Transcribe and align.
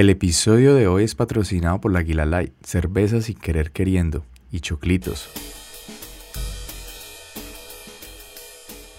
El 0.00 0.08
episodio 0.08 0.74
de 0.74 0.86
hoy 0.86 1.04
es 1.04 1.14
patrocinado 1.14 1.78
por 1.78 1.92
la 1.92 1.98
Aguila 1.98 2.24
Light, 2.24 2.54
cerveza 2.64 3.20
sin 3.20 3.36
querer 3.36 3.70
queriendo 3.70 4.24
y 4.50 4.60
choclitos. 4.60 5.28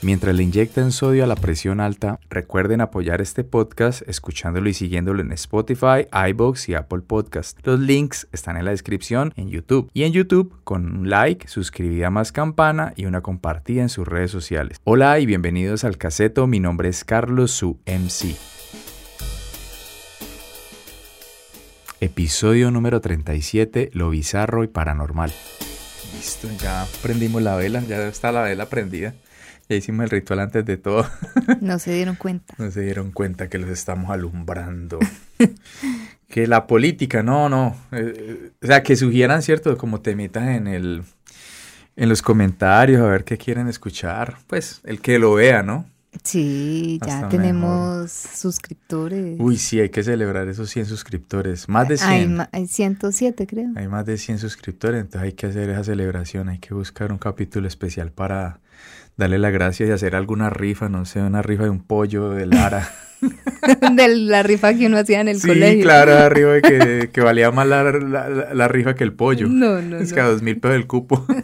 Mientras 0.03 0.35
le 0.35 0.43
inyectan 0.43 0.91
sodio 0.91 1.23
a 1.23 1.27
la 1.27 1.35
presión 1.35 1.79
alta, 1.79 2.19
recuerden 2.29 2.81
apoyar 2.81 3.19
este 3.19 3.43
podcast 3.43 4.07
escuchándolo 4.07 4.69
y 4.69 4.75
siguiéndolo 4.75 5.23
en 5.23 5.31
Spotify, 5.31 6.05
iBox 6.29 6.69
y 6.69 6.75
Apple 6.75 7.01
Podcast. 7.01 7.57
Los 7.63 7.79
links 7.79 8.27
están 8.31 8.57
en 8.57 8.65
la 8.65 8.69
descripción 8.69 9.33
en 9.37 9.49
YouTube. 9.49 9.89
Y 9.95 10.03
en 10.03 10.13
YouTube, 10.13 10.53
con 10.63 10.85
un 10.85 11.09
like, 11.09 11.47
suscribida 11.47 12.11
más 12.11 12.31
campana 12.31 12.93
y 12.95 13.05
una 13.05 13.21
compartida 13.21 13.81
en 13.81 13.89
sus 13.89 14.07
redes 14.07 14.29
sociales. 14.29 14.77
Hola 14.83 15.17
y 15.19 15.25
bienvenidos 15.25 15.83
al 15.83 15.97
caseto. 15.97 16.45
Mi 16.45 16.59
nombre 16.59 16.89
es 16.89 17.03
Carlos, 17.03 17.49
su 17.49 17.79
MC. 17.87 18.60
Episodio 22.03 22.71
número 22.71 22.99
37, 22.99 23.91
lo 23.93 24.09
bizarro 24.09 24.63
y 24.63 24.67
paranormal. 24.67 25.31
Listo, 26.15 26.47
ya 26.59 26.87
prendimos 27.03 27.43
la 27.43 27.55
vela, 27.55 27.81
ya 27.81 28.07
está 28.07 28.31
la 28.31 28.41
vela 28.41 28.65
prendida. 28.69 29.13
Ya 29.69 29.75
hicimos 29.75 30.05
el 30.05 30.09
ritual 30.09 30.39
antes 30.39 30.65
de 30.65 30.77
todo. 30.77 31.07
No 31.61 31.77
se 31.77 31.93
dieron 31.93 32.15
cuenta. 32.15 32.55
No 32.57 32.71
se 32.71 32.81
dieron 32.81 33.11
cuenta 33.11 33.49
que 33.49 33.59
los 33.59 33.69
estamos 33.69 34.09
alumbrando. 34.09 34.97
que 36.27 36.47
la 36.47 36.65
política, 36.65 37.21
no, 37.21 37.49
no. 37.49 37.77
eh, 37.91 38.13
eh, 38.17 38.51
o 38.63 38.65
sea, 38.65 38.81
que 38.81 38.95
sugieran, 38.95 39.43
¿cierto? 39.43 39.77
Como 39.77 40.01
temitas 40.01 40.47
en 40.47 40.65
el 40.65 41.03
en 41.95 42.09
los 42.09 42.23
comentarios, 42.23 42.99
a 42.99 43.05
ver 43.05 43.25
qué 43.25 43.37
quieren 43.37 43.67
escuchar. 43.67 44.37
Pues 44.47 44.81
el 44.85 45.01
que 45.01 45.19
lo 45.19 45.35
vea, 45.35 45.61
¿no? 45.61 45.85
Sí, 46.23 46.99
ya 47.05 47.29
tenemos 47.29 48.11
suscriptores. 48.11 49.37
Uy, 49.39 49.57
sí, 49.57 49.79
hay 49.79 49.89
que 49.89 50.03
celebrar 50.03 50.47
esos 50.49 50.69
100 50.69 50.85
suscriptores. 50.85 51.69
Más 51.69 51.87
de 51.87 51.97
100. 51.97 52.41
Hay, 52.41 52.47
hay 52.51 52.67
107, 52.67 53.47
creo. 53.47 53.69
Hay 53.75 53.87
más 53.87 54.05
de 54.05 54.17
100 54.17 54.37
suscriptores, 54.39 54.99
entonces 55.01 55.21
hay 55.21 55.33
que 55.33 55.47
hacer 55.47 55.69
esa 55.69 55.83
celebración, 55.83 56.49
hay 56.49 56.59
que 56.59 56.73
buscar 56.73 57.11
un 57.11 57.17
capítulo 57.17 57.67
especial 57.67 58.11
para 58.11 58.59
darle 59.17 59.39
las 59.39 59.53
gracias 59.53 59.89
y 59.89 59.91
hacer 59.93 60.15
alguna 60.15 60.49
rifa, 60.49 60.89
no 60.89 61.05
sé, 61.05 61.21
una 61.21 61.41
rifa 61.41 61.63
de 61.63 61.69
un 61.69 61.81
pollo 61.81 62.29
de 62.31 62.45
Lara. 62.45 62.89
de 63.95 64.07
la 64.15 64.43
rifa 64.43 64.73
que 64.73 64.87
uno 64.87 64.97
hacía 64.97 65.21
en 65.21 65.27
el 65.29 65.39
sí, 65.39 65.47
colegio. 65.47 65.83
claro, 65.83 66.11
arriba 66.17 66.53
de 66.53 66.61
que, 66.61 67.09
que 67.13 67.21
valía 67.21 67.51
más 67.51 67.67
la, 67.67 67.83
la- 67.83 68.29
la- 68.29 68.53
la 68.53 68.67
rifa 68.67 68.95
que 68.95 69.03
el 69.03 69.13
pollo. 69.13 69.47
No, 69.47 69.81
no, 69.81 69.97
Es 69.97 70.09
no. 70.09 70.15
que 70.15 70.21
a 70.21 70.25
dos 70.25 70.41
mil 70.41 70.59
pesos 70.59 70.75
el 70.75 70.87
cupo. 70.87 71.25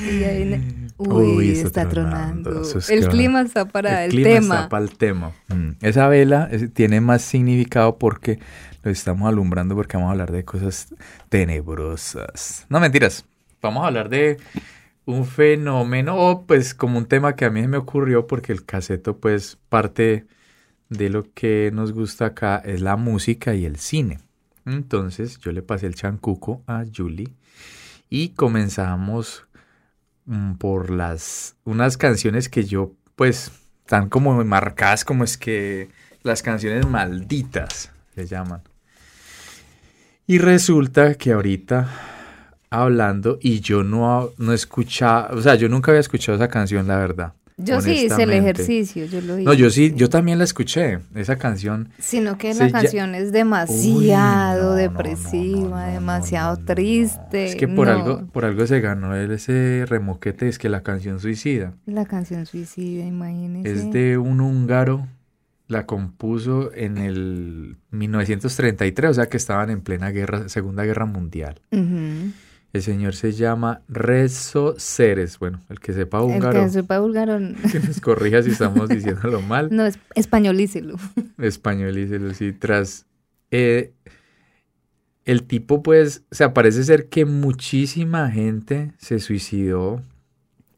Y 0.00 0.24
ahí 0.24 0.44
ne- 0.44 0.88
Uy, 0.98 1.24
Uy, 1.36 1.50
está, 1.50 1.88
tronando. 1.88 2.62
Es 2.62 2.90
el 2.90 3.04
que 3.04 3.08
clima 3.08 3.40
está 3.42 3.66
para 3.66 4.04
el, 4.04 4.10
clima 4.10 4.28
tema. 4.30 4.54
está 4.56 4.68
para 4.68 4.84
el 4.84 4.96
tema. 4.98 5.32
Mm, 5.48 5.70
Esa 5.80 6.08
vela 6.08 6.48
es- 6.50 6.72
tiene 6.74 7.00
más 7.00 7.22
significado 7.22 7.98
porque 7.98 8.38
lo 8.82 8.90
estamos 8.90 9.28
alumbrando 9.28 9.74
porque 9.76 9.96
vamos 9.96 10.08
a 10.08 10.12
hablar 10.12 10.32
de 10.32 10.44
cosas 10.44 10.88
tenebrosas. 11.28 12.66
No, 12.68 12.80
mentiras. 12.80 13.24
Vamos 13.62 13.84
a 13.84 13.88
hablar 13.88 14.08
de 14.08 14.38
un 15.04 15.24
fenómeno 15.24 16.16
o 16.16 16.42
pues 16.46 16.74
como 16.74 16.98
un 16.98 17.06
tema 17.06 17.34
que 17.34 17.44
a 17.44 17.50
mí 17.50 17.66
me 17.66 17.76
ocurrió 17.78 18.26
porque 18.26 18.52
el 18.52 18.64
caseto 18.64 19.16
pues 19.18 19.58
parte 19.68 20.26
de 20.90 21.08
lo 21.10 21.26
que 21.32 21.70
nos 21.72 21.92
gusta 21.92 22.26
acá 22.26 22.56
es 22.64 22.80
la 22.80 22.96
música 22.96 23.54
y 23.54 23.64
el 23.64 23.76
cine. 23.76 24.18
Entonces 24.66 25.38
yo 25.38 25.52
le 25.52 25.62
pasé 25.62 25.86
el 25.86 25.94
chancuco 25.94 26.62
a 26.66 26.84
Julie 26.94 27.28
y 28.10 28.30
comenzamos 28.30 29.46
por 30.58 30.90
las 30.90 31.56
unas 31.64 31.96
canciones 31.96 32.48
que 32.48 32.64
yo 32.64 32.92
pues 33.16 33.50
están 33.80 34.08
como 34.08 34.44
marcadas 34.44 35.04
como 35.04 35.24
es 35.24 35.38
que 35.38 35.88
las 36.22 36.42
canciones 36.42 36.86
malditas 36.86 37.90
se 38.14 38.26
llaman. 38.26 38.62
Y 40.26 40.38
resulta 40.38 41.14
que 41.14 41.32
ahorita 41.32 41.88
hablando 42.70 43.38
y 43.40 43.60
yo 43.60 43.82
no 43.82 44.30
no 44.36 44.52
escuchaba, 44.52 45.30
o 45.32 45.40
sea, 45.40 45.54
yo 45.54 45.68
nunca 45.68 45.90
había 45.90 46.00
escuchado 46.00 46.36
esa 46.36 46.48
canción, 46.48 46.86
la 46.86 46.98
verdad. 46.98 47.32
Yo 47.60 47.80
sí 47.80 47.90
hice 48.06 48.22
el 48.22 48.32
ejercicio, 48.32 49.04
yo 49.06 49.20
lo 49.20 49.34
hice. 49.36 49.44
No, 49.44 49.52
yo 49.52 49.68
sí, 49.70 49.92
yo 49.96 50.08
también 50.08 50.38
la 50.38 50.44
escuché, 50.44 51.00
esa 51.14 51.36
canción. 51.36 51.88
Sino 51.98 52.38
que 52.38 52.54
la 52.54 52.66
ya- 52.68 52.72
canción 52.72 53.14
es 53.16 53.32
demasiado 53.32 54.70
no, 54.70 54.74
depresiva, 54.76 55.58
no, 55.60 55.68
no, 55.70 55.86
no, 55.86 55.92
demasiado 55.92 56.56
triste. 56.58 57.46
Es 57.46 57.56
que 57.56 57.66
por 57.68 57.88
algo, 57.88 58.26
por 58.32 58.44
algo 58.44 58.66
se 58.66 58.80
ganó 58.80 59.14
él 59.16 59.32
ese 59.32 59.84
remoquete, 59.88 60.48
es 60.48 60.58
que 60.58 60.68
la 60.68 60.82
canción 60.82 61.18
Suicida 61.20 61.72
La 61.86 62.04
canción 62.06 62.46
suicida, 62.46 63.04
imagínese. 63.04 63.72
es 63.72 63.92
de 63.92 64.18
un 64.18 64.40
húngaro, 64.40 65.06
la 65.66 65.84
compuso 65.84 66.70
en 66.74 66.96
el 66.98 67.76
1933, 67.90 69.10
o 69.10 69.14
sea 69.14 69.26
que 69.28 69.36
estaban 69.36 69.68
en 69.70 69.80
plena 69.80 70.10
guerra, 70.10 70.48
Segunda 70.48 70.84
Guerra 70.84 71.06
Mundial. 71.06 71.60
Ujú. 71.72 72.30
El 72.72 72.82
señor 72.82 73.14
se 73.14 73.32
llama 73.32 73.80
Rezo 73.88 74.74
Ceres, 74.78 75.38
bueno, 75.38 75.60
el 75.70 75.80
que 75.80 75.92
sepa 75.94 76.18
El 76.18 76.24
húngaro, 76.24 76.62
que 76.62 76.68
sepa 76.68 76.98
búlgaro, 77.00 77.38
que 77.72 77.80
nos 77.80 78.00
corrija 78.00 78.42
si 78.42 78.50
estamos 78.50 78.88
diciéndolo 78.90 79.40
mal. 79.40 79.68
no, 79.72 79.86
es 79.86 79.98
españolícelo. 80.14 80.96
españolícelo, 81.38 82.34
sí, 82.34 82.52
tras... 82.52 83.06
eh, 83.50 83.92
el 85.24 85.42
tipo, 85.44 85.82
pues, 85.82 86.24
o 86.30 86.34
sea, 86.34 86.54
parece 86.54 86.84
ser 86.84 87.08
que 87.08 87.24
muchísima 87.26 88.30
gente 88.30 88.92
se 88.98 89.18
suicidó 89.18 90.00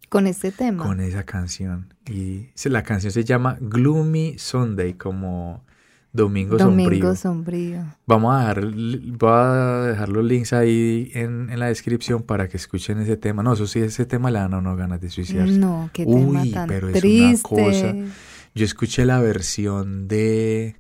Con 0.09 0.27
este 0.27 0.51
tema. 0.51 0.83
con 0.83 1.01
esa 1.01 1.23
canción. 1.25 1.95
Y 2.09 2.49
la 2.65 2.83
canción 2.83 3.13
se 3.13 3.23
llama 3.25 3.59
Gloomy 3.61 4.37
Sunday, 4.39 4.95
como 4.95 5.65
Domingo, 6.13 6.57
Domingo 6.57 7.15
Sombrío. 7.15 7.17
sombrío. 7.17 7.85
Vamos 8.07 8.35
a 8.35 8.39
dejar, 8.41 8.67
voy 8.73 9.31
a 9.33 9.83
dejar 9.87 10.09
los 10.09 10.25
links 10.25 10.53
ahí 10.53 11.11
en, 11.15 11.51
en 11.51 11.59
la 11.61 11.67
descripción 11.67 12.23
para 12.23 12.49
que 12.49 12.57
escuchen 12.57 12.99
ese 13.01 13.17
tema. 13.17 13.43
No, 13.45 13.53
eso 13.53 13.67
sí, 13.69 13.79
ese 13.79 14.07
tema 14.07 14.31
le 14.33 14.41
dan 14.41 14.55
a 14.55 14.59
uno 14.59 14.75
ganas 14.75 15.01
de 15.01 15.09
suicidarse. 15.09 15.57
No, 15.59 15.89
qué 15.93 16.05
Uy, 16.05 16.21
tema 16.25 16.45
tan 16.53 16.69
pero 16.69 16.89
es 16.89 16.95
una 16.95 17.01
triste. 17.01 17.49
cosa. 17.49 17.95
Yo 18.55 18.65
escuché 18.65 19.05
la 19.05 19.21
versión 19.21 20.09
de... 20.09 20.77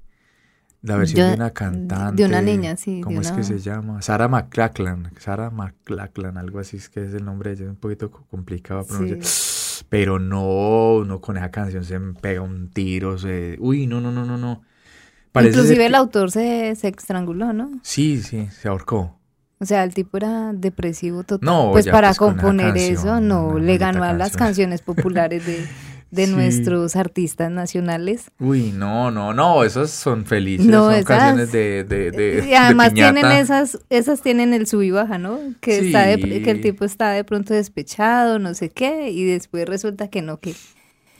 La 0.82 0.96
versión 0.96 1.18
Yo- 1.20 1.28
de 1.28 1.34
una 1.34 1.50
cantante. 1.50 2.22
de 2.22 2.28
una 2.28 2.40
niña, 2.42 2.74
sí, 2.76 2.96
de 2.96 3.00
¿Cómo 3.02 3.20
es 3.20 3.28
una- 3.28 3.36
que 3.36 3.42
se 3.44 3.58
llama? 3.58 4.00
Sarah 4.02 4.28
McLachlan. 4.28 5.12
Sarah 5.18 5.50
McLachlan, 5.50 6.38
algo 6.38 6.58
así 6.58 6.78
es 6.78 6.88
que 6.88 7.04
es 7.04 7.12
el 7.14 7.24
nombre 7.24 7.50
de 7.50 7.56
ella. 7.56 7.64
Es 7.66 7.70
un 7.70 7.76
poquito 7.76 8.10
co- 8.10 8.24
complicado 8.30 8.84
pronunciar. 8.86 9.18
Pero 9.90 10.18
no, 10.18 11.04
no 11.04 11.20
con 11.20 11.36
esa 11.36 11.50
canción 11.50 11.84
se 11.84 11.98
me 11.98 12.14
pega 12.14 12.40
un 12.40 12.70
tiro. 12.70 13.18
Se... 13.18 13.56
Uy, 13.60 13.86
no, 13.86 14.00
no, 14.00 14.10
no, 14.10 14.24
no, 14.24 14.38
no. 14.38 14.62
Parece 15.32 15.52
Inclusive 15.52 15.78
que- 15.78 15.86
el 15.86 15.94
autor 15.94 16.30
se, 16.30 16.74
se 16.76 16.88
estranguló, 16.88 17.52
¿no? 17.52 17.70
Sí, 17.82 18.20
sí, 18.22 18.48
se 18.50 18.68
ahorcó. 18.68 19.16
O 19.58 19.64
sea, 19.66 19.84
el 19.84 19.92
tipo 19.94 20.16
era 20.16 20.52
depresivo 20.54 21.22
total. 21.22 21.44
No, 21.46 21.70
pues 21.72 21.86
para 21.86 22.08
pues, 22.08 22.18
componer 22.18 22.68
canción, 22.68 22.92
eso, 22.94 23.20
no, 23.20 23.58
le 23.58 23.76
ganó 23.78 24.02
a 24.04 24.12
las 24.14 24.34
canciones 24.36 24.80
populares 24.80 25.44
de, 25.46 25.66
de 26.10 26.26
Sí. 26.26 26.32
nuestros 26.32 26.96
artistas 26.96 27.50
nacionales. 27.50 28.30
Uy, 28.40 28.72
no, 28.72 29.10
no, 29.10 29.34
no, 29.34 29.62
esas 29.62 29.90
son 29.90 30.24
felices. 30.24 30.66
No, 30.66 30.86
son 30.86 30.94
esas- 30.94 31.04
canciones 31.06 31.52
de, 31.52 31.84
de, 31.84 32.10
de, 32.10 32.48
y 32.48 32.54
además 32.54 32.88
de 32.88 32.94
tienen 32.94 33.26
esas, 33.30 33.78
esas 33.90 34.22
tienen 34.22 34.54
el 34.54 34.66
sub 34.66 34.80
y 34.82 34.90
baja, 34.92 35.18
¿no? 35.18 35.38
Que, 35.60 35.78
Sí. 35.80 35.86
está 35.88 36.06
de- 36.06 36.18
que 36.42 36.50
el 36.50 36.60
tipo 36.62 36.84
está 36.86 37.10
de 37.10 37.22
pronto 37.22 37.52
despechado, 37.52 38.38
no 38.38 38.54
sé 38.54 38.70
qué, 38.70 39.10
y 39.10 39.24
después 39.26 39.68
resulta 39.68 40.08
que 40.08 40.22
no, 40.22 40.38
que, 40.40 40.54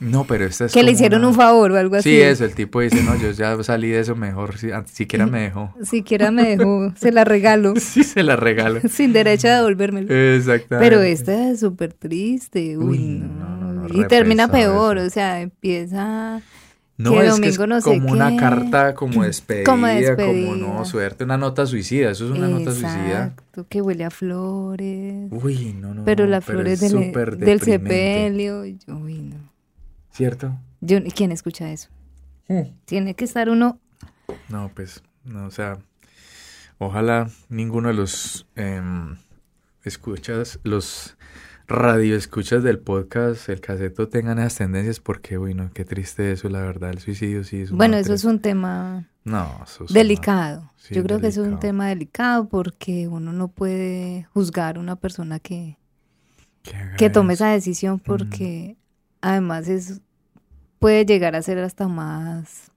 No, 0.01 0.25
pero 0.25 0.45
esta 0.45 0.65
es 0.65 0.73
que 0.73 0.79
le 0.81 0.87
como 0.87 0.95
hicieron 0.95 1.19
una- 1.21 1.27
un 1.29 1.35
favor 1.35 1.71
o 1.71 1.77
algo 1.77 1.95
así. 1.95 2.09
Sí, 2.09 2.19
eso, 2.21 2.43
el 2.43 2.55
tipo 2.55 2.81
dice, 2.81 3.03
no, 3.03 3.15
yo 3.17 3.31
ya 3.31 3.61
salí 3.63 3.89
de 3.89 3.99
eso 3.99 4.15
mejor, 4.15 4.57
si, 4.57 4.71
an- 4.71 4.87
siquiera 4.87 5.27
me 5.27 5.41
dejó. 5.41 5.73
Siquiera 5.83 6.31
me 6.31 6.55
dejó, 6.57 6.91
se 6.97 7.11
la 7.11 7.23
regalo, 7.23 7.73
Sí, 7.79 8.03
se 8.03 8.23
la 8.23 8.35
regalo. 8.35 8.81
sin 8.89 9.13
derecho 9.13 9.47
a 9.47 9.57
devolvérmelo. 9.57 10.13
Exactamente. 10.13 10.89
Pero 10.89 11.01
esta 11.03 11.51
es 11.51 11.59
súper 11.59 11.93
triste, 11.93 12.77
uy, 12.79 12.97
Uy, 12.97 12.99
no. 13.19 13.57
no, 13.57 13.73
no, 13.87 13.87
y 14.03 14.07
termina 14.07 14.47
peor, 14.47 14.97
eso. 14.97 15.07
o 15.07 15.09
sea, 15.11 15.39
empieza 15.41 16.41
no, 16.97 17.11
que 17.13 17.27
es 17.27 17.39
que 17.39 17.47
es 17.49 17.59
no 17.59 17.79
como 17.81 18.11
una 18.11 18.29
qué. 18.31 18.37
carta 18.37 18.93
como 18.95 19.23
despedida, 19.23 19.63
Como 19.65 19.85
como, 19.87 19.93
despedida. 19.99 20.55
no, 20.55 20.85
suerte, 20.85 21.23
una 21.23 21.37
nota 21.37 21.65
suicida, 21.67 22.09
eso 22.11 22.25
es 22.25 22.31
una 22.31 22.47
nota 22.47 22.71
suicida. 22.71 23.07
Exacto, 23.27 23.65
que 23.69 23.81
huele 23.81 24.03
a 24.03 24.09
flores. 24.09 25.27
Uy, 25.31 25.75
no, 25.79 25.93
no, 25.93 26.03
pero 26.05 26.25
las 26.25 26.43
flores 26.43 26.81
es 26.81 26.91
del, 26.91 27.37
del 27.39 27.61
sepelio. 27.61 28.61
Uy, 28.61 28.79
no. 28.87 29.50
¿Cierto? 30.11 30.57
Yo, 30.81 30.99
¿Quién 31.15 31.31
escucha 31.31 31.71
eso? 31.71 31.89
Tiene 32.85 33.15
que 33.15 33.23
estar 33.23 33.49
uno. 33.49 33.79
No, 34.49 34.71
pues, 34.75 35.03
no, 35.23 35.45
o 35.45 35.51
sea, 35.51 35.77
ojalá 36.79 37.29
ninguno 37.49 37.89
de 37.89 37.93
los 37.93 38.45
em, 38.55 39.15
escuchas, 39.83 40.59
los 40.63 41.17
radioescuchas 41.67 42.61
del 42.63 42.79
podcast, 42.79 43.47
el 43.47 43.61
caseto, 43.61 44.09
tengan 44.09 44.39
esas 44.39 44.55
tendencias 44.55 44.99
porque, 44.99 45.37
uy, 45.37 45.53
no, 45.53 45.71
qué 45.71 45.85
triste 45.85 46.33
eso, 46.33 46.49
la 46.49 46.59
verdad, 46.59 46.89
el 46.89 46.99
suicidio 46.99 47.45
sí 47.45 47.61
es 47.61 47.71
Bueno, 47.71 47.95
eso 47.95 48.13
es 48.13 48.25
un 48.25 48.39
tema 48.39 49.07
No, 49.23 49.61
eso 49.63 49.85
es 49.85 49.93
delicado. 49.93 50.69
Sí, 50.75 50.95
Yo 50.95 51.03
creo 51.03 51.21
que 51.21 51.27
eso 51.27 51.43
es 51.43 51.47
un 51.47 51.59
tema 51.59 51.87
delicado 51.87 52.49
porque 52.49 53.07
uno 53.07 53.31
no 53.31 53.47
puede 53.47 54.27
juzgar 54.33 54.75
a 54.75 54.79
una 54.81 54.97
persona 54.97 55.39
que, 55.39 55.77
que 56.97 57.09
tome 57.09 57.33
esa 57.33 57.49
decisión 57.49 57.99
porque 57.99 58.75
además 59.21 59.67
es 59.67 60.01
puede 60.79 61.05
llegar 61.05 61.35
a 61.35 61.41
ser 61.41 61.59
hasta 61.59 61.87
más 61.87 62.71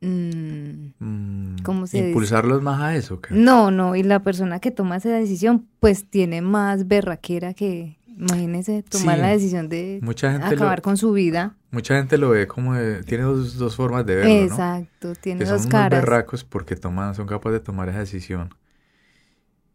mm, 0.00 0.92
Mm, 0.98 1.56
¿Cómo 1.62 1.86
se 1.86 1.96
dice? 1.98 2.08
impulsarlos 2.08 2.62
más 2.62 2.80
a 2.80 2.94
eso. 2.96 3.20
¿qué? 3.20 3.34
no, 3.34 3.70
no, 3.70 3.96
y 3.96 4.02
la 4.02 4.20
persona 4.22 4.60
que 4.60 4.70
toma 4.70 4.96
esa 4.96 5.10
decisión, 5.10 5.66
pues 5.80 6.08
tiene 6.08 6.40
más 6.42 6.86
berraquera 6.88 7.54
que, 7.54 7.96
imagínese, 8.06 8.82
tomar 8.82 9.16
Sí. 9.16 9.20
la 9.22 9.28
decisión 9.28 9.68
de 9.68 9.98
Mucha 10.02 10.30
gente 10.32 10.50
lo- 10.50 10.54
acabar 10.56 10.82
con 10.82 10.96
su 10.96 11.12
vida. 11.12 11.54
Mucha 11.70 11.96
gente 11.96 12.18
lo 12.18 12.30
ve 12.30 12.46
como 12.46 12.74
de- 12.74 13.02
tiene 13.02 13.24
dos, 13.24 13.56
dos 13.58 13.74
formas 13.76 14.06
de 14.06 14.14
verlo, 14.16 14.30
¿no? 14.32 14.44
Exacto, 14.44 15.14
tiene 15.20 15.40
Que 15.40 15.46
son 15.46 15.56
dos 15.58 15.66
caras. 15.66 16.00
berracos 16.02 16.44
porque 16.44 16.76
toman, 16.76 17.14
son 17.14 17.26
capaces 17.26 17.60
de 17.60 17.64
tomar 17.64 17.88
esa 17.88 17.98
decisión. 18.00 18.54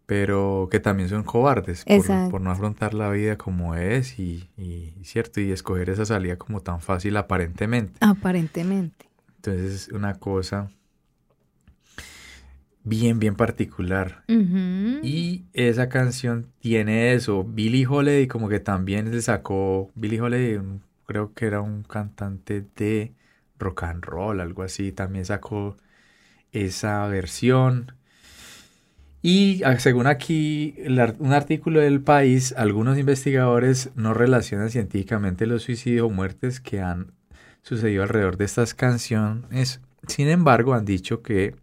Pero 0.10 0.70
que 0.72 0.80
también 0.80 1.08
son 1.08 1.22
cobardes 1.22 1.86
por, 1.86 2.42
no 2.42 2.50
afrontar 2.50 2.96
la 2.96 3.12
vida 3.12 3.38
como 3.38 3.76
es 3.76 4.18
y, 4.18 4.50
y 4.58 4.96
cierto, 5.04 5.40
y 5.40 5.52
escoger 5.52 5.92
esa 5.92 6.04
salida 6.04 6.36
como 6.36 6.62
tan 6.62 6.82
fácil 6.82 7.16
aparentemente. 7.16 7.94
Aparentemente. 8.02 9.08
Entonces 9.36 9.72
es 9.72 9.88
una 9.90 10.16
cosa 10.16 10.68
bien, 12.84 13.20
bien 13.20 13.36
particular. 13.36 14.24
Y 14.28 15.46
esa 15.54 15.90
canción 15.90 16.48
tiene 16.60 17.14
eso. 17.14 17.44
Billie 17.44 17.86
Holiday 17.88 18.28
como 18.28 18.50
que 18.50 18.60
también 18.60 19.12
se 19.12 19.22
sacó, 19.22 19.92
Billie 19.94 20.20
Holiday 20.20 20.60
creo 21.06 21.34
que 21.36 21.46
era 21.46 21.62
un 21.62 21.84
cantante 21.84 22.66
de 22.76 23.14
rock 23.60 23.84
and 23.84 24.04
roll, 24.04 24.40
algo 24.40 24.64
así, 24.64 24.92
también 24.92 25.26
sacó 25.26 25.78
esa 26.52 27.06
versión. 27.08 27.94
Y 29.22 29.64
ah, 29.64 29.78
según 29.80 30.08
aquí 30.08 30.76
un 31.20 31.34
artículo 31.34 31.82
del 31.82 32.02
país, 32.02 32.54
algunos 32.58 32.98
investigadores 32.98 33.92
no 33.96 34.14
relacionan 34.14 34.70
científicamente 34.70 35.46
los 35.46 35.64
suicidios 35.64 36.06
o 36.06 36.10
muertes 36.10 36.62
que 36.62 36.82
han 36.82 37.12
sucedido 37.62 38.04
alrededor 38.04 38.38
de 38.38 38.46
estas 38.46 38.74
canciones. 38.74 39.82
Sin 40.08 40.30
embargo, 40.30 40.74
han 40.74 40.86
dicho 40.86 41.22
que 41.22 41.56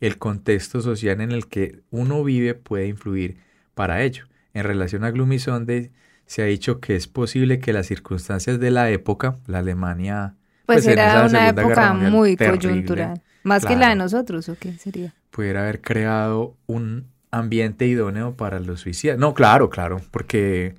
el 0.00 0.18
contexto 0.18 0.80
social 0.80 1.20
en 1.20 1.30
el 1.30 1.46
que 1.46 1.80
uno 1.90 2.24
vive 2.24 2.54
puede 2.54 2.88
influir 2.88 3.36
para 3.74 4.02
ello. 4.02 4.24
En 4.52 4.64
relación 4.64 5.04
a 5.04 5.10
Gloomy 5.10 5.38
Sunday, 5.38 5.92
se 6.26 6.42
ha 6.42 6.46
dicho 6.46 6.80
que 6.80 6.96
es 6.96 7.06
posible 7.06 7.60
que 7.60 7.72
las 7.72 7.86
circunstancias 7.86 8.58
de 8.58 8.70
la 8.70 8.90
época, 8.90 9.38
la 9.46 9.60
Alemania, 9.60 10.34
Pues, 10.66 10.84
en 10.86 10.94
era 10.94 11.24
una 11.24 11.48
época 11.48 11.94
muy 11.94 12.36
terrible, 12.36 12.68
coyuntural. 12.68 13.22
Más 13.44 13.64
que 13.64 13.76
la 13.76 13.90
de 13.90 13.94
nosotros, 13.94 14.48
¿o 14.48 14.56
qué 14.58 14.72
sería? 14.72 15.14
Pudiera 15.36 15.60
haber 15.64 15.82
creado 15.82 16.56
un 16.66 17.04
ambiente 17.30 17.86
idóneo 17.86 18.34
para 18.36 18.58
los 18.58 18.80
suicidas. 18.80 19.18
No, 19.18 19.34
claro, 19.34 19.68
claro, 19.68 20.00
porque 20.10 20.74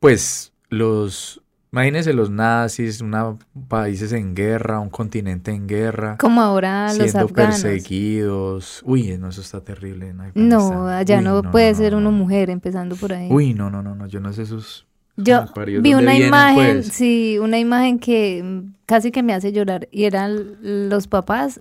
pues 0.00 0.54
los, 0.70 1.42
imagínense 1.72 2.14
los 2.14 2.30
nazis, 2.30 3.02
una, 3.02 3.36
países 3.68 4.12
en 4.14 4.34
guerra, 4.34 4.80
un 4.80 4.88
continente 4.88 5.50
en 5.50 5.66
guerra, 5.68 6.16
Como 6.18 6.40
ahora 6.40 6.86
los 6.94 7.10
siendo 7.10 7.18
afganos. 7.20 7.62
perseguidos. 7.62 8.80
Uy, 8.86 9.18
no, 9.18 9.28
eso 9.28 9.42
está 9.42 9.60
terrible 9.62 10.08
en 10.08 10.22
No, 10.34 10.88
allá 10.88 11.18
Uy, 11.18 11.24
no, 11.24 11.42
no, 11.42 11.50
puede 11.50 11.72
no, 11.72 11.76
ser 11.78 11.92
no, 11.92 11.98
una 11.98 12.10
mujer 12.10 12.48
empezando 12.48 12.96
por 12.96 13.12
ahí. 13.12 13.28
Uy, 13.30 13.52
no, 13.52 13.68
no, 13.68 13.82
no, 13.82 13.94
no, 13.94 14.06
yo 14.06 14.20
no 14.20 14.32
sé 14.32 14.46
sus... 14.46 14.86
Yo 15.18 15.44
vi 15.66 15.74
¿dónde 15.74 15.94
una 15.96 16.12
vienen, 16.12 16.28
imagen, 16.28 16.76
pues? 16.78 16.88
sí, 16.88 17.38
una 17.38 17.58
imagen 17.58 17.98
que 17.98 18.62
casi 18.86 19.10
que 19.12 19.22
me 19.22 19.34
hace 19.34 19.52
llorar 19.52 19.86
y 19.92 20.04
eran 20.04 20.56
los 20.88 21.06
papás 21.06 21.60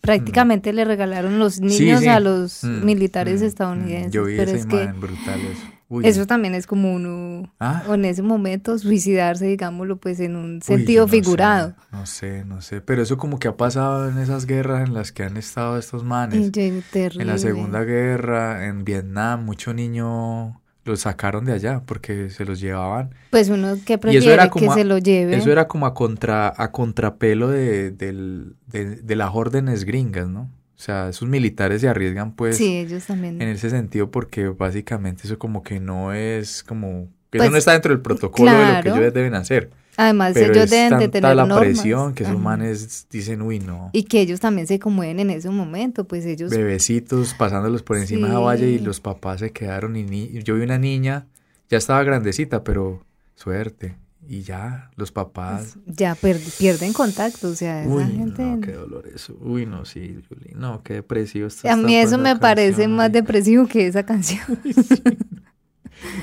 prácticamente 0.00 0.72
le 0.72 0.84
regalaron 0.84 1.38
los 1.38 1.54
Sí, 1.54 1.62
niños 1.62 2.00
sí. 2.00 2.08
a 2.08 2.20
los 2.20 2.64
Mm, 2.64 2.84
militares 2.84 3.42
mm, 3.42 3.44
estadounidenses, 3.44 4.08
mm, 4.08 4.14
Yo 4.14 4.24
vi 4.24 4.36
pero 4.36 4.50
esa 4.50 4.60
es 4.60 4.66
que 4.66 4.76
imagen 4.82 5.00
brutal 5.00 5.40
eso. 5.40 5.66
Uy, 5.92 6.06
eso 6.06 6.24
también 6.24 6.54
es 6.54 6.68
como 6.68 6.94
uno 6.94 7.52
Ah. 7.58 7.82
o 7.88 7.94
en 7.94 8.04
ese 8.04 8.22
momento 8.22 8.78
suicidarse, 8.78 9.46
digámoslo, 9.46 9.96
pues 9.96 10.20
en 10.20 10.36
un 10.36 10.54
Uy, 10.56 10.60
sentido 10.62 11.02
yo 11.02 11.06
no 11.06 11.08
sé, 11.12 11.20
figurado. 11.20 11.74
No 11.90 12.06
sé, 12.06 12.44
no 12.44 12.60
sé, 12.62 12.80
pero 12.80 13.02
eso 13.02 13.16
como 13.18 13.40
que 13.40 13.48
ha 13.48 13.56
pasado 13.56 14.08
en 14.08 14.18
esas 14.18 14.46
guerras 14.46 14.86
en 14.86 14.94
las 14.94 15.10
que 15.10 15.24
han 15.24 15.36
estado 15.36 15.76
estos 15.78 16.04
manes. 16.04 16.52
Yo, 16.52 16.62
En 16.62 16.82
terrible. 16.82 17.24
la 17.24 17.38
Segunda 17.38 17.82
Guerra, 17.82 18.66
en 18.66 18.84
Vietnam, 18.84 19.44
mucho 19.44 19.74
niño 19.74 20.59
los 20.84 21.00
sacaron 21.00 21.44
de 21.44 21.52
allá 21.52 21.82
porque 21.84 22.30
se 22.30 22.44
los 22.44 22.60
llevaban. 22.60 23.10
Pues 23.30 23.48
uno 23.48 23.76
que 23.84 23.98
prefiere 23.98 24.36
que 24.50 24.66
a- 24.68 24.74
se 24.74 24.84
lo 24.84 24.98
lleve. 24.98 25.36
Eso 25.36 25.50
era 25.52 25.68
como 25.68 25.86
a 25.86 25.94
contra 25.94 26.52
a 26.56 26.72
contrapelo 26.72 27.48
de, 27.48 27.90
de, 27.90 28.96
de 28.96 29.16
las 29.16 29.30
órdenes 29.34 29.84
gringas, 29.84 30.28
¿no? 30.28 30.42
O 30.76 30.82
sea, 30.82 31.10
esos 31.10 31.28
militares 31.28 31.82
se 31.82 31.88
arriesgan 31.88 32.34
pues 32.34 32.56
sí, 32.56 32.78
ellos 32.78 33.04
también. 33.04 33.40
en 33.42 33.48
ese 33.48 33.68
sentido 33.68 34.10
porque 34.10 34.48
básicamente 34.48 35.24
eso 35.24 35.38
como 35.38 35.62
que 35.62 35.78
no 35.78 36.14
es 36.14 36.62
como... 36.62 37.08
que 37.30 37.36
Pues, 37.38 37.42
eso 37.42 37.52
no 37.52 37.58
está 37.58 37.72
dentro 37.72 37.92
del 37.92 38.00
protocolo 38.00 38.50
de 38.50 38.72
lo 38.76 38.82
que 38.82 38.88
ellos 38.88 39.12
deben 39.14 39.34
hacer. 39.34 39.70
Además, 40.02 40.32
Pero 40.34 40.52
ellos 40.52 40.64
es 40.64 40.70
deben 40.70 40.84
de 40.90 40.90
tanta 40.98 41.10
tener 41.10 41.36
la 41.36 41.46
normas. 41.46 41.58
presión 41.58 42.14
que 42.14 42.22
esos 42.22 42.34
Ajá. 42.36 42.42
manes 42.42 43.06
dicen, 43.10 43.42
uy, 43.42 43.58
no. 43.58 43.90
Y 43.92 44.04
que 44.04 44.20
ellos 44.20 44.40
también 44.40 44.66
se 44.66 44.78
conmueven 44.78 45.20
en 45.20 45.30
ese 45.30 45.50
momento, 45.50 46.04
pues 46.04 46.24
ellos 46.24 46.50
bebecitos 46.50 47.34
pasándolos 47.34 47.82
por 47.82 47.96
encima 47.98 48.28
de 48.28 48.32
la 48.32 48.38
valla 48.38 48.66
y 48.66 48.78
Sí. 48.78 48.84
los 48.84 48.98
papás 49.00 49.40
se 49.40 49.50
quedaron 49.52 49.96
y 49.96 50.04
ni- 50.04 50.42
yo 50.42 50.54
vi 50.54 50.62
una 50.62 50.78
niña, 50.78 51.26
ya 51.68 51.76
estaba 51.78 52.02
grandecita, 52.02 52.64
pero 52.64 53.04
suerte. 53.34 53.96
Y 54.28 54.42
ya, 54.42 54.90
los 54.96 55.10
papás. 55.12 55.76
ya 55.86 56.14
per- 56.14 56.38
pierden 56.58 56.92
contacto, 56.92 57.48
o 57.48 57.54
sea, 57.54 57.82
esa 57.82 57.90
Uy, 57.92 58.04
gente... 58.04 58.42
no, 58.42 58.60
qué 58.60 58.72
dolor 58.72 59.08
eso. 59.12 59.36
Uy, 59.40 59.66
no, 59.66 59.84
sí, 59.84 60.20
Juli, 60.28 60.52
no, 60.54 60.82
qué 60.82 60.94
depresivo 60.94 61.46
está 61.48 61.72
A 61.72 61.76
mí 61.76 61.96
eso 61.96 62.16
me 62.16 62.30
esa 62.30 62.38
parece 62.40 62.70
canción, 62.72 62.96
más 62.96 63.10
depresivo 63.12 63.66
que 63.66 63.86
esa 63.86 64.04
canción. 64.04 64.40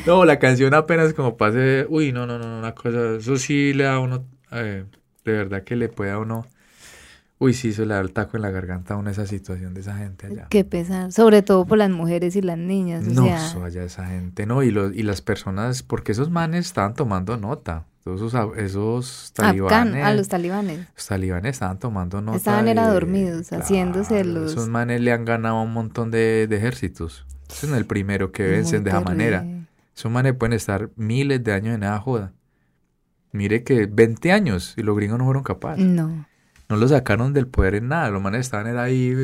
No, 0.06 0.26
la 0.26 0.40
canción 0.40 0.74
apenas 0.74 1.14
como 1.14 1.38
pase, 1.38 1.86
uy, 1.90 2.12
no, 2.12 2.26
no, 2.26 2.40
no, 2.40 2.58
una 2.60 2.74
cosa, 2.74 3.16
eso 3.18 3.38
sí 3.38 3.74
le 3.74 3.84
da 3.86 3.96
a 3.96 4.00
uno, 4.00 4.26
eh, 4.52 4.86
de 5.26 5.32
verdad 5.32 5.64
que 5.64 5.76
le 5.76 5.90
puede 5.90 6.12
a 6.12 6.20
uno, 6.20 6.46
uy, 7.40 7.54
sí, 7.54 7.74
se 7.74 7.86
le 7.86 7.94
da 7.94 8.00
el 8.00 8.12
taco 8.12 8.38
en 8.38 8.44
la 8.44 8.50
garganta 8.50 8.94
a 8.96 8.98
uno 8.98 9.10
esa 9.10 9.28
situación 9.28 9.74
de 9.74 9.82
esa 9.82 9.96
gente 9.98 10.28
allá. 10.28 10.48
Qué 10.50 10.64
pesar, 10.64 11.12
sobre 11.12 11.42
todo 11.42 11.66
por 11.66 11.78
las 11.78 11.90
mujeres 11.90 12.36
y 12.36 12.42
las 12.42 12.58
niñas, 12.58 13.06
o 13.06 13.12
No, 13.12 13.24
sea, 13.26 13.46
eso 13.48 13.64
allá 13.64 13.84
esa 13.84 14.06
gente, 14.08 14.46
no, 14.46 14.64
y, 14.64 14.72
los, 14.72 14.96
y 14.96 15.04
las 15.04 15.22
personas, 15.22 15.84
porque 15.84 16.14
esos 16.14 16.30
manes 16.30 16.66
estaban 16.68 16.94
tomando 16.94 17.38
nota, 17.38 17.86
esos, 18.06 18.34
esos 18.56 19.34
afgan, 19.38 19.50
talibanes, 19.52 20.06
a 20.06 20.14
los 20.14 20.28
talibanes. 20.30 20.80
los 20.96 21.06
talibanes 21.06 21.52
estaban 21.52 21.78
tomando 21.78 22.22
nota. 22.22 22.38
Estaban 22.38 22.68
era 22.70 22.88
dormidos, 22.88 23.52
haciéndose 23.52 24.24
los- 24.24 24.52
Esos 24.54 24.70
manes 24.70 25.02
le 25.02 25.12
han 25.12 25.26
ganado 25.26 25.62
un 25.62 25.74
montón 25.74 26.10
de, 26.10 26.48
de 26.48 26.56
ejércitos. 26.56 27.26
Ese 27.50 27.66
es 27.68 27.72
el 27.74 27.86
primero 27.86 28.32
que 28.32 28.44
vencen 28.48 28.82
Muy 28.82 28.84
de 28.86 28.90
esa 28.92 29.02
manera. 29.02 29.46
Esos 29.98 30.12
manes 30.12 30.36
pueden 30.36 30.54
estar 30.54 30.92
miles 30.96 31.44
de 31.44 31.54
años 31.54 31.74
en 31.76 31.82
esa 31.82 32.00
joda. 32.00 32.32
Mire 33.32 33.64
que 33.64 33.88
20 33.88 34.32
años 34.32 34.76
y 34.78 34.84
los 34.84 34.96
gringos 34.96 35.18
no 35.18 35.26
fueron 35.26 35.42
capaces. 35.44 35.84
No, 35.84 36.26
No 36.70 36.76
los 36.78 36.92
sacaron 36.92 37.34
del 37.34 37.48
poder 37.48 37.74
en 37.76 37.88
nada. 37.88 38.10
Los 38.12 38.22
manes 38.22 38.42
estaban 38.42 38.68
era 38.68 38.84
ahí 38.84 39.16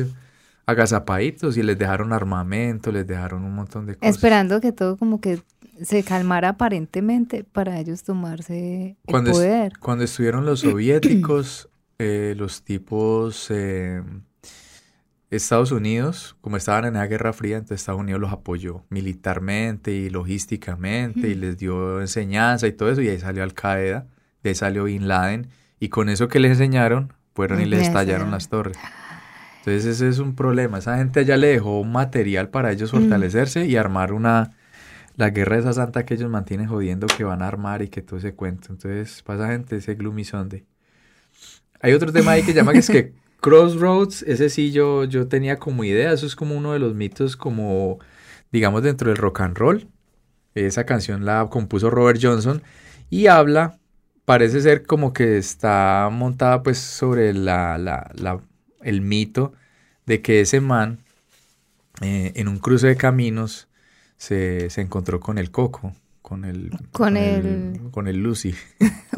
agazapaditos 0.66 1.56
y 1.56 1.62
les 1.62 1.78
dejaron 1.78 2.12
armamento, 2.12 2.90
les 2.90 3.06
dejaron 3.06 3.44
un 3.44 3.54
montón 3.54 3.86
de 3.86 3.94
cosas. 3.96 4.14
esperando 4.16 4.60
que 4.60 4.72
todo 4.72 4.96
como 4.96 5.20
que 5.20 5.40
se 5.82 6.02
calmara 6.02 6.50
aparentemente 6.50 7.44
para 7.44 7.78
ellos 7.78 8.02
tomarse 8.02 8.88
el 8.90 8.96
Cuando, 9.06 9.30
es- 9.30 9.36
poder. 9.36 9.72
cuando 9.78 10.04
estuvieron 10.04 10.44
los 10.44 10.60
soviéticos, 10.60 11.68
eh, 11.98 12.34
los 12.36 12.62
tipos 12.62 13.46
eh, 13.50 14.02
Estados 15.36 15.72
Unidos, 15.72 16.36
como 16.40 16.56
estaban 16.56 16.84
en 16.84 16.94
la 16.94 17.06
Guerra 17.06 17.32
Fría, 17.32 17.56
entonces 17.56 17.80
Estados 17.80 18.00
Unidos 18.00 18.20
los 18.20 18.32
apoyó 18.32 18.84
militarmente 18.90 19.92
y 19.92 20.10
logísticamente 20.10 21.28
y 21.28 21.34
les 21.34 21.56
dio 21.58 22.00
enseñanza 22.00 22.66
y 22.66 22.72
todo 22.72 22.90
eso, 22.90 23.00
y 23.02 23.08
ahí 23.08 23.18
salió 23.18 23.42
Al 23.42 23.54
Qaeda, 23.54 24.06
de 24.42 24.50
ahí 24.50 24.54
salió 24.54 24.84
Bin 24.84 25.08
Laden, 25.08 25.48
y 25.80 25.88
con 25.88 26.08
eso 26.08 26.28
que 26.28 26.40
les 26.40 26.52
enseñaron, 26.52 27.12
fueron 27.34 27.60
y 27.60 27.64
les 27.64 27.82
estallaron 27.82 28.30
las 28.30 28.48
torres. 28.48 28.76
Entonces 29.58 29.86
ese 29.86 30.08
es 30.08 30.18
un 30.18 30.34
problema, 30.34 30.78
esa 30.78 30.98
gente 30.98 31.20
allá 31.20 31.36
le 31.36 31.48
dejó 31.48 31.80
un 31.80 31.90
material 31.92 32.50
para 32.50 32.70
ellos 32.70 32.92
Mm. 32.92 33.00
fortalecerse 33.00 33.64
y 33.66 33.76
armar 33.76 34.12
una, 34.12 34.50
la 35.16 35.30
guerra 35.30 35.58
esa 35.58 35.72
santa 35.72 36.04
que 36.04 36.14
ellos 36.14 36.30
mantienen 36.30 36.66
jodiendo 36.68 37.06
que 37.06 37.24
van 37.24 37.40
a 37.42 37.48
armar 37.48 37.80
y 37.82 37.88
que 37.88 38.02
todo 38.02 38.18
ese 38.18 38.34
cuento. 38.34 38.68
Entonces, 38.72 39.22
para 39.22 39.38
esa 39.44 39.52
gente 39.52 39.76
ese 39.76 39.94
gloomy 39.94 40.24
Sunday. 40.24 40.64
Hay 41.80 41.92
otro 41.92 42.12
tema 42.12 42.32
ahí 42.32 42.42
que 42.42 42.52
llama 42.52 42.72
que 42.72 42.78
es 42.78 42.88
que 42.90 43.14
Crossroads, 43.44 44.22
ese 44.22 44.48
sí 44.48 44.72
yo, 44.72 45.04
yo 45.04 45.28
tenía 45.28 45.58
como 45.58 45.84
idea, 45.84 46.12
eso 46.12 46.24
es 46.24 46.34
como 46.34 46.56
uno 46.56 46.72
de 46.72 46.78
los 46.78 46.94
mitos 46.94 47.36
como, 47.36 47.98
digamos, 48.50 48.82
dentro 48.82 49.08
del 49.10 49.18
rock 49.18 49.42
and 49.42 49.58
roll. 49.58 49.86
Esa 50.54 50.86
canción 50.86 51.26
la 51.26 51.46
compuso 51.50 51.90
Robert 51.90 52.18
Johnson 52.22 52.62
y 53.10 53.26
habla, 53.26 53.78
parece 54.24 54.62
ser 54.62 54.86
como 54.86 55.12
que 55.12 55.36
está 55.36 56.08
montada 56.10 56.62
pues 56.62 56.78
sobre 56.78 57.34
la, 57.34 57.76
la, 57.76 58.10
la- 58.14 58.40
el 58.82 59.02
mito 59.02 59.52
de 60.06 60.22
que 60.22 60.40
ese 60.40 60.62
man 60.62 61.00
eh, 62.00 62.32
en 62.36 62.48
un 62.48 62.58
cruce 62.58 62.86
de 62.86 62.96
caminos 62.96 63.68
se, 64.16 64.70
se 64.70 64.80
encontró 64.80 65.20
con 65.20 65.36
el 65.36 65.50
coco, 65.50 65.94
con 66.22 66.46
el, 66.46 66.70
Con 66.92 67.18
el- 67.18 67.80
con 67.90 68.08
el 68.08 68.22
Lucy, 68.22 68.54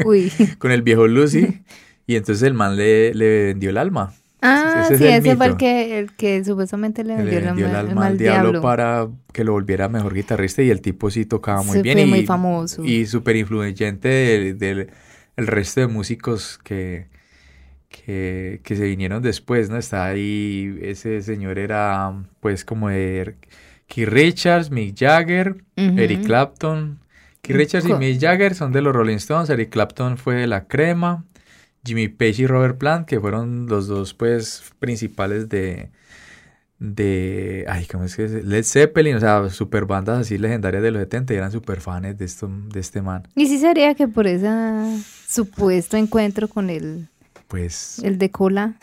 Uy. 0.04 0.32
con 0.58 0.72
el 0.72 0.82
viejo 0.82 1.06
Lucy, 1.06 1.62
y 2.06 2.16
entonces 2.16 2.42
el 2.44 2.54
man 2.54 2.76
le, 2.76 3.14
le 3.14 3.46
vendió 3.46 3.70
el 3.70 3.76
alma. 3.78 4.12
Ah, 4.42 4.82
ese 4.84 4.94
es 4.94 4.98
sí, 5.00 5.06
el 5.06 5.10
ese 5.14 5.36
fue 5.36 5.46
el 5.46 5.52
mito. 5.52 5.58
que, 5.58 5.98
el 5.98 6.12
que 6.14 6.44
supuestamente 6.44 7.02
le 7.04 7.16
Le 7.16 7.40
vendió, 7.40 7.40
la 7.40 7.46
vendió 7.52 7.66
el 7.66 7.72
ma- 7.72 7.78
alma 7.78 8.06
al 8.06 8.18
diablo, 8.18 8.60
para 8.60 9.08
que 9.32 9.44
lo 9.44 9.52
volviera 9.52 9.88
mejor 9.88 10.14
guitarrista 10.14 10.62
y 10.62 10.70
el 10.70 10.80
tipo 10.82 11.10
sí 11.10 11.24
tocaba 11.24 11.62
muy 11.62 11.80
bien 11.82 11.96
fue 11.98 12.06
y, 12.06 12.10
muy 12.10 12.26
famoso. 12.26 12.84
y 12.84 13.06
súper 13.06 13.36
influyente 13.36 14.08
del, 14.08 14.58
del- 14.58 14.90
el 15.36 15.46
resto 15.46 15.80
de 15.80 15.86
músicos 15.88 16.58
que, 16.62 17.08
que, 17.88 18.60
que 18.62 18.76
se 18.76 18.84
vinieron 18.84 19.22
después, 19.22 19.70
¿no? 19.70 19.76
Está 19.78 20.06
ahí, 20.06 20.78
ese 20.82 21.22
señor 21.22 21.58
era 21.58 22.12
pues 22.40 22.64
como 22.64 22.88
de 22.88 23.36
Keith 23.86 24.08
Richards, 24.08 24.70
Mick 24.70 24.96
Jagger. 24.98 25.56
Eric 25.76 26.24
Clapton. 26.24 26.98
Keith 27.42 27.56
Richards 27.56 27.88
y 27.88 27.92
Mick 27.94 28.20
Jagger 28.20 28.54
son 28.54 28.72
de 28.72 28.82
los 28.82 28.94
Rolling 28.94 29.16
Stones, 29.16 29.50
Eric 29.50 29.70
Clapton 29.70 30.18
fue 30.18 30.34
de 30.36 30.46
La 30.46 30.66
Crema, 30.66 31.24
Jimmy 31.86 32.08
Page 32.08 32.42
y 32.42 32.46
Robert 32.46 32.76
Plant, 32.78 33.06
que 33.06 33.20
fueron 33.20 33.66
los 33.66 33.86
dos 33.86 34.12
pues 34.14 34.62
principales 34.80 35.48
de 35.48 35.90
de 36.78 37.64
ay, 37.68 37.86
¿cómo 37.86 38.04
es 38.04 38.16
que 38.16 38.24
es? 38.26 38.44
Led 38.44 38.64
Zeppelin, 38.64 39.16
o 39.16 39.20
sea, 39.20 39.48
super 39.48 39.86
bandas 39.86 40.18
así 40.20 40.36
legendarias 40.36 40.82
de 40.82 40.90
los 40.90 41.00
70 41.00 41.32
y 41.32 41.36
eran 41.38 41.50
super 41.52 41.80
fans 41.80 42.18
de 42.18 42.24
esto 42.24 42.50
de 42.68 42.80
este 42.80 43.00
man. 43.00 43.26
Y 43.34 43.46
sí 43.46 43.58
sería 43.58 43.94
que 43.94 44.08
por 44.08 44.26
ese 44.26 44.48
supuesto 45.26 45.96
encuentro 45.96 46.48
con 46.48 46.68
el, 46.68 47.08
Pues 47.48 47.98
el 48.00 48.18
de 48.18 48.30
cola. 48.30 48.74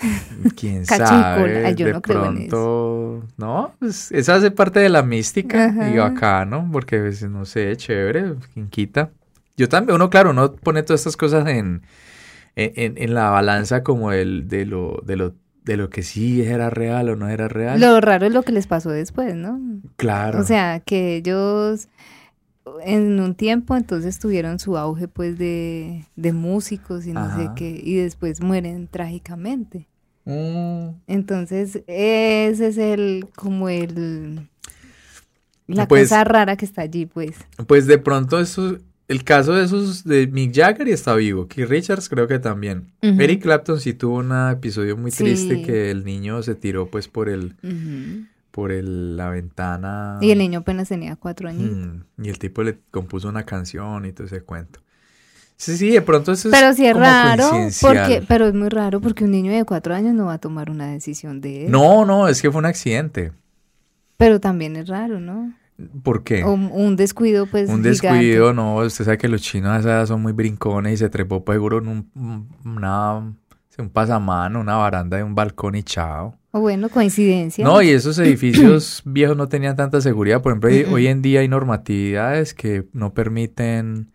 quién 0.56 0.86
sabe, 0.88 1.42
cola. 1.42 1.68
Ay, 1.68 1.76
yo 1.76 1.86
de 1.86 1.94
no 1.94 2.02
creo 2.02 2.26
en 2.26 2.48
pronto, 2.48 3.28
no, 3.38 3.76
pues 3.78 4.12
esa 4.12 4.36
hace 4.36 4.50
parte 4.50 4.80
de 4.80 4.90
la 4.90 5.04
mística 5.04 5.68
y 5.68 5.98
Ajá. 5.98 6.10
bacano, 6.10 6.68
porque 6.72 6.98
pues, 7.00 7.22
no 7.30 7.46
sé, 7.46 7.76
chévere, 7.78 8.36
quien 8.56 8.70
quita. 8.70 9.12
Yo 9.56 9.70
también, 9.70 9.94
uno 9.96 10.10
claro, 10.10 10.32
uno 10.32 10.52
pone 10.56 10.82
todas 10.82 11.02
estas 11.02 11.16
cosas 11.16 11.48
en, 11.48 11.84
en, 12.56 13.14
la 13.14 13.30
balanza 13.30 13.84
como 13.84 14.12
el 14.12 14.48
de 14.48 14.66
lo, 14.66 15.02
de 15.06 15.16
lo, 15.16 15.34
de 15.66 15.78
lo 15.78 15.90
que 15.90 16.04
sí 16.04 16.42
era 16.42 16.70
real 16.70 17.10
o 17.10 17.16
no 17.16 17.30
era 17.30 17.48
real. 17.48 17.80
Lo 17.80 18.00
raro 18.02 18.26
es 18.28 18.34
lo 18.34 18.44
que 18.44 18.52
les 18.52 18.68
pasó 18.68 18.90
después, 18.90 19.36
¿no? 19.36 19.60
claro. 19.96 20.40
O 20.40 20.44
sea, 20.44 20.80
que 20.80 21.16
ellos 21.18 21.88
en 22.86 23.20
un 23.20 23.36
tiempo 23.36 23.76
entonces 23.76 24.20
tuvieron 24.20 24.58
su 24.60 24.78
auge 24.78 25.08
pues 25.08 25.38
de, 25.38 26.06
de 26.16 26.32
músicos 26.34 27.06
y 27.06 27.12
no 27.14 27.36
sé 27.36 27.50
qué, 27.56 27.82
y 27.84 27.96
después 27.96 28.42
mueren 28.42 28.88
trágicamente. 28.88 29.88
Mm, 30.26 30.90
Entonces, 31.08 31.84
ese 31.88 32.68
es 32.68 32.78
el, 32.78 33.28
como 33.36 33.68
el, 33.68 34.48
la 35.68 35.88
Pues- 35.88 36.04
cosa 36.04 36.24
rara 36.24 36.56
que 36.56 36.64
está 36.66 36.84
allí, 36.84 37.06
pues. 37.06 37.36
Pues 37.68 37.88
de 37.88 37.98
pronto 37.98 38.40
eso, 38.40 38.78
el 39.08 39.24
caso 39.24 39.54
de 39.54 39.66
esos 39.66 40.04
de 40.04 40.28
Mick 40.28 40.56
Jagger 40.56 40.88
y 40.88 40.92
está 40.92 41.14
vivo. 41.16 41.48
Keith 41.48 41.68
Richards 41.70 42.10
creo 42.10 42.28
que 42.28 42.40
también. 42.40 42.88
Eric 43.02 43.42
Clapton 43.44 43.80
sí 43.80 43.94
tuvo 43.94 44.18
un 44.18 44.32
episodio 44.52 44.98
muy 44.98 45.12
Sí. 45.12 45.24
triste 45.24 45.62
que 45.62 45.92
el 45.92 46.06
niño 46.06 46.42
se 46.44 46.56
tiró 46.56 46.88
pues 46.88 47.08
por 47.08 47.30
el 47.30 47.56
por 48.52 48.72
el, 48.72 49.18
la 49.18 49.30
ventana. 49.30 50.20
Y 50.22 50.30
el 50.30 50.38
niño 50.38 50.60
apenas 50.60 50.88
tenía 50.88 51.16
cuatro 51.16 51.50
años. 51.50 51.72
Mm, 51.72 52.24
y 52.24 52.30
el 52.30 52.38
tipo 52.38 52.62
le 52.62 52.78
compuso 52.92 53.28
una 53.28 53.46
canción 53.46 54.06
y 54.06 54.12
todo 54.12 54.28
ese 54.28 54.42
cuento. 54.42 54.80
Sí, 55.58 55.76
sí, 55.76 55.90
de 55.90 56.02
pronto 56.04 56.34
eso 56.34 56.50
es 56.50 56.54
Pero 56.54 56.74
sí 56.74 56.86
es 56.86 56.94
como 56.94 57.06
raro, 57.06 57.50
porque, 57.82 58.24
pero 58.28 58.48
es 58.48 58.54
muy 58.54 58.70
raro 58.70 59.02
porque 59.02 59.24
un 59.24 59.32
niño 59.32 59.52
de 59.52 59.64
cuatro 59.66 59.96
años 59.96 60.14
no 60.14 60.26
va 60.26 60.34
a 60.34 60.38
tomar 60.38 60.70
una 60.70 60.88
decisión 60.92 61.42
de 61.42 61.66
él. 61.66 61.72
No, 61.72 62.06
no, 62.06 62.28
es 62.28 62.42
que 62.44 62.52
fue 62.52 62.60
un 62.60 62.66
accidente. 62.66 63.32
Pero 64.18 64.40
también 64.40 64.76
es 64.76 64.88
raro, 64.88 65.20
¿no? 65.20 65.52
¿Por 66.04 66.24
qué? 66.24 66.44
Un, 66.44 66.70
un 66.72 66.96
descuido, 66.96 67.48
pues. 67.48 67.70
un 67.70 67.84
gigante. 67.84 67.90
descuido, 67.90 68.54
no, 68.54 68.78
usted 68.78 69.06
sabe 69.06 69.18
que 69.18 69.28
los 69.28 69.42
chinos 69.42 69.72
a 69.72 69.80
esa 69.80 69.90
edad 69.90 70.06
son 70.06 70.22
muy 70.22 70.34
brincones 70.34 70.94
y 70.94 70.98
se 70.98 71.10
trepó 71.10 71.44
pues, 71.44 71.56
seguro 71.56 71.80
en 71.80 71.88
un, 71.88 72.48
una, 72.64 73.18
un 73.18 73.90
pasamano, 73.90 74.60
una 74.60 74.76
baranda 74.76 75.18
de 75.18 75.24
un 75.24 75.36
balcón 75.36 75.76
y 75.76 75.84
chao. 75.84 76.38
O 76.52 76.60
bueno, 76.60 76.90
coincidencia. 76.90 77.66
No, 77.66 77.82
y 77.82 77.90
esos 77.90 78.20
edificios 78.20 79.02
viejos 79.06 79.36
no 79.36 79.48
tenían 79.50 79.76
tanta 79.76 80.00
seguridad. 80.02 80.44
Por 80.44 80.52
ejemplo, 80.52 80.94
hoy 80.94 81.08
en 81.08 81.24
día 81.24 81.40
hay 81.40 81.48
normatividades 81.48 82.54
que 82.54 82.86
no 82.94 83.16
permiten, 83.16 84.12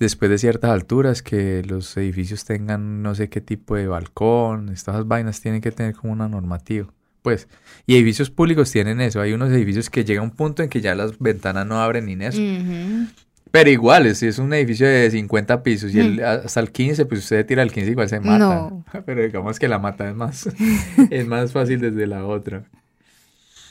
después 0.00 0.32
de 0.32 0.38
ciertas 0.38 0.72
alturas, 0.72 1.22
que 1.22 1.62
los 1.62 1.96
edificios 1.96 2.44
tengan 2.44 3.02
no 3.02 3.14
sé 3.14 3.28
qué 3.28 3.40
tipo 3.40 3.76
de 3.76 3.86
balcón. 3.86 4.70
Estas 4.70 5.06
vainas 5.06 5.40
tienen 5.40 5.60
que 5.60 5.70
tener 5.70 5.94
como 5.94 6.12
una 6.12 6.28
normativa. 6.28 6.88
Pues, 7.22 7.48
y 7.86 7.96
edificios 7.96 8.30
públicos 8.30 8.70
tienen 8.70 9.00
eso. 9.00 9.20
Hay 9.20 9.32
unos 9.32 9.50
edificios 9.50 9.90
que 9.90 10.04
llega 10.04 10.22
un 10.22 10.30
punto 10.30 10.62
en 10.62 10.68
que 10.68 10.80
ya 10.80 10.94
las 10.94 11.18
ventanas 11.18 11.66
no 11.66 11.80
abren 11.80 12.06
ni 12.06 12.12
eso. 12.24 12.40
Ujú. 12.40 13.06
Pero 13.50 13.68
igual, 13.68 14.14
si 14.14 14.26
es 14.28 14.38
un 14.38 14.52
edificio 14.54 14.86
de 14.86 15.10
50 15.10 15.62
pisos 15.64 15.92
y 15.94 15.98
el- 16.00 16.22
hasta 16.24 16.60
el 16.60 16.70
15, 16.70 17.04
pues 17.06 17.20
usted 17.22 17.44
tira 17.44 17.62
el 17.64 17.72
15 17.72 17.90
igual 17.90 18.08
se 18.08 18.20
mata. 18.20 18.38
No. 18.38 18.84
Pero 19.06 19.22
digamos 19.22 19.58
que 19.58 19.66
la 19.68 19.78
mata 19.80 20.08
es 20.08 20.14
más, 20.14 20.48
es 21.10 21.26
más 21.26 21.52
fácil 21.52 21.80
desde 21.80 22.06
la 22.06 22.24
otra. 22.24 22.64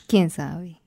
¿Quién 0.08 0.30
sabe? 0.30 0.80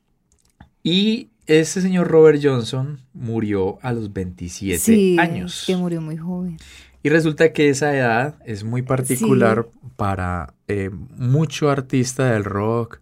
Y 0.82 1.30
ese 1.46 1.80
señor 1.80 2.08
Robert 2.08 2.40
Johnson 2.42 3.00
murió 3.14 3.78
a 3.82 3.92
los 3.92 4.12
27 4.12 4.78
sí, 4.78 5.16
años. 5.18 5.64
que 5.66 5.76
murió 5.76 6.00
muy 6.00 6.16
joven. 6.18 6.58
Y 7.02 7.08
resulta 7.08 7.52
que 7.52 7.68
esa 7.68 7.94
edad 7.96 8.36
es 8.44 8.62
muy 8.64 8.82
particular 8.82 9.66
para 9.96 10.54
eh, 10.68 10.90
mucho 11.16 11.68
artista 11.70 12.32
del 12.32 12.44
rock. 12.44 13.00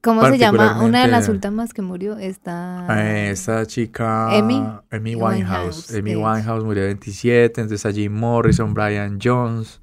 ¿Cómo 0.00 0.26
se 0.26 0.36
llama? 0.38 0.82
Una 0.82 1.02
de 1.02 1.08
las 1.08 1.28
últimas 1.28 1.72
que 1.72 1.80
murió 1.82 2.18
está... 2.18 2.86
Eh, 2.98 3.30
esta 3.30 3.64
chica 3.66 4.30
Ah. 4.30 4.38
Amy. 4.38 4.64
Amy 4.90 5.14
Winehouse, 5.14 5.88
de 5.88 5.98
hecho. 6.00 6.20
Winehouse 6.20 6.64
murió 6.64 6.82
a 6.82 6.86
27. 6.86 7.60
Entonces 7.60 7.86
a 7.86 7.92
Jim 7.92 8.12
Morrison, 8.12 8.74
Brian 8.74 9.18
Jones, 9.22 9.80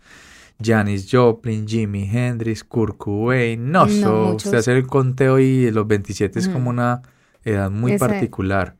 Janis 0.61 1.07
Joplin, 1.09 1.65
Jimi 1.67 2.03
Hendrix, 2.11 2.65
Kurt 2.65 2.97
Cobain. 2.97 3.71
No, 3.71 3.85
No, 3.85 3.91
so, 3.91 4.35
usted 4.35 4.55
hace 4.55 4.73
el 4.75 4.87
conteo 4.87 5.39
y 5.39 5.71
los 5.71 5.87
27 5.87 6.37
es 6.39 6.47
Ujú. 6.47 6.53
como 6.55 6.69
una 6.71 7.01
edad 7.45 7.71
muy 7.71 7.93
Esa- 7.93 8.07
particular. 8.07 8.75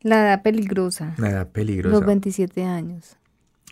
La 0.00 0.22
edad 0.26 0.42
peligrosa. 0.42 1.14
Una 1.18 1.30
edad 1.30 1.48
peligrosa. 1.48 1.96
Los 1.96 2.04
27 2.06 2.64
años. 2.64 3.16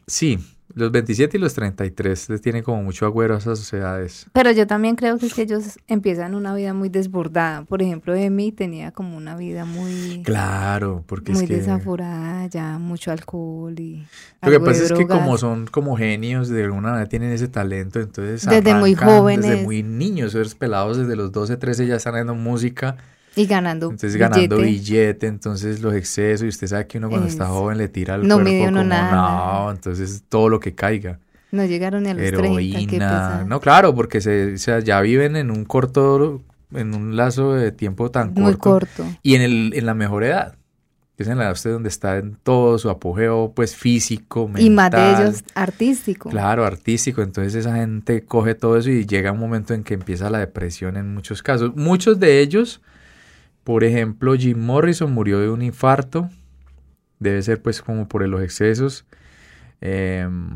Sí, 0.07 0.39
los 0.75 0.91
27 0.91 1.37
y 1.37 1.41
los 1.41 1.55
33 1.55 2.31
les 2.31 2.41
tienen 2.41 2.65
como 2.65 2.83
mucho 2.83 3.07
agüero 3.07 3.37
a 3.37 3.39
esas 3.39 3.73
edades. 3.73 4.27
Pero 4.33 4.51
yo 4.51 4.67
también 4.67 4.97
creo 4.97 5.19
que 5.19 5.27
es 5.27 5.35
que 5.35 5.43
ellos 5.43 5.79
empiezan 5.87 6.35
una 6.35 6.53
vida 6.55 6.75
muy 6.75 6.89
desbordada. 6.89 7.63
Por 7.65 7.81
ejemplo, 7.81 8.13
Emi 8.15 8.51
tenía 8.51 8.91
como 8.91 9.17
una 9.17 9.37
vida 9.37 9.65
muy, 9.65 10.23
Claro, 10.25 11.05
porque 11.07 11.33
muy 11.33 11.45
es 11.45 11.49
que... 11.49 11.57
desaforada, 11.59 12.47
ya 12.47 12.79
mucho 12.79 13.13
alcohol 13.13 13.79
y 13.79 14.05
Lo 14.43 14.51
que 14.51 14.59
pasa 14.61 14.83
es 14.83 14.93
que 14.93 15.07
como 15.07 15.39
son 15.39 15.67
como 15.67 15.97
genios, 15.97 16.49
de 16.49 16.65
alguna 16.65 16.91
manera 16.91 17.09
tienen 17.09 17.31
ese 17.31 17.47
talento, 17.47 18.01
entonces 18.01 18.45
Desde 18.45 18.75
muy 18.75 18.97
jóvenes. 18.97 19.49
Desde 19.49 19.63
muy 19.63 19.85
niños, 19.85 20.35
esos 20.35 20.57
pelados 20.57 20.97
desde 20.97 21.15
los 21.15 21.31
12, 21.31 21.57
13 21.57 21.87
ya 21.87 21.97
están 21.97 22.15
haciendo 22.15 22.35
música, 22.35 22.97
y 23.37 23.47
ganando 23.47 23.87
entonces 23.87 24.17
ganando 24.17 24.57
billete. 24.59 24.71
billete, 24.71 25.27
entonces 25.27 25.81
los 25.81 25.95
excesos, 25.95 26.45
y 26.45 26.49
usted 26.49 26.67
sabe 26.69 26.87
que 26.87 26.99
uno 26.99 27.09
cuando 27.09 27.27
está 27.29 27.45
Es- 27.45 27.51
joven 27.51 27.79
le 27.79 27.89
tira 27.89 28.15
al 28.15 28.27
no 28.27 28.37
cuerpo 28.37 28.51
mide 28.51 28.63
uno 28.69 28.79
como 28.79 28.85
nada. 28.89 29.13
no, 29.65 29.71
entonces 29.71 30.23
todo 30.29 30.49
lo 30.49 30.61
que 30.61 30.75
caiga, 30.75 31.19
No 31.51 31.65
llegaron 31.65 32.03
ni 32.05 32.11
a 32.11 32.15
los 32.15 32.23
30, 32.27 32.47
heroína, 32.47 32.91
pesar. 32.91 33.47
no 33.47 33.61
claro, 33.61 33.95
porque 33.95 34.21
se, 34.21 34.55
o 34.55 34.59
sea, 34.59 34.81
ya 34.81 35.01
viven 35.01 35.37
en 35.37 35.51
un 35.51 35.65
corto, 35.65 36.43
en 36.73 36.95
un 36.95 37.17
lazo 37.17 37.55
de 37.55 37.71
tiempo 37.73 38.11
tan 38.11 38.35
Muy 38.35 38.55
corto, 38.57 39.03
corto. 39.05 39.19
y 39.23 39.35
en 39.37 39.43
el, 39.43 39.73
en 39.75 39.87
la 39.87 39.95
mejor 39.95 40.25
edad. 40.25 40.57
que 41.17 41.23
Es 41.23 41.29
en 41.29 41.39
la 41.39 41.45
edad 41.45 41.53
usted 41.53 41.71
donde 41.71 41.89
está 41.91 42.17
en 42.19 42.37
todo 42.43 42.77
su 42.77 42.91
apogeo, 42.91 43.53
pues 43.55 43.77
físico, 43.77 44.49
mental. 44.49 44.65
Y 44.65 44.71
más 44.71 44.91
de 44.91 45.13
ellos 45.13 45.45
artístico. 45.55 46.29
Claro, 46.29 46.65
artístico. 46.65 47.23
Entonces 47.23 47.55
esa 47.55 47.77
gente 47.77 48.25
coge 48.25 48.57
todo 48.57 48.77
eso 48.77 48.91
y 48.91 49.07
llega 49.07 49.31
un 49.31 49.39
momento 49.39 49.75
en 49.75 49.85
que 49.85 49.95
empieza 49.95 50.29
la 50.29 50.39
depresión 50.41 50.97
en 50.97 51.15
muchos 51.15 51.41
casos. 51.41 51.77
Muchos 51.77 52.19
de 52.19 52.41
ellos, 52.41 52.81
por 53.65 53.83
ejemplo, 53.85 54.35
Jim 54.35 54.59
Morrison 54.59 55.13
murió 55.13 55.41
de 55.41 55.51
un 55.51 55.63
infarto. 55.63 56.29
Debe 57.19 57.43
ser 57.43 57.63
pues 57.63 57.81
como 57.83 58.07
por 58.09 58.27
los 58.29 58.43
excesos. 58.43 59.07
Em, 59.81 60.51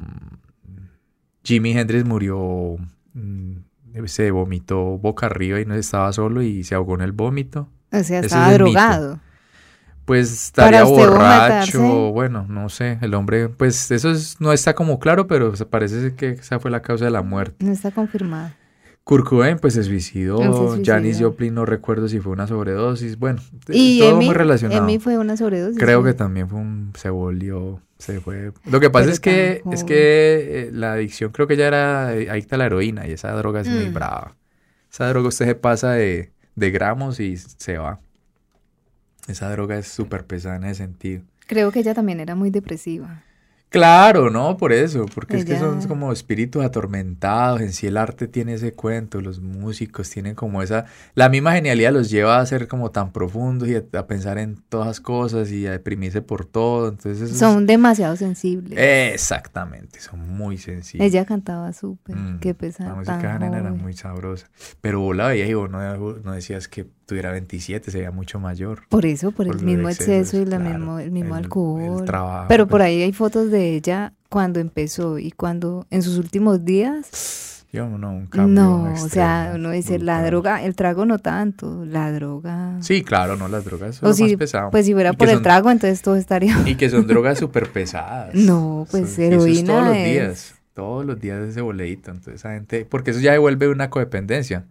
Jimi 1.44 1.72
Hendrix 1.72 2.04
murió, 2.04 2.76
mm, 3.14 3.52
se 4.06 4.30
vomitó 4.30 4.98
boca 4.98 5.26
arriba 5.26 5.60
y 5.60 5.64
no 5.64 5.74
estaba 5.74 6.12
solo 6.12 6.42
y 6.42 6.64
se 6.64 6.74
ahogó 6.74 6.94
en 6.94 7.00
el 7.02 7.12
vómito. 7.12 7.68
O 7.90 8.02
sea, 8.02 8.18
Ese 8.18 8.26
estaba 8.26 8.46
es 8.52 8.52
mito. 8.52 8.64
drogado. 8.64 9.20
Pues 10.04 10.32
estaría 10.32 10.84
borracho, 10.84 12.12
bueno, 12.12 12.46
no 12.48 12.70
sé, 12.70 12.98
el 13.02 13.12
hombre, 13.12 13.50
pues 13.50 13.90
eso 13.90 14.10
es- 14.10 14.40
no 14.40 14.52
está 14.54 14.74
como 14.74 14.98
claro, 14.98 15.26
pero 15.26 15.52
parece 15.68 16.14
que 16.14 16.30
esa 16.30 16.58
fue 16.58 16.70
la 16.70 16.80
causa 16.80 17.04
de 17.04 17.10
la 17.10 17.20
muerte. 17.22 17.62
No 17.64 17.72
está 17.72 17.90
confirmado. 17.90 18.50
Kurt 19.08 19.24
Cobain, 19.24 19.58
pues 19.58 19.72
se 19.72 19.84
suicidó, 19.84 20.42
Él 20.42 20.52
se 20.52 20.58
suicidó. 20.58 20.84
Janis 20.84 21.18
Joplin 21.18 21.54
no 21.54 21.64
recuerdo 21.64 22.08
si 22.08 22.20
fue 22.20 22.30
una 22.30 22.46
sobredosis, 22.46 23.18
bueno, 23.18 23.40
Y 23.66 24.00
todo 24.00 24.20
muy 24.20 24.34
relacionado. 24.34 24.82
Emi 24.82 24.98
fue 24.98 25.16
una 25.16 25.34
sobredosis. 25.34 25.78
Creo 25.78 26.04
que 26.04 26.12
también 26.12 26.46
fue 26.46 26.58
un, 26.60 26.92
se 26.94 27.08
volvió, 27.08 27.80
se 27.96 28.20
fue. 28.20 28.52
Lo 28.70 28.80
que 28.80 28.90
pasa 28.90 29.04
Pero 29.04 29.12
es 29.14 29.20
que, 29.20 29.62
es 29.72 29.84
que 29.84 29.94
eh, 29.96 30.70
la 30.74 30.92
adicción 30.92 31.32
creo 31.32 31.46
que 31.46 31.56
ya 31.56 31.68
era 31.68 32.14
eh, 32.14 32.28
adicta 32.28 32.56
a 32.56 32.58
la 32.58 32.66
heroína 32.66 33.08
y 33.08 33.12
esa 33.12 33.32
droga 33.32 33.62
es 33.62 33.68
muy 33.68 33.86
Mm. 33.86 33.94
brava. 33.94 34.36
Esa 34.92 35.08
droga 35.08 35.28
usted 35.28 35.46
se 35.46 35.54
pasa 35.54 35.92
de, 35.92 36.30
de 36.54 36.70
gramos 36.70 37.18
y 37.18 37.38
se 37.38 37.78
va. 37.78 38.00
Esa 39.26 39.50
droga 39.50 39.78
es 39.78 39.88
súper 39.88 40.26
pesada 40.26 40.56
en 40.56 40.64
ese 40.64 40.84
sentido. 40.84 41.22
Creo 41.46 41.72
que 41.72 41.78
ella 41.78 41.94
también 41.94 42.20
era 42.20 42.34
muy 42.34 42.50
depresiva. 42.50 43.22
Claro, 43.70 44.30
¿no? 44.30 44.56
Por 44.56 44.72
eso, 44.72 45.04
porque 45.14 45.36
es 45.36 45.44
que 45.44 45.58
son 45.58 45.86
como 45.88 46.10
espíritus 46.10 46.64
atormentados, 46.64 47.60
en 47.60 47.74
sí 47.74 47.86
el 47.86 47.98
arte 47.98 48.26
tiene 48.26 48.54
ese 48.54 48.72
cuento, 48.72 49.20
los 49.20 49.40
músicos 49.40 50.08
tienen 50.08 50.34
como 50.34 50.62
esa, 50.62 50.86
la 51.14 51.28
misma 51.28 51.52
genialidad 51.52 51.92
los 51.92 52.08
lleva 52.10 52.38
a 52.40 52.46
ser 52.46 52.66
como 52.66 52.90
tan 52.90 53.12
profundos 53.12 53.68
y 53.68 53.76
a, 53.76 53.82
a 53.98 54.06
pensar 54.06 54.38
en 54.38 54.56
todas 54.70 54.86
las 54.86 55.00
cosas 55.00 55.50
y 55.50 55.66
a 55.66 55.72
deprimirse 55.72 56.22
por 56.22 56.46
todo, 56.46 56.88
entonces 56.88 57.30
es- 57.30 57.38
Son 57.38 57.66
demasiado 57.66 58.16
sensibles. 58.16 58.78
Exactamente, 58.78 60.00
son 60.00 60.20
muy 60.34 60.56
sencillos. 60.56 61.06
Ella 61.06 61.26
cantaba 61.26 61.72
súper, 61.74 62.16
Mm, 62.16 62.38
qué 62.40 62.54
pesada. 62.54 62.90
La 62.90 62.96
música 62.96 63.38
tan 63.38 63.54
era 63.54 63.72
muy 63.74 63.92
sabrosa, 63.92 64.48
pero 64.80 65.00
vos 65.00 65.14
la 65.14 65.26
veías 65.28 65.48
y 65.50 65.52
vos 65.54 65.68
no, 65.68 65.78
no 66.24 66.32
decías 66.32 66.68
que 66.68 66.86
tuviera 67.08 67.32
27, 67.32 67.90
se 67.90 67.98
veía 67.98 68.10
mucho 68.10 68.38
mayor. 68.38 68.82
Por 68.90 69.06
eso, 69.06 69.30
por, 69.32 69.46
Por 69.46 69.46
el 69.46 69.52
los 69.54 69.62
mismo 69.62 69.88
exceso 69.88 70.36
y 70.36 70.44
la 70.44 70.58
claro, 70.58 70.78
mismo, 70.78 70.98
el 70.98 71.10
mismo 71.10 71.36
el- 71.38 71.44
alcohol. 71.44 72.00
el 72.00 72.04
trabajo, 72.04 72.44
Pero 72.48 72.66
por 72.66 72.80
pues. 72.80 72.82
ahí 72.88 73.00
hay 73.02 73.12
fotos 73.12 73.50
de 73.50 73.74
ella 73.74 74.12
cuando 74.28 74.60
empezó 74.60 75.18
y 75.18 75.30
cuando 75.32 75.86
en 75.90 76.02
sus 76.02 76.18
últimos 76.18 76.64
días. 76.66 77.64
Yo 77.72 77.86
no, 77.88 78.10
un 78.12 78.26
cambio 78.26 78.62
No, 78.62 78.82
o 78.84 78.88
extremo, 78.88 79.08
sea, 79.10 79.52
uno 79.54 79.70
dice 79.70 79.98
la 79.98 80.16
brutal. 80.18 80.26
droga, 80.30 80.62
el 80.64 80.74
trago 80.74 81.04
no 81.06 81.18
tanto, 81.18 81.84
la 81.86 82.12
droga. 82.12 82.76
Sí, 82.80 83.02
claro, 83.02 83.36
no, 83.36 83.48
las 83.48 83.64
drogas 83.64 83.96
son 83.96 84.10
o 84.10 84.12
si, 84.14 84.22
más 84.24 84.32
pesado. 84.36 84.70
pues 84.70 84.86
si 84.86 84.92
fuera 84.94 85.10
Y 85.12 85.16
por 85.16 85.28
el 85.28 85.34
son- 85.34 85.42
trago, 85.42 85.70
entonces 85.70 86.00
todo 86.02 86.16
estaría. 86.16 86.56
Y 86.66 86.76
que 86.76 86.88
son 86.90 87.06
drogas 87.06 87.38
súper 87.40 87.70
pesadas. 87.70 88.34
No, 88.34 88.86
pues, 88.90 89.10
Son- 89.14 89.24
y 89.24 89.26
eso 89.28 89.36
es 89.36 89.42
heroína 89.46 89.66
todos 89.72 89.84
los 89.88 89.96
es- 89.96 90.04
días. 90.12 90.54
Todos 90.74 91.04
los 91.06 91.20
días 91.20 91.40
ese 91.48 91.60
boleíto. 91.60 92.10
Entonces, 92.10 92.34
esa 92.36 92.52
gente. 92.52 92.86
Porque 92.88 93.10
eso 93.10 93.20
ya 93.20 93.32
devuelve 93.32 93.68
una 93.68 93.90
codependencia. 93.90 94.64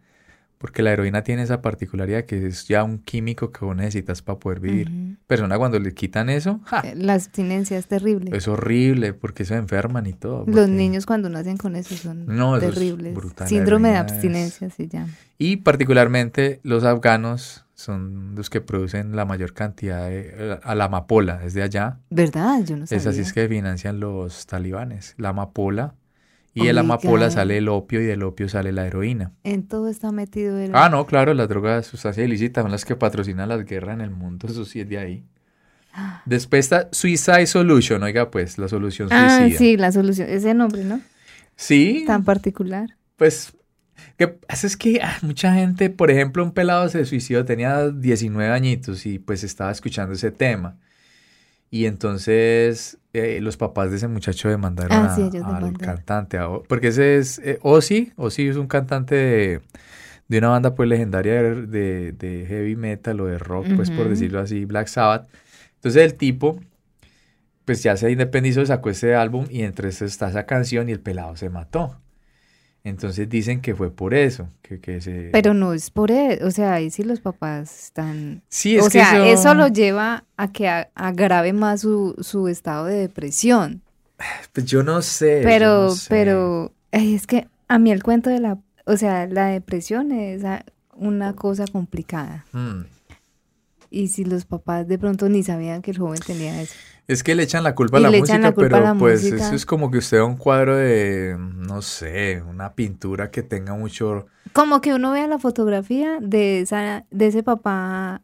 Porque 0.58 0.82
la 0.82 0.92
heroína 0.92 1.22
tiene 1.24 1.44
esa 1.44 1.62
particularidad 1.62 2.24
que 2.26 2.48
es 2.48 2.68
ya 2.68 2.84
un 2.84 2.98
químico 2.98 3.52
que 3.52 3.64
vos 3.64 3.76
necesitas 3.76 4.24
para 4.24 4.40
poder 4.40 4.60
vivir. 4.60 4.90
Ujú. 4.90 5.16
Persona, 5.28 5.58
cuando 5.58 5.78
le 5.80 5.94
quitan 5.94 6.30
eso, 6.30 6.62
¡ja! 6.66 6.80
Eh, 6.82 6.96
La 6.96 7.14
abstinencia 7.14 7.78
es 7.78 7.86
terrible. 7.88 8.36
es 8.36 8.48
horrible 8.48 9.14
porque 9.14 9.46
se 9.46 9.56
enferman 9.56 10.08
y 10.08 10.14
todo. 10.14 10.46
Los 10.48 10.68
niños 10.68 11.06
cuando 11.06 11.30
nacen 11.30 11.58
con 11.58 11.76
eso 11.76 11.96
son 11.96 12.26
No, 12.26 12.58
eso 12.58 12.70
es 12.70 12.74
terribles. 12.74 13.16
la 13.40 13.48
Síndrome 13.48 13.90
de 13.90 13.94
heroína 13.96 14.06
es- 14.08 14.12
abstinencia 14.14 14.70
se 14.72 14.88
llama. 14.88 15.14
Y 15.38 15.58
particularmente 15.58 16.60
los 16.64 16.84
afganos 16.84 17.64
son 17.76 18.34
los 18.36 18.50
que 18.50 18.60
producen 18.60 19.16
la 19.16 19.26
mayor 19.26 19.54
cantidad 19.54 20.08
de. 20.10 20.60
A 20.64 20.74
la 20.74 20.86
amapola, 20.86 21.38
desde 21.38 21.62
allá. 21.62 22.00
¿Verdad? 22.10 22.64
Yo 22.66 22.76
no 22.76 22.88
sabía. 22.88 22.98
Es 23.00 23.06
así 23.06 23.20
es 23.22 23.32
que 23.34 23.48
financian 23.48 24.00
los 24.00 24.48
talibanes. 24.48 25.14
La 25.20 25.30
amapola. 25.30 25.94
Y 26.64 26.68
de 26.68 26.74
la 26.74 26.82
Oiga. 26.82 26.94
amapola 26.96 27.30
sale 27.32 27.58
el 27.58 27.68
opio 27.70 28.02
y 28.02 28.06
del 28.06 28.24
opio 28.24 28.50
sale 28.50 28.72
la 28.72 28.86
heroína. 28.88 29.32
En 29.44 29.68
todo 29.68 29.88
está 29.90 30.12
metido 30.12 30.58
el... 30.60 30.72
Ah, 30.74 30.90
no, 30.90 31.06
claro, 31.06 31.34
las 31.34 31.48
drogas 31.48 31.86
sustancias 31.88 32.26
ilícitas 32.28 32.64
son 32.64 32.72
las 32.72 32.86
que 32.86 32.96
patrocinan 32.96 33.50
las 33.50 33.66
guerras 33.66 33.94
en 33.96 34.02
el 34.02 34.12
mundo. 34.12 34.48
Eso 34.48 34.66
sí 34.66 34.80
es 34.82 34.90
de 34.90 34.98
ahí. 34.98 35.24
Después 36.26 36.66
está 36.66 36.90
Suicide 36.92 37.48
Solution. 37.48 38.04
Oiga, 38.04 38.30
pues, 38.30 38.58
la 38.58 38.68
solución 38.68 39.10
Ah, 39.12 39.38
suicida. 39.40 39.58
sí, 39.58 39.78
la 39.78 39.92
solución. 39.92 40.30
Ese 40.30 40.54
nombre, 40.54 40.84
¿no? 40.84 41.00
Sí, 41.56 42.04
Tan 42.06 42.24
particular. 42.24 42.90
pues, 43.16 43.54
¿qué 44.18 44.28
pasa? 44.28 44.68
Es 44.68 44.78
que 44.78 45.00
ah, 45.02 45.18
mucha 45.24 45.54
gente, 45.56 45.90
por 45.90 46.12
ejemplo, 46.12 46.44
un 46.44 46.52
pelado 46.52 46.88
se 46.90 47.04
suicidó, 47.06 47.46
tenía 47.46 47.90
19 47.90 48.52
añitos 48.54 49.06
y 49.08 49.18
pues 49.18 49.44
estaba 49.44 49.72
escuchando 49.72 50.14
ese 50.14 50.30
tema. 50.32 50.78
Y 51.72 51.86
entonces 51.86 52.98
eh, 53.20 53.42
los 53.42 53.58
papás 53.58 53.90
de 53.92 53.98
ese 53.98 54.08
muchacho 54.08 54.50
demandaron 54.50 55.04
Ah, 55.04 55.06
a- 55.12 55.16
sí, 55.16 55.22
ellos 55.24 55.44
al 55.46 55.74
cantante. 55.78 56.38
a 56.38 56.48
porque 56.68 56.88
ese 56.90 57.18
es 57.18 57.40
eh, 57.40 57.60
Ozzy. 57.62 58.14
Ozzy 58.16 58.48
es 58.48 58.56
un 58.58 58.68
cantante 58.68 59.16
de, 59.16 59.62
de 60.28 60.38
una 60.38 60.50
banda 60.50 60.76
pues 60.76 60.88
legendaria 60.90 61.42
de, 61.42 62.46
heavy 62.48 62.76
metal 62.76 63.20
o 63.22 63.26
de 63.26 63.38
rock, 63.38 63.66
pues 63.76 63.90
por 63.92 64.08
decirlo 64.10 64.40
así, 64.40 64.66
Black 64.66 64.88
Sabbath. 64.88 65.28
Entonces 65.76 66.04
el 66.04 66.16
tipo 66.16 66.60
pues 67.66 67.84
ya 67.84 67.98
se 67.98 68.10
independizó, 68.10 68.66
sacó 68.66 68.90
ese 68.90 69.14
álbum 69.16 69.46
y 69.50 69.64
entre 69.64 69.90
eso 69.90 70.06
está 70.06 70.30
esa 70.30 70.46
canción 70.46 70.88
y 70.88 70.94
el 70.94 71.02
pelado 71.02 71.36
se 71.36 71.50
mató. 71.50 72.00
Entonces 72.88 73.28
dicen 73.28 73.60
que 73.60 73.76
fue 73.76 73.92
por 73.92 74.14
eso, 74.14 74.48
que, 74.62 74.80
que 74.80 75.02
se... 75.02 75.30
Pero 75.34 75.54
no 75.54 75.74
es 75.74 75.90
por 75.90 76.10
él. 76.10 76.40
O 76.44 76.52
sea, 76.52 76.76
ahí 76.76 76.90
sí 76.90 77.04
los 77.04 77.20
papás 77.20 77.86
están... 77.86 78.44
sí, 78.48 78.78
es 78.78 78.82
o 78.82 78.86
que 78.86 78.92
sea, 78.92 79.28
eso... 79.28 79.42
eso... 79.42 79.54
lo 79.56 79.68
lleva 79.68 80.24
a 80.38 80.52
que 80.54 80.70
agrave 80.96 81.52
más 81.52 81.82
su, 81.82 82.16
su 82.22 82.48
estado 82.48 82.86
de 82.86 82.96
depresión. 82.96 83.82
Pues 84.54 84.66
yo 84.66 84.84
no 84.84 85.02
sé. 85.02 85.42
Pero, 85.44 85.84
no 85.84 85.90
sé. 85.92 86.08
pero, 86.10 86.74
es 86.92 87.28
que 87.28 87.48
a 87.68 87.78
mí 87.78 87.92
el 87.92 88.02
cuento 88.04 88.30
de 88.30 88.40
la... 88.40 88.58
O 88.86 88.96
sea, 88.96 89.28
la 89.28 89.48
depresión 89.48 90.14
es 90.14 90.44
una 90.96 91.34
cosa 91.34 91.66
complicada. 91.68 92.46
Mm. 92.54 92.84
Y 93.90 94.08
si 94.08 94.24
los 94.24 94.46
papás 94.46 94.88
de 94.88 94.98
pronto 94.98 95.28
ni 95.28 95.44
sabían 95.44 95.82
que 95.82 95.92
el 95.92 95.98
joven 95.98 96.20
tenía 96.26 96.62
eso. 96.62 96.74
Es 97.08 97.24
que 97.24 97.36
le 97.36 97.44
echan 97.44 97.64
la 97.64 97.74
culpa 97.74 97.98
a 97.98 98.00
la 98.02 98.12
música, 98.12 98.38
culpa 98.54 98.62
pero 98.70 98.80
la 98.82 98.94
pues 98.96 99.24
música. 99.24 99.46
eso 99.46 99.56
es 99.56 99.66
como 99.66 99.90
que 99.92 100.00
usted 100.00 100.18
ve 100.18 100.24
un 100.24 100.36
cuadro 100.36 100.76
de, 100.76 101.38
no 101.40 101.82
sé, 101.82 102.42
una 102.48 102.74
pintura 102.74 103.32
que 103.32 103.44
tenga 103.44 103.76
mucho... 103.76 104.26
Como 104.54 104.82
que 104.82 104.94
uno 104.94 105.12
vea 105.14 105.28
la 105.28 105.40
fotografía 105.40 106.18
de 106.22 106.60
esa, 106.62 107.06
de 107.10 107.28
ese 107.28 107.44
papá 107.44 108.22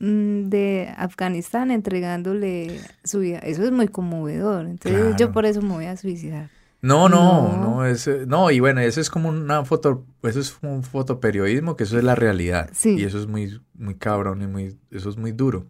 mm, 0.00 0.48
de 0.50 0.92
Afganistán 0.98 1.70
entregándole 1.70 2.78
su 3.04 3.20
vida. 3.20 3.38
Eso 3.38 3.64
es 3.64 3.72
muy 3.72 3.88
conmovedor. 3.88 4.66
Entonces 4.66 5.00
Claro. 5.00 5.16
yo 5.16 5.32
por 5.32 5.46
eso 5.46 5.62
me 5.62 5.72
voy 5.72 5.86
a 5.86 5.96
suicidar. 5.96 6.50
No, 6.82 7.08
no, 7.08 7.56
No. 7.56 7.56
no, 7.76 7.86
es, 7.86 8.06
no, 8.26 8.50
y 8.50 8.60
bueno, 8.60 8.80
eso 8.82 9.00
es 9.00 9.08
como 9.08 9.30
una 9.30 9.64
foto, 9.64 10.04
eso 10.22 10.40
es 10.40 10.56
un 10.62 10.82
fotoperiodismo, 10.82 11.74
que 11.74 11.84
eso 11.84 11.96
es 11.96 12.04
la 12.04 12.14
realidad. 12.14 12.68
Sí. 12.74 12.96
Y 12.98 13.04
eso 13.04 13.18
es 13.18 13.26
muy, 13.26 13.60
muy 13.74 13.94
cabrón 13.94 14.42
y 14.42 14.46
muy, 14.46 14.76
eso 14.90 15.08
es 15.08 15.16
muy 15.16 15.32
duro. 15.32 15.66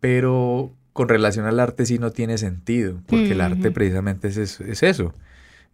Pero 0.00 0.72
con 0.94 1.08
relación 1.10 1.46
al 1.46 1.60
arte 1.60 1.86
sí 1.86 1.98
no 1.98 2.12
tiene 2.12 2.38
sentido, 2.38 3.02
porque 3.08 3.32
el 3.32 3.42
arte 3.42 3.70
precisamente 3.72 4.28
es 4.28 4.38
eso, 4.38 4.64
es 4.64 4.82
eso. 4.82 5.14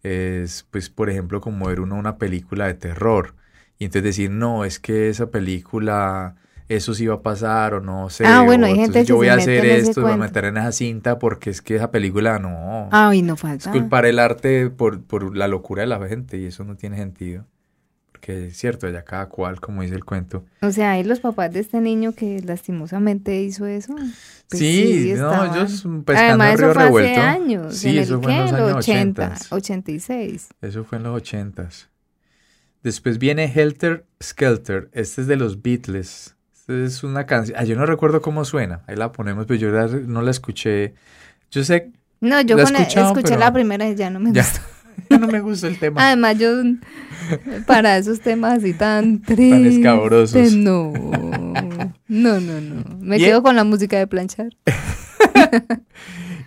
Es, 0.03 0.65
pues, 0.71 0.89
por 0.89 1.09
ejemplo, 1.09 1.41
como 1.41 1.67
ver 1.67 1.79
uno 1.79 1.95
una 1.95 2.17
película 2.17 2.67
de 2.67 2.73
terror 2.75 3.35
y 3.79 3.85
entonces 3.85 4.03
decir, 4.03 4.31
no, 4.31 4.65
es 4.65 4.79
que 4.79 5.09
esa 5.09 5.31
película, 5.31 6.35
eso 6.69 6.93
sí 6.95 7.07
va 7.07 7.15
a 7.15 7.21
pasar 7.21 7.75
o 7.75 7.81
no 7.81 8.09
sé. 8.09 8.25
Ah, 8.25 8.41
bueno, 8.43 8.65
o 8.65 8.69
hay 8.69 8.75
gente 8.75 9.05
yo 9.05 9.15
voy 9.17 9.27
a 9.29 9.35
hacer 9.35 9.65
esto, 9.65 10.01
voy 10.01 10.13
a 10.13 10.17
meter 10.17 10.45
en 10.45 10.57
esa 10.57 10.71
cinta 10.71 11.19
porque 11.19 11.51
es 11.51 11.61
que 11.61 11.75
esa 11.75 11.91
película 11.91 12.39
no. 12.39 12.89
Ay, 12.91 13.21
no 13.21 13.35
Es 13.35 13.39
falta. 13.41 13.71
culpar 13.71 14.05
el 14.05 14.19
arte 14.19 14.69
por, 14.69 15.03
por 15.03 15.35
la 15.37 15.47
locura 15.47 15.81
de 15.81 15.87
la 15.87 16.07
gente 16.07 16.37
y 16.37 16.45
eso 16.45 16.63
no 16.63 16.75
tiene 16.77 16.97
sentido. 16.97 17.45
Porque 18.21 18.47
es 18.47 18.57
cierto, 18.57 18.87
ya 18.87 19.03
cada 19.03 19.25
cual, 19.29 19.59
como 19.59 19.81
dice 19.81 19.95
el 19.95 20.05
cuento. 20.05 20.45
O 20.61 20.71
sea, 20.71 20.91
hay 20.91 21.03
los 21.03 21.19
papás 21.21 21.51
de 21.51 21.59
este 21.59 21.81
niño 21.81 22.13
que 22.13 22.39
lastimosamente 22.41 23.41
hizo 23.41 23.65
eso. 23.65 23.95
Pues 23.95 24.59
sí, 24.59 25.11
no, 25.17 25.31
estaban- 25.31 25.55
ellos 25.57 25.71
pescando 26.05 26.43
Además, 26.43 26.47
en 26.49 26.53
eso 26.53 26.63
Río 26.65 26.73
fue 26.73 26.83
Revuelto. 26.83 27.11
hace 27.11 27.19
años. 27.21 27.75
Sí, 27.77 27.89
¿en 27.89 27.95
el 27.97 28.03
eso 28.03 28.21
fue 28.21 28.31
en 28.31 28.37
qué? 28.45 28.51
los 28.51 28.59
El 28.59 28.65
años 28.67 28.77
80, 28.77 29.25
80. 29.25 29.55
86. 29.55 30.49
Eso 30.61 30.83
fue 30.83 30.97
en 30.99 31.03
los 31.05 31.17
ochentas. 31.17 31.89
Después 32.83 33.17
viene 33.17 33.51
Helter 33.51 34.05
Skelter. 34.21 34.89
Este 34.93 35.21
es 35.21 35.27
de 35.27 35.35
los 35.35 35.63
Beatles. 35.63 36.35
Este 36.55 36.83
es 36.85 37.03
una 37.03 37.25
canción. 37.25 37.57
Ah, 37.59 37.63
yo 37.63 37.75
no 37.75 37.87
recuerdo 37.87 38.21
cómo 38.21 38.45
suena. 38.45 38.81
Ahí 38.87 38.95
la 38.97 39.11
ponemos, 39.11 39.47
pero 39.47 39.59
yo 39.59 39.71
la- 39.71 39.87
no 39.87 40.21
la 40.21 40.29
escuché. 40.29 40.93
Yo 41.49 41.63
sé, 41.63 41.91
No, 42.19 42.39
yo 42.41 42.55
La 42.55 42.65
con 42.65 42.75
escuchado, 42.75 43.07
escuché 43.07 43.29
pero- 43.29 43.39
la 43.39 43.51
primera 43.51 43.89
y 43.89 43.95
ya 43.95 44.11
no 44.11 44.19
me 44.19 44.31
ya. 44.31 44.43
gustó. 44.43 44.59
no 45.09 45.27
me 45.27 45.39
gustó 45.41 45.67
el 45.67 45.77
tema. 45.77 46.05
Además, 46.07 46.37
yo 46.37 46.49
para 47.67 47.97
esos 47.97 48.19
temas 48.21 48.59
así 48.59 48.73
tan 48.73 49.21
tristes. 49.21 49.75
escabrosos. 49.75 50.53
No, 50.53 50.93
no, 52.07 52.39
no, 52.39 52.61
no. 52.61 52.97
Me 52.99 53.17
quedo 53.17 53.43
con 53.43 53.55
la 53.55 53.63
música 53.63 53.97
de 53.97 54.07
planchar. 54.07 54.49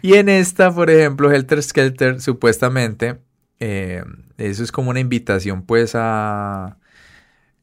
Y 0.04 0.16
en 0.16 0.28
esta, 0.28 0.70
por 0.70 0.90
ejemplo, 0.90 1.32
Helter 1.32 1.62
Skelter, 1.62 2.20
supuestamente, 2.20 3.20
eh, 3.58 4.04
eso 4.36 4.62
es 4.62 4.70
como 4.70 4.90
una 4.90 5.00
invitación, 5.00 5.62
pues, 5.62 5.92
a 5.94 6.76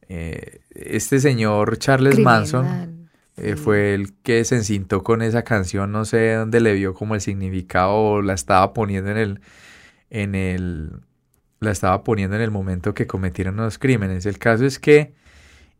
eh, 0.08 0.58
este 0.74 1.20
señor 1.20 1.78
Charles 1.78 2.18
Manson. 2.18 3.08
Eh, 3.36 3.54
fue 3.54 3.94
el 3.94 4.14
que 4.24 4.44
se 4.44 4.56
encintó 4.56 5.04
con 5.04 5.22
esa 5.22 5.44
canción, 5.44 5.92
no 5.92 6.04
sé 6.04 6.34
dónde 6.34 6.60
le 6.60 6.74
vio 6.74 6.94
como 6.94 7.14
el 7.14 7.20
significado 7.20 7.94
o 7.94 8.22
la 8.22 8.34
estaba 8.34 8.72
poniendo 8.72 9.12
en 9.12 9.18
el, 9.18 9.40
en 10.14 10.34
el, 10.34 10.90
la 11.60 11.70
estaba 11.70 12.04
poniendo 12.04 12.36
en 12.36 12.42
el 12.42 12.50
momento 12.50 12.92
que 12.92 13.06
cometieron 13.06 13.56
los 13.56 13.78
crímenes. 13.78 14.26
El 14.26 14.38
caso 14.38 14.66
es 14.66 14.78
que 14.78 15.14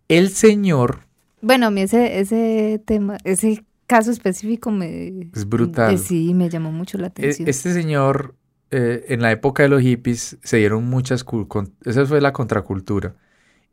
el 0.08 0.30
señor 0.30 1.00
Bueno, 1.42 1.66
a 1.66 1.70
mí 1.70 1.82
ese, 1.82 2.18
ese 2.18 2.80
tema, 2.84 3.18
ese 3.24 3.64
caso 3.86 4.10
específico 4.10 4.70
me... 4.70 5.28
Es 5.34 5.46
brutal. 5.46 5.94
eh, 5.94 5.98
sí, 5.98 6.32
me 6.32 6.48
llamó 6.48 6.72
mucho 6.72 6.96
la 6.96 7.08
E- 7.08 7.10
atención. 7.10 7.46
Este 7.48 7.74
señor, 7.74 8.34
eh, 8.70 9.04
en 9.08 9.20
la 9.20 9.32
época 9.32 9.64
de 9.64 9.68
los 9.68 9.82
hippies, 9.82 10.38
se 10.42 10.56
dieron 10.56 10.84
muchas... 10.88 11.24
con- 11.24 11.74
esa 11.84 12.06
fue 12.06 12.22
la 12.22 12.32
contracultura. 12.32 13.14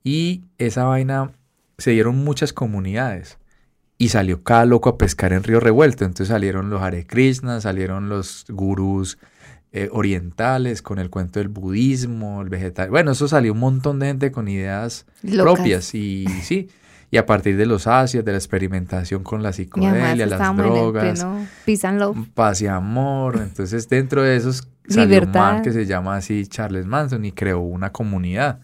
Y 0.03 0.43
esa 0.57 0.83
vaina, 0.83 1.31
se 1.77 1.91
dieron 1.91 2.17
muchas 2.17 2.51
comunidades. 2.51 3.37
Y 3.97 4.09
salió 4.09 4.43
cada 4.43 4.65
loco 4.65 4.89
a 4.89 4.97
pescar 4.97 5.31
en 5.31 5.43
Río 5.43 5.61
Revuelto. 5.61 6.03
Entonces 6.03 6.29
salieron 6.29 6.69
los 6.69 6.81
Hare 6.81 7.05
Krishna, 7.05 7.61
salieron 7.61 8.09
los 8.09 8.45
gurús 8.49 9.17
eh, 9.71 9.87
orientales 9.91 10.81
con 10.81 10.97
el 10.97 11.09
cuento 11.09 11.39
del 11.39 11.49
budismo, 11.49 12.41
el 12.41 12.49
vegetal. 12.49 12.89
Bueno, 12.89 13.11
eso 13.11 13.27
salió 13.27 13.53
un 13.53 13.59
montón 13.59 13.99
de 13.99 14.07
gente 14.07 14.31
con 14.31 14.47
ideas 14.47 15.05
Locas. 15.21 15.43
propias. 15.43 15.95
Y 15.95 16.25
sí, 16.41 16.69
Y 17.11 17.17
a 17.17 17.25
partir 17.25 17.55
de 17.55 17.65
los 17.65 17.85
ácidos, 17.85 18.25
de 18.25 18.31
la 18.31 18.37
experimentación 18.37 19.23
con 19.23 19.43
la 19.43 19.53
psicodelia, 19.53 20.25
las 20.25 20.57
drogas, 20.57 21.25
pisan 21.65 21.99
paz 22.33 22.61
y 22.61 22.67
amor. 22.67 23.39
Entonces, 23.41 23.87
dentro 23.87 24.23
de 24.23 24.35
esos 24.37 24.67
salió 24.87 25.21
un 25.21 25.31
man 25.31 25.61
que 25.61 25.71
se 25.71 25.85
llama 25.85 26.15
así 26.15 26.47
Charles 26.47 26.85
Manson 26.85 27.23
y 27.25 27.31
creó 27.31 27.59
una 27.59 27.91
comunidad. 27.91 28.59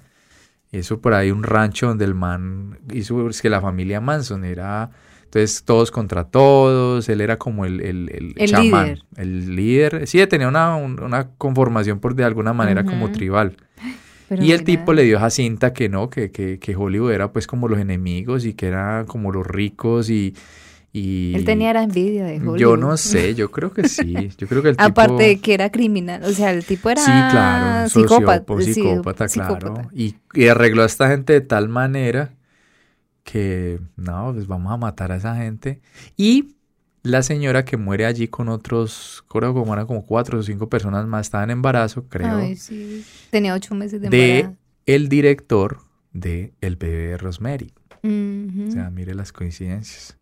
Eso 0.71 0.99
por 0.99 1.13
ahí 1.13 1.31
un 1.31 1.43
rancho 1.43 1.87
donde 1.87 2.05
el 2.05 2.15
man 2.15 2.79
hizo, 2.91 3.29
es 3.29 3.41
que 3.41 3.49
la 3.49 3.61
familia 3.61 4.01
Manson 4.01 4.43
era, 4.43 4.91
entonces 5.35 5.63
todos 5.65 5.91
contra 5.91 6.23
todos, 6.23 7.09
él 7.09 7.19
era 7.19 7.37
como 7.37 7.65
el, 7.65 7.81
el, 7.81 8.33
el, 8.37 8.49
chamán, 8.49 8.85
líder. 8.85 8.99
el 9.17 9.55
líder, 9.55 10.07
sí, 10.07 10.25
tenía 10.27 10.47
una, 10.47 10.77
una 10.77 11.27
conformación 11.37 11.99
por 11.99 12.15
de 12.15 12.23
alguna 12.23 12.53
manera 12.53 12.85
como 12.85 13.11
tribal. 13.11 13.57
y 14.39 14.53
el 14.53 14.63
tipo 14.63 14.93
le 14.93 15.03
dio 15.03 15.17
a 15.17 15.21
Jacinta 15.21 15.73
que 15.73 15.89
no, 15.89 16.09
que, 16.09 16.31
que, 16.31 16.57
que 16.57 16.75
Hollywood 16.75 17.11
era 17.11 17.33
pues 17.33 17.47
como 17.47 17.67
los 17.67 17.79
enemigos 17.79 18.45
y 18.45 18.53
que 18.53 18.67
eran 18.67 19.07
como 19.07 19.33
los 19.33 19.45
ricos 19.45 20.09
y, 20.09 20.33
Él 20.93 21.43
tenía 21.43 21.73
la 21.73 21.83
envidia 21.83 22.23
de 22.23 22.37
Hollywood. 22.37 22.57
Yo 22.57 22.77
no 22.77 22.95
sé, 22.95 23.35
yo 23.35 23.51
creo 23.51 23.73
que 23.73 23.89
sí. 23.89 24.29
Yo 24.37 24.47
creo 24.47 24.61
que 24.63 24.69
el 24.69 24.77
tipo... 24.77 24.87
Aparte 24.87 25.23
de 25.23 25.39
que 25.41 25.53
era 25.53 25.69
criminal, 25.69 26.23
o 26.23 26.31
sea, 26.31 26.51
el 26.51 26.63
tipo 26.63 26.89
era 26.89 27.01
sí, 27.01 27.11
claro, 27.11 27.89
psicópata, 27.89 28.61
psicópata, 28.61 29.27
claro. 29.27 29.81
Y, 29.93 30.15
y, 30.33 30.47
arregló 30.47 30.83
a 30.83 30.85
esta 30.85 31.09
gente 31.09 31.33
de 31.33 31.41
tal 31.41 31.67
manera 31.67 32.31
que, 33.25 33.81
no, 33.97 34.31
pues 34.33 34.47
vamos 34.47 34.71
a 34.71 34.77
matar 34.77 35.11
a 35.11 35.17
esa 35.17 35.35
gente. 35.35 35.81
Y 36.15 36.55
la 37.03 37.21
señora 37.21 37.65
que 37.65 37.75
muere 37.75 38.05
allí 38.05 38.29
con 38.29 38.47
otros, 38.47 39.25
creo 39.27 39.53
que 39.53 39.69
eran 39.69 39.85
como 39.85 40.05
cuatro 40.05 40.39
o 40.39 40.43
cinco 40.43 40.69
personas 40.69 41.05
más, 41.05 41.27
estaban 41.27 41.49
en 41.49 41.57
embarazo, 41.57 42.07
creo. 42.07 42.37
Ay, 42.37 42.55
sí. 42.55 43.05
Tenía 43.31 43.53
ocho 43.53 43.75
meses 43.75 43.99
de 43.99 44.07
embarazo. 44.07 44.57
De 44.85 44.93
el 44.93 45.09
director 45.09 45.79
de 46.13 46.53
El 46.61 46.77
bebé 46.77 47.07
de 47.09 47.17
Rosemary. 47.17 47.73
O 48.03 48.71
sea, 48.71 48.89
mire 48.91 49.13
las 49.13 49.33
coincidencias 49.33 50.17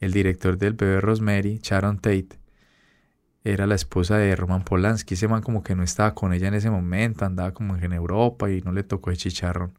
el 0.00 0.12
director 0.12 0.58
del 0.58 0.74
bebé 0.74 1.00
Rosemary, 1.00 1.60
Sharon 1.62 1.98
Tate, 1.98 2.38
era 3.44 3.66
la 3.66 3.74
esposa 3.74 4.16
de 4.16 4.36
Roman 4.36 4.64
Polanski. 4.64 5.14
Ese 5.14 5.28
man 5.28 5.42
como 5.42 5.62
que 5.62 5.74
no 5.74 5.82
estaba 5.82 6.14
con 6.14 6.32
ella 6.32 6.48
en 6.48 6.54
ese 6.54 6.70
momento, 6.70 7.24
andaba 7.24 7.52
como 7.52 7.76
en 7.76 7.92
Europa 7.92 8.50
y 8.50 8.60
no 8.60 8.72
le 8.72 8.82
tocó 8.82 9.10
el 9.10 9.16
chicharrón. 9.16 9.78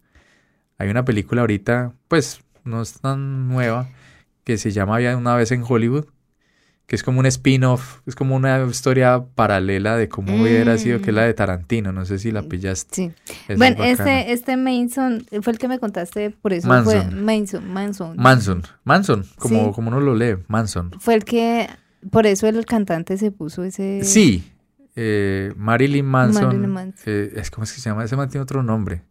Hay 0.77 0.89
una 0.89 1.05
película 1.05 1.41
ahorita, 1.41 1.93
pues 2.07 2.41
no 2.63 2.81
es 2.81 2.99
tan 2.99 3.47
nueva, 3.47 3.89
que 4.43 4.57
se 4.57 4.71
llama 4.71 4.97
Una 5.15 5.35
vez 5.35 5.51
en 5.51 5.63
Hollywood, 5.67 6.05
que 6.89 6.95
es 6.95 7.03
como 7.03 7.19
un 7.19 7.27
spin-off, 7.27 7.99
es 8.07 8.15
como 8.15 8.35
una 8.35 8.65
historia 8.65 9.23
paralela 9.35 9.95
de 9.95 10.09
cómo 10.09 10.41
hubiera 10.41 10.75
sido, 10.79 11.01
que 11.01 11.11
es 11.11 11.15
la 11.15 11.21
de 11.21 11.35
Tarantino, 11.35 11.91
no 11.91 12.03
sé 12.03 12.17
si 12.17 12.31
la 12.31 12.41
pillaste. 12.41 13.13
Sí. 13.47 13.55
bueno, 13.55 13.83
este, 13.83 14.31
este 14.33 14.57
Manson 14.57 15.23
fue 15.43 15.53
el 15.53 15.59
que 15.59 15.67
me 15.67 15.77
contaste, 15.77 16.31
por 16.31 16.51
eso 16.51 16.67
fue 16.83 17.05
Manson. 17.11 17.71
Manson. 17.71 18.17
Manson, 18.17 18.63
Manson, 18.83 19.25
como, 19.37 19.71
como 19.71 19.89
uno 19.89 19.99
lo 19.99 20.15
lee, 20.15 20.37
Manson. 20.47 20.91
Fue 20.99 21.13
el 21.13 21.25
que, 21.25 21.69
por 22.09 22.25
eso 22.25 22.47
el 22.47 22.65
cantante 22.65 23.17
se 23.17 23.29
puso 23.29 23.63
ese... 23.63 24.03
Sí, 24.03 24.43
eh, 24.95 25.53
Marilyn 25.57 26.07
Manson. 26.07 26.45
Marilyn 26.45 26.71
Manson. 26.71 27.03
Eh, 27.05 27.33
es 27.35 27.51
como 27.51 27.65
es 27.65 27.71
que 27.73 27.81
se 27.81 27.89
llama, 27.89 28.03
ese 28.03 28.15
man 28.15 28.29
tiene 28.29 28.41
otro 28.41 28.63
nombre. 28.63 29.03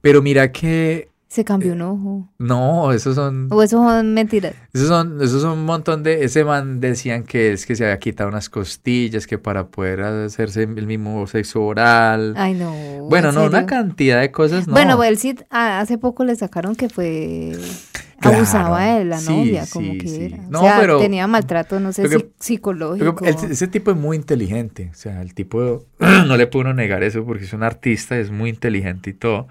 Pero 0.00 0.22
mira 0.22 0.50
que 0.50 1.10
se 1.28 1.44
cambió 1.44 1.74
un 1.74 1.82
ojo. 1.82 2.28
No, 2.38 2.90
esos 2.92 3.14
son. 3.14 3.48
O 3.50 3.62
esos 3.62 3.84
son 3.84 4.14
mentiras. 4.14 4.54
Esos 4.72 4.88
son, 4.88 5.20
esos 5.20 5.42
son 5.42 5.58
un 5.58 5.66
montón 5.66 6.02
de. 6.02 6.24
Ese 6.24 6.42
man 6.42 6.80
decían 6.80 7.22
que 7.22 7.52
es 7.52 7.66
que 7.66 7.76
se 7.76 7.84
había 7.84 7.98
quitado 7.98 8.30
unas 8.30 8.48
costillas, 8.48 9.26
que 9.26 9.36
para 9.36 9.66
poder 9.66 10.00
hacerse 10.00 10.62
el 10.62 10.86
mismo 10.86 11.26
sexo 11.26 11.62
oral. 11.62 12.32
Ay, 12.36 12.54
no. 12.54 12.72
Bueno, 13.10 13.30
no, 13.32 13.44
una 13.44 13.66
cantidad 13.66 14.20
de 14.20 14.30
cosas, 14.30 14.66
no. 14.66 14.72
Bueno, 14.72 15.02
él 15.04 15.18
sí, 15.18 15.36
hace 15.50 15.98
poco 15.98 16.24
le 16.24 16.34
sacaron 16.34 16.74
que 16.74 16.88
fue. 16.88 17.52
abusaba 18.22 18.82
de 18.94 19.04
la 19.04 19.20
novia, 19.20 19.66
como 19.70 19.98
que 19.98 20.26
era. 20.26 20.38
No, 20.48 20.60
o 20.60 20.62
sea, 20.62 20.78
pero, 20.80 20.98
tenía 20.98 21.26
maltrato, 21.26 21.78
no 21.78 21.92
sé, 21.92 22.08
si 22.08 22.24
psicológico. 22.40 23.22
ese 23.26 23.68
tipo 23.68 23.90
es 23.90 23.98
muy 23.98 24.16
inteligente. 24.16 24.88
O 24.92 24.96
sea, 24.96 25.20
el 25.20 25.34
tipo. 25.34 25.84
no 25.98 26.38
le 26.38 26.46
puedo 26.46 26.72
negar 26.72 27.02
eso 27.02 27.22
porque 27.26 27.44
es 27.44 27.52
un 27.52 27.64
artista, 27.64 28.18
es 28.18 28.30
muy 28.30 28.48
inteligente 28.48 29.10
y 29.10 29.12
todo. 29.12 29.46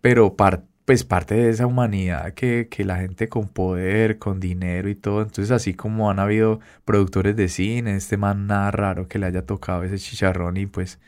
Pero 0.00 0.34
parte 0.34 0.75
pues 0.86 1.02
parte 1.02 1.34
de 1.34 1.50
esa 1.50 1.66
humanidad 1.66 2.32
que, 2.32 2.68
que, 2.70 2.84
la 2.84 2.96
gente 2.96 3.28
con 3.28 3.48
poder, 3.48 4.18
con 4.18 4.38
dinero 4.38 4.88
y 4.88 4.94
todo, 4.94 5.20
entonces 5.20 5.50
así 5.50 5.74
como 5.74 6.10
han 6.10 6.20
habido 6.20 6.60
productores 6.84 7.34
de 7.34 7.48
cine, 7.48 7.96
este 7.96 8.16
man 8.16 8.46
nada 8.46 8.70
raro 8.70 9.08
que 9.08 9.18
le 9.18 9.26
haya 9.26 9.42
tocado 9.42 9.82
ese 9.82 9.98
chicharrón 9.98 10.56
y 10.56 10.66
pues 10.66 11.00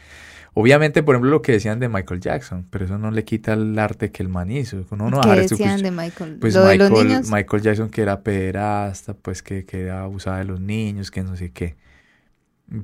obviamente 0.53 1.05
por 1.05 1.15
ejemplo 1.15 1.31
lo 1.31 1.43
que 1.43 1.53
decían 1.53 1.79
de 1.79 1.89
Michael 1.89 2.21
Jackson, 2.21 2.67
pero 2.69 2.87
eso 2.87 2.99
no 2.99 3.13
le 3.13 3.25
quita 3.25 3.53
el 3.53 3.79
arte 3.79 4.11
que 4.11 4.25
el 4.25 4.29
man 4.29 4.51
hizo. 4.51 4.85
¿Qué 5.23 5.31
decían 5.43 5.81
de 5.81 5.93
Michael? 5.93 6.39
Pues 6.41 6.57
Michael, 6.57 7.23
Michael 7.31 7.63
Jackson 7.63 7.89
que 7.89 8.03
era 8.03 8.23
pederasta, 8.23 9.15
pues 9.15 9.45
que, 9.45 9.65
que 9.65 9.93
abusaba 9.93 10.39
de 10.39 10.45
los 10.45 10.61
niños, 10.61 11.13
que 11.13 11.23
no 11.23 11.37
sé 11.37 11.53
qué 11.53 11.77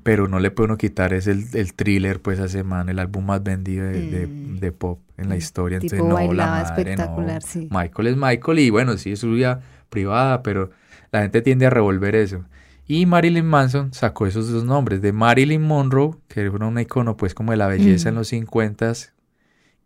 pero 0.02 0.28
no 0.28 0.38
le 0.38 0.50
puede 0.50 0.66
uno 0.66 0.78
quitar 0.78 1.12
es 1.12 1.26
el, 1.26 1.44
el 1.52 1.74
thriller 1.74 2.20
pues 2.20 2.38
ese 2.38 2.64
man, 2.64 2.88
el 2.88 2.98
álbum 2.98 3.26
más 3.26 3.42
vendido 3.42 3.86
de, 3.86 4.26
de, 4.26 4.70
mm. 4.70 4.74
pop 4.74 5.00
en 5.18 5.28
la 5.28 5.36
historia. 5.36 5.76
Entonces, 5.76 5.98
no, 5.98 6.32
la 6.32 6.46
madre, 6.46 6.82
espectacular, 6.82 7.42
sí. 7.42 7.68
Michael 7.70 8.08
es 8.08 8.16
Michael 8.16 8.58
y 8.60 8.70
bueno, 8.70 8.96
sí 8.96 9.12
es 9.12 9.20
su 9.20 9.32
vida 9.32 9.60
privada, 9.90 10.42
pero 10.42 10.70
la 11.12 11.22
gente 11.22 11.42
tiende 11.42 11.66
a 11.66 11.70
revolver 11.70 12.14
eso. 12.14 12.44
Y 12.86 13.06
Marilyn 13.06 13.46
Manson 13.46 13.92
sacó 13.94 14.26
esos 14.26 14.50
dos 14.50 14.64
nombres, 14.64 15.00
de 15.00 15.12
Marilyn 15.12 15.62
Monroe, 15.62 16.16
que 16.28 16.40
era 16.40 16.50
un 16.50 16.78
icono 16.78 17.16
pues 17.16 17.34
como 17.34 17.52
de 17.52 17.58
la 17.58 17.66
belleza 17.66 18.08
en 18.08 18.14
mm. 18.14 18.18
los 18.18 18.28
50 18.28 18.92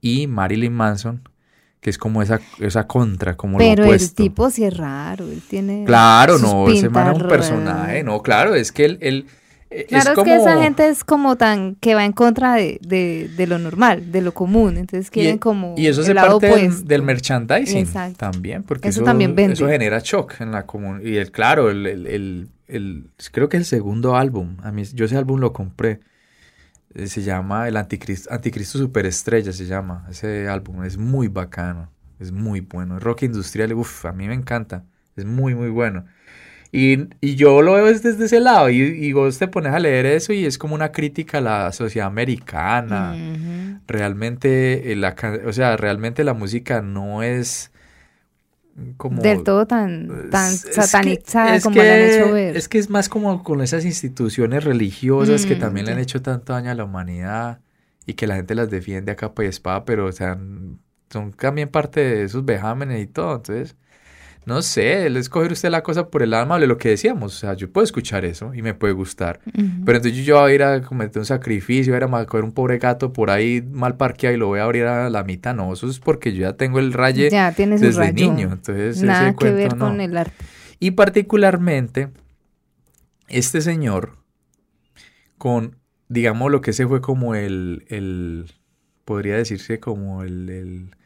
y 0.01 0.27
Marilyn 0.29 0.73
Manson, 0.73 1.29
que 1.81 1.91
es 1.91 1.99
como 1.99 2.23
esa, 2.23 2.41
esa 2.61 2.87
contra, 2.87 3.37
como 3.37 3.59
Pero 3.59 3.85
lo 3.85 3.95
el 3.95 4.15
tipo 4.15 4.51
sí 4.51 4.65
es 4.65 4.77
raro, 4.77 5.27
él 5.27 5.43
tiene... 5.49 5.85
Claro, 5.85 6.39
no, 6.39 6.69
ese 6.69 6.89
man 6.89 7.15
es 7.15 7.23
un 7.23 7.29
personaje, 7.29 8.03
no, 8.03 8.23
claro, 8.23 8.55
es 8.55 8.73
que 8.73 8.85
él, 8.85 8.99
él 9.01 9.27
claro, 9.89 10.13
es, 10.13 10.25
que 10.25 10.37
esa 10.37 10.63
gente 10.63 10.89
es 10.89 11.05
como 11.05 11.37
tan 11.37 11.75
que 11.77 11.95
va 11.95 12.05
en 12.05 12.13
contra 12.13 12.55
de, 12.55 12.79
de, 12.81 13.47
lo 13.47 13.59
normal, 13.59 14.11
de 14.11 14.23
lo 14.23 14.33
común, 14.33 14.77
entonces 14.77 15.11
quieren 15.11 15.39
como 15.39 15.75
Y 15.77 15.87
eso 15.87 16.03
es 16.03 16.13
parte 16.13 16.71
del, 16.85 17.03
merchandising 17.03 17.87
también, 18.17 18.63
porque 18.63 18.89
eso, 18.89 19.03
también 19.03 19.39
eso 19.39 19.69
genera 19.69 20.01
shock 20.03 20.41
en 20.41 20.53
la 20.53 20.67
comunidad. 20.67 21.09
Y 21.09 21.17
el, 21.17 21.31
claro, 21.31 21.71
el, 21.71 21.87
el, 21.87 22.49
el, 22.67 23.11
creo 23.33 23.49
que 23.49 23.57
el 23.57 23.65
segundo 23.65 24.17
álbum, 24.17 24.57
a 24.63 24.73
mí, 24.73 24.85
yo 24.85 25.05
ese 25.05 25.17
álbum 25.17 25.41
lo 25.41 25.53
compré, 25.53 26.01
eh, 26.95 27.07
se 27.07 27.23
llama 27.23 27.69
El 27.69 27.77
Anticristo, 27.77 28.33
Anticristo 28.33 28.79
Superestrella, 28.79 29.53
se 29.53 29.67
llama 29.67 30.07
ese 30.11 30.49
álbum, 30.49 30.85
es 30.85 30.97
muy 30.97 31.29
bacano, 31.29 31.91
es 32.19 32.33
muy 32.33 32.61
bueno, 32.61 32.99
rock 32.99 33.25
industrial, 33.25 33.75
uff, 33.75 34.07
a 34.07 34.13
mí 34.13 34.27
me 34.27 34.35
encanta, 34.35 34.85
es 35.17 35.25
muy, 35.25 35.55
muy 35.55 35.69
bueno. 35.69 36.07
Y, 36.71 37.09
y, 37.21 37.37
yo 37.37 37.63
lo 37.63 37.75
veo 37.75 37.87
desde 37.87 38.25
ese 38.25 38.41
lado 38.41 38.69
y, 38.69 38.83
y, 38.83 39.13
vos 39.13 39.39
te 39.39 39.49
pones 39.49 39.73
a 39.73 39.79
leer 39.79 40.05
eso 40.05 40.35
y 40.35 40.45
es 40.45 40.59
como 40.59 40.75
una 40.75 40.93
crítica 40.93 41.39
a 41.39 41.41
la 41.41 41.73
sociedad 41.73 42.07
americana. 42.09 43.17
Realmente, 43.87 44.93
eh, 44.93 44.97
la, 44.97 45.17
o 45.47 45.53
sea, 45.53 45.79
realmente 45.79 46.25
la 46.25 46.35
música 46.35 46.83
no 46.83 47.23
es 47.23 47.71
como... 48.99 49.23
Del 49.23 49.45
todo 49.45 49.67
tan, 49.67 50.31
tan 50.31 50.53
satanizada 50.53 51.59
como 51.61 51.77
la 51.77 51.95
han 51.95 52.01
hecho 52.01 52.33
ver. 52.33 52.57
Es 52.57 52.69
que 52.69 52.79
es 52.79 52.91
más 52.91 53.09
como 53.09 53.43
con 53.43 53.63
esas 53.63 53.85
instituciones 53.87 54.65
religiosas 54.65 55.47
que 55.47 55.57
también 55.57 55.87
le 55.87 55.93
han 55.93 55.99
hecho 55.99 56.21
tanto 56.21 56.53
daño 56.53 56.71
a 56.71 56.75
la 56.75 56.85
humanidad 56.85 57.61
y 58.05 58.15
que 58.15 58.27
la 58.27 58.37
gente 58.37 58.55
las 58.55 58.71
defiende 58.71 59.13
a 59.13 59.17
capa 59.17 59.45
y 59.45 59.47
espada, 59.47 59.85
pero 59.85 60.07
o 60.07 60.13
sea, 60.13 60.39
son 61.11 61.33
también 61.33 61.69
parte 61.69 62.01
de 62.01 62.23
esos 62.25 62.45
vejámenes 62.45 63.03
y 63.03 63.07
todo, 63.07 63.37
entonces 63.37 63.77
no 64.49 64.63
sé, 64.63 65.05
él 65.05 65.19
escoger 65.19 65.53
usted 65.53 65.69
la 65.69 65.83
cosa 65.83 66.09
por 66.09 66.23
el 66.23 66.31
lado 66.31 66.45
amable, 66.45 66.67
lo 66.67 66.79
que 66.79 66.89
decíamos, 66.89 67.37
o 67.37 67.39
sea, 67.39 67.53
yo 67.53 67.71
puedo 67.71 67.85
escuchar 67.85 68.25
eso 68.25 68.55
y 68.55 68.63
me 68.63 68.73
puede 68.73 68.95
gustar, 68.95 69.41
pero 69.85 69.99
entonces 69.99 70.25
yo 70.25 70.41
voy 70.41 70.53
a 70.53 70.55
ir 70.55 70.63
a 70.63 70.81
cometer 70.81 71.19
un 71.19 71.27
sacrificio, 71.27 71.93
voy 71.93 72.03
a 72.03 72.07
ir 72.07 72.15
a 72.15 72.25
coger 72.25 72.45
un 72.45 72.53
pobre 72.53 72.79
gato 72.79 73.13
por 73.13 73.29
ahí 73.29 73.63
mal 73.71 73.99
parqueado 73.99 74.35
y 74.35 74.39
lo 74.39 74.47
voy 74.47 74.61
a 74.61 74.65
abrir 74.65 74.87
a 74.87 75.11
la 75.11 75.23
mitad, 75.23 75.55
no, 75.55 75.71
eso 75.71 75.87
es 75.87 75.99
porque 75.99 76.33
yo 76.33 76.41
ya 76.41 76.55
tengo 76.55 76.79
el 76.79 76.95
raye 76.95 77.29
ya, 77.29 77.53
desde 77.53 78.13
niño, 78.15 78.51
entonces 78.53 79.03
nada 79.03 79.35
que 79.35 79.51
ver 79.51 79.77
con 79.77 80.01
el 80.01 80.17
arte. 80.17 80.45
Y 80.81 80.93
particularmente, 80.93 82.09
este 83.29 83.61
señor, 83.61 84.17
con, 85.37 85.77
digamos, 86.09 86.51
lo 86.51 86.63
que 86.63 86.73
se 86.73 86.87
fue 86.87 87.03
como 87.03 87.35
el, 87.35 87.85
el 87.89 88.51
podría 89.05 89.37
decirse 89.37 89.79
como 89.79 90.23
el, 90.23 90.49
el 90.49 90.97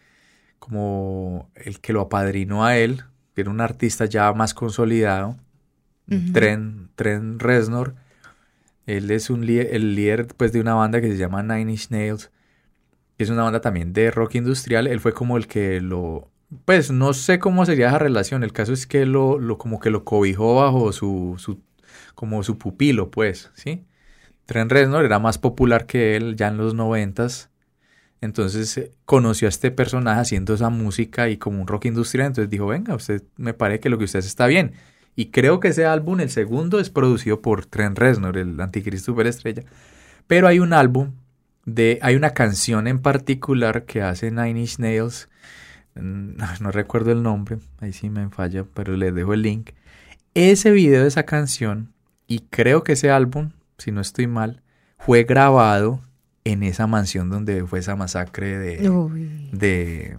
como 0.61 1.51
el 1.57 1.81
que 1.81 1.93
lo 1.93 2.03
apadrinó 2.03 2.65
a 2.65 2.77
él, 2.77 3.03
que 3.35 3.41
era 3.43 3.51
un 3.51 3.61
artista 3.61 4.05
ya 4.05 4.33
más 4.33 4.55
consolidado, 4.55 5.37
Tren, 6.33 6.91
Tren 6.95 7.39
Reznor. 7.39 7.95
Él 8.87 9.11
es 9.11 9.31
un 9.31 9.49
el 9.49 9.95
líder 9.95 10.27
pues, 10.37 10.53
de 10.53 10.61
una 10.61 10.75
banda 10.75 11.01
que 11.01 11.09
se 11.09 11.17
llama 11.17 11.43
Nine 11.43 11.73
Inch 11.73 11.91
Nails, 11.91 12.31
que 13.17 13.25
es 13.25 13.31
una 13.31 13.45
banda 13.45 13.61
también 13.61 13.93
de 13.93 14.11
rock 14.11 14.35
industrial. 14.35 14.87
Él 14.87 15.01
fue 15.01 15.13
como 15.13 15.37
el 15.37 15.47
que 15.47 15.81
lo... 15.81 16.31
Pues 16.67 16.91
no 16.91 17.15
sé 17.15 17.39
cómo 17.39 17.65
sería 17.65 17.89
esa 17.89 17.99
relación. 17.99 18.43
El 18.43 18.53
caso 18.53 18.75
es 18.75 18.87
que 18.87 19.07
lo, 19.07 19.39
lo 19.39 19.57
como 19.57 19.81
que 19.81 19.89
lo 19.89 20.05
cobijó 20.05 20.57
bajo 20.57 20.93
su, 20.93 21.37
su, 21.39 21.63
como 22.15 22.43
su 22.43 22.59
pupilo, 22.59 23.11
pues, 23.11 23.51
¿sí? 23.55 23.87
Tren 24.45 24.69
Reznor 24.69 25.07
era 25.07 25.19
más 25.19 25.39
popular 25.39 25.87
que 25.87 26.17
él 26.17 26.37
ya 26.37 26.49
en 26.49 26.59
los 26.59 26.75
noventas. 26.75 27.49
Entonces 28.23 28.79
eh, 28.79 28.93
conoció 29.05 29.49
a 29.49 29.51
este 29.51 29.71
personaje 29.71 30.21
haciendo 30.21 30.55
esa 30.55 30.71
música 30.71 31.29
y 31.29 31.37
como 31.37 31.61
un 31.61 31.67
rock 31.67 31.87
industrial, 31.87 32.29
entonces 32.29 32.49
dijo, 32.49 32.69
venga, 32.69 32.95
usted 32.95 33.23
me 33.37 33.53
parece 33.53 33.81
que 33.81 33.91
lo 33.91 33.99
que 33.99 34.05
usted 34.05 34.21
hace 34.21 34.29
está 34.29 34.47
bien. 34.47 34.73
Y 35.17 35.27
creo 35.27 35.61
que 35.61 35.69
ese 35.69 35.85
álbum, 35.85 36.21
el 36.21 36.31
segundo, 36.31 36.81
es 36.81 36.89
producido 36.89 37.43
por 37.43 37.67
Trent 37.67 37.99
Reznor, 37.99 38.39
el 38.39 38.59
anticristo 38.61 39.13
superestrella. 39.13 39.65
Pero 40.29 40.47
hay 40.47 40.61
un 40.61 40.73
álbum 40.73 41.13
de, 41.67 41.99
hay 42.01 42.15
una 42.15 42.31
canción 42.31 42.87
en 42.87 43.01
particular 43.01 43.85
que 43.85 44.03
hace 44.03 44.31
Nine 44.31 44.61
Inch 44.61 44.79
Nails, 44.79 45.29
mm, 45.97 46.37
no 46.61 46.71
recuerdo 46.71 47.11
el 47.11 47.23
nombre, 47.25 47.59
ahí 47.81 47.93
sí 47.93 48.09
me 48.09 48.31
falla, 48.31 48.65
pero 48.73 48.97
les 48.97 49.13
dejo 49.13 49.35
el 49.35 49.43
link. 49.43 49.71
Ese 50.35 50.71
video 50.71 51.03
de 51.03 51.09
esa 51.09 51.25
canción, 51.25 51.93
y 52.29 52.41
creo 52.51 52.85
que 52.85 52.93
ese 52.93 53.11
álbum, 53.11 53.51
si 53.79 53.91
no 53.91 54.01
estoy 54.01 54.29
mal, 54.29 54.63
fue 54.97 55.25
grabado 55.25 56.01
en 56.45 56.63
esa 56.63 56.87
mansión 56.87 57.31
donde 57.31 57.65
fue 57.67 57.79
esa 57.79 57.95
masacre 57.97 58.59
de, 58.59 58.91
Uy, 58.91 59.49
de 59.53 60.17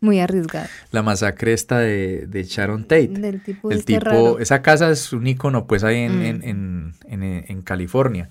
muy 0.00 0.18
arriesgado. 0.18 0.66
la 0.90 1.02
masacre 1.02 1.52
esta 1.52 1.78
de, 1.78 2.26
de 2.26 2.42
Sharon 2.44 2.82
Tate. 2.82 3.08
Del 3.08 3.40
tipo 3.42 3.70
El 3.70 3.78
este 3.78 3.94
tipo, 3.94 4.04
raro. 4.04 4.38
esa 4.40 4.60
casa 4.62 4.90
es 4.90 5.12
un 5.12 5.26
icono 5.26 5.66
pues 5.66 5.84
ahí 5.84 5.98
en, 5.98 6.18
Mm. 6.18 6.22
en, 6.42 6.92
en, 7.08 7.44
en- 7.48 7.62
California. 7.62 8.30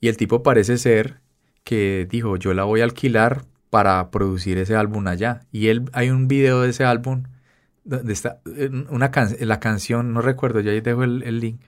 Y 0.00 0.06
el 0.08 0.16
tipo 0.16 0.44
parece 0.44 0.78
ser 0.78 1.18
que 1.64 2.06
dijo, 2.08 2.36
yo 2.36 2.54
la 2.54 2.62
voy 2.64 2.80
a 2.80 2.84
alquilar 2.84 3.44
para 3.70 4.10
producir 4.12 4.56
ese 4.58 4.76
álbum 4.76 5.06
allá. 5.08 5.40
Y 5.50 5.66
él, 5.68 5.90
hay 5.92 6.10
un 6.10 6.28
video 6.28 6.62
de 6.62 6.70
ese 6.70 6.84
álbum 6.84 7.24
donde 7.84 8.12
está 8.12 8.40
una 8.90 9.10
can- 9.10 9.34
la 9.40 9.58
canción, 9.60 10.12
no 10.12 10.20
recuerdo, 10.22 10.60
ya 10.60 10.70
ahí 10.70 10.80
dejo 10.80 11.02
el, 11.02 11.22
el 11.24 11.40
link, 11.40 11.60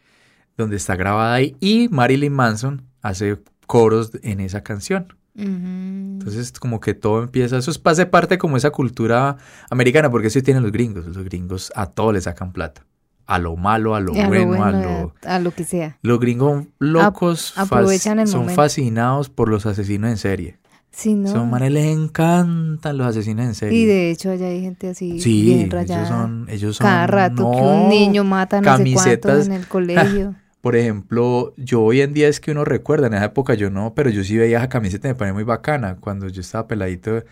donde 0.56 0.76
está 0.76 0.94
grabada 0.94 1.34
ahí. 1.34 1.56
Y 1.60 1.88
Marilyn 1.88 2.32
Manson 2.32 2.82
hace 3.02 3.38
coros 3.70 4.11
en 4.22 4.40
esa 4.40 4.62
canción. 4.62 5.06
Entonces, 5.37 6.52
como 6.52 6.80
que 6.80 6.92
todo 6.94 7.22
empieza, 7.22 7.56
eso 7.59 7.70
es, 7.70 7.80
hace 7.85 8.04
parte 8.06 8.37
como 8.37 8.56
esa 8.56 8.70
cultura 8.70 9.37
americana, 9.70 10.11
porque 10.11 10.26
eso 10.26 10.42
tienen 10.42 10.62
los 10.64 10.72
gringos. 10.72 11.06
Los 11.06 11.24
gringos 11.24 11.72
a 11.76 11.87
todo 11.87 12.12
le 12.12 12.20
sacan 12.20 12.52
plata. 12.52 12.85
A 13.26 13.38
lo 13.38 13.54
malo, 13.56 13.94
a 13.94 14.00
lo, 14.00 14.12
a 14.20 14.26
bueno, 14.26 14.54
lo 14.56 14.64
a 14.64 14.70
lo... 14.72 15.14
a, 15.24 15.37
a 15.37 15.38
lo 15.38 15.52
que 15.52 15.62
sea. 15.64 15.98
Los 16.02 16.18
gringos 16.18 16.66
locos 16.80 17.52
Ap- 17.56 17.72
aprovechan 17.72 18.18
el 18.18 18.26
son 18.26 18.40
momento. 18.40 18.61
fascinados 18.61 19.28
por 19.30 19.48
los 19.48 19.66
asesinos 19.66 20.11
en 20.11 20.16
serie. 20.16 20.59
Sí, 20.90 21.14
¿no? 21.14 21.28
Son 21.28 21.48
manes 21.48 21.70
les 21.70 21.87
encantan 21.96 22.98
los 22.98 23.06
asesinos 23.06 23.46
en 23.46 23.54
serie. 23.54 23.78
Y 23.78 23.85
de 23.87 24.11
hecho 24.11 24.30
allá 24.33 24.48
hay 24.48 24.61
gente 24.62 24.88
así 24.88 25.20
sí, 25.20 25.44
bien 25.44 25.70
rayada. 25.70 26.00
ellos 26.02 26.09
son, 26.09 26.46
ellos 26.48 26.76
son 26.76 26.87
Cada 26.88 27.06
rato 27.06 27.50
que 27.52 27.59
un 27.62 27.88
niño 27.88 28.24
mata 28.24 28.61
no 28.61 28.64
sé 28.64 28.68
cuántos 28.83 29.02
camisetas. 29.04 29.46
en 29.46 29.52
el 29.52 29.66
colegio. 29.68 30.35
Por 30.60 30.76
ejemplo, 30.76 31.54
yo 31.56 31.82
hoy 31.82 32.02
en 32.02 32.12
día 32.12 32.28
es 32.28 32.40
que 32.40 32.50
uno 32.50 32.64
recuerda, 32.64 33.06
en 33.06 33.14
esa 33.14 33.26
época 33.26 33.54
yo 33.54 33.70
no, 33.70 33.94
pero 33.94 34.10
yo 34.10 34.24
sí 34.24 34.36
veía 34.36 34.58
esa 34.58 34.68
camiseta 34.68 35.08
y 35.08 35.12
me 35.12 35.14
parecía 35.14 35.34
muy 35.34 35.44
bacana. 35.44 35.96
Cuando 35.96 36.28
yo 36.28 36.40
estaba 36.40 36.68
peladito, 36.68 37.24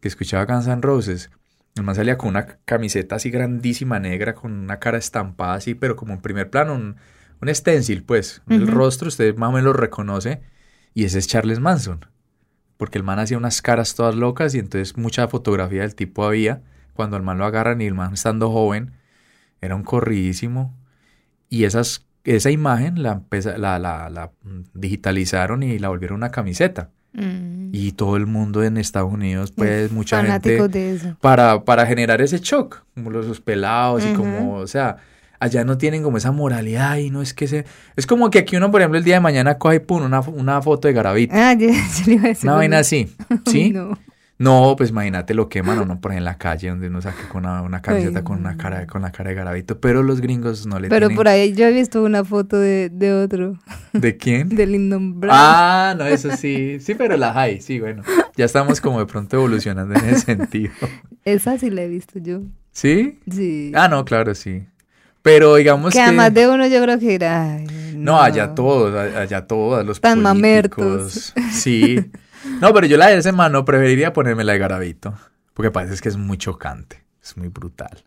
que 0.00 0.08
escuchaba 0.08 0.44
Guns 0.44 0.68
N' 0.68 0.82
Roses, 0.82 1.30
el 1.74 1.82
man 1.82 1.94
salía 1.94 2.16
con 2.16 2.30
una 2.30 2.46
camiseta 2.64 3.16
así 3.16 3.30
grandísima 3.30 3.98
negra, 3.98 4.34
con 4.34 4.52
una 4.52 4.78
cara 4.78 4.98
estampada 4.98 5.54
así, 5.54 5.74
pero 5.74 5.96
como 5.96 6.14
en 6.14 6.20
primer 6.20 6.48
plano, 6.48 6.74
un, 6.74 6.96
un 7.40 7.54
stencil, 7.54 8.02
pues. 8.02 8.42
El 8.48 8.66
rostro, 8.66 9.08
usted 9.08 9.36
más 9.36 9.50
o 9.50 9.52
menos 9.52 9.64
lo 9.64 9.72
reconoce, 9.72 10.40
y 10.94 11.04
ese 11.04 11.18
es 11.18 11.26
Charles 11.26 11.60
Manson. 11.60 12.06
Porque 12.76 12.98
el 12.98 13.04
man 13.04 13.18
hacía 13.18 13.36
unas 13.36 13.62
caras 13.62 13.94
todas 13.94 14.14
locas 14.14 14.54
y 14.54 14.58
entonces 14.58 14.96
mucha 14.96 15.28
fotografía 15.28 15.82
del 15.82 15.94
tipo 15.94 16.24
había. 16.24 16.62
Cuando 16.94 17.16
el 17.16 17.22
man 17.22 17.38
lo 17.38 17.44
agarran 17.44 17.80
y 17.80 17.86
el 17.86 17.94
man 17.94 18.14
estando 18.14 18.50
joven, 18.50 18.92
era 19.60 19.74
un 19.74 19.82
corridísimo. 19.82 20.74
Y 21.48 21.64
esas, 21.64 22.06
esa 22.26 22.50
imagen 22.50 23.02
la, 23.02 23.22
la, 23.30 23.78
la, 23.78 24.10
la, 24.10 24.30
digitalizaron 24.74 25.62
y 25.62 25.78
la 25.78 25.88
volvieron 25.88 26.16
una 26.16 26.30
camiseta. 26.30 26.90
Mm. 27.12 27.70
Y 27.72 27.92
todo 27.92 28.16
el 28.16 28.26
mundo 28.26 28.62
en 28.62 28.76
Estados 28.76 29.12
Unidos, 29.12 29.52
pues 29.52 29.90
mucha 29.90 30.22
gente, 30.22 30.68
de 30.68 30.94
eso. 30.94 31.16
para, 31.20 31.64
para 31.64 31.86
generar 31.86 32.20
ese 32.20 32.38
shock, 32.38 32.84
como 32.94 33.10
los, 33.10 33.40
pelados 33.40 34.04
y 34.04 34.12
como, 34.12 34.56
o 34.56 34.66
sea, 34.66 34.98
allá 35.40 35.64
no 35.64 35.78
tienen 35.78 36.02
como 36.02 36.18
esa 36.18 36.32
moralidad 36.32 36.96
y 36.98 37.10
no 37.10 37.22
es 37.22 37.32
que 37.32 37.46
se... 37.46 37.64
Es 37.96 38.06
como 38.06 38.30
que 38.30 38.40
aquí 38.40 38.56
uno, 38.56 38.70
por 38.70 38.80
ejemplo, 38.80 38.98
el 38.98 39.04
día 39.04 39.14
de 39.14 39.20
mañana 39.20 39.56
coge 39.56 39.76
y 39.76 39.78
pone 39.80 40.04
una, 40.04 40.20
una 40.20 40.60
foto 40.62 40.88
de 40.88 40.94
Garavito, 40.94 41.34
Ah, 41.36 41.54
yo, 41.58 41.68
yo 41.68 41.74
le 42.06 42.12
iba 42.14 42.24
a 42.24 42.28
decir 42.28 42.50
una 42.50 42.58
vaina 42.58 42.78
así, 42.78 43.08
¿sí? 43.46 43.70
No. 43.70 43.98
No, 44.38 44.74
pues 44.76 44.90
imagínate 44.90 45.32
lo 45.32 45.48
queman 45.48 45.78
o 45.78 45.86
no 45.86 45.98
por 45.98 46.12
ahí 46.12 46.18
en 46.18 46.24
la 46.24 46.36
calle 46.36 46.68
donde 46.68 46.88
uno 46.88 47.00
saque 47.00 47.26
con 47.28 47.46
una, 47.46 47.62
una 47.62 47.80
camiseta 47.80 48.18
Ay, 48.18 48.24
con 48.24 48.38
una 48.38 48.58
cara 48.58 48.86
con 48.86 49.00
la 49.00 49.10
cara 49.10 49.30
de 49.30 49.36
Garavito, 49.36 49.80
pero 49.80 50.02
los 50.02 50.20
gringos 50.20 50.66
no 50.66 50.78
le 50.78 50.88
Pero 50.88 51.06
tienen 51.08 51.16
por 51.16 51.28
ahí 51.28 51.54
yo 51.54 51.64
he 51.66 51.72
visto 51.72 52.02
una 52.02 52.22
foto 52.22 52.58
de, 52.58 52.90
de 52.90 53.14
otro, 53.14 53.58
¿De 53.94 54.16
quién? 54.18 54.48
del 54.54 54.74
innombrable. 54.74 55.38
Ah, 55.40 55.94
no, 55.96 56.04
eso 56.04 56.36
sí. 56.36 56.78
Sí, 56.80 56.94
pero 56.94 57.16
las 57.16 57.34
hay, 57.34 57.62
sí, 57.62 57.80
bueno. 57.80 58.02
Ya 58.36 58.44
estamos 58.44 58.82
como 58.82 58.98
de 58.98 59.06
pronto 59.06 59.36
evolucionando 59.36 59.94
en 59.94 60.04
ese 60.04 60.26
sentido. 60.26 60.72
Esa 61.24 61.56
sí 61.58 61.70
la 61.70 61.82
he 61.82 61.88
visto 61.88 62.18
yo. 62.18 62.42
¿Sí? 62.72 63.18
Sí. 63.30 63.72
Ah, 63.74 63.88
no, 63.88 64.04
claro, 64.04 64.34
sí. 64.34 64.66
Pero 65.22 65.54
digamos 65.56 65.92
que 65.94 65.98
que... 65.98 66.02
además 66.04 66.34
de 66.34 66.46
uno 66.46 66.66
yo 66.66 66.82
creo 66.82 66.98
que 66.98 67.14
era... 67.14 67.58
No, 67.94 68.20
allá 68.20 68.54
todos, 68.54 68.94
a- 68.94 69.22
allá 69.22 69.46
todos, 69.46 69.84
los 69.86 69.98
Tan 70.00 70.22
políticos. 70.22 71.32
Sí. 71.52 72.04
No, 72.60 72.72
pero 72.72 72.86
yo 72.86 72.96
la 72.96 73.08
de 73.08 73.18
ese 73.18 73.32
mano 73.32 73.64
preferiría 73.64 74.12
ponerme 74.12 74.44
la 74.44 74.52
de 74.52 74.58
Garavito. 74.58 75.14
Porque 75.54 75.70
parece 75.70 76.00
que 76.02 76.08
es 76.08 76.16
muy 76.16 76.38
chocante. 76.38 77.04
Es 77.22 77.36
muy 77.36 77.48
brutal. 77.48 78.04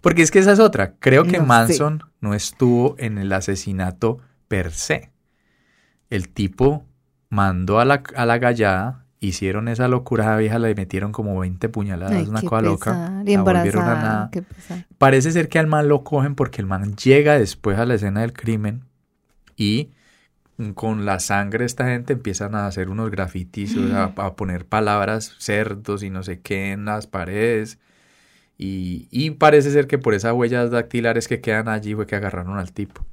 Porque 0.00 0.22
es 0.22 0.30
que 0.30 0.38
esa 0.38 0.52
es 0.52 0.58
otra. 0.58 0.94
Creo 0.98 1.24
que 1.24 1.38
No. 1.38 1.46
Manson 1.46 2.02
no 2.20 2.34
estuvo 2.34 2.96
en 2.98 3.18
el 3.18 3.32
asesinato 3.32 4.18
per 4.48 4.72
se. 4.72 5.10
El 6.10 6.28
tipo 6.28 6.84
mandó 7.28 7.80
a 7.80 7.84
la, 7.84 8.02
a 8.14 8.26
la 8.26 8.38
gallada, 8.38 9.04
hicieron 9.20 9.68
esa 9.68 9.88
locura 9.88 10.26
a 10.26 10.30
la 10.30 10.36
vieja, 10.38 10.58
le 10.58 10.74
metieron 10.74 11.12
como 11.12 11.38
20 11.38 11.68
puñaladas, 11.68 12.14
Ay, 12.16 12.26
una 12.26 12.42
cosa 12.42 12.62
loca. 12.62 13.22
Y 13.26 13.36
la 13.36 13.42
volvieron 13.42 13.84
a 13.84 13.94
nada. 13.94 14.30
Parece 14.96 15.32
ser 15.32 15.48
que 15.48 15.58
al 15.58 15.66
man 15.66 15.88
lo 15.88 16.04
cogen 16.04 16.34
porque 16.34 16.60
el 16.60 16.66
man 16.66 16.96
llega 16.96 17.38
después 17.38 17.78
a 17.78 17.84
la 17.86 17.94
escena 17.94 18.20
del 18.20 18.32
crimen 18.32 18.84
y 19.56 19.90
con 20.74 21.06
la 21.06 21.20
sangre 21.20 21.64
esta 21.64 21.86
gente 21.86 22.14
empiezan 22.14 22.54
a 22.54 22.66
hacer 22.66 22.88
unos 22.88 23.10
grafitis, 23.10 23.76
o 23.76 23.88
sea, 23.88 24.04
a 24.16 24.34
poner 24.34 24.66
palabras 24.66 25.34
cerdos 25.38 26.02
y 26.02 26.10
no 26.10 26.22
sé 26.22 26.40
qué 26.40 26.72
en 26.72 26.84
las 26.84 27.06
paredes. 27.06 27.78
Y, 28.56 29.06
y 29.10 29.30
parece 29.30 29.70
ser 29.70 29.86
que 29.86 29.98
por 29.98 30.14
esas 30.14 30.32
huellas 30.32 30.70
dactilares 30.70 31.28
que 31.28 31.40
quedan 31.40 31.68
allí 31.68 31.94
fue 31.94 32.06
que 32.06 32.16
agarraron 32.16 32.58
al 32.58 32.72
tipo, 32.72 33.04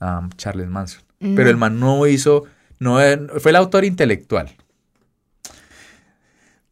a 0.00 0.26
Charles 0.36 0.68
Manson. 0.68 1.02
Pero 1.18 1.50
el 1.50 1.56
man 1.56 1.80
no 1.80 2.06
hizo, 2.06 2.44
no 2.78 2.98
fue 3.38 3.50
el 3.50 3.56
autor 3.56 3.84
intelectual. 3.84 4.50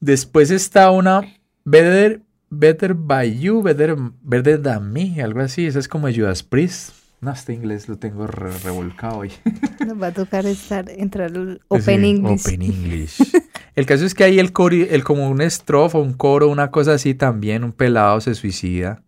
Después 0.00 0.50
está 0.50 0.90
una 0.90 1.22
Better, 1.64 2.22
better 2.48 2.94
by 2.94 3.40
You, 3.40 3.60
Better, 3.60 3.96
better 4.22 4.62
Than 4.62 4.92
Me, 4.92 5.20
algo 5.20 5.40
así. 5.40 5.66
Esa 5.66 5.80
es 5.80 5.88
como 5.88 6.08
Judas 6.08 6.44
Priest. 6.44 6.94
No, 7.26 7.32
este 7.32 7.52
inglés 7.54 7.88
lo 7.88 7.98
tengo 7.98 8.28
re- 8.28 8.56
revolcado 8.58 9.18
hoy. 9.18 9.32
Nos 9.84 10.00
va 10.00 10.06
a 10.06 10.12
tocar 10.12 10.46
estar, 10.46 10.88
entrar 10.88 11.32
al 11.34 11.60
Open 11.66 12.00
Sí, 12.02 12.06
English. 12.08 12.40
Open 12.46 12.62
English. 12.62 13.18
El 13.74 13.84
caso 13.84 14.06
es 14.06 14.14
que 14.14 14.22
ahí 14.22 14.38
el 14.38 14.52
coro, 14.52 14.76
el 14.76 15.02
como 15.02 15.28
un 15.28 15.42
estrofa, 15.42 15.98
un 15.98 16.14
coro, 16.14 16.48
una 16.48 16.70
cosa 16.70 16.94
así 16.94 17.14
también, 17.14 17.64
un 17.64 17.72
pelado 17.72 18.20
se 18.20 18.34
suicida 18.36 19.02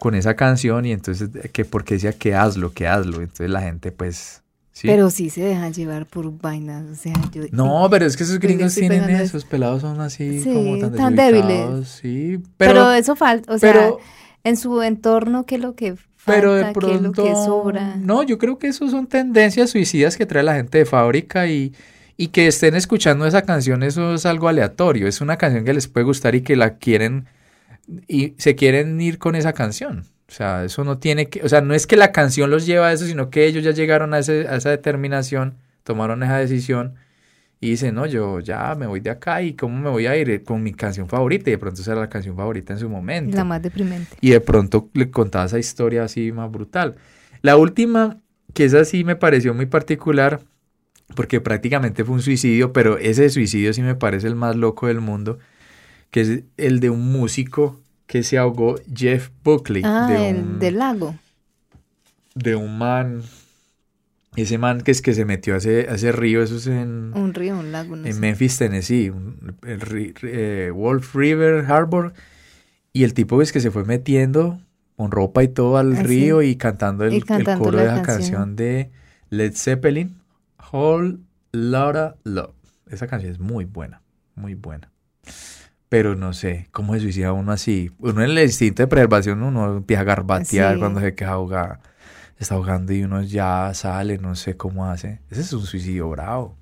con 0.00 0.14
esa 0.14 0.34
canción 0.36 0.86
y 0.86 0.92
entonces 0.92 1.28
que 1.52 1.66
porque 1.66 1.94
decía 1.94 2.14
que 2.14 2.34
hazlo, 2.34 2.72
que 2.72 2.88
hazlo. 2.88 3.20
Entonces 3.20 3.50
la 3.50 3.60
gente 3.60 3.92
pues 3.92 4.42
sí. 4.72 4.88
Pero 4.88 5.10
sí 5.10 5.28
se 5.28 5.42
dejan 5.42 5.74
llevar 5.74 6.06
por 6.06 6.36
vainas, 6.40 6.86
o 6.90 6.94
sea, 6.96 7.12
yo... 7.30 7.42
No, 7.52 7.86
pero 7.90 8.06
es 8.06 8.16
que 8.16 8.24
esos 8.24 8.40
gringos 8.40 8.74
tienen 8.74 9.04
eso, 9.10 9.22
esos 9.22 9.44
pelados 9.44 9.82
son 9.82 10.00
así 10.00 10.40
Sí, 10.40 10.52
como 10.52 10.78
tan, 10.78 11.14
débiles. 11.14 11.86
Sí, 11.86 12.38
pero, 12.56 12.72
pero, 12.72 12.92
eso 12.94 13.14
falta, 13.14 13.52
o 13.52 13.58
sea, 13.58 13.92
en 14.42 14.56
su 14.56 14.82
entorno, 14.82 15.44
¿qué 15.46 15.54
es 15.56 15.60
lo 15.60 15.74
que 15.74 15.94
falta? 16.24 16.40
pero 16.40 16.54
de 16.54 16.64
¿Qué 16.78 16.94
es 16.96 17.00
lo 17.02 17.12
pronto, 17.12 17.22
que 17.22 17.36
sobra? 17.36 17.96
no, 17.96 18.22
yo 18.22 18.38
creo 18.38 18.58
que 18.58 18.68
eso 18.68 18.88
son 18.90 19.06
tendencias 19.08 19.70
suicidas 19.70 20.16
que 20.16 20.26
trae 20.26 20.42
la 20.42 20.54
gente 20.56 20.78
de 20.78 20.86
fábrica 20.86 21.46
y, 21.46 21.72
y 22.16 22.28
que 22.28 22.46
estén 22.46 22.74
escuchando 22.74 23.26
esa 23.26 23.42
canción, 23.42 23.82
eso 23.82 24.14
es 24.14 24.26
algo 24.26 24.48
aleatorio, 24.48 25.06
es 25.08 25.20
una 25.20 25.36
canción 25.38 25.64
que 25.64 25.74
les 25.74 25.88
puede 25.88 26.04
gustar 26.06 26.34
y 26.34 26.42
que 26.42 26.56
la 26.56 26.78
quieren 26.78 27.26
y 28.08 28.34
se 28.38 28.54
quieren 28.56 29.00
ir 29.00 29.18
con 29.18 29.34
esa 29.36 29.52
canción. 29.52 30.04
O 30.28 30.32
sea, 30.32 30.64
eso 30.64 30.84
no 30.84 30.98
tiene 30.98 31.28
que, 31.28 31.42
o 31.44 31.48
sea, 31.48 31.60
no 31.60 31.74
es 31.74 31.86
que 31.86 31.96
la 31.96 32.12
canción 32.12 32.50
los 32.50 32.66
lleva 32.66 32.88
a 32.88 32.92
eso, 32.92 33.06
sino 33.06 33.30
que 33.30 33.46
ellos 33.46 33.62
ya 33.64 33.72
llegaron 33.72 34.14
a, 34.14 34.18
ese- 34.20 34.48
a 34.48 34.56
esa 34.56 34.70
determinación, 34.70 35.56
tomaron 35.84 36.22
esa 36.22 36.38
decisión 36.38 36.94
y 37.66 37.70
dicen, 37.70 37.94
no, 37.94 38.04
yo 38.06 38.40
ya 38.40 38.74
me 38.74 38.86
voy 38.86 39.00
de 39.00 39.10
acá 39.10 39.40
y 39.40 39.54
cómo 39.54 39.78
me 39.78 39.88
voy 39.88 40.06
a 40.06 40.16
ir 40.16 40.42
con 40.44 40.62
mi 40.62 40.72
canción 40.74 41.08
favorita 41.08 41.48
y 41.48 41.52
de 41.52 41.58
pronto 41.58 41.82
será 41.82 42.00
la 42.00 42.08
canción 42.10 42.36
favorita 42.36 42.72
en 42.74 42.78
su 42.78 42.88
momento. 42.90 43.36
La 43.36 43.44
más 43.44 43.62
deprimente. 43.62 44.16
Y 44.20 44.30
de 44.30 44.40
pronto 44.40 44.90
le 44.92 45.10
contaba 45.10 45.46
esa 45.46 45.58
historia 45.58 46.04
así 46.04 46.30
más 46.32 46.50
brutal. 46.50 46.96
La 47.40 47.56
última, 47.56 48.18
que 48.52 48.64
esa 48.66 48.84
sí 48.84 49.04
me 49.04 49.16
pareció 49.16 49.54
muy 49.54 49.66
particular, 49.66 50.40
porque 51.14 51.40
prácticamente 51.40 52.04
fue 52.04 52.14
un 52.16 52.22
suicidio, 52.22 52.72
pero 52.72 52.98
ese 52.98 53.28
suicidio 53.30 53.72
sí 53.72 53.82
me 53.82 53.94
parece 53.94 54.26
el 54.26 54.34
más 54.34 54.56
loco 54.56 54.86
del 54.88 55.00
mundo, 55.00 55.38
que 56.10 56.20
es 56.20 56.40
el 56.56 56.80
de 56.80 56.90
un 56.90 57.12
músico 57.12 57.80
que 58.06 58.22
se 58.22 58.36
ahogó, 58.36 58.76
Jeff 58.94 59.30
Buckley, 59.42 59.82
Ah, 59.84 60.06
de, 60.10 60.30
el 60.30 60.58
del 60.58 60.78
lago. 60.78 61.14
de 62.34 62.56
un 62.56 62.76
man, 62.76 63.22
Ese 64.36 64.58
man 64.58 64.80
que 64.80 64.90
es 64.90 65.00
que 65.00 65.14
se 65.14 65.24
metió 65.24 65.54
a 65.54 65.58
ese, 65.58 65.86
a 65.88 65.94
ese 65.94 66.10
río, 66.12 66.42
eso 66.42 66.56
es 66.56 66.66
en, 66.66 67.12
Un 67.14 67.34
río, 67.34 67.56
un 67.58 67.70
lago, 67.72 67.94
no 67.96 68.06
en 68.06 68.14
sé. 68.14 68.20
Memphis, 68.20 68.58
Tennessee, 68.58 69.10
un- 69.10 69.56
el 69.66 70.14
eh, 70.22 70.70
Wolf 70.74 71.14
River 71.14 71.64
Harbor. 71.70 72.12
Y 72.92 73.04
el 73.04 73.14
tipo 73.14 73.40
es 73.42 73.52
que 73.52 73.60
se 73.60 73.70
fue 73.70 73.84
metiendo 73.84 74.60
con 74.96 75.10
ropa 75.10 75.42
y 75.42 75.48
todo 75.48 75.76
al 75.76 75.96
Ah, 75.96 76.02
río 76.02 76.42
y 76.42 76.56
cantando 76.56 77.04
el, 77.04 77.12
Y 77.12 77.16
el 77.16 77.24
cantando 77.24 77.64
coro 77.64 77.76
la 77.78 77.82
de 77.84 77.88
esa 77.94 78.02
canción. 78.02 78.16
canción 78.16 78.56
de 78.56 78.90
Led 79.30 79.52
Zeppelin, 79.54 80.16
Whole 80.72 81.18
Lotta 81.52 82.16
Love. 82.24 82.54
Esa 82.90 83.06
canción 83.06 83.32
es 83.32 83.38
muy 83.40 83.64
buena, 83.64 84.02
muy 84.36 84.54
buena. 84.54 84.90
Pero 85.88 86.16
no 86.16 86.32
sé, 86.32 86.66
¿cómo 86.72 86.94
se 86.94 87.00
suicida 87.00 87.32
uno 87.32 87.52
así? 87.52 87.90
Uno 87.98 88.22
en 88.22 88.30
el 88.30 88.38
instinto 88.42 88.82
de 88.82 88.86
preservación, 88.88 89.42
uno 89.42 89.76
empieza 89.76 90.00
a 90.02 90.04
garbatear 90.04 90.74
Sí. 90.74 90.80
cuando 90.80 91.00
se 91.00 91.14
queda 91.14 91.30
ahogado. 91.32 91.78
Está 92.44 92.56
ahogando 92.56 92.92
y 92.92 93.02
uno 93.02 93.22
ya 93.22 93.72
sale, 93.72 94.18
no 94.18 94.34
sé 94.36 94.54
cómo 94.54 94.84
hace. 94.84 95.22
Ese 95.30 95.40
es 95.40 95.52
un 95.54 95.62
suicidio 95.64 96.10
bravo. 96.10 96.58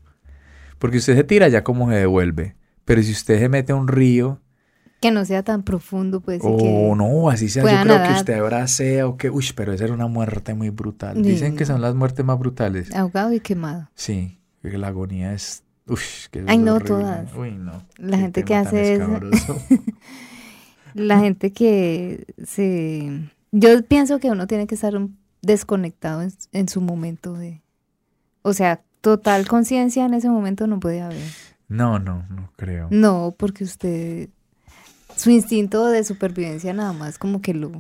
Porque 0.78 0.98
usted 0.98 1.16
se 1.16 1.24
tira 1.24 1.48
ya 1.48 1.64
como 1.64 1.88
se 1.90 1.96
devuelve. 1.96 2.54
Pero 2.84 3.02
si 3.02 3.10
usted 3.10 3.40
se 3.40 3.48
mete 3.48 3.72
a 3.72 3.74
un 3.74 3.88
río, 3.88 4.40
Que 5.00 5.10
no 5.10 5.24
sea 5.24 5.42
tan 5.42 5.64
profundo, 5.64 6.20
pues. 6.20 6.40
o 6.44 6.56
que- 6.56 6.92
no, 6.96 7.28
así 7.30 7.48
sea, 7.48 7.64
yo 7.64 7.82
creo 7.82 8.00
que 8.06 8.12
usted 8.12 8.40
bracea 8.40 9.08
o 9.08 9.16
que, 9.16 9.28
uy, 9.28 9.44
pero 9.56 9.72
esa 9.72 9.82
era 9.86 9.92
una 9.92 10.06
muerte 10.06 10.54
muy 10.54 10.70
brutal. 10.70 11.20
Dicen 11.20 11.56
que 11.56 11.64
son 11.66 11.80
las 11.80 11.96
muertes 11.96 12.24
más 12.24 12.38
brutales. 12.38 12.94
Ahogado 12.94 13.32
y 13.32 13.40
quemado. 13.40 13.90
Sí, 13.96 14.38
que 14.62 14.78
la 14.78 14.86
agonía 14.86 15.32
es, 15.34 15.64
uy, 15.88 15.98
que 16.30 16.44
Ay, 16.46 16.58
no, 16.58 16.74
horrible. 16.74 16.88
todas. 17.02 17.34
Uy, 17.34 17.50
no. 17.58 17.82
La 17.98 18.18
gente 18.18 18.44
que 18.44 18.54
hace 18.54 18.94
eso. 18.94 19.58
La 20.94 21.18
gente 21.18 21.52
que 21.52 22.24
se... 22.44 23.28
Yo 23.50 23.82
pienso 23.84 24.18
que 24.20 24.30
uno 24.30 24.46
tiene 24.46 24.66
que 24.68 24.76
estar 24.76 24.94
un- 24.96 25.18
desconectado 25.42 26.22
en, 26.22 26.32
en 26.52 26.68
su 26.68 26.80
momento 26.80 27.34
de... 27.34 27.62
O 28.42 28.52
sea, 28.54 28.80
total 29.00 29.46
conciencia 29.46 30.04
en 30.06 30.14
ese 30.14 30.28
momento 30.28 30.66
no 30.66 30.80
puede 30.80 31.02
haber. 31.02 31.22
No, 31.68 31.98
no, 31.98 32.24
no 32.30 32.50
creo. 32.56 32.88
No, 32.90 33.34
porque 33.36 33.64
usted... 33.64 34.28
Su 35.16 35.30
instinto 35.30 35.86
de 35.86 36.04
supervivencia 36.04 36.72
nada 36.72 36.92
más 36.92 37.18
como 37.18 37.42
que 37.42 37.54
lo... 37.54 37.70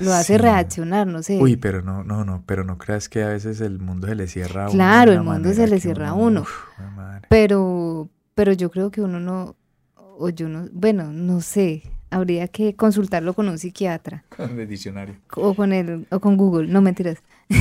Lo 0.00 0.14
hace 0.14 0.34
Sí. 0.34 0.38
reaccionar, 0.38 1.06
no 1.06 1.22
sé. 1.22 1.38
Uy, 1.38 1.56
pero 1.56 1.82
no, 1.82 2.02
no, 2.02 2.24
no, 2.24 2.42
pero 2.46 2.64
no 2.64 2.78
creas 2.78 3.08
que 3.10 3.22
a 3.22 3.28
veces 3.28 3.60
el 3.60 3.78
mundo 3.78 4.06
se 4.06 4.14
le 4.14 4.26
cierra 4.26 4.62
a 4.62 4.68
uno. 4.68 4.72
Claro, 4.72 5.12
el 5.12 5.22
mundo 5.22 5.52
se 5.52 5.66
le 5.68 5.78
cierra 5.78 6.10
a 6.10 6.14
uno. 6.14 6.40
uf, 6.42 6.50
jue 6.76 6.90
madre. 6.90 7.26
Pero, 7.28 8.08
pero 8.34 8.52
yo 8.52 8.70
creo 8.70 8.90
que 8.90 9.02
uno 9.02 9.20
no, 9.20 9.56
o 9.96 10.30
yo 10.30 10.48
no, 10.48 10.68
bueno, 10.72 11.12
no 11.12 11.42
sé, 11.42 11.82
habría 12.10 12.48
que 12.48 12.74
consultarlo 12.74 13.34
con 13.34 13.48
un 13.48 13.58
psiquiatra 13.58 14.24
De 14.56 14.66
diccionario. 14.66 15.16
o 15.36 15.54
con 15.54 15.72
el, 15.72 16.06
o 16.10 16.20
con 16.20 16.36
Google, 16.36 16.68
no 16.68 16.80
mentiras. 16.80 17.18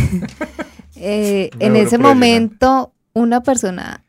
Eh, 0.99 1.51
en 1.59 1.75
ese 1.75 1.99
momento, 1.99 2.91
una 3.13 3.43
persona 3.43 4.03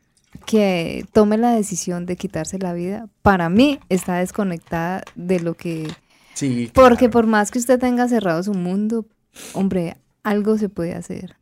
que 0.47 1.05
tome 1.13 1.37
la 1.37 1.53
decisión 1.53 2.07
de 2.07 2.15
quitarse 2.15 2.57
la 2.57 2.73
vida, 2.73 3.07
para 3.21 3.47
mí 3.49 3.79
está 3.89 4.15
desconectada 4.15 5.03
de 5.13 5.39
lo 5.39 5.53
que, 5.53 5.87
Sí, 6.33 6.71
porque 6.73 7.07
por 7.07 7.27
más 7.27 7.51
que 7.51 7.59
usted 7.59 7.79
tenga 7.79 8.07
cerrado 8.07 8.41
su 8.41 8.55
mundo, 8.55 9.05
hombre, 9.53 9.97
algo 10.23 10.57
se 10.57 10.69
puede 10.69 10.95
hacer. 10.95 11.35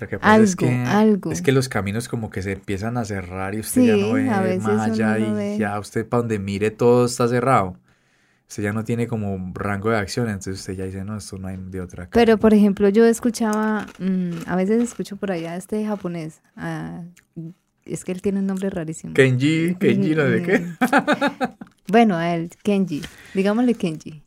Lo 0.00 0.08
que 0.08 0.18
pasa 0.18 0.42
es 0.42 0.50
algo, 0.50 0.66
que, 0.66 0.74
algo. 0.84 1.32
es 1.32 1.42
que 1.42 1.52
los 1.52 1.68
caminos 1.68 2.08
como 2.08 2.30
que 2.30 2.42
se 2.42 2.52
empiezan 2.52 2.96
a 2.96 3.04
cerrar 3.04 3.54
y 3.54 3.60
usted 3.60 3.82
ya 3.82 3.96
no 3.96 4.12
ve 4.12 4.58
más 4.58 4.90
allá 4.90 5.18
no 5.18 5.26
y 5.26 5.32
ve. 5.32 5.56
ya 5.58 5.78
usted 5.78 6.06
para 6.06 6.22
donde 6.22 6.38
mire 6.38 6.70
todo 6.70 7.06
está 7.06 7.28
cerrado. 7.28 7.76
Usted 8.48 8.62
ya 8.62 8.72
no 8.72 8.82
tiene 8.82 9.06
como 9.06 9.52
rango 9.54 9.90
de 9.90 9.98
acción, 9.98 10.26
entonces 10.28 10.60
usted 10.60 10.72
ya 10.72 10.84
dice, 10.86 11.04
no, 11.04 11.18
esto 11.18 11.36
no 11.36 11.48
hay 11.48 11.58
de 11.58 11.82
otra. 11.82 12.04
acá". 12.04 12.12
Pero, 12.14 12.38
por 12.38 12.54
ejemplo, 12.54 12.88
yo 12.88 13.04
escuchaba, 13.04 13.86
mm, 13.98 14.30
a 14.46 14.56
veces 14.56 14.82
escucho 14.82 15.16
por 15.16 15.30
allá 15.30 15.54
este 15.54 15.84
japonés, 15.84 16.40
ah, 16.56 17.02
es 17.88 18.04
que 18.04 18.12
él 18.12 18.22
tiene 18.22 18.40
un 18.40 18.46
nombre 18.46 18.70
rarísimo. 18.70 19.14
Kenji, 19.14 19.74
Kenji, 19.80 20.14
no 20.14 20.26
sé 20.26 20.42
qué. 20.42 20.66
Bueno, 21.90 22.16
a 22.16 22.34
él, 22.34 22.50
Kenji, 22.62 23.00
digámosle 23.32 23.72
Kenji. 23.74 24.22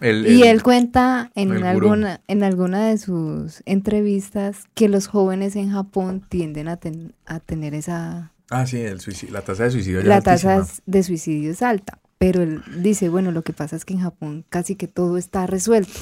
El- 0.00 0.26
Y 0.26 0.42
el- 0.42 0.48
él 0.48 0.62
cuenta 0.64 1.30
en 1.36 1.52
alguna, 1.64 2.20
en 2.26 2.42
alguna 2.42 2.88
de 2.88 2.98
sus 2.98 3.62
entrevistas 3.64 4.64
que 4.74 4.88
los 4.88 5.06
jóvenes 5.06 5.54
en 5.54 5.70
Japón 5.70 6.20
tienden 6.28 6.66
a, 6.66 6.78
ten- 6.78 7.14
a 7.24 7.38
tener 7.38 7.74
esa, 7.74 8.32
Ah, 8.50 8.66
sí, 8.66 8.78
el 8.80 9.00
suicidio, 9.00 9.34
la 9.34 9.42
tasa 9.42 9.62
de 9.64 9.70
suicidio 9.70 10.00
ya 10.00 10.06
la 10.08 10.18
es 10.18 10.24
tasa 10.24 10.66
de 10.86 11.02
suicidio 11.04 11.52
es 11.52 11.62
alta. 11.62 12.00
Pero 12.18 12.42
él 12.42 12.62
dice, 12.82 13.08
bueno, 13.08 13.30
lo 13.30 13.42
que 13.42 13.52
pasa 13.52 13.76
es 13.76 13.84
que 13.84 13.94
en 13.94 14.00
Japón 14.00 14.44
casi 14.48 14.74
que 14.74 14.88
todo 14.88 15.16
está 15.16 15.46
resuelto. 15.46 16.00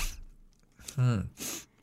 Mm. 0.96 1.18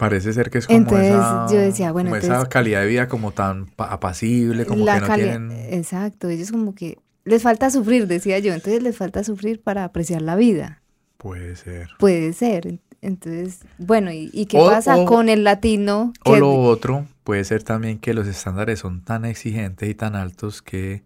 Parece 0.01 0.33
ser 0.33 0.49
que 0.49 0.57
es 0.57 0.65
como 0.65 0.79
Entonces, 0.79 1.11
esa, 1.11 1.45
yo 1.51 1.59
decía, 1.59 1.91
bueno, 1.91 2.09
como 2.09 2.15
esa 2.15 2.25
entonces- 2.25 2.49
calidad 2.49 2.81
de 2.81 2.87
vida 2.87 3.07
como 3.07 3.31
tan 3.33 3.67
pa- 3.67 3.85
apacible, 3.93 4.65
como 4.65 4.83
la 4.83 4.95
que 4.95 5.01
no 5.01 5.07
calidad- 5.07 5.37
tienen... 5.37 5.51
Exacto, 5.73 6.27
ellos 6.27 6.51
como 6.51 6.73
que 6.73 6.97
les 7.23 7.43
falta 7.43 7.69
sufrir, 7.69 8.07
decía 8.07 8.39
yo, 8.39 8.51
entonces 8.51 8.81
les 8.81 8.97
falta 8.97 9.23
sufrir 9.23 9.61
para 9.61 9.83
apreciar 9.83 10.23
la 10.23 10.35
vida. 10.35 10.81
Puede 11.17 11.55
ser. 11.55 11.89
Puede 11.99 12.33
ser. 12.33 12.79
Entonces, 13.03 13.59
bueno, 13.77 14.11
¿y, 14.11 14.31
y 14.33 14.47
qué 14.47 14.57
O- 14.57 14.67
pasa 14.67 14.97
o- 14.97 15.05
con 15.05 15.29
el 15.29 15.43
latino? 15.43 16.13
O 16.25 16.35
lo 16.35 16.51
otro 16.55 17.05
puede 17.23 17.43
ser 17.43 17.61
también 17.61 17.99
que 17.99 18.15
los 18.15 18.25
estándares 18.27 18.79
son 18.79 19.03
tan 19.03 19.23
exigentes 19.25 19.87
y 19.87 19.93
tan 19.93 20.15
altos 20.15 20.63
que 20.63 21.03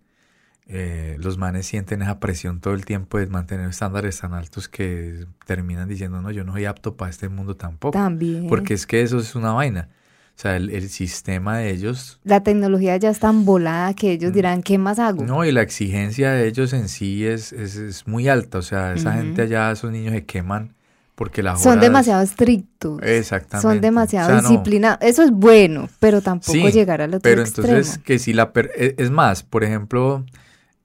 eh, 0.67 1.17
los 1.19 1.37
manes 1.37 1.65
sienten 1.67 2.01
esa 2.01 2.19
presión 2.19 2.59
todo 2.59 2.73
el 2.73 2.85
tiempo 2.85 3.19
de 3.19 3.27
mantener 3.27 3.69
estándares 3.69 4.19
tan 4.19 4.33
altos 4.33 4.67
que 4.67 5.25
terminan 5.45 5.87
diciendo, 5.87 6.21
no, 6.21 6.31
yo 6.31 6.43
no 6.43 6.53
soy 6.53 6.65
apto 6.65 6.95
para 6.95 7.11
este 7.11 7.29
mundo 7.29 7.55
tampoco. 7.55 7.91
También. 7.91 8.47
Porque 8.47 8.73
es 8.73 8.87
que 8.87 9.01
eso 9.01 9.19
es 9.19 9.35
una 9.35 9.51
vaina. 9.53 9.89
O 10.37 10.37
sea, 10.41 10.57
el, 10.57 10.69
el 10.71 10.89
sistema 10.89 11.59
de 11.59 11.69
ellos, 11.71 12.19
La 12.25 12.41
tecnología 12.43 12.97
ya 12.97 13.09
es 13.09 13.19
tan 13.19 13.45
volada 13.45 13.93
que 13.93 14.11
ellos 14.11 14.33
dirán, 14.33 14.63
¿qué 14.63 14.77
más 14.77 14.99
hago? 14.99 15.23
Mm. 15.23 15.27
no, 15.27 15.45
y 15.45 15.51
la 15.53 15.61
exigencia 15.61 16.31
de 16.31 16.47
ellos 16.47 16.73
en 16.73 16.89
sí 16.89 17.25
es, 17.25 17.53
es, 17.53 17.75
es 17.77 18.05
muy 18.07 18.27
alta. 18.27 18.57
O 18.57 18.61
sea, 18.61 18.93
esa 18.93 19.13
gente 19.13 19.43
allá, 19.43 19.71
esos 19.71 19.91
niños 19.91 20.13
se 20.13 20.25
queman 20.25 20.73
porque 21.13 21.41
la 21.41 21.55
Son 21.55 21.75
es- 21.75 21.81
demasiado 21.81 22.21
estrictos. 22.21 22.99
Exactamente. 23.03 23.61
Son 23.61 23.79
demasiado 23.79 24.27
O 24.27 24.31
sea, 24.33 24.41
no. 24.41 24.49
disciplinados. 24.49 24.97
Eso 25.01 25.23
es 25.23 25.31
bueno, 25.31 25.87
pero 26.01 26.19
tampoco 26.21 26.51
Sí, 26.51 26.69
llegar 26.71 27.01
al 27.01 27.11
otro 27.11 27.21
Pero 27.21 27.43
extremo. 27.43 27.69
entonces, 27.69 27.99
que 27.99 28.19
si 28.19 28.33
la... 28.33 28.51
per- 28.51 28.71
e- 28.75 28.95
Es 28.97 29.11
más, 29.11 29.41
por 29.43 29.63
ejemplo, 29.63 30.25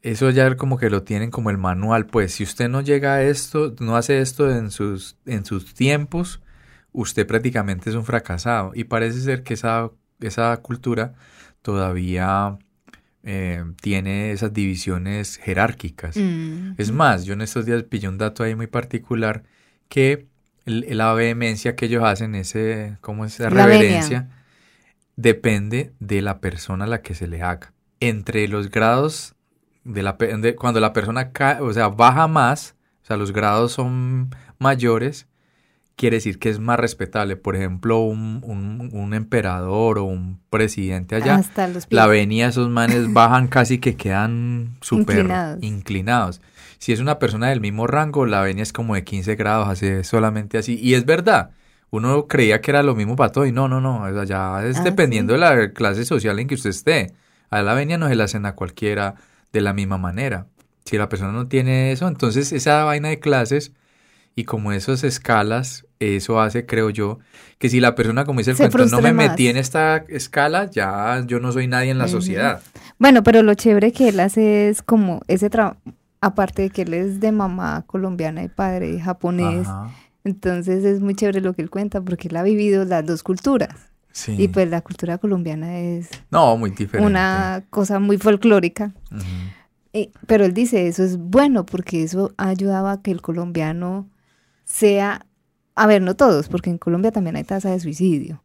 eso 0.02 0.30
ya 0.30 0.56
como 0.56 0.78
que 0.78 0.90
lo 0.90 1.02
tienen 1.02 1.30
como 1.30 1.50
el 1.50 1.58
manual, 1.58 2.06
pues 2.06 2.32
si 2.34 2.44
usted 2.44 2.68
no 2.68 2.80
llega 2.80 3.14
a 3.14 3.22
esto, 3.22 3.74
no 3.80 3.96
hace 3.96 4.20
esto 4.20 4.50
en 4.50 4.70
sus, 4.70 5.16
en 5.26 5.44
sus 5.44 5.74
tiempos, 5.74 6.40
usted 6.92 7.26
prácticamente 7.26 7.90
es 7.90 7.96
un 7.96 8.04
fracasado. 8.04 8.72
Y 8.74 8.84
parece 8.84 9.20
ser 9.20 9.42
que 9.42 9.54
esa, 9.54 9.90
esa 10.20 10.56
cultura 10.58 11.14
todavía 11.62 12.56
eh, 13.22 13.62
tiene 13.82 14.32
esas 14.32 14.52
divisiones 14.54 15.36
jerárquicas. 15.36 16.16
Mm. 16.16 16.72
Es 16.78 16.90
más, 16.92 17.24
yo 17.26 17.34
en 17.34 17.42
estos 17.42 17.66
días 17.66 17.82
pillé 17.82 18.08
un 18.08 18.16
dato 18.18 18.42
ahí 18.42 18.54
muy 18.54 18.66
particular 18.66 19.42
que 19.88 20.26
el- 20.64 20.86
la 20.96 21.12
vehemencia 21.12 21.76
que 21.76 21.84
ellos 21.86 22.02
hacen, 22.04 22.34
ese, 22.34 22.96
¿cómo 23.02 23.26
es? 23.26 23.34
Esa 23.34 23.50
La 23.50 23.66
venia. 23.66 23.78
reverencia, 23.80 24.28
depende 25.16 25.92
de 26.00 26.22
la 26.22 26.40
persona 26.40 26.84
a 26.84 26.88
la 26.88 27.02
que 27.02 27.14
se 27.14 27.26
le 27.26 27.42
haga. 27.42 27.72
Entre 28.00 28.48
los 28.48 28.70
grados 28.70 29.34
de 29.84 30.02
la 30.02 30.12
de- 30.14 30.54
cuando 30.56 30.80
la 30.80 30.92
persona 30.92 31.32
cae, 31.32 31.60
o 31.60 31.72
sea, 31.72 31.88
baja 31.88 32.26
más, 32.28 32.74
o 33.02 33.06
sea, 33.06 33.16
los 33.16 33.32
grados 33.32 33.72
son 33.72 34.30
mayores, 34.58 35.26
quiere 35.96 36.16
decir 36.16 36.38
que 36.38 36.48
es 36.50 36.58
más 36.58 36.78
respetable. 36.78 37.36
Por 37.36 37.56
ejemplo, 37.56 37.98
un, 38.00 38.40
un- 38.44 38.90
un 38.92 39.14
emperador 39.14 39.98
o 39.98 40.04
un 40.04 40.40
presidente 40.50 41.16
allá, 41.16 41.36
Hasta 41.36 41.66
los 41.68 41.86
pies. 41.86 41.96
la 41.96 42.06
venia, 42.06 42.48
esos 42.48 42.68
manes 42.68 43.12
bajan 43.12 43.48
casi 43.48 43.78
que 43.78 43.96
quedan 43.96 44.76
súper 44.80 45.16
Inclinados. 45.18 45.62
inclinados. 45.62 46.40
Si 46.78 46.92
es 46.92 47.00
una 47.00 47.18
persona 47.18 47.48
del 47.48 47.60
mismo 47.60 47.86
rango, 47.86 48.24
la 48.24 48.40
venia 48.40 48.62
es 48.62 48.72
como 48.72 48.94
de 48.94 49.04
15 49.04 49.36
grados, 49.36 49.68
así 49.68 50.02
solamente 50.04 50.56
así. 50.56 50.78
Y 50.80 50.94
es 50.94 51.04
verdad, 51.04 51.50
uno 51.90 52.26
creía 52.26 52.60
que 52.62 52.70
era 52.70 52.82
lo 52.82 52.94
mismo 52.94 53.16
para 53.16 53.32
todo 53.32 53.44
y 53.44 53.52
no, 53.52 53.68
no, 53.68 53.80
no, 53.82 54.02
o 54.04 54.12
sea, 54.12 54.24
ya 54.24 54.64
es 54.64 54.78
Ah, 54.78 54.82
dependiendo 54.84 55.34
¿sí? 55.34 55.40
de 55.40 55.46
la 55.46 55.72
clase 55.72 56.04
social 56.06 56.38
en 56.38 56.46
que 56.48 56.54
usted 56.54 56.70
esté. 56.70 57.12
A 57.50 57.60
la 57.62 57.74
venia 57.74 57.98
no 57.98 58.08
se 58.08 58.14
la 58.14 58.24
hacen 58.24 58.46
a 58.46 58.54
cualquiera 58.54 59.16
de 59.52 59.60
la 59.60 59.72
misma 59.72 59.98
manera. 59.98 60.46
Si 60.84 60.96
la 60.96 61.08
persona 61.08 61.32
no 61.32 61.46
tiene 61.46 61.92
eso, 61.92 62.08
entonces 62.08 62.52
esa 62.52 62.84
vaina 62.84 63.08
de 63.08 63.20
clases 63.20 63.72
y 64.34 64.44
como 64.44 64.72
esas 64.72 65.04
escalas, 65.04 65.86
eso 65.98 66.40
hace, 66.40 66.66
creo 66.66 66.90
yo, 66.90 67.18
que 67.58 67.68
si 67.68 67.80
la 67.80 67.94
persona, 67.94 68.24
como 68.24 68.40
dice 68.40 68.52
el 68.52 68.56
cuento, 68.56 68.86
no 68.86 69.00
me 69.00 69.12
más. 69.12 69.30
metí 69.30 69.48
en 69.48 69.56
esta 69.56 70.04
escala, 70.08 70.70
ya 70.70 71.22
yo 71.26 71.40
no 71.40 71.52
soy 71.52 71.66
nadie 71.66 71.90
en 71.90 71.98
la 71.98 72.08
sociedad. 72.08 72.62
Bueno, 72.98 73.22
pero 73.22 73.42
lo 73.42 73.54
chévere 73.54 73.92
que 73.92 74.08
él 74.08 74.20
hace 74.20 74.68
es 74.68 74.82
como 74.82 75.20
ese 75.28 75.50
trabajo, 75.50 75.76
aparte 76.20 76.62
de 76.62 76.70
que 76.70 76.82
él 76.82 76.94
es 76.94 77.20
de 77.20 77.32
mamá 77.32 77.84
colombiana 77.86 78.42
y 78.42 78.48
padre 78.48 78.98
japonés, 79.00 79.68
Ajá, 79.68 79.90
entonces 80.24 80.84
es 80.84 81.00
muy 81.00 81.14
chévere 81.14 81.40
lo 81.40 81.54
que 81.54 81.62
él 81.62 81.70
cuenta 81.70 82.00
porque 82.00 82.28
él 82.28 82.36
ha 82.36 82.42
vivido 82.42 82.84
las 82.84 83.04
dos 83.06 83.22
culturas. 83.22 83.89
Sí. 84.12 84.34
Y 84.38 84.48
pues 84.48 84.68
la 84.70 84.80
cultura 84.80 85.18
colombiana 85.18 85.78
es 85.78 86.08
no, 86.30 86.56
muy 86.56 86.70
diferente. 86.70 87.06
una 87.06 87.64
cosa 87.70 87.98
muy 87.98 88.18
folclórica. 88.18 88.92
Eh, 89.92 90.10
pero 90.26 90.44
él 90.44 90.54
dice, 90.54 90.86
eso 90.86 91.02
es 91.02 91.16
bueno 91.18 91.66
porque 91.66 92.02
eso 92.02 92.32
ha 92.36 92.48
ayudado 92.48 92.88
a 92.88 93.02
que 93.02 93.10
el 93.10 93.20
colombiano 93.22 94.08
sea 94.64 95.26
a 95.76 95.86
ver, 95.86 96.02
no 96.02 96.14
todos, 96.14 96.48
porque 96.48 96.68
en 96.68 96.76
Colombia 96.76 97.10
también 97.10 97.36
hay 97.36 97.44
tasa 97.44 97.70
de 97.70 97.80
suicidio, 97.80 98.42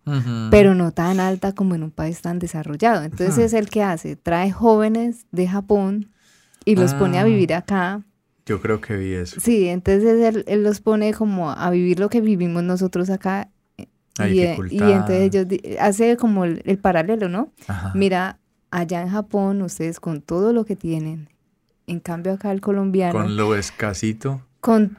pero 0.51 0.73
no 0.73 0.91
tan 0.91 1.19
alta 1.19 1.51
como 1.53 1.75
en 1.75 1.83
un 1.83 1.91
país 1.91 2.21
tan 2.21 2.39
desarrollado. 2.39 3.03
Entonces 3.03 3.35
Ujú. 3.35 3.41
es 3.45 3.53
el 3.53 3.67
que 3.69 3.83
hace, 3.83 4.15
trae 4.15 4.51
jóvenes 4.51 5.25
de 5.33 5.45
Japón 5.47 6.11
y 6.63 6.75
los 6.77 6.93
pone 6.93 7.17
a 7.17 7.21
Ah. 7.21 7.25
vivir 7.25 7.53
acá. 7.53 8.03
Yo 8.45 8.61
creo 8.61 8.79
que 8.79 8.95
vi 8.95 9.13
eso. 9.13 9.41
Sí, 9.41 9.67
entonces 9.67 10.23
él, 10.23 10.45
él 10.47 10.63
los 10.63 10.79
pone 10.79 11.13
como 11.13 11.51
a 11.51 11.69
vivir 11.71 11.99
lo 11.99 12.09
que 12.09 12.21
vivimos 12.21 12.63
nosotros 12.63 13.09
acá. 13.09 13.49
La 14.17 14.29
y, 14.29 14.39
eh, 14.39 14.57
y 14.69 14.81
entonces 14.91 15.21
ellos 15.33 15.45
hace 15.79 16.15
como 16.17 16.45
el, 16.45 16.61
el 16.65 16.77
paralelo, 16.77 17.27
¿no? 17.29 17.51
Ajá. 17.67 17.91
Mira, 17.95 18.39
allá 18.71 19.01
en 19.01 19.09
Japón 19.09 19.61
ustedes 19.61 19.99
con 19.99 20.21
todo 20.21 20.53
lo 20.53 20.65
que 20.65 20.75
tienen, 20.75 21.29
en 21.87 21.99
cambio 21.99 22.33
acá 22.33 22.51
el 22.51 22.61
colombiano, 22.61 23.13
Con 23.13 23.23
con, 23.23 23.37
lo 23.37 23.55
escasito. 23.55 24.41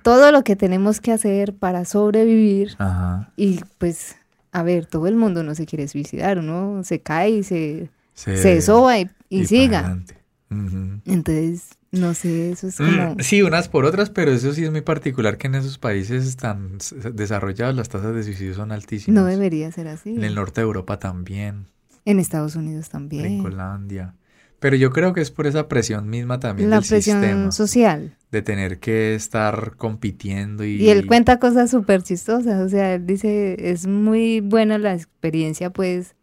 todo 0.03 0.33
lo 0.33 0.45
que 0.45 0.55
tenemos 0.57 1.01
que 1.01 1.13
hacer 1.13 1.55
para 1.55 1.85
sobrevivir 1.85 2.75
Ajá. 2.79 3.33
y 3.37 3.61
pues, 3.79 4.17
a 4.53 4.63
ver, 4.63 4.87
todo 4.87 5.07
el 5.07 5.17
mundo 5.17 5.43
no 5.43 5.55
se 5.55 5.67
quiere 5.67 5.89
suicidar, 5.89 6.39
uno 6.39 6.83
se 6.85 7.01
cae 7.01 7.31
y 7.31 7.43
se, 7.43 7.91
Se, 8.15 8.37
se 8.37 8.61
soba 8.63 8.99
y, 8.99 9.45
siga. 9.47 9.81
adelante. 9.81 10.17
Ujú. 10.51 11.01
Entonces, 11.07 11.71
no 11.99 12.15
sé, 12.15 12.51
eso 12.53 12.69
es 12.69 12.77
como... 12.77 13.15
Mm, 13.15 13.21
Sí, 13.21 13.43
unas 13.43 13.69
por 13.69 13.85
otras, 13.85 14.11
pero 14.11 14.33
eso 14.33 14.53
sí 14.53 14.65
es 14.65 14.71
muy 14.71 14.81
particular 14.83 15.37
que 15.39 15.47
en 15.49 15.55
esos 15.57 15.79
países 15.79 16.37
tan 16.37 16.79
desarrollados 17.15 17.75
las 17.77 17.89
tasas 17.89 18.15
de 18.15 18.23
suicidio 18.23 18.55
son 18.55 18.73
altísimas. 18.73 19.15
No 19.23 19.27
debería 19.27 19.71
ser 19.73 19.89
así. 19.89 20.11
En 20.11 20.25
el 20.25 20.35
norte 20.35 20.61
de 20.61 20.65
Europa 20.67 20.99
también, 20.99 21.67
En 22.05 22.21
Estados 22.21 22.57
Unidos 22.57 22.89
también. 22.89 23.25
Gringolandia. 23.25 24.15
Pero 24.59 24.75
yo 24.77 24.91
creo 24.91 25.13
que 25.13 25.21
es 25.21 25.31
por 25.31 25.47
esa 25.47 25.69
presión 25.69 26.09
misma 26.09 26.41
también 26.41 26.71
La 26.71 26.81
del 26.81 26.89
presión 26.89 27.21
sistema, 27.21 27.53
social. 27.53 28.17
de 28.33 28.41
tener 28.43 28.79
que 28.81 29.15
estar 29.15 29.77
compitiendo 29.77 30.65
y... 30.65 30.77
Y 30.77 30.89
él 30.89 31.07
cuenta 31.07 31.39
cosas 31.39 31.71
súper 31.71 32.03
chistosas, 32.03 32.63
o 32.65 32.69
sea, 32.71 32.95
él 32.95 33.07
dice, 33.07 33.71
es 33.71 33.87
muy 33.87 34.41
buena 34.41 34.79
la 34.79 34.95
experiencia, 34.95 35.69
pues, 35.71 36.16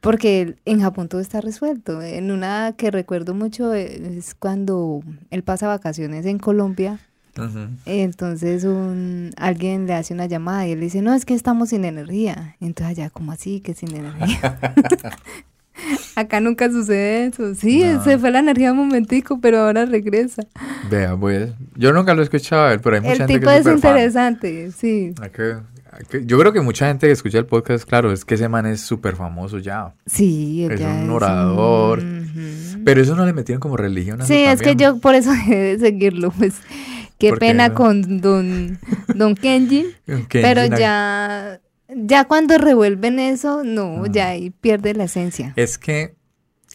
porque 0.00 0.56
en 0.64 0.80
Japón 0.80 1.08
todo 1.08 1.20
está 1.20 1.40
resuelto. 1.40 2.00
En 2.02 2.30
una 2.30 2.74
que 2.76 2.90
recuerdo 2.90 3.34
mucho 3.34 3.74
es 3.74 4.34
cuando 4.34 5.02
él 5.30 5.42
pasa 5.42 5.66
vacaciones 5.68 6.26
en 6.26 6.38
Colombia, 6.38 6.98
entonces 7.86 8.64
un, 8.64 9.30
alguien 9.36 9.86
le 9.86 9.94
hace 9.94 10.12
una 10.12 10.26
llamada 10.26 10.66
y 10.66 10.72
él 10.72 10.80
dice, 10.80 11.00
no, 11.00 11.14
es 11.14 11.24
que 11.24 11.34
estamos 11.34 11.70
sin 11.70 11.84
energía. 11.84 12.56
Entonces 12.60 12.98
allá, 12.98 13.10
¿cómo 13.10 13.32
así 13.32 13.60
que 13.60 13.74
sin 13.74 13.94
energía? 13.94 14.58
Acá 16.16 16.40
nunca 16.40 16.70
sucede 16.70 17.26
eso. 17.26 17.54
Sí, 17.54 17.82
No. 17.84 18.04
se 18.04 18.18
fue 18.18 18.30
la 18.30 18.40
energía 18.40 18.72
un 18.72 18.78
momentico, 18.78 19.40
pero 19.40 19.60
ahora 19.60 19.86
regresa. 19.86 20.42
Vea, 20.90 21.16
pues, 21.16 21.52
yo 21.76 21.92
nunca 21.92 22.14
lo 22.14 22.20
he 22.20 22.24
escuchado 22.24 22.78
pero 22.82 22.96
hay 22.96 23.00
mucha 23.02 23.12
El 23.12 23.18
gente 23.18 23.34
tipo 23.34 23.46
que 23.46 23.56
es 23.56 23.58
es 23.60 23.64
súper 23.64 23.80
fan. 23.80 23.90
interesante, 23.92 24.70
sí. 24.72 25.14
Yo 26.24 26.38
creo 26.38 26.52
que 26.52 26.60
mucha 26.60 26.86
gente 26.88 27.06
que 27.06 27.12
escucha 27.12 27.38
el 27.38 27.46
podcast, 27.46 27.88
claro, 27.88 28.12
es 28.12 28.24
que 28.24 28.34
ese 28.34 28.48
man 28.48 28.66
es 28.66 28.80
súper 28.80 29.16
famoso 29.16 29.58
ya. 29.58 29.94
Sí, 30.06 30.66
Es 30.70 30.80
ya 30.80 30.88
un 30.88 31.10
orador. 31.10 32.02
Pero 32.84 33.02
eso 33.02 33.14
no 33.16 33.26
le 33.26 33.32
metieron 33.32 33.60
como 33.60 33.76
religión 33.76 34.22
a 34.22 34.26
Sí, 34.26 34.34
es 34.34 34.62
que 34.62 34.76
yo 34.76 34.98
por 34.98 35.14
eso 35.14 35.30
dejé 35.32 35.56
de 35.56 35.78
seguirlo, 35.78 36.30
pues. 36.30 36.54
Qué 37.18 37.28
¿Por 37.30 37.38
qué 37.38 37.46
pena 37.48 37.74
con 37.74 38.20
don, 38.22 38.78
don 39.14 39.34
Kenji, 39.34 39.84
pero 40.30 40.64
ya, 40.64 41.60
ya 41.94 42.24
cuando 42.24 42.56
revuelven 42.56 43.18
eso, 43.18 43.62
no, 43.62 44.04
Mm. 44.04 44.12
ya 44.12 44.28
ahí 44.28 44.50
pierde 44.50 44.94
la 44.94 45.04
esencia. 45.04 45.52
Es 45.56 45.76
que, 45.76 46.14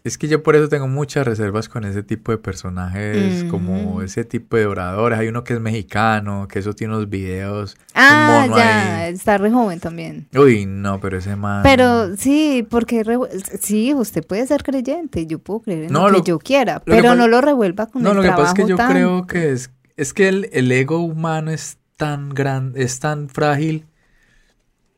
es 0.06 0.18
que 0.20 0.28
yo 0.28 0.44
por 0.44 0.56
eso 0.56 0.70
tengo 0.70 0.88
muchas 0.88 1.26
reservas 1.26 1.68
con 1.68 1.84
ese 1.84 2.04
tipo 2.04 2.32
de 2.32 2.38
personajes, 2.38 3.44
como 3.46 4.04
ese 4.04 4.24
tipo 4.24 4.56
de 4.56 4.68
oradores. 4.68 5.18
Hay 5.18 5.28
uno 5.28 5.44
que 5.44 5.56
es 5.56 5.60
mexicano, 5.60 6.48
que 6.48 6.60
eso 6.60 6.74
tiene 6.74 6.94
unos 6.96 7.10
videos. 7.10 7.76
Ah, 7.96 8.46
mono 8.46 8.56
ya, 8.56 9.06
ahí. 9.06 9.14
está 9.14 9.40
re 9.40 9.50
joven 9.52 9.80
también. 9.80 10.28
Uy, 10.38 10.68
no, 10.68 11.00
pero 11.02 11.18
ese 11.18 11.36
man. 11.36 11.64
Pero 11.64 12.16
sí, 12.18 12.66
porque 12.70 13.04
revu- 13.04 13.28
sí, 13.60 13.96
usted 13.96 14.24
puede 14.26 14.46
ser 14.46 14.62
creyente, 14.64 15.26
yo 15.26 15.40
puedo 15.40 15.62
creer 15.62 15.86
en 15.86 15.92
No, 15.92 16.08
lo 16.10 16.22
que 16.24 16.30
yo 16.30 16.38
quiera, 16.38 16.80
pero 16.82 17.02
pasa- 17.02 17.16
no 17.16 17.28
lo 17.28 17.42
revuelva 17.42 17.88
con 17.88 18.04
No, 18.04 18.12
el 18.12 18.18
lo 18.18 18.22
que 18.22 18.30
pasa 18.30 18.50
es 18.50 18.54
que 18.54 18.68
yo 18.68 18.78
creo 18.78 19.26
que 19.26 19.52
es, 19.52 19.72
es 19.98 20.14
que 20.14 20.28
el, 20.28 20.50
el 20.54 20.72
ego 20.72 21.00
humano 21.00 21.50
es 21.50 21.80
tan 21.98 22.30
grande, 22.30 22.84
es 22.84 23.00
tan 23.00 23.28
frágil 23.28 23.86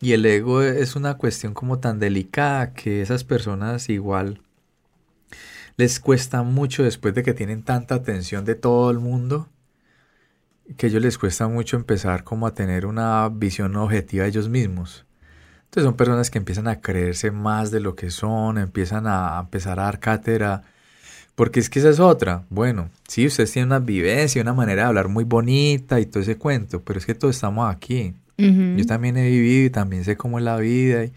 y 0.01 0.11
el 0.11 0.25
ego 0.25 0.61
es 0.61 0.95
una 0.95 1.15
cuestión 1.15 1.53
como 1.53 1.79
tan 1.79 1.97
delicada 1.97 2.73
que 2.73 3.01
esas 3.01 3.23
personas 3.23 3.89
igual 3.89 4.41
les 5.77 5.99
cuesta 5.99 6.41
mucho 6.43 6.83
después 6.83 7.13
de 7.13 7.23
que 7.23 7.33
tienen 7.33 7.63
tanta 7.63 7.95
atención 7.95 8.45
de 8.45 8.55
todo 8.55 8.89
el 8.89 8.99
mundo 8.99 9.47
que 10.75 10.87
a 10.87 10.89
ellos 10.89 11.01
les 11.01 11.17
cuesta 11.17 11.47
mucho 11.47 11.77
empezar 11.77 12.23
como 12.23 12.45
a 12.45 12.53
tener 12.53 12.85
una 12.85 13.29
visión 13.29 13.75
objetiva 13.77 14.23
de 14.23 14.29
ellos 14.29 14.49
mismos. 14.49 15.05
Entonces 15.65 15.83
son 15.85 15.95
personas 15.95 16.29
que 16.29 16.39
empiezan 16.39 16.67
a 16.67 16.81
creerse 16.81 17.31
más 17.31 17.71
de 17.71 17.79
lo 17.79 17.95
que 17.95 18.09
son, 18.09 18.57
empiezan 18.57 19.05
a, 19.07 19.39
empezar 19.39 19.79
a 19.79 19.83
dar 19.83 19.99
cátedra 19.99 20.63
porque 21.35 21.59
es 21.59 21.69
que 21.69 21.79
esa 21.79 21.89
es 21.89 21.99
otra. 21.99 22.43
Bueno, 22.49 22.89
sí, 23.07 23.27
ustedes 23.27 23.51
tienen 23.51 23.69
una 23.69 23.79
vivencia, 23.79 24.41
una 24.41 24.53
manera 24.53 24.83
de 24.83 24.87
hablar 24.87 25.07
muy 25.07 25.23
bonita 25.23 25.99
y 25.99 26.07
todo 26.07 26.23
ese 26.23 26.37
cuento, 26.37 26.81
pero 26.81 26.97
es 26.99 27.05
que 27.05 27.13
todos 27.13 27.35
estamos 27.35 27.73
aquí. 27.73 28.15
Yo 28.37 28.85
también 28.85 29.17
he 29.17 29.29
vivido 29.29 29.65
y 29.67 29.69
también 29.69 30.03
sé 30.03 30.17
cómo 30.17 30.39
es 30.39 30.43
la 30.43 30.57
vida. 30.57 31.05
y- 31.05 31.13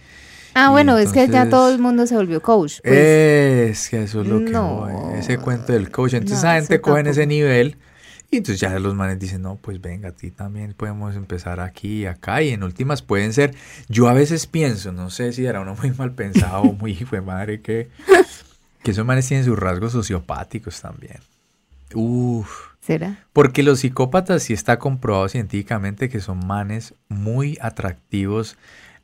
Ah, 0.55 0.71
bueno, 0.71 0.99
es 0.99 1.13
que 1.13 1.29
ya 1.29 1.49
todo 1.49 1.73
el 1.73 1.79
mundo 1.79 2.07
se 2.07 2.17
volvió 2.17 2.43
coach. 2.43 2.81
pues. 2.83 2.97
es 2.97 3.89
que 3.89 4.03
eso 4.03 4.23
es 4.23 4.29
lo 4.29 4.39
que 4.45 4.51
no. 4.51 4.87
voy, 4.87 5.19
ese 5.19 5.39
cuento 5.39 5.73
del 5.73 5.91
coach. 5.91 6.15
Entonces 6.15 6.43
No, 6.43 6.51
esa 6.51 6.61
gente 6.61 6.81
coge 6.81 7.01
en 7.01 7.07
ese 7.07 7.27
nivel 7.27 7.77
y 8.33 8.37
entonces 8.37 8.61
ya 8.61 8.79
los 8.79 8.95
manes 8.95 9.19
dicen, 9.19 9.43
no, 9.43 9.57
pues 9.57 9.81
venga, 9.81 10.11
a 10.11 10.13
ti 10.13 10.31
también 10.31 10.73
podemos 10.75 11.17
empezar 11.17 11.59
aquí 11.59 12.03
y 12.03 12.07
acá. 12.07 12.43
Y 12.43 12.51
en 12.51 12.63
últimas 12.63 13.03
pueden 13.03 13.33
ser, 13.33 13.55
yo 13.89 14.09
a 14.09 14.13
veces 14.13 14.47
pienso, 14.47 14.93
no 14.93 15.11
sé 15.11 15.33
si 15.33 15.47
era 15.47 15.61
uno 15.61 15.75
muy 15.75 15.91
mal 15.91 16.13
pensado 16.13 16.63
o 16.63 16.73
muy 16.73 16.93
hijo 17.01 17.17
de 17.17 17.23
madre 17.23 17.61
que, 17.61 17.91
que 18.85 18.93
esos 18.93 19.05
manes 19.05 19.27
tienen 19.27 19.45
sus 19.45 19.59
rasgos 19.59 19.93
sociopáticos 19.93 20.81
también. 20.81 21.19
Uf. 21.95 22.69
¿Será? 22.81 23.19
Porque 23.33 23.65
los 23.65 23.81
psicópatas 23.81 24.45
sí 24.45 24.53
está 24.53 24.79
comprobado 24.79 25.29
científicamente 25.29 26.09
que 26.09 26.21
son 26.21 26.47
manes 26.47 26.95
muy 27.09 27.59
atractivos 27.61 28.57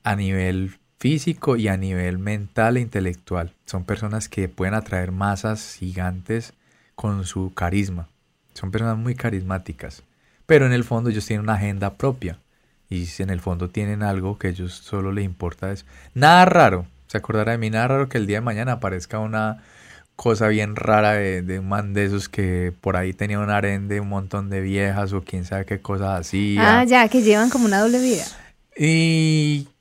a 0.04 0.14
nivel 0.14 0.78
físico 0.98 1.56
y 1.56 1.68
a 1.68 1.76
nivel 1.76 2.18
mental 2.18 2.76
e 2.76 2.80
intelectual. 2.80 3.52
Son 3.64 3.84
personas 3.84 4.28
que 4.28 4.48
pueden 4.48 4.74
atraer 4.74 5.12
masas 5.12 5.76
gigantes 5.78 6.54
con 6.94 7.24
su 7.24 7.52
carisma. 7.54 8.08
Son 8.54 8.70
personas 8.70 8.96
muy 8.96 9.14
carismáticas. 9.14 10.02
Pero 10.46 10.66
en 10.66 10.72
el 10.72 10.84
fondo 10.84 11.10
ellos 11.10 11.26
tienen 11.26 11.44
una 11.44 11.54
agenda 11.54 11.94
propia. 11.94 12.38
Y 12.88 13.06
en 13.18 13.30
el 13.30 13.40
fondo 13.40 13.68
tienen 13.68 14.02
algo 14.02 14.38
que 14.38 14.46
a 14.46 14.50
ellos 14.50 14.72
solo 14.72 15.12
les 15.12 15.24
importa 15.24 15.72
es 15.72 15.84
nada 16.14 16.44
raro. 16.44 16.86
Se 17.08 17.18
acordará 17.18 17.52
de 17.52 17.58
mí, 17.58 17.68
nada 17.68 17.88
raro 17.88 18.08
que 18.08 18.18
el 18.18 18.26
día 18.26 18.38
de 18.38 18.42
mañana 18.42 18.72
aparezca 18.72 19.18
una 19.18 19.62
cosa 20.14 20.48
bien 20.48 20.76
rara 20.76 21.12
de, 21.12 21.42
de 21.42 21.58
un 21.58 21.68
man 21.68 21.92
de 21.92 22.06
esos 22.06 22.28
que 22.28 22.72
por 22.80 22.96
ahí 22.96 23.12
tenía 23.12 23.38
un 23.38 23.50
harén 23.50 23.86
de 23.88 24.00
un 24.00 24.08
montón 24.08 24.48
de 24.50 24.60
viejas 24.60 25.12
o 25.12 25.22
quién 25.22 25.44
sabe 25.44 25.66
qué 25.66 25.80
cosas 25.80 26.20
así. 26.20 26.56
Ah, 26.58 26.84
ya, 26.84 27.08
que 27.08 27.22
llevan 27.22 27.50
como 27.50 27.66
una 27.66 27.80
doble 27.80 28.00
vida. 28.00 28.24
Y, 28.76 29.68
y 29.68 29.75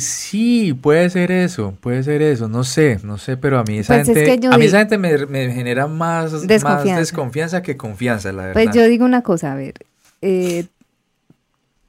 sí, 0.00 0.74
puede 0.74 1.08
ser 1.10 1.30
eso, 1.32 1.74
puede 1.80 2.02
ser 2.02 2.20
eso, 2.22 2.48
no 2.48 2.62
sé, 2.64 3.00
no 3.02 3.16
sé, 3.18 3.36
pero 3.36 3.58
a 3.58 3.64
mí 3.64 3.78
esa 3.78 3.94
Pues 3.94 4.08
es 4.08 4.14
gente, 4.14 4.24
que 4.40 4.46
a 4.46 4.50
mí 4.50 4.64
digo- 4.64 4.68
esa 4.68 4.78
gente 4.80 4.98
me, 4.98 5.26
me 5.26 5.52
genera 5.52 5.86
más 5.86 6.32
más 6.32 6.46
Desconfianza. 6.46 7.62
que 7.62 7.76
confianza, 7.76 8.32
la 8.32 8.46
verdad. 8.46 8.62
Pues 8.62 8.74
yo 8.76 8.84
digo 8.86 9.04
una 9.04 9.22
cosa, 9.22 9.52
a 9.52 9.54
ver, 9.54 9.74
eh, 10.22 10.66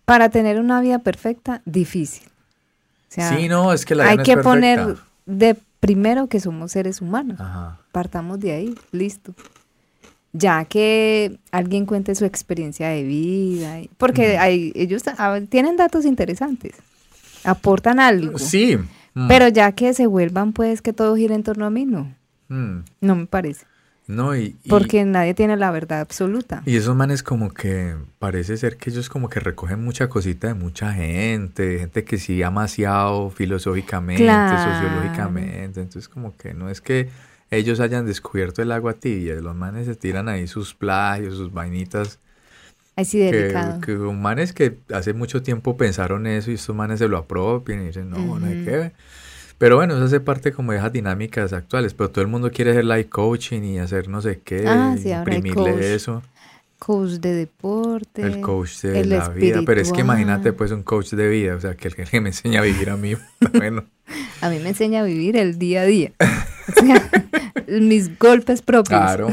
para 0.06 0.30
tener 0.30 0.60
una 0.60 0.82
vida 0.82 1.00
perfecta, 1.00 1.62
difícil. 1.66 2.24
O 3.10 3.14
sea, 3.14 3.38
sí, 3.38 3.50
no, 3.50 3.74
es 3.74 3.86
que 3.86 3.96
la 3.96 4.08
hay 4.10 4.18
no 4.18 4.24
que 4.24 4.38
poner 4.38 4.96
de 5.26 5.58
primero 5.82 6.28
que 6.28 6.40
somos 6.40 6.72
seres 6.72 7.02
humanos. 7.02 7.40
Ajá. 7.40 7.80
Partamos 7.92 8.40
de 8.40 8.54
ahí, 8.54 8.76
listo. 8.92 9.34
Ya 10.34 10.64
que 10.64 11.38
alguien 11.52 11.86
cuente 11.86 12.16
su 12.16 12.24
experiencia 12.24 12.88
de 12.88 13.04
vida, 13.04 13.80
porque 13.98 14.36
Ujú. 14.36 14.42
hay, 14.42 14.72
ellos 14.76 15.04
a 15.18 15.30
ver, 15.32 15.48
tienen 15.48 15.76
datos 15.76 16.06
interesantes, 16.06 16.72
aportan 17.44 18.00
algo. 18.00 18.38
Sí. 18.40 18.78
mm, 19.14 19.28
Pero 19.28 19.48
ya 19.50 19.72
que 19.74 19.94
se 19.94 20.08
vuelvan, 20.08 20.54
pues, 20.54 20.82
que 20.82 20.94
todo 20.94 21.16
gire 21.16 21.36
en 21.36 21.44
torno 21.44 21.66
a 21.66 21.70
mí, 21.70 21.86
no, 21.86 22.14
mm, 22.50 22.78
no 23.02 23.16
me 23.16 23.26
parece. 23.26 23.66
no, 24.08 24.36
y, 24.36 24.58
y- 24.64 24.70
Porque 24.70 25.06
nadie 25.06 25.34
tiene 25.34 25.56
la 25.56 25.72
verdad 25.72 26.02
absoluta. 26.02 26.64
Y 26.66 26.76
esos 26.76 26.96
manes 26.96 27.24
como 27.24 27.54
que 27.54 27.96
parece 28.20 28.58
ser 28.58 28.76
que 28.78 28.90
ellos 28.90 29.08
como 29.10 29.30
que 29.30 29.40
recogen 29.40 29.84
mucha 29.84 30.10
cosita 30.10 30.48
de 30.48 30.54
mucha 30.54 30.92
gente, 30.94 31.80
gente 31.80 32.04
que 32.04 32.18
sí 32.18 32.44
ha 32.44 32.48
amaciado 32.48 33.30
filosóficamente, 33.30 34.24
Claro. 34.24 34.58
sociológicamente, 34.58 35.64
entonces 35.82 36.10
como 36.10 36.36
que 36.36 36.54
no 36.54 36.70
es 36.70 36.82
que 36.82 37.10
ellos 37.52 37.80
hayan 37.80 38.06
descubierto 38.06 38.62
el 38.62 38.72
agua 38.72 38.94
tibia, 38.94 39.36
los 39.36 39.56
manes 39.56 39.86
se 39.86 39.96
tiran 39.96 40.30
ahí 40.30 40.48
sus 40.48 40.74
plagios, 40.74 41.36
sus 41.36 41.52
vainitas, 41.54 42.20
Así 43.02 43.18
que, 43.20 43.32
delicado. 43.32 43.82
que 43.82 43.96
son 43.96 44.22
manes 44.22 44.54
que 44.54 44.78
hace 44.94 45.14
mucho 45.14 45.42
tiempo 45.42 45.78
pensaron 45.78 46.28
eso 46.28 46.52
y 46.52 46.56
estos 46.56 46.76
manes 46.76 47.00
se 47.00 47.08
lo 47.08 47.18
apropian 47.18 47.82
y 47.84 47.88
dicen, 47.88 48.10
no, 48.10 48.40
no 48.40 48.46
hay 48.46 48.64
que 48.64 48.72
ver. 48.72 48.94
Pero 49.58 49.76
bueno, 49.76 49.94
eso 49.96 50.06
hace 50.06 50.20
parte 50.20 50.52
como 50.52 50.72
de 50.72 50.80
esas 50.80 50.92
dinámicas 50.92 51.54
actuales, 51.54 51.94
pero 51.94 52.10
todo 52.10 52.24
el 52.24 52.28
mundo 52.28 52.50
quiere 52.52 52.72
hacer 52.72 52.84
life 52.86 53.10
coaching 53.10 53.62
y 53.62 53.78
hacer 53.80 54.08
no 54.08 54.22
sé 54.22 54.40
qué, 54.44 54.66
Ah, 54.68 54.96
sí, 55.00 55.12
ahora 55.12 55.36
imprimirle 55.36 55.74
coach. 55.74 55.84
eso. 55.84 56.24
coach 56.80 57.12
de 57.20 57.34
deporte. 57.36 58.24
El 58.24 58.42
coach 58.42 58.82
de 58.82 59.06
la 59.06 59.30
vida. 59.30 59.62
Pero 59.64 59.80
es 59.82 59.92
que 59.92 60.02
imagínate, 60.02 60.52
pues, 60.52 60.72
un 60.72 60.82
coach 60.82 61.12
de 61.12 61.30
vida. 61.30 61.56
O 61.56 61.60
sea, 61.60 61.76
que 61.76 61.90
el 61.90 61.94
que 61.94 62.20
me 62.22 62.30
enseña 62.30 62.62
a 62.62 62.64
vivir 62.64 62.90
a 62.90 62.98
mí. 62.98 63.14
bueno. 63.54 63.86
a 64.42 64.50
mí 64.50 64.58
me 64.58 64.70
enseña 64.70 65.02
a 65.02 65.04
vivir 65.04 65.38
el 65.38 65.60
día 65.60 65.82
a 65.82 65.86
día. 65.86 66.12
O 66.20 66.80
sea, 66.84 67.12
mis 67.80 68.18
golpes 68.18 68.64
propios. 68.64 69.00
Claro. 69.00 69.28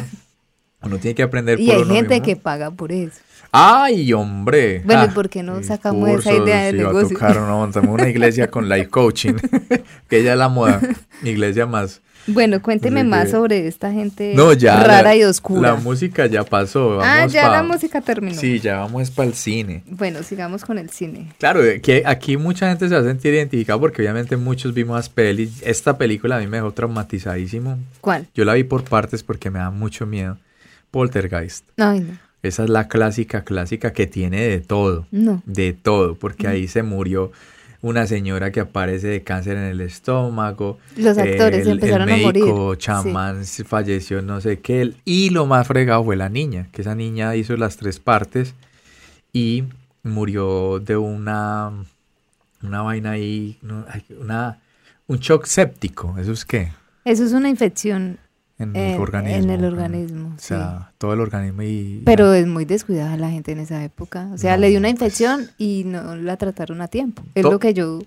Uno 0.82 0.98
tiene 0.98 1.14
que 1.14 1.22
aprender 1.22 1.58
Y 1.60 1.70
hay 1.70 1.84
gente 1.84 2.22
que 2.22 2.36
paga 2.36 2.70
por 2.70 2.92
eso. 2.92 3.20
¡Ay, 3.50 4.12
hombre! 4.12 4.82
Bueno, 4.84 5.06
¿y 5.06 5.08
por 5.08 5.28
qué 5.28 5.42
no 5.42 5.62
sacamos 5.62 6.08
esa 6.10 6.34
idea 6.34 6.64
de 6.64 6.74
negocio? 6.74 7.16
A 7.16 7.20
tocar, 7.20 7.36
no, 7.36 7.58
montamos 7.58 7.94
una 7.94 8.08
iglesia 8.08 8.50
con 8.50 8.68
life 8.68 8.88
coaching, 8.88 9.34
que 10.08 10.22
ya 10.22 10.32
es 10.32 10.38
la 10.38 10.48
moda, 10.48 10.80
iglesia 11.22 11.66
más. 11.66 12.02
Bueno, 12.26 12.60
cuénteme 12.60 13.04
más 13.04 13.30
sobre 13.30 13.66
esta 13.66 13.90
gente 13.90 14.34
rara 14.36 15.16
y 15.16 15.24
oscura. 15.24 15.70
La 15.70 15.76
música 15.76 16.26
ya 16.26 16.44
pasó. 16.44 17.00
ah, 17.00 17.26
ya 17.26 17.48
la 17.48 17.62
música 17.62 18.02
terminó. 18.02 18.38
Sí, 18.38 18.60
ya 18.60 18.80
vamos 18.80 19.10
para 19.10 19.28
el 19.28 19.34
cine. 19.34 19.82
Bueno, 19.86 20.22
sigamos 20.22 20.62
con 20.62 20.76
el 20.76 20.90
cine. 20.90 21.32
Claro, 21.38 21.62
que 21.82 22.02
aquí 22.04 22.36
mucha 22.36 22.68
gente 22.68 22.86
se 22.88 22.94
va 22.94 23.00
a 23.00 23.04
sentir 23.04 23.32
identificada 23.32 23.80
porque 23.80 24.02
obviamente 24.02 24.36
muchos 24.36 24.74
vimos 24.74 24.96
las 24.96 25.08
pelis. 25.08 25.62
Esta 25.62 25.96
película 25.96 26.36
a 26.36 26.40
mí 26.40 26.46
me 26.46 26.58
dejó 26.58 26.72
traumatizadísimo. 26.72 27.78
¿Cuál? 28.02 28.26
Yo 28.34 28.44
la 28.44 28.52
vi 28.52 28.64
por 28.64 28.84
partes 28.84 29.22
porque 29.22 29.50
me 29.50 29.60
da 29.60 29.70
mucho 29.70 30.04
miedo. 30.04 30.36
Poltergeist. 30.91 31.64
Ay, 31.76 32.01
no. 32.01 32.18
Esa 32.43 32.64
es 32.64 32.70
la 32.70 32.89
clásica, 32.89 33.45
clásica 33.45 33.93
que 33.93 34.07
tiene 34.07 34.43
de 34.43 34.61
todo. 34.61 35.07
No. 35.11 35.43
De 35.45 35.72
todo, 35.72 36.14
porque 36.14 36.47
ahí 36.47 36.68
se 36.68 36.82
murió 36.82 37.32
una 37.80 38.07
señora 38.07 38.51
que 38.51 38.61
aparece 38.61 39.09
de 39.09 39.22
cáncer 39.22 39.57
en 39.57 39.64
el 39.64 39.80
estómago. 39.80 40.78
Los 40.97 41.18
actores 41.18 41.66
empezaron 41.66 42.09
a 42.09 42.16
morir. 42.16 42.43
El 42.43 42.49
médico 42.49 42.74
chamán 42.76 43.45
falleció, 43.45 44.22
no 44.22 44.41
sé 44.41 44.61
qué. 44.61 44.95
Y 45.05 45.30
lo 45.30 45.47
más 45.47 45.66
fregado 45.66 46.05
fue 46.05 46.16
la 46.16 46.28
niña, 46.28 46.68
que 46.72 46.82
esa 46.82 46.95
niña 46.95 47.34
hizo 47.36 47.57
las 47.57 47.76
tres 47.76 47.99
partes 48.01 48.55
y 49.32 49.64
murió 50.03 50.80
de 50.80 50.97
una, 50.97 51.72
una 52.62 52.82
vaina 52.82 53.12
ahí, 53.12 53.59
una, 54.20 54.59
un 55.07 55.18
shock 55.18 55.47
séptico. 55.47 56.16
¿Eso 56.18 56.32
es 56.32 56.45
qué? 56.45 56.72
Eso 57.05 57.24
es 57.24 57.32
una 57.32 57.49
infección 57.49 58.18
en, 58.59 58.74
el 58.74 59.00
organismo. 59.00 59.42
En 59.44 59.50
el 59.50 59.64
organismo, 59.64 60.34
O 60.36 60.40
sea, 60.40 60.92
todo 60.98 61.12
el 61.12 61.20
organismo 61.20 61.62
y... 61.62 62.02
Pero 62.04 62.34
es 62.34 62.46
muy 62.46 62.64
descuidada 62.64 63.16
la 63.16 63.30
gente 63.30 63.52
en 63.52 63.61
esa 63.61 63.82
época. 63.84 64.28
O 64.32 64.38
sea, 64.38 64.56
le 64.56 64.68
dio 64.68 64.78
una 64.78 64.88
infección 64.88 65.48
y 65.59 65.84
no 65.84 66.16
la 66.16 66.36
trataron 66.36 66.80
a 66.80 66.88
tiempo. 66.88 67.22
Es 67.34 67.44
lo 67.44 67.59
que 67.59 67.74
yo... 67.74 68.00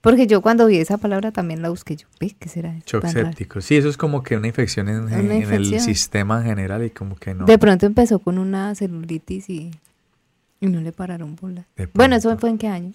Porque 0.00 0.26
yo 0.26 0.42
cuando 0.42 0.66
vi 0.66 0.76
esa 0.76 0.98
palabra 0.98 1.32
también 1.32 1.62
la 1.62 1.70
busqué. 1.70 1.96
Yo, 1.96 2.06
¿qué 2.18 2.48
será 2.50 2.76
eso? 2.76 2.84
Shock 2.86 3.06
séptico. 3.06 3.62
Sí, 3.62 3.76
eso 3.76 3.88
es 3.88 3.96
como 3.96 4.22
que 4.22 4.36
una 4.36 4.48
infección 4.48 4.88
en, 4.90 5.30
el 5.30 5.80
sistema 5.80 6.40
en 6.40 6.44
general 6.44 6.84
y 6.84 6.90
como 6.90 7.16
que 7.16 7.32
no. 7.32 7.46
De 7.46 7.56
pronto 7.56 7.86
empezó 7.86 8.18
con 8.18 8.36
una 8.36 8.74
celulitis 8.74 9.48
y, 9.48 9.70
y 10.60 10.66
no 10.66 10.82
le 10.82 10.92
pararon 10.92 11.36
bola. 11.36 11.66
Bueno, 11.94 12.16
¿eso 12.16 12.36
fue 12.36 12.50
en 12.50 12.58
qué 12.58 12.68
año? 12.68 12.92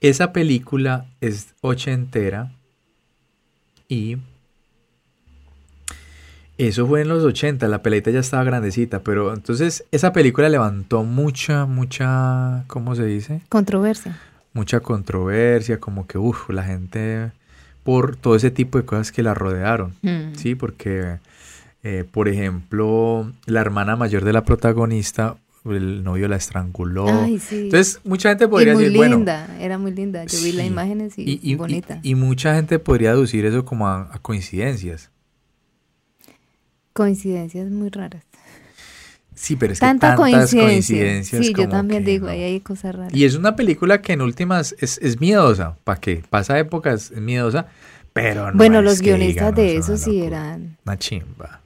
Esa 0.00 0.32
película 0.32 1.06
es 1.20 1.54
ochentera 1.62 2.52
y 3.88 4.18
eso 6.56 6.86
fue 6.86 7.02
en 7.02 7.08
los 7.08 7.24
80, 7.24 7.66
la 7.66 7.82
pelita 7.82 8.10
ya 8.10 8.20
estaba 8.20 8.44
grandecita, 8.44 9.00
pero 9.00 9.34
entonces 9.34 9.84
esa 9.90 10.12
película 10.12 10.48
levantó 10.48 11.02
mucha, 11.02 11.66
mucha, 11.66 12.64
¿cómo 12.68 12.94
se 12.94 13.04
dice? 13.04 13.40
Controversia. 13.48 14.18
Mucha 14.52 14.78
controversia, 14.80 15.80
como 15.80 16.06
que, 16.06 16.16
uff, 16.16 16.48
la 16.50 16.62
gente, 16.62 17.32
por 17.82 18.14
todo 18.14 18.36
ese 18.36 18.52
tipo 18.52 18.78
de 18.78 18.84
cosas 18.84 19.10
que 19.10 19.24
la 19.24 19.34
rodearon, 19.34 19.94
mm. 20.02 20.36
¿sí? 20.36 20.54
Porque, 20.54 21.18
eh, 21.82 22.04
por 22.08 22.28
ejemplo, 22.28 23.32
la 23.46 23.60
hermana 23.60 23.96
mayor 23.96 24.24
de 24.24 24.32
la 24.32 24.44
protagonista, 24.44 25.36
el 25.64 26.04
novio 26.04 26.28
la 26.28 26.36
estranguló. 26.36 27.08
Ay, 27.08 27.40
sí. 27.40 27.62
Entonces, 27.64 28.00
mucha 28.04 28.28
gente 28.28 28.46
podría 28.46 28.74
muy 28.74 28.84
decir, 28.84 29.00
linda, 29.00 29.48
era 29.58 29.76
muy 29.76 29.90
linda, 29.90 30.24
yo 30.26 30.38
vi 30.40 30.52
las 30.52 30.66
imágenes 30.66 31.18
y, 31.18 31.40
y 31.42 31.54
bonita. 31.56 31.98
Y, 32.04 32.14
mucha 32.14 32.54
gente 32.54 32.78
podría 32.78 33.10
aducir 33.10 33.44
eso 33.44 33.64
como 33.64 33.88
a 33.88 34.18
coincidencias. 34.22 35.10
Coincidencias 36.94 37.70
muy 37.70 37.90
raras. 37.90 38.24
Sí, 39.34 39.56
pero 39.56 39.72
es 39.72 39.80
que 39.80 39.86
tantas 39.86 40.16
coincidencias. 40.16 41.26
Sí, 41.26 41.52
yo 41.52 41.68
también 41.68 42.04
digo, 42.04 42.28
ahí 42.28 42.42
hay 42.42 42.60
cosas 42.60 42.94
raras. 42.94 43.12
Y 43.12 43.24
es 43.24 43.34
una 43.34 43.56
película 43.56 44.00
que 44.00 44.12
en 44.12 44.22
últimas 44.22 44.76
es, 44.78 44.98
es 44.98 45.20
miedosa. 45.20 45.76
¿Para 45.82 46.00
qué? 46.00 46.22
Pasa 46.30 46.56
épocas, 46.58 47.10
es 47.10 47.20
miedosa, 47.20 47.66
pero 48.12 48.52
no 48.52 48.56
Bueno, 48.56 48.80
los 48.80 49.00
guionistas 49.00 49.54
de 49.54 49.76
eso 49.76 49.96
sí 49.96 50.22
eran... 50.22 50.78
Una 50.86 50.96
chimba. 50.96 51.63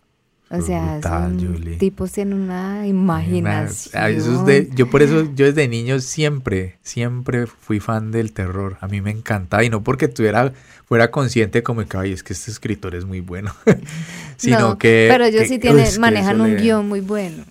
O 0.50 0.62
sea, 0.62 1.00
son 1.02 1.76
tipos 1.78 2.12
tienen 2.12 2.40
una 2.40 2.86
imaginación. 2.86 4.70
yo 4.74 4.88
por 4.88 5.02
eso, 5.02 5.30
yo 5.34 5.44
desde 5.44 5.68
niño 5.68 6.00
siempre, 6.00 6.78
siempre 6.80 7.46
fui 7.46 7.80
fan 7.80 8.10
del 8.10 8.32
terror. 8.32 8.78
A 8.80 8.88
mí 8.88 9.02
me 9.02 9.10
encantaba 9.10 9.62
y 9.62 9.68
no 9.68 9.82
porque 9.82 10.08
tuviera, 10.08 10.52
fuera 10.86 11.10
consciente 11.10 11.62
como 11.62 11.86
que, 11.86 11.96
ay, 11.98 12.12
es 12.12 12.22
que 12.22 12.32
este 12.32 12.50
escritor 12.50 12.94
es 12.94 13.04
muy 13.04 13.20
bueno, 13.20 13.54
sino 14.38 14.78
que... 14.78 15.08
Pero 15.10 15.26
ellos 15.26 15.48
sí 15.48 15.58
tienen, 15.58 15.86
manejan 16.00 16.40
un 16.40 16.56
guion 16.56 16.88
muy 16.88 17.00
bueno. 17.00 17.44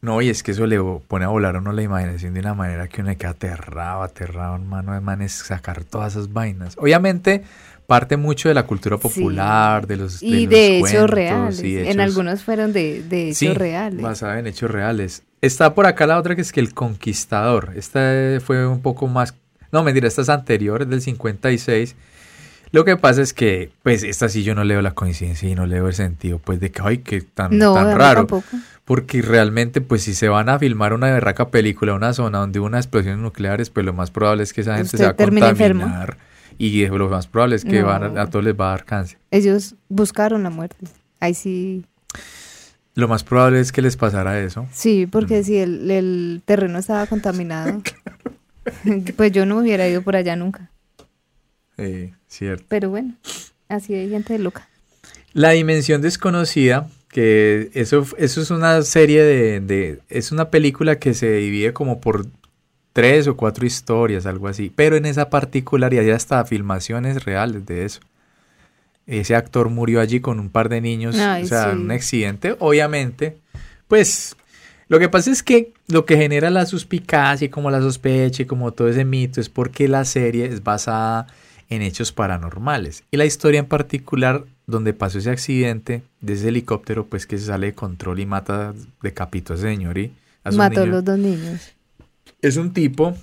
No, 0.00 0.20
y 0.22 0.28
es 0.28 0.42
que 0.42 0.52
eso 0.52 0.66
le 0.66 0.80
pone 1.08 1.24
a 1.24 1.28
volar 1.28 1.56
a 1.56 1.58
uno 1.58 1.72
la 1.72 1.82
imaginación 1.82 2.34
de 2.34 2.40
una 2.40 2.54
manera 2.54 2.88
que 2.88 3.00
uno 3.00 3.10
le 3.10 3.16
queda 3.16 3.30
aterrado, 3.30 4.02
aterrado, 4.02 4.54
hermano, 4.56 4.92
de 4.92 5.00
manes, 5.00 5.32
sacar 5.32 5.84
todas 5.84 6.14
esas 6.14 6.32
vainas. 6.32 6.74
Obviamente 6.78 7.42
parte 7.88 8.18
mucho 8.18 8.50
de 8.50 8.54
la 8.54 8.64
cultura 8.64 8.98
popular, 8.98 9.86
de 9.86 9.96
los 9.96 10.22
Y 10.22 10.46
de, 10.46 10.80
hechos 10.80 11.08
reales. 11.08 11.62
En 11.64 12.00
algunos 12.00 12.44
fueron 12.44 12.74
de, 12.74 13.02
de 13.02 13.28
hechos 13.28 13.38
sí, 13.38 13.48
reales. 13.48 14.02
basada 14.02 14.38
en 14.38 14.46
hechos 14.46 14.70
reales. 14.70 15.22
Está 15.40 15.74
por 15.74 15.86
acá 15.86 16.06
la 16.06 16.18
otra 16.18 16.36
que 16.36 16.42
es 16.42 16.52
que 16.52 16.60
El 16.60 16.74
Conquistador. 16.74 17.72
Esta 17.76 18.12
fue 18.44 18.66
un 18.66 18.82
poco 18.82 19.06
más... 19.06 19.34
No, 19.72 19.82
mentira, 19.84 20.06
esta 20.06 20.20
es 20.20 20.28
anterior, 20.28 20.82
es 20.82 20.90
del 20.90 21.00
56. 21.00 21.96
Lo 22.72 22.84
que 22.84 22.98
pasa 22.98 23.22
es 23.22 23.32
que, 23.32 23.70
pues, 23.82 24.02
esta 24.02 24.28
sí 24.28 24.42
yo 24.42 24.54
no 24.54 24.64
leo 24.64 24.82
la 24.82 24.90
coincidencia 24.90 25.48
y 25.48 25.54
no 25.54 25.64
leo 25.64 25.88
el 25.88 25.94
sentido, 25.94 26.38
pues, 26.38 26.60
de 26.60 26.70
que, 26.70 26.82
ay, 26.84 26.98
qué 26.98 27.22
tan, 27.22 27.58
tan 27.58 27.96
raro. 27.96 28.26
Porque 28.84 29.22
realmente, 29.22 29.80
pues, 29.80 30.02
si 30.02 30.12
se 30.12 30.28
van 30.28 30.50
a 30.50 30.58
filmar 30.58 30.92
una 30.92 31.10
berraca 31.10 31.48
película, 31.48 31.94
una 31.94 32.12
zona 32.12 32.36
donde 32.36 32.58
hubo 32.58 32.66
unas 32.66 32.84
explosiones 32.84 33.20
nucleares, 33.22 33.70
pues 33.70 33.86
lo 33.86 33.94
más 33.94 34.10
probable 34.10 34.42
es 34.42 34.52
que 34.52 34.60
esa 34.60 34.76
gente 34.76 34.94
se 34.94 35.04
va 35.04 35.10
a 35.10 35.16
contaminar 35.16 36.18
y 36.58 36.86
lo 36.86 37.08
más 37.08 37.28
probable 37.28 37.56
es 37.56 37.64
que 37.64 37.82
van 37.82 38.18
a, 38.18 38.26
todos 38.28 38.44
les 38.44 38.54
va 38.54 38.68
a 38.68 38.70
dar 38.70 38.84
cáncer. 38.84 39.18
Ellos 39.30 39.76
buscaron 39.88 40.42
la 40.42 40.50
muerte. 40.50 40.86
Ahí 41.20 41.34
sí. 41.34 41.84
Lo 42.94 43.06
más 43.06 43.22
probable 43.22 43.60
es 43.60 43.70
que 43.70 43.80
les 43.80 43.96
pasara 43.96 44.40
eso. 44.40 44.66
Sí, 44.72 45.06
porque 45.06 45.44
si 45.44 45.56
el, 45.58 46.42
terreno 46.44 46.80
estaba 46.80 47.06
contaminado, 47.06 47.80
pues 49.16 49.30
yo 49.30 49.46
no 49.46 49.58
hubiera 49.58 49.88
ido 49.88 50.02
por 50.02 50.16
allá 50.16 50.34
nunca. 50.34 50.70
Sí, 51.76 52.12
cierto. 52.26 52.64
Pero 52.68 52.90
bueno, 52.90 53.14
así 53.68 53.94
hay 53.94 54.10
gente 54.10 54.36
loca. 54.40 54.68
La 55.32 55.50
dimensión 55.50 56.02
desconocida, 56.02 56.88
que 57.08 57.70
eso, 57.74 58.04
eso 58.16 58.40
es 58.40 58.50
una 58.50 58.82
serie 58.82 59.22
de, 59.22 59.60
de, 59.60 60.00
es 60.08 60.32
una 60.32 60.50
película 60.50 60.98
que 60.98 61.14
se 61.14 61.30
divide 61.30 61.72
como 61.72 62.00
por 62.00 62.26
tres 62.98 63.28
o 63.28 63.36
cuatro 63.36 63.64
historias, 63.64 64.26
algo 64.26 64.48
así. 64.48 64.72
Pero 64.74 64.96
en 64.96 65.06
esa 65.06 65.30
particularidad 65.30 66.02
ya 66.02 66.16
hasta 66.16 66.44
filmaciones 66.44 67.24
reales 67.24 67.64
de 67.64 67.84
eso. 67.84 68.00
Ese 69.06 69.36
actor 69.36 69.68
murió 69.68 70.00
allí 70.00 70.18
con 70.18 70.40
un 70.40 70.50
par 70.50 70.68
de 70.68 70.80
niños, 70.80 71.14
o 71.14 71.46
sea, 71.46 71.70
un 71.74 71.92
accidente. 71.92 72.56
Obviamente, 72.58 73.38
pues 73.86 74.34
lo 74.88 74.98
que 74.98 75.08
pasa 75.08 75.30
es 75.30 75.44
que 75.44 75.72
lo 75.86 76.06
que 76.06 76.16
genera 76.16 76.50
la 76.50 76.66
suspicacia 76.66 77.46
y 77.46 77.48
como 77.50 77.70
la 77.70 77.80
sospecha 77.80 78.42
y 78.42 78.46
como 78.46 78.72
todo 78.72 78.88
ese 78.88 79.04
mito 79.04 79.40
es 79.40 79.48
porque 79.48 79.86
la 79.86 80.04
serie 80.04 80.46
es 80.46 80.64
basada 80.64 81.28
en 81.70 81.82
hechos 81.82 82.10
paranormales. 82.10 83.04
Y 83.12 83.16
la 83.16 83.26
historia 83.26 83.60
en 83.60 83.66
particular 83.66 84.44
donde 84.66 84.92
pasó 84.92 85.18
ese 85.18 85.30
accidente 85.30 86.02
de 86.20 86.32
ese 86.32 86.48
helicóptero, 86.48 87.06
pues 87.06 87.28
que 87.28 87.38
se 87.38 87.46
sale 87.46 87.68
de 87.68 87.74
control 87.74 88.18
y 88.18 88.26
mata, 88.26 88.74
decapitó 89.02 89.52
a 89.52 89.56
ese 89.56 89.68
señor 89.68 89.98
y 89.98 90.12
a 90.42 90.50
Mató 90.50 90.82
a 90.82 90.86
los 90.86 91.04
dos 91.04 91.16
niños. 91.16 91.77
Es 92.40 92.56
un 92.56 92.72
tipo 92.72 93.14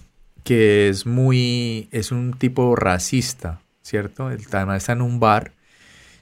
que 0.43 0.89
es 0.89 1.05
muy, 1.05 1.87
es 1.91 2.11
un 2.11 2.33
tipo 2.33 2.75
racista, 2.75 3.61
¿cierto? 3.81 4.29
El 4.29 4.47
tema 4.47 4.77
está 4.77 4.93
en 4.93 5.01
un 5.01 5.19
bar 5.19 5.53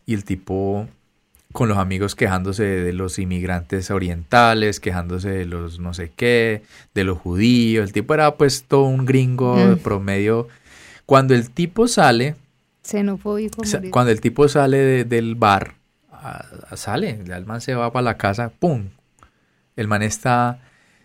y 0.06 0.14
el 0.14 0.24
tipo 0.24 0.88
con 1.52 1.70
los 1.70 1.78
amigos 1.78 2.16
quejándose 2.16 2.64
de 2.64 2.94
los 2.94 3.20
inmigrantes 3.20 3.92
orientales, 3.92 4.80
quejándose 4.80 5.30
de 5.30 5.46
los 5.46 5.80
no 5.80 5.94
sé 5.94 6.12
qué, 6.16 6.64
de 6.94 7.04
los 7.04 7.20
judíos. 7.20 7.86
El 7.86 7.94
tipo 7.94 8.14
era 8.14 8.36
pues 8.36 8.64
todo 8.64 8.84
un 8.86 9.06
gringo 9.06 9.56
de 9.58 9.76
mm. 9.76 9.80
promedio. 9.80 10.48
Cuando 11.06 11.36
el 11.36 11.52
tipo 11.52 11.88
sale... 11.88 12.36
Xenofóbico. 12.84 13.62
Cuando 13.92 14.12
el 14.12 14.20
tipo 14.20 14.48
sale 14.48 15.06
del 15.06 15.36
bar, 15.36 15.76
sale, 16.76 17.20
el 17.26 17.46
man 17.46 17.62
se 17.62 17.76
va 17.76 17.92
para 17.94 18.04
la 18.04 18.18
casa, 18.18 18.50
¡pum! 18.50 18.90
El 19.76 19.88
man 19.88 20.02
está 20.02 20.60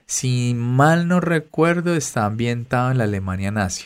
si 0.09 0.55
mal 0.55 1.07
no 1.07 1.21
recuerdo, 1.21 1.95
está 1.95 2.25
ambientado 2.25 2.91
en 2.91 2.99
la 2.99 3.05
Alemania 3.05 3.51
nazi. 3.51 3.85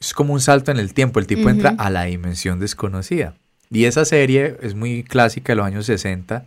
Es 0.00 0.14
como 0.14 0.32
un 0.32 0.40
salto 0.40 0.70
en 0.70 0.78
el 0.78 0.94
tiempo, 0.94 1.18
el 1.18 1.26
tipo 1.26 1.50
entra 1.50 1.74
a 1.76 1.90
la 1.90 2.04
dimensión 2.04 2.60
desconocida. 2.60 3.34
Y 3.70 3.86
esa 3.86 4.04
serie 4.04 4.56
es 4.62 4.76
muy 4.76 5.02
clásica 5.02 5.52
de 5.52 5.56
los 5.56 5.66
años 5.66 5.86
60 5.86 6.44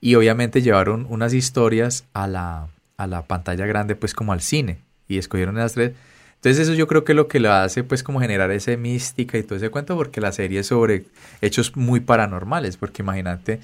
y 0.00 0.14
obviamente 0.14 0.62
llevaron 0.62 1.06
unas 1.10 1.34
historias 1.34 2.04
a 2.14 2.26
la, 2.26 2.68
a 2.96 3.06
la 3.06 3.26
pantalla 3.26 3.66
grande, 3.66 3.94
pues 3.94 4.14
como 4.14 4.32
al 4.32 4.40
cine, 4.40 4.78
y 5.06 5.18
escogieron 5.18 5.58
esas 5.58 5.74
tres. 5.74 5.92
Entonces 6.36 6.62
eso 6.62 6.74
yo 6.74 6.86
creo 6.86 7.04
que 7.04 7.12
lo 7.12 7.28
que 7.28 7.40
lo 7.40 7.52
hace 7.52 7.84
pues 7.84 8.02
como 8.02 8.20
generar 8.20 8.50
ese 8.52 8.78
mística 8.78 9.36
y 9.36 9.42
todo 9.42 9.56
ese 9.56 9.68
cuento 9.68 9.96
porque 9.96 10.22
la 10.22 10.32
serie 10.32 10.60
es 10.60 10.68
sobre 10.68 11.04
hechos 11.42 11.76
muy 11.76 12.00
paranormales, 12.00 12.78
porque 12.78 13.02
imagínate 13.02 13.60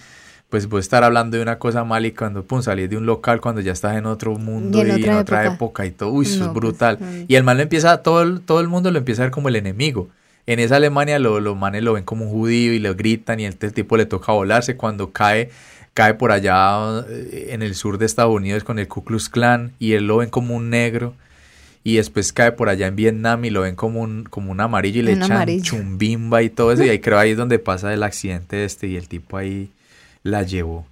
pues 0.53 0.68
vos 0.68 0.80
estar 0.80 1.03
hablando 1.03 1.38
de 1.38 1.42
una 1.42 1.59
cosa 1.59 1.82
mal 1.82 2.05
y 2.05 2.12
cuando 2.12 2.44
pum 2.44 2.61
salís 2.61 2.90
de 2.90 2.98
un 2.98 3.07
local 3.07 3.40
cuando 3.40 3.62
ya 3.62 3.72
estás 3.72 3.96
en 3.96 4.05
otro 4.05 4.36
mundo 4.36 4.86
y 4.86 4.90
en, 5.03 5.14
otra, 5.14 5.46
época. 5.46 5.86
y 5.86 5.92
todo, 5.92 6.11
uy, 6.11 6.26
eso 6.26 6.34
es 6.34 6.40
pues, 6.40 6.53
brutal. 6.53 6.98
y 7.26 7.36
el 7.36 7.42
mal 7.42 7.57
lo 7.57 7.62
empieza, 7.62 8.03
todo 8.03 8.20
el, 8.20 8.42
todo 8.42 8.61
el 8.61 8.68
mundo 8.68 8.90
lo 8.90 8.98
empieza 8.98 9.22
a 9.22 9.24
ver 9.24 9.30
como 9.30 9.48
el 9.48 9.57
enemigo. 9.57 10.11
En 10.46 10.59
esa 10.59 10.76
Alemania 10.76 11.18
los 11.18 11.42
lo 11.42 11.55
manes 11.55 11.82
lo 11.82 11.94
ven 11.94 12.05
como 12.05 12.26
un 12.26 12.30
judío 12.30 12.74
y 12.74 12.80
le 12.80 12.92
gritan 12.92 13.40
y 13.40 13.46
el, 13.46 13.57
el 13.59 13.72
tipo 13.72 13.96
le 13.96 14.05
toca 14.05 14.32
volarse 14.32 14.76
cuando 14.76 15.11
cae 15.11 15.48
cae 15.94 16.12
por 16.12 16.32
allá 16.32 17.03
eh, 17.09 17.48
en 17.53 17.62
el 17.62 17.74
sur 17.74 17.96
de 17.96 18.05
Estados 18.05 18.34
Unidos 18.34 18.62
con 18.62 18.78
el 18.78 18.88
Ku 18.88 19.05
Klux 19.05 19.30
Klan 19.30 19.72
y 19.78 19.94
él 19.94 20.07
lo 20.07 20.18
ven 20.18 20.28
como 20.28 20.55
un 20.55 20.68
negro 20.68 21.14
y 21.82 21.96
después 21.96 22.30
cae 22.34 22.53
por 22.53 22.68
allá 22.68 22.88
en 22.88 22.96
Vietnam 22.96 23.42
y 23.46 23.48
lo 23.48 23.62
ven 23.62 23.74
como 23.74 24.03
un, 24.03 24.24
como 24.24 24.53
un 24.53 24.61
amarillo 24.61 25.00
y 25.00 25.05
le 25.05 25.12
echan 25.12 25.62
chumbimba 25.62 26.42
y 26.42 26.50
todo 26.50 26.72
eso 26.72 26.84
y 26.84 26.90
ahí 26.90 26.98
creo 26.98 27.18
ahí 27.18 27.30
es 27.30 27.38
donde 27.38 27.59
pasa 27.59 27.94
el 27.94 28.03
accidente 28.03 28.66
este 28.66 28.86
y 28.86 28.96
el 28.96 29.09
tipo 29.09 29.38
ahí 29.38 29.70
la 30.22 30.42
llevó. 30.42 30.86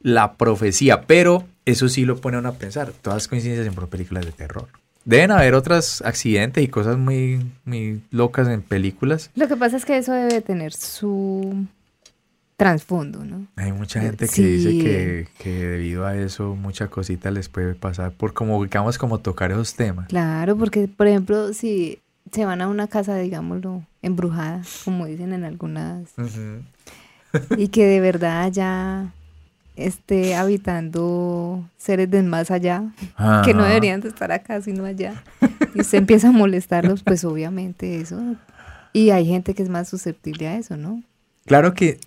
La 0.00 0.34
profecía, 0.34 1.02
pero 1.02 1.44
eso 1.64 1.88
sí 1.88 2.04
lo 2.04 2.20
pone 2.20 2.36
a 2.36 2.40
uno 2.40 2.50
a 2.50 2.54
pensar, 2.54 2.92
todas 2.92 3.28
coincidencias 3.28 3.66
en 3.66 3.88
películas 3.88 4.26
de 4.26 4.32
terror. 4.32 4.68
Deben 5.04 5.30
haber 5.30 5.54
otros 5.54 6.02
accidentes 6.02 6.64
y 6.64 6.68
cosas 6.68 6.96
muy, 6.96 7.52
muy 7.64 8.02
locas 8.10 8.48
en 8.48 8.62
películas. 8.62 9.30
Lo 9.34 9.48
que 9.48 9.56
pasa 9.56 9.76
es 9.76 9.84
que 9.84 9.98
eso 9.98 10.12
debe 10.12 10.40
tener 10.40 10.72
su 10.72 11.66
trasfondo, 12.56 13.24
¿no? 13.24 13.46
Hay 13.56 13.72
mucha 13.72 14.00
gente 14.00 14.28
que 14.28 14.42
dice 14.42 15.28
que, 15.38 15.50
debido 15.50 16.06
a 16.06 16.16
eso 16.16 16.54
mucha 16.54 16.88
cosita 16.88 17.30
les 17.30 17.48
puede 17.48 17.74
pasar 17.74 18.12
por 18.12 18.32
como 18.32 18.62
digamos 18.62 18.96
como 18.96 19.18
tocar 19.18 19.50
esos 19.50 19.74
temas. 19.74 20.08
Claro, 20.08 20.56
porque 20.56 20.88
por 20.88 21.06
ejemplo 21.06 21.52
si 21.52 21.98
se 22.30 22.44
van 22.44 22.62
a 22.62 22.68
una 22.68 22.86
casa 22.86 23.16
digámoslo 23.16 23.84
embrujada, 24.02 24.62
como 24.84 25.06
dicen 25.06 25.32
en 25.32 25.44
algunas, 25.44 26.14
y 27.56 27.68
que 27.68 27.86
de 27.86 28.00
verdad 28.00 28.50
ya 28.52 29.12
esté 29.76 30.36
habitando 30.36 31.68
seres 31.76 32.10
del 32.10 32.24
más 32.24 32.50
allá, 32.50 32.84
que 33.44 33.54
no 33.54 33.64
deberían 33.64 34.00
de 34.00 34.08
estar 34.08 34.30
acá 34.30 34.60
sino 34.62 34.84
allá, 34.84 35.22
y 35.74 35.82
se 35.84 35.96
empieza 35.96 36.28
a 36.28 36.32
molestarlos, 36.32 37.02
pues 37.02 37.24
obviamente 37.24 38.00
eso, 38.00 38.36
y 38.92 39.10
hay 39.10 39.26
gente 39.26 39.54
que 39.54 39.62
es 39.62 39.68
más 39.68 39.88
susceptible 39.88 40.46
a 40.46 40.56
eso, 40.56 40.76
¿no? 40.76 41.02
Claro 41.44 41.74
que 41.74 41.98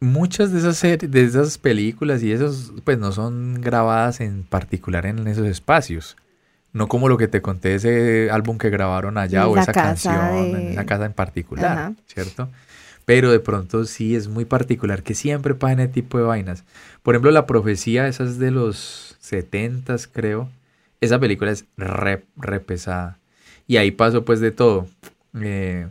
muchas 0.00 0.52
de 0.52 0.58
esas 0.58 0.76
series, 0.76 1.10
de 1.10 1.24
esas 1.24 1.56
películas 1.56 2.22
y 2.22 2.32
esos, 2.32 2.72
pues 2.84 2.98
no 2.98 3.12
son 3.12 3.60
grabadas 3.60 4.20
en 4.20 4.42
particular 4.42 5.06
en 5.06 5.26
esos 5.28 5.46
espacios. 5.46 6.16
No 6.72 6.88
como 6.88 7.08
lo 7.08 7.18
que 7.18 7.28
te 7.28 7.42
conté 7.42 7.74
ese 7.74 8.30
álbum 8.30 8.58
que 8.58 8.70
grabaron 8.70 9.18
allá 9.18 9.46
o 9.46 9.56
esa 9.56 9.72
canción 9.72 10.34
en 10.34 10.72
esa 10.72 10.84
casa 10.84 11.04
en 11.04 11.12
particular, 11.12 11.92
¿cierto? 12.06 12.48
Pero 13.04 13.30
de 13.30 13.40
pronto 13.40 13.84
sí 13.84 14.14
es 14.14 14.28
muy 14.28 14.44
particular 14.44 15.02
que 15.02 15.14
siempre 15.14 15.54
pasen 15.54 15.80
ese 15.80 15.92
tipo 15.92 16.18
de 16.18 16.24
vainas. 16.24 16.64
Por 17.02 17.14
ejemplo, 17.14 17.30
La 17.30 17.46
Profecía, 17.46 18.06
esa 18.06 18.24
es 18.24 18.38
de 18.38 18.50
los 18.50 19.16
setentas, 19.20 20.06
creo. 20.06 20.48
Esa 21.00 21.18
película 21.18 21.50
es 21.50 21.64
re, 21.76 22.24
re 22.36 22.60
pesada. 22.60 23.18
Y 23.66 23.76
ahí 23.76 23.90
pasó 23.90 24.24
pues 24.24 24.40
de 24.40 24.52
todo. 24.52 24.86
Eh, 25.40 25.86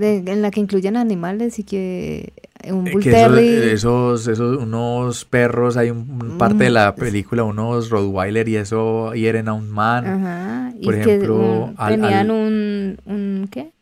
en 0.00 0.42
la 0.42 0.50
que 0.50 0.60
incluyen 0.60 0.96
animales 0.96 1.58
y 1.58 1.64
que 1.64 2.32
un 2.70 2.84
bull 2.84 3.06
esos, 3.06 4.26
esos, 4.26 4.58
unos 4.58 5.24
perros, 5.24 5.76
hay 5.76 5.90
un, 5.90 6.36
parte 6.38 6.64
de 6.64 6.70
la 6.70 6.94
película, 6.94 7.44
unos 7.44 7.90
Rottweiler 7.90 8.48
y 8.48 8.56
eso 8.56 9.12
hieren 9.14 9.48
a 9.48 9.54
un 9.54 9.70
man. 9.70 10.06
Ajá. 10.06 10.72
Por 10.82 10.94
y 10.94 10.98
ejemplo, 10.98 11.74
que, 11.76 11.96
tenían 11.96 12.30
un, 12.30 12.98
un, 13.06 13.48
¿qué? 13.50 13.72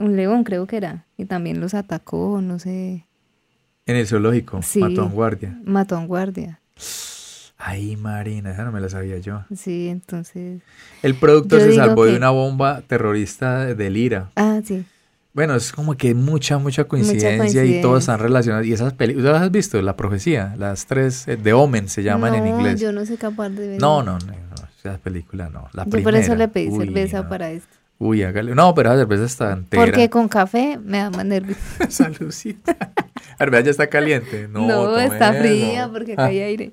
Un 0.00 0.16
león 0.16 0.44
creo 0.44 0.66
que 0.66 0.78
era, 0.78 1.06
y 1.18 1.26
también 1.26 1.60
los 1.60 1.74
atacó, 1.74 2.40
no 2.40 2.58
sé. 2.58 3.06
En 3.84 3.96
el 3.96 4.06
zoológico, 4.06 4.60
mató 4.76 5.02
a 5.02 5.04
un 5.04 5.12
guardia. 5.12 5.60
Mató 5.64 5.96
a 5.96 5.98
un 5.98 6.08
guardia. 6.08 6.60
Ay, 7.58 7.96
Marina, 7.96 8.52
esa 8.52 8.64
no 8.64 8.72
me 8.72 8.80
la 8.80 8.88
sabía 8.88 9.18
yo. 9.18 9.44
Sí, 9.54 9.88
entonces. 9.88 10.62
El 11.02 11.14
productor 11.14 11.60
se 11.60 11.74
salvó 11.74 12.06
de 12.06 12.16
una 12.16 12.30
bomba 12.30 12.80
terrorista 12.86 13.66
de 13.66 13.90
Lira. 13.90 14.30
Ah, 14.36 14.60
sí. 14.64 14.86
Bueno, 15.34 15.54
es 15.54 15.70
como 15.70 15.94
que 15.96 16.14
mucha, 16.14 16.56
mucha 16.56 16.84
coincidencia, 16.84 17.64
y 17.64 17.82
todos 17.82 18.00
están 18.00 18.18
relacionados. 18.18 18.66
Y 18.66 18.72
esas 18.72 18.94
películas, 18.94 19.32
¿las 19.32 19.42
has 19.42 19.50
visto? 19.50 19.80
La 19.82 19.94
profecía, 19.96 20.54
las 20.58 20.86
tres, 20.86 21.26
de 21.26 21.50
eh, 21.50 21.52
Omen 21.52 21.88
se 21.88 22.02
llaman 22.02 22.34
en 22.34 22.46
inglés. 22.46 22.80
yo 22.80 22.92
no 22.92 23.04
soy 23.04 23.18
capaz 23.18 23.50
de 23.50 23.68
ver. 23.68 23.80
No, 23.80 24.02
no, 24.02 24.18
no, 24.18 24.32
esas 24.78 24.98
películas 24.98 25.52
no. 25.52 25.68
La 25.74 25.84
yo 25.84 26.02
por 26.02 26.14
eso 26.14 26.34
le 26.34 26.48
pedí 26.48 26.70
cerveza 26.70 27.28
para 27.28 27.50
esto. 27.50 27.76
Uy, 28.02 28.22
hágale. 28.22 28.54
No, 28.54 28.74
pero 28.74 28.88
la 28.88 28.96
cerveza 28.96 29.24
está 29.24 29.52
entera. 29.52 29.84
Porque 29.84 30.08
con 30.08 30.26
café 30.26 30.78
me 30.82 30.96
da 30.96 31.10
más 31.10 31.24
nervios. 31.26 31.58
Saludcita. 31.90 32.74
A 33.38 33.44
ver, 33.44 33.62
ya 33.62 33.70
está 33.70 33.88
caliente. 33.88 34.48
No, 34.48 34.66
no 34.66 34.98
está 34.98 35.34
fría 35.34 35.86
porque 35.92 36.14
acá 36.14 36.24
hay 36.24 36.40
ah. 36.40 36.46
aire. 36.46 36.72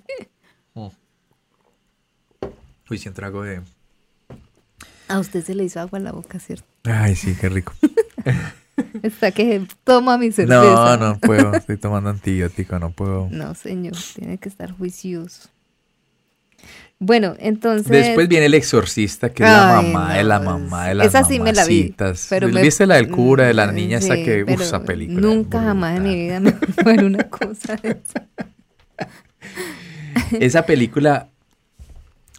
Mm. 0.73 0.87
Uy, 2.89 2.97
si 2.97 3.09
trago 3.11 3.43
de... 3.43 3.61
A 5.09 5.19
usted 5.19 5.43
se 5.43 5.53
le 5.53 5.65
hizo 5.65 5.81
agua 5.81 5.99
en 5.99 6.05
la 6.05 6.13
boca, 6.13 6.39
¿cierto? 6.39 6.65
Ay, 6.85 7.17
sí, 7.17 7.35
qué 7.35 7.49
rico. 7.49 7.73
Está 9.03 9.31
que 9.31 9.67
toma 9.83 10.17
mi 10.17 10.31
cerveza. 10.31 10.97
No, 10.97 10.97
no 10.97 11.19
puedo. 11.19 11.53
Estoy 11.55 11.75
tomando 11.75 12.09
antibiótico, 12.09 12.79
no 12.79 12.91
puedo. 12.91 13.27
No, 13.31 13.53
señor. 13.53 13.95
Tiene 14.15 14.37
que 14.37 14.47
estar 14.47 14.71
juicioso. 14.71 15.49
Bueno, 16.99 17.35
entonces. 17.37 17.89
Después 17.89 18.27
viene 18.27 18.47
el 18.47 18.53
exorcista, 18.55 19.29
que 19.29 19.43
es 19.43 19.49
la 19.49 19.81
mamá 19.81 20.15
de 20.15 20.23
la 20.23 20.39
mamá 20.39 20.87
de 20.87 20.95
las 20.95 21.07
Esa 21.07 21.23
sí 21.23 21.39
me 21.39 21.53
la 21.53 21.65
vi. 21.65 21.95
Pero 22.29 22.47
¿Viste 22.47 22.87
la 22.87 22.95
del 22.95 23.09
cura, 23.09 23.45
de 23.45 23.53
la 23.53 23.71
niña 23.71 23.99
esa 23.99 24.15
que. 24.15 24.43
usa 24.43 24.83
película. 24.83 25.21
Nunca 25.21 25.61
jamás 25.61 25.97
en 25.97 26.03
mi 26.03 26.15
vida 26.15 26.39
me 26.39 26.51
fue 26.83 27.03
una 27.03 27.23
cosa 27.29 27.75
de 27.75 27.99
esa. 28.01 28.27
esa 30.39 30.65
película 30.65 31.29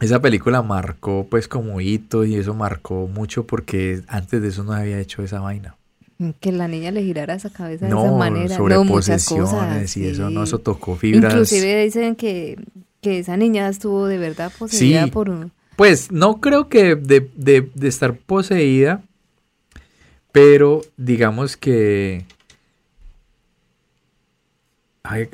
esa 0.00 0.20
película 0.20 0.62
marcó 0.62 1.26
pues 1.28 1.48
como 1.48 1.80
hito 1.80 2.24
y 2.24 2.36
eso 2.36 2.54
marcó 2.54 3.08
mucho 3.08 3.46
porque 3.46 4.02
antes 4.06 4.40
de 4.40 4.48
eso 4.48 4.62
no 4.62 4.72
había 4.72 5.00
hecho 5.00 5.22
esa 5.22 5.40
vaina. 5.40 5.76
Que 6.40 6.52
la 6.52 6.68
niña 6.68 6.90
le 6.90 7.02
girara 7.02 7.34
esa 7.34 7.50
cabeza 7.50 7.86
de 7.86 7.92
esa 7.92 8.12
manera. 8.12 8.56
Sobre 8.56 8.74
no, 8.74 8.84
posesiones 8.86 9.96
y 9.96 10.06
eso, 10.06 10.30
no, 10.30 10.44
eso 10.44 10.58
tocó 10.58 10.96
fibras. 10.96 11.32
Inclusive 11.32 11.84
dicen 11.84 12.16
que, 12.16 12.58
que 13.00 13.18
esa 13.18 13.36
niña 13.36 13.68
estuvo 13.68 14.06
de 14.06 14.18
verdad 14.18 14.52
poseída 14.58 15.06
por 15.08 15.30
un... 15.30 15.52
Pues 15.76 16.10
no 16.10 16.40
creo 16.40 16.68
que 16.68 16.96
de, 16.96 17.28
de, 17.36 17.70
de 17.74 17.88
estar 17.88 18.16
poseída, 18.16 19.02
pero 20.32 20.82
digamos 20.96 21.56
que 21.56 22.24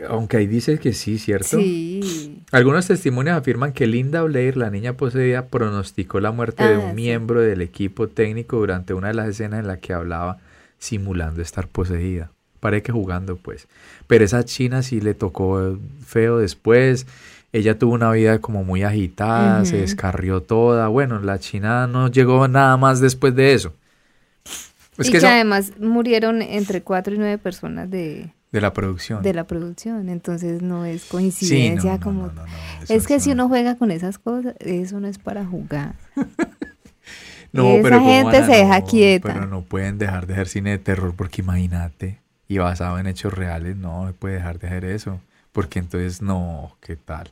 aunque 0.08 0.36
ahí 0.36 0.46
dice 0.46 0.78
que 0.78 0.92
sí, 0.92 1.18
¿cierto? 1.18 1.56
Sí. 1.58 2.42
Algunos 2.52 2.86
testimonios 2.86 3.36
afirman 3.36 3.72
que 3.72 3.86
Linda 3.86 4.22
Blair, 4.22 4.56
la 4.56 4.70
niña 4.70 4.96
poseída, 4.96 5.46
pronosticó 5.46 6.20
la 6.20 6.30
muerte 6.30 6.64
de 6.64 6.78
un 6.78 6.90
ah, 6.90 6.92
miembro 6.92 7.40
del 7.40 7.60
equipo 7.60 8.08
técnico 8.08 8.58
durante 8.58 8.94
una 8.94 9.08
de 9.08 9.14
las 9.14 9.28
escenas 9.28 9.60
en 9.60 9.66
la 9.66 9.78
que 9.78 9.92
hablaba 9.92 10.38
simulando 10.78 11.42
estar 11.42 11.66
poseída. 11.66 12.30
Parece 12.60 12.84
que 12.84 12.92
jugando, 12.92 13.36
pues. 13.36 13.66
Pero 14.06 14.24
esa 14.24 14.44
china 14.44 14.82
sí 14.82 15.00
le 15.00 15.14
tocó 15.14 15.78
feo 16.06 16.38
después. 16.38 17.06
Ella 17.55 17.78
tuvo 17.78 17.94
una 17.94 18.11
vida 18.11 18.40
como 18.40 18.64
muy 18.64 18.82
agitada, 18.82 19.64
se 19.64 19.76
descarrió 19.76 20.42
toda. 20.42 20.88
Bueno, 20.88 21.20
la 21.20 21.38
china 21.38 21.86
no 21.86 22.09
llegó 22.09 22.48
nada 22.48 22.76
más 22.76 22.98
después 22.98 23.32
de 23.36 23.55
eso. 23.55 23.72
y 24.98 25.09
que, 25.09 25.24
además 25.24 25.70
murieron 25.78 26.42
entre 26.42 26.82
cuatro 26.82 27.14
y 27.14 27.18
nueve 27.18 27.38
personas 27.38 27.88
de, 27.88 28.32
de 28.50 28.61
la 28.61 28.72
producción. 28.72 29.22
De 29.22 29.32
la 29.32 29.44
producción, 29.44 30.09
entonces 30.09 30.62
no 30.62 30.84
es 30.84 31.05
coincidencia 31.05 32.00
como... 32.00 32.32
es 32.88 33.07
que 33.07 33.20
si 33.20 33.30
uno 33.30 33.46
juega 33.46 33.76
con 33.76 33.92
esas 33.92 34.18
cosas, 34.18 34.57
eso 34.59 34.98
no 34.98 35.07
es 35.07 35.18
para 35.18 35.44
jugar. 35.46 35.94
no, 37.52 37.68
Esa 37.68 37.82
pero 37.84 38.00
gente 38.00 38.46
se 38.46 38.52
deja 38.52 38.80
quieta. 38.82 39.32
Pero 39.32 39.46
no 39.46 39.62
pueden 39.62 39.98
dejar 39.98 40.26
de 40.26 40.34
hacer 40.34 40.48
cine 40.48 40.70
de 40.70 40.78
terror 40.78 41.14
porque 41.16 41.42
imagínate, 41.42 42.18
y 42.48 42.59
basado 42.59 42.98
en 42.98 43.07
hechos 43.07 43.32
reales, 43.32 43.76
no 43.76 44.12
puede 44.18 44.34
dejar 44.34 44.59
de 44.59 44.66
hacer 44.66 44.84
eso. 44.86 45.20
Porque 45.52 45.78
entonces, 45.78 46.20
no, 46.20 46.76
¿qué 46.80 46.96
tal? 46.96 47.30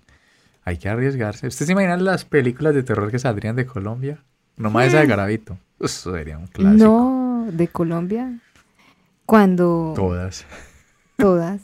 Hay 0.64 0.76
que 0.76 0.88
arriesgarse. 0.88 1.46
¿Ustedes 1.46 1.66
se 1.66 1.72
imaginan 1.72 2.04
las 2.04 2.24
películas 2.24 2.74
de 2.74 2.82
terror 2.82 3.10
que 3.10 3.18
saldrían 3.18 3.56
de 3.56 3.66
Colombia? 3.66 4.22
Nomás 4.56 4.88
esa 4.88 5.00
de 5.00 5.06
Garabito. 5.06 5.58
Eso 5.80 6.12
sería 6.12 6.38
un 6.38 6.46
clásico. 6.46 6.84
No, 6.84 7.48
de 7.50 7.68
Colombia. 7.68 8.38
Cuando... 9.26 9.92
Todas. 9.96 10.46
Todas. 11.16 11.60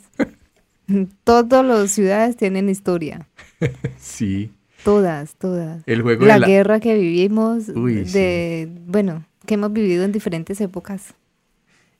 Todas 1.24 1.64
las 1.64 1.90
ciudades 1.90 2.36
tienen 2.36 2.68
historia. 2.68 3.26
Sí. 3.98 4.52
Todas, 4.84 5.34
todas. 5.34 5.82
El 5.86 6.02
juego 6.02 6.24
la, 6.24 6.38
guerra 6.38 6.78
que 6.78 6.94
vivimos, 6.94 7.66
de, 7.66 8.70
bueno, 8.86 9.24
que 9.44 9.54
hemos 9.54 9.72
vivido 9.72 10.04
en 10.04 10.12
diferentes 10.12 10.60
épocas. 10.60 11.14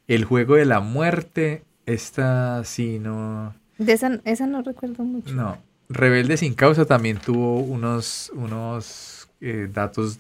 El 0.07 0.25
juego 0.25 0.55
de 0.55 0.65
la 0.65 0.79
muerte, 0.79 1.65
esta 1.87 2.63
sí, 2.65 3.01
no. 3.01 3.55
De 3.79 3.93
esa, 3.93 4.21
esa 4.25 4.47
no 4.47 4.63
recuerdo 4.63 5.03
mucho. 5.03 5.35
No. 5.35 5.59
Rebelde 5.89 6.37
sin 6.37 6.55
causa 6.55 6.85
también 6.85 7.19
tuvo 7.19 7.61
unos, 7.61 8.31
unos 8.35 9.29
eh, 9.41 9.69
datos 9.73 10.19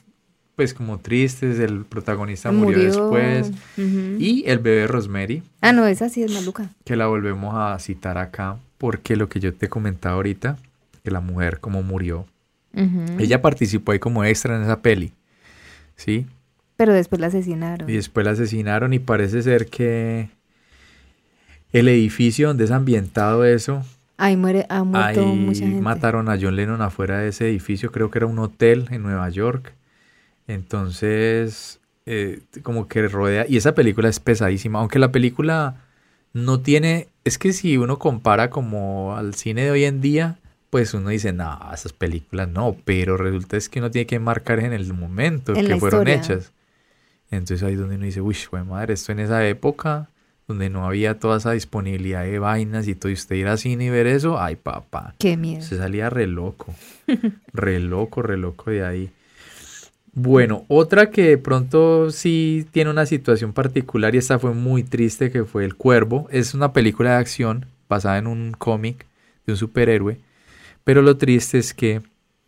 pues 0.58 0.74
como 0.74 0.98
tristes, 0.98 1.60
el 1.60 1.84
protagonista 1.84 2.50
murió, 2.50 2.82
después. 2.82 3.52
Y 3.76 4.42
el 4.44 4.58
bebé 4.58 4.88
Rosemary. 4.88 5.44
Ah, 5.60 5.72
no, 5.72 5.86
esa 5.86 6.08
sí 6.08 6.24
es 6.24 6.32
maluca. 6.32 6.70
Que 6.84 6.96
la 6.96 7.06
volvemos 7.06 7.54
a 7.54 7.78
citar 7.78 8.18
acá, 8.18 8.58
porque 8.76 9.14
lo 9.14 9.28
que 9.28 9.38
yo 9.38 9.54
te 9.54 9.68
comentaba 9.68 10.16
ahorita, 10.16 10.58
que 11.04 11.12
la 11.12 11.20
mujer 11.20 11.60
como 11.60 11.84
murió, 11.84 12.26
ella 13.18 13.40
participó 13.40 13.92
ahí 13.92 14.00
como 14.00 14.24
extra 14.24 14.56
en 14.56 14.64
esa 14.64 14.82
peli, 14.82 15.12
¿sí? 15.94 16.26
Pero 16.76 16.92
después 16.92 17.20
la 17.20 17.28
asesinaron. 17.28 17.88
Y 17.88 17.92
después 17.92 18.26
la 18.26 18.32
asesinaron 18.32 18.92
y 18.92 18.98
parece 18.98 19.42
ser 19.42 19.66
que 19.66 20.28
el 21.72 21.86
edificio 21.86 22.48
donde 22.48 22.64
es 22.64 22.72
ambientado 22.72 23.44
eso... 23.44 23.84
Ahí 24.18 24.36
muere, 24.36 24.66
ha 24.68 24.82
muerto 24.82 25.24
mucha 25.24 25.60
gente. 25.60 25.80
mataron 25.80 26.28
a 26.28 26.36
John 26.38 26.56
Lennon 26.56 26.82
afuera 26.82 27.18
de 27.18 27.28
ese 27.28 27.48
edificio, 27.48 27.92
creo 27.92 28.10
que 28.10 28.18
era 28.18 28.26
un 28.26 28.38
hotel 28.40 28.88
en 28.90 29.04
Nueva 29.04 29.28
York. 29.30 29.74
Entonces, 30.48 31.80
eh, 32.04 32.40
como 32.62 32.88
que 32.88 33.06
rodea, 33.06 33.46
y 33.48 33.56
esa 33.56 33.74
película 33.74 34.08
es 34.08 34.18
pesadísima, 34.18 34.80
aunque 34.80 34.98
la 34.98 35.12
película 35.12 35.76
no 36.32 36.60
tiene, 36.60 37.08
es 37.24 37.38
que 37.38 37.52
si 37.52 37.76
uno 37.76 38.00
compara 38.00 38.50
como 38.50 39.16
al 39.16 39.34
cine 39.34 39.64
de 39.64 39.70
hoy 39.70 39.84
en 39.84 40.00
día, 40.00 40.38
pues 40.70 40.94
uno 40.94 41.10
dice, 41.10 41.32
no, 41.32 41.56
esas 41.72 41.92
películas 41.92 42.48
no, 42.48 42.76
pero 42.84 43.16
resulta 43.16 43.56
es 43.56 43.68
que 43.68 43.78
uno 43.78 43.90
tiene 43.90 44.06
que 44.06 44.18
marcar 44.18 44.58
en 44.58 44.72
el 44.72 44.92
momento 44.92 45.54
que 45.54 45.76
fueron 45.76 46.08
hechas. 46.08 46.52
Entonces 47.30 47.62
ahí 47.62 47.74
donde 47.74 47.96
uno 47.96 48.04
dice, 48.04 48.20
uy, 48.20 48.36
madre, 48.66 48.94
esto 48.94 49.12
en 49.12 49.20
esa 49.20 49.46
época, 49.46 50.08
donde 50.48 50.70
no 50.70 50.86
había 50.86 51.18
toda 51.18 51.36
esa 51.36 51.52
disponibilidad 51.52 52.24
de 52.24 52.38
vainas 52.38 52.88
y 52.88 52.94
todo, 52.94 53.10
y 53.10 53.14
usted 53.14 53.36
ir 53.36 53.46
al 53.46 53.58
cine 53.58 53.84
y 53.84 53.90
ver 53.90 54.06
eso, 54.06 54.40
ay 54.40 54.56
papá. 54.56 55.14
Qué 55.18 55.36
miedo. 55.36 55.62
Se 55.62 55.76
salía 55.76 56.08
re 56.08 56.26
loco, 56.26 56.74
re 57.52 57.78
loco, 57.78 58.22
re 58.22 58.38
loco 58.38 58.70
de 58.70 58.84
ahí. 58.84 59.10
Bueno, 60.14 60.64
otra 60.68 61.10
que 61.10 61.22
de 61.22 61.38
pronto 61.38 62.10
sí 62.10 62.66
tiene 62.72 62.90
una 62.90 63.06
situación 63.06 63.52
particular 63.52 64.14
y 64.14 64.18
esta 64.18 64.38
fue 64.38 64.52
muy 64.52 64.82
triste, 64.82 65.30
que 65.30 65.44
fue 65.44 65.64
El 65.64 65.76
Cuervo. 65.76 66.26
Es 66.32 66.54
una 66.54 66.72
película 66.72 67.10
de 67.10 67.16
acción 67.16 67.66
basada 67.88 68.18
en 68.18 68.26
un 68.26 68.52
cómic 68.52 69.06
de 69.46 69.52
un 69.52 69.58
superhéroe. 69.58 70.18
Pero 70.82 71.02
lo 71.02 71.18
triste 71.18 71.58
es 71.58 71.74
que 71.74 72.00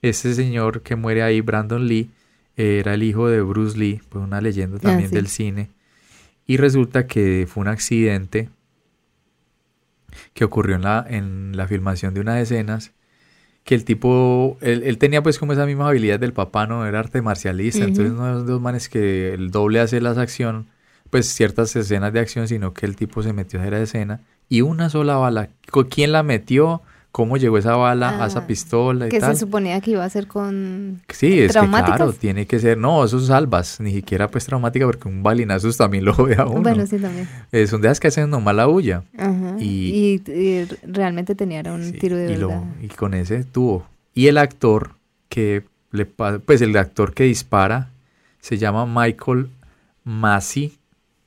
ese 0.03 0.35
señor 0.35 0.81
que 0.81 0.97
muere 0.97 1.23
ahí, 1.23 1.43
Brandon 1.43 1.87
Lee, 1.87 2.11
era 2.57 2.95
el 2.95 3.03
hijo 3.03 3.29
de 3.29 3.43
Bruce 3.43 3.79
Lee, 3.79 4.01
pues 4.09 4.25
una 4.25 4.41
leyenda 4.41 4.79
ah, 4.79 4.81
también 4.81 5.11
del 5.11 5.29
cine. 5.29 5.69
Y 6.51 6.57
resulta 6.57 7.07
que 7.07 7.47
fue 7.49 7.61
un 7.61 7.69
accidente 7.69 8.49
que 10.35 10.45
ocurrió 10.45 10.75
en 10.75 10.83
la, 10.83 11.07
en 11.09 11.57
la 11.57 11.69
filmación 11.69 12.13
de 12.13 12.19
unas 12.19 12.41
escenas 12.41 12.91
que 13.63 13.77
el 13.77 13.85
tipo, 13.85 14.59
él, 14.61 14.99
tenía 14.99 15.23
pues 15.23 15.39
como 15.39 15.53
esa 15.53 15.65
misma 15.65 15.89
habilidad 15.89 16.19
del 16.19 16.33
papá, 16.33 16.67
¿no? 16.67 16.85
Era 16.85 16.99
arte 16.99 17.23
marcialista, 17.23 17.85
entonces 17.85 18.13
no 18.15 18.41
es 18.41 18.47
de 18.47 18.51
los 18.51 18.61
manes 18.61 18.89
que 18.89 19.33
el 19.33 19.53
doble 19.53 19.79
hace 19.79 20.01
las 20.01 20.19
acción, 20.19 20.67
pues 21.09 21.33
ciertas 21.33 21.77
escenas 21.77 22.13
de 22.13 22.19
acción, 22.19 22.49
sino 22.49 22.75
que 22.75 22.85
el 22.85 22.97
tipo 22.97 23.23
se 23.23 23.33
metió 23.33 23.61
a 23.61 23.63
hacer 23.63 23.73
la 23.75 23.83
escena 23.83 24.21
y 24.49 24.63
una 24.63 24.91
sola 24.91 25.19
bala, 25.19 25.51
¿quién 25.89 26.11
la 26.11 26.25
metió? 26.25 26.83
Cómo 27.13 27.37
llegó 27.37 27.59
esa 27.59 27.77
bala 27.77 28.23
a 28.23 28.27
esa 28.27 28.41
ah, 28.41 28.47
pistola 28.47 29.07
y 29.07 29.11
que 29.11 29.21
tal. 29.21 29.35
se 29.35 29.41
suponía 29.41 29.81
que 29.81 29.93
iba 29.93 30.05
a 30.05 30.11
ser 30.11 30.27
con 30.27 31.03
Sí, 31.09 31.41
es 31.41 31.53
que 31.53 31.67
claro, 31.67 32.13
tiene 32.13 32.47
que 32.47 32.59
ser, 32.59 32.79
no, 32.79 33.05
eso 33.05 33.21
salvas, 33.21 33.81
ni 33.81 33.93
siquiera 33.93 34.29
pues 34.29 34.47
traumática 34.47 34.87
porque 34.87 35.09
un 35.09 35.23
balinazo 35.23 35.71
también 35.73 36.05
lo 36.05 36.15
ve 36.15 36.37
a 36.37 36.47
uno. 36.47 36.63
Bueno, 36.63 36.87
sí 36.87 36.99
también. 36.99 37.29
Eh, 37.53 37.67
son 37.67 37.81
de 37.81 37.89
las 37.89 38.01
que 38.01 38.09
hacen 38.09 38.31
nomás 38.31 38.55
la 38.55 38.67
bulla. 38.67 39.03
Ajá. 39.17 39.57
Y, 39.59 40.23
realmente 40.85 41.35
tenía 41.35 41.63
un 41.73 41.93
tiro 41.93 42.17
de 42.17 42.33
y 42.33 42.37
verdad. 42.37 42.65
y 42.81 42.89
con 42.89 43.15
ese 43.15 43.45
tuvo. 43.45 43.87
Y 44.15 44.29
el 44.29 44.39
actor 44.39 44.95
que 45.29 45.65
le 45.93 46.07
pues 46.07 46.61
el 46.61 46.77
actor 46.77 47.15
que 47.15 47.25
dispara 47.25 47.91
se 48.41 48.59
llama 48.59 48.87
Michael 48.87 49.49
Massey, 50.05 50.79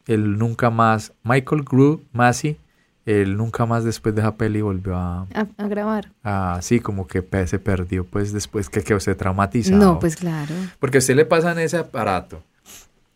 el 0.08 0.38
nunca 0.38 0.70
más 0.70 1.14
Michael 1.24 1.64
Grew 1.64 2.02
Massey 2.12 2.58
él 3.06 3.36
nunca 3.36 3.66
más 3.66 3.84
después 3.84 4.16
de 4.16 4.22
esa 4.22 4.36
peli 4.36 4.62
volvió 4.62 4.95
a... 4.95 5.28
A, 5.34 5.68
grabar. 5.68 6.12
Ah, 6.24 6.60
sí, 6.62 6.80
como 6.80 7.06
que 7.06 7.26
se 7.45 7.60
perdió 7.60 8.06
pues 8.06 8.32
después 8.32 8.70
que 8.70 8.82
quedó 8.82 8.97
usted 8.97 9.18
traumatizado. 9.18 9.78
No, 9.78 9.99
pues 9.99 10.16
claro. 10.16 10.56
Porque 10.80 10.97
a 10.97 10.99
usted 10.99 11.16
le 11.16 11.26
pasa 11.26 11.51
en 11.51 11.60
ese 11.60 11.78
aparato. 11.78 12.43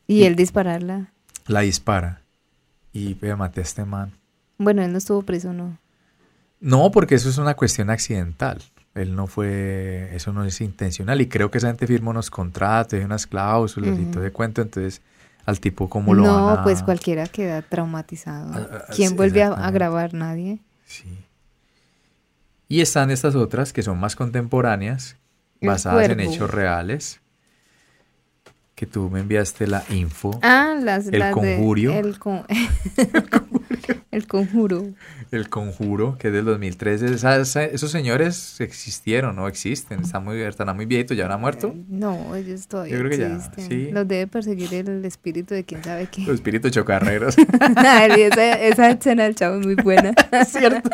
¿Y, 0.05 0.23
él 0.23 0.35
dispararla? 0.35 1.11
La 1.47 1.61
dispara. 1.61 2.21
Y 2.91 3.17
me 3.21 3.35
maté 3.35 3.61
a 3.61 3.63
este 3.63 3.85
man. 3.85 4.11
Bueno, 4.57 4.81
él 4.81 4.91
no 4.91 4.97
estuvo 4.97 5.21
preso, 5.21 5.53
¿no? 5.53 5.77
No, 6.59 6.91
porque 6.91 7.15
eso 7.15 7.29
es 7.29 7.37
una 7.37 7.53
cuestión 7.53 7.89
accidental. 7.89 8.61
Él 8.95 9.15
no 9.15 9.27
fue, 9.27 10.09
eso 10.13 10.33
no 10.33 10.43
es 10.43 10.59
intencional. 10.59 11.21
Y 11.21 11.27
creo 11.27 11.51
que 11.51 11.59
esa 11.59 11.67
gente 11.67 11.85
firma 11.85 12.11
unos 12.11 12.31
contratos, 12.31 12.99
unas 13.03 13.27
cláusulas 13.27 13.97
y 13.99 14.05
todo 14.05 14.23
de 14.23 14.31
cuento. 14.31 14.61
Entonces, 14.61 15.01
al 15.47 15.61
tipo 15.61 15.89
como 15.89 16.13
lo 16.13 16.23
No, 16.23 16.59
pues 16.61 16.83
cualquiera 16.83 17.25
queda 17.25 17.61
traumatizado. 17.61 18.51
Ah, 18.53 18.67
ah, 18.69 18.93
¿Quién 18.93 19.15
vuelve 19.15 19.43
a, 19.43 19.71
grabar? 19.71 20.13
Nadie. 20.13 20.59
Sí. 20.85 21.07
Y 22.67 22.81
están 22.81 23.11
estas 23.11 23.33
otras 23.33 23.71
que 23.71 23.81
son 23.81 23.97
más 23.97 24.17
contemporáneas, 24.17 25.15
basadas 25.61 26.09
en 26.09 26.19
hechos 26.19 26.51
reales. 26.51 27.21
Que 28.75 28.85
tú 28.85 29.09
me 29.09 29.21
enviaste 29.21 29.67
la 29.67 29.83
info. 29.89 30.37
Ah, 30.43 30.75
las, 30.79 31.07
el 31.07 31.31
conjurio. 31.31 31.93
el, 31.93 32.19
el 34.11 34.27
conjuro. 34.27 34.83
El 35.31 35.49
Conjuro, 35.49 36.17
que 36.17 36.27
es 36.27 36.33
del 36.33 36.45
2013. 36.45 37.13
esos 37.73 37.91
señores 37.91 38.59
existieron 38.61 39.37
o 39.39 39.47
existen. 39.47 40.01
Están 40.01 40.23
muy, 40.23 40.41
están 40.41 40.73
muy 40.75 40.85
viejitos, 40.85 41.17
ya 41.17 41.31
han 41.31 41.41
muerto. 41.41 41.75
No, 41.89 42.35
ellos 42.35 42.67
todavía 42.67 42.93
Yo 42.93 42.99
creo 42.99 43.11
que 43.11 43.35
existen. 43.35 43.87
Ya, 43.87 43.93
Los 43.93 44.07
debe 44.07 44.27
perseguir 44.27 44.73
el 44.73 45.03
espíritu 45.05 45.53
de 45.53 45.63
quién 45.63 45.83
sabe 45.83 46.07
qué. 46.07 46.21
Los 46.21 46.35
espíritus 46.35 46.71
chocarreros. 46.71 47.35
esa, 48.17 48.53
esa 48.61 48.89
escena 48.89 49.23
del 49.23 49.35
chavo 49.35 49.59
es 49.59 49.65
muy 49.65 49.75
buena. 49.75 50.13
¿Cierto? 50.47 50.89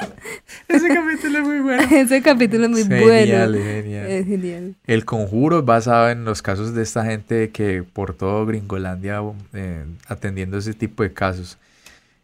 Ese 0.67 0.87
capítulo 0.87 1.39
es 1.39 1.47
muy 1.47 1.59
bueno. 1.59 1.83
Ese 1.91 2.21
capítulo 2.21 2.65
es 2.65 2.71
muy 2.71 2.83
bueno. 2.83 3.09
Genial, 3.11 3.55
genial. 3.55 4.07
Es 4.07 4.25
genial. 4.25 4.75
El 4.87 5.05
Conjuro 5.05 5.59
es 5.59 5.65
basado 5.65 6.09
en 6.09 6.25
los 6.25 6.41
casos 6.41 6.73
de 6.73 6.83
esta 6.83 7.05
gente 7.05 7.51
que 7.51 7.83
por 7.83 8.13
todo 8.13 8.45
Gringolandia 8.45 9.21
eh, 9.53 9.85
atendiendo 10.07 10.57
ese 10.57 10.73
tipo 10.73 11.03
de 11.03 11.13
casos. 11.13 11.57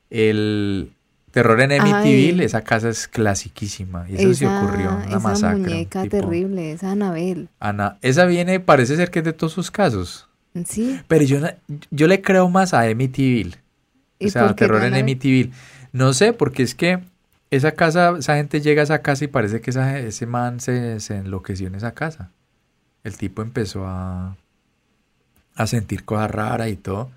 El 0.09 0.91
Terror 1.31 1.61
en 1.61 1.71
Emityville, 1.71 2.43
esa 2.43 2.61
casa 2.63 2.89
es 2.89 3.07
clasiquísima. 3.07 4.05
Y 4.09 4.15
eso 4.15 4.33
se 4.33 4.47
ocurrió, 4.47 4.95
una 4.95 5.05
esa 5.05 5.19
masacre. 5.19 5.59
muñeca 5.59 6.05
terrible, 6.07 6.71
esa 6.71 6.91
Anabel. 6.91 7.49
Ana, 7.59 7.97
esa 8.01 8.25
viene, 8.25 8.59
parece 8.59 8.95
ser 8.95 9.11
que 9.11 9.19
es 9.19 9.25
de 9.25 9.33
todos 9.33 9.53
sus 9.53 9.69
casos. 9.69 10.27
Sí. 10.65 10.99
Pero 11.07 11.23
yo, 11.25 11.39
yo 11.91 12.07
le 12.07 12.21
creo 12.21 12.49
más 12.49 12.73
a 12.73 12.87
Emityville. 12.87 13.57
O 14.21 14.27
sea, 14.29 14.55
Terror 14.55 14.83
en 14.83 14.95
Emityville. 14.95 15.51
No 15.93 16.13
sé, 16.13 16.33
porque 16.33 16.63
es 16.63 16.75
que 16.75 16.99
esa 17.51 17.71
casa, 17.71 18.15
esa 18.17 18.35
gente 18.35 18.61
llega 18.61 18.81
a 18.81 18.83
esa 18.83 19.01
casa 19.01 19.23
y 19.25 19.27
parece 19.27 19.61
que 19.61 19.71
ese 19.71 20.25
man 20.25 20.59
se, 20.59 20.99
se 20.99 21.17
enloqueció 21.17 21.67
en 21.67 21.75
esa 21.75 21.93
casa. 21.93 22.31
El 23.03 23.17
tipo 23.17 23.41
empezó 23.41 23.85
a, 23.87 24.35
a 25.55 25.67
sentir 25.67 26.03
cosas 26.03 26.31
raras 26.31 26.69
y 26.69 26.75
todo. 26.75 27.11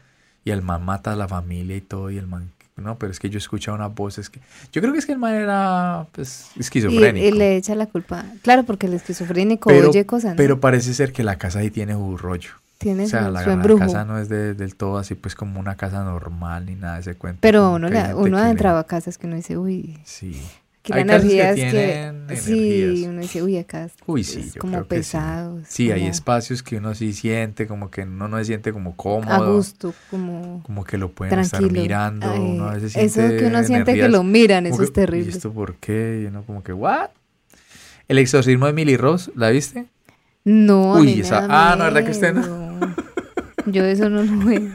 Y 0.44 0.50
el 0.50 0.62
man 0.62 0.84
mata 0.84 1.12
a 1.12 1.16
la 1.16 1.28
familia 1.28 1.76
y 1.76 1.80
todo. 1.80 2.10
Y 2.10 2.18
el 2.18 2.26
man 2.26 2.50
no, 2.76 2.98
pero 2.98 3.12
es 3.12 3.20
que 3.20 3.28
yo 3.28 3.38
escuchaba 3.38 3.76
unas 3.76 3.94
voces 3.94 4.30
que... 4.30 4.40
Yo 4.72 4.80
creo 4.80 4.92
que 4.92 4.98
es 4.98 5.06
que 5.06 5.12
el 5.12 5.18
man 5.18 5.34
era 5.34 6.06
pues, 6.12 6.50
esquizofrénico. 6.58 7.26
Y, 7.26 7.30
le 7.30 7.56
echa 7.56 7.74
la 7.74 7.86
culpa. 7.86 8.24
Claro, 8.42 8.64
porque 8.64 8.86
el 8.86 8.94
esquizofrénico 8.94 9.70
oye 9.70 10.06
cosas. 10.06 10.34
Pero 10.36 10.60
parece 10.60 10.94
ser 10.94 11.12
que 11.12 11.22
la 11.22 11.36
casa 11.36 11.58
ahí 11.58 11.70
tiene 11.70 11.94
un 11.94 12.16
rollo. 12.16 12.50
Tiene 12.78 13.04
o 13.04 13.08
sea, 13.08 13.30
la, 13.30 13.44
casa 13.78 14.04
no 14.04 14.18
es 14.18 14.28
del 14.28 14.74
todo 14.74 14.98
así 14.98 15.14
pues 15.14 15.36
como 15.36 15.60
una 15.60 15.76
casa 15.76 16.02
normal 16.02 16.66
ni 16.66 16.74
nada 16.74 16.94
de 16.94 17.02
ese 17.02 17.14
cuento. 17.14 17.38
Pero 17.40 17.74
uno, 17.74 17.88
uno 18.16 18.38
adentraba 18.38 18.80
a 18.80 18.84
casas 18.84 19.18
que 19.18 19.28
uno 19.28 19.36
dice, 19.36 19.56
uy... 19.56 20.00
Sí. 20.04 20.40
Que 20.82 20.94
hay 20.94 21.02
energías 21.02 21.54
que, 21.54 22.12
que 22.26 22.36
sí, 22.36 23.04
uno 23.06 23.20
dice, 23.20 23.40
uy, 23.40 23.56
acá 23.56 23.88
uy, 24.04 24.24
sí, 24.24 24.40
es 24.48 24.54
como 24.56 24.82
pesado. 24.84 25.60
Sí, 25.68 25.92
hay 25.92 26.06
espacios 26.06 26.64
que 26.64 26.78
uno 26.78 26.92
sí 26.96 27.12
siente, 27.12 27.68
como 27.68 27.88
que 27.88 28.02
uno 28.02 28.26
no 28.26 28.36
se 28.38 28.46
siente 28.46 28.72
como 28.72 28.96
cómodo. 28.96 29.32
A 29.32 29.52
gusto, 29.52 29.94
como 30.10 30.60
Como 30.64 30.82
que 30.82 30.98
lo 30.98 31.12
pueden 31.12 31.38
estar 31.38 31.62
mirando. 31.62 32.34
uno 32.34 32.68
a 32.68 32.74
veces 32.74 32.96
eso 32.96 33.20
que 33.28 33.46
uno 33.46 33.62
siente 33.62 33.94
que 33.94 34.08
lo 34.08 34.24
miran, 34.24 34.66
eso 34.66 34.82
es 34.82 34.92
terrible. 34.92 35.26
¿Y 35.30 35.34
esto 35.34 35.52
por 35.52 35.76
qué? 35.76 36.22
Y 36.24 36.26
uno 36.26 36.42
como 36.42 36.64
que, 36.64 36.72
¿what? 36.72 37.10
El 38.08 38.18
exorcismo 38.18 38.66
de 38.66 38.72
Millie 38.72 38.96
Ross, 38.96 39.30
¿la 39.36 39.50
viste? 39.50 39.86
No, 40.44 40.94
Uy, 40.94 41.20
esa... 41.20 41.46
Ah, 41.48 41.76
no, 41.76 41.84
¿verdad 41.84 42.04
que 42.04 42.10
usted 42.10 42.34
no? 42.34 42.96
Yo 43.66 43.84
eso 43.84 44.08
no 44.08 44.24
lo 44.24 44.44
veo. 44.44 44.72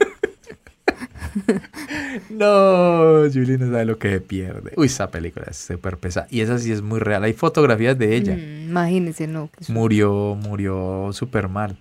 No, 2.30 3.30
Julie 3.32 3.58
no 3.58 3.68
sabe 3.68 3.86
lo 3.86 3.98
que 3.98 4.20
pierde. 4.22 4.74
Uy, 4.76 4.88
esa 4.88 5.10
película 5.10 5.48
es 5.50 5.58
súper 5.58 5.98
pesada. 5.98 6.28
Y 6.30 6.42
esa 6.42 6.58
sí 6.60 6.72
es 6.72 6.82
muy 6.82 7.00
real. 7.00 7.24
Hay 7.24 7.34
fotografías 7.34 7.98
de 7.98 8.16
ella. 8.16 8.36
Mm, 8.36 8.70
imagínese, 8.70 9.28
no. 9.28 9.50
Murió, 9.68 10.36
murió 10.36 11.10
súper 11.14 11.48
mal. 11.48 11.78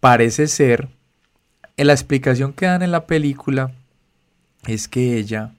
Parece 0.00 0.46
ser, 0.46 0.88
en 1.76 1.86
la 1.86 1.92
explicación 1.92 2.52
que 2.52 2.66
dan 2.66 2.82
en 2.82 2.92
la 2.92 3.06
película, 3.06 3.72
es 4.66 4.88
que 4.88 5.16
ella, 5.16 5.54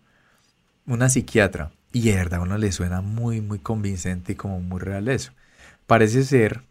una 0.86 1.10
psiquiatra, 1.10 1.72
Y 1.92 2.02
de 2.02 2.16
verdad 2.16 2.40
a 2.40 2.44
uno 2.44 2.58
le 2.58 2.72
suena 2.72 3.02
muy, 3.02 3.42
muy 3.42 3.60
convincente 3.60 4.34
y 4.34 4.36
como 4.36 4.60
muy 4.60 4.80
real 4.80 5.08
eso. 5.08 5.32
Parece 5.88 6.24
ser 6.24 6.62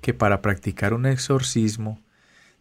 que 0.00 0.14
para 0.14 0.40
practicar 0.40 0.94
un 0.94 1.06
exorcismo 1.06 2.00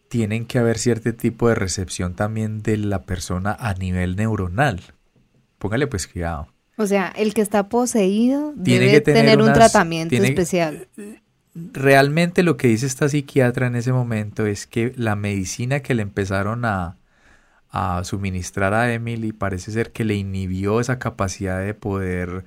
tienen 0.07 0.45
que 0.45 0.59
haber 0.59 0.77
cierto 0.77 1.13
tipo 1.13 1.49
de 1.49 1.55
recepción 1.55 2.15
también 2.15 2.61
de 2.61 2.77
la 2.77 3.03
persona 3.03 3.55
a 3.59 3.73
nivel 3.73 4.15
neuronal. 4.15 4.81
Póngale 5.57 5.87
pues 5.87 6.07
cuidado. 6.07 6.47
O 6.77 6.87
sea, 6.87 7.13
el 7.15 7.33
que 7.33 7.41
está 7.41 7.69
poseído 7.69 8.53
Tiene 8.63 8.85
debe 8.85 8.91
que 8.97 9.01
tener, 9.13 9.41
un 9.41 9.53
tratamiento 9.53 10.15
especial. 10.15 10.87
Realmente 11.53 12.43
lo 12.43 12.57
que 12.57 12.67
dice 12.67 12.85
esta 12.85 13.07
psiquiatra 13.07 13.67
en 13.67 13.75
ese 13.75 13.93
momento 13.93 14.45
es 14.45 14.67
que 14.67 14.93
la 14.97 15.15
medicina 15.15 15.79
que 15.79 15.95
le 15.95 16.01
empezaron 16.01 16.65
a, 16.65 16.97
a 17.69 18.03
suministrar 18.03 18.73
a 18.73 18.93
Emily 18.93 19.31
parece 19.31 19.71
ser 19.71 19.91
que 19.91 20.03
le 20.03 20.15
inhibió 20.15 20.81
esa 20.81 20.99
capacidad 20.99 21.63
de 21.63 21.73
poder 21.73 22.45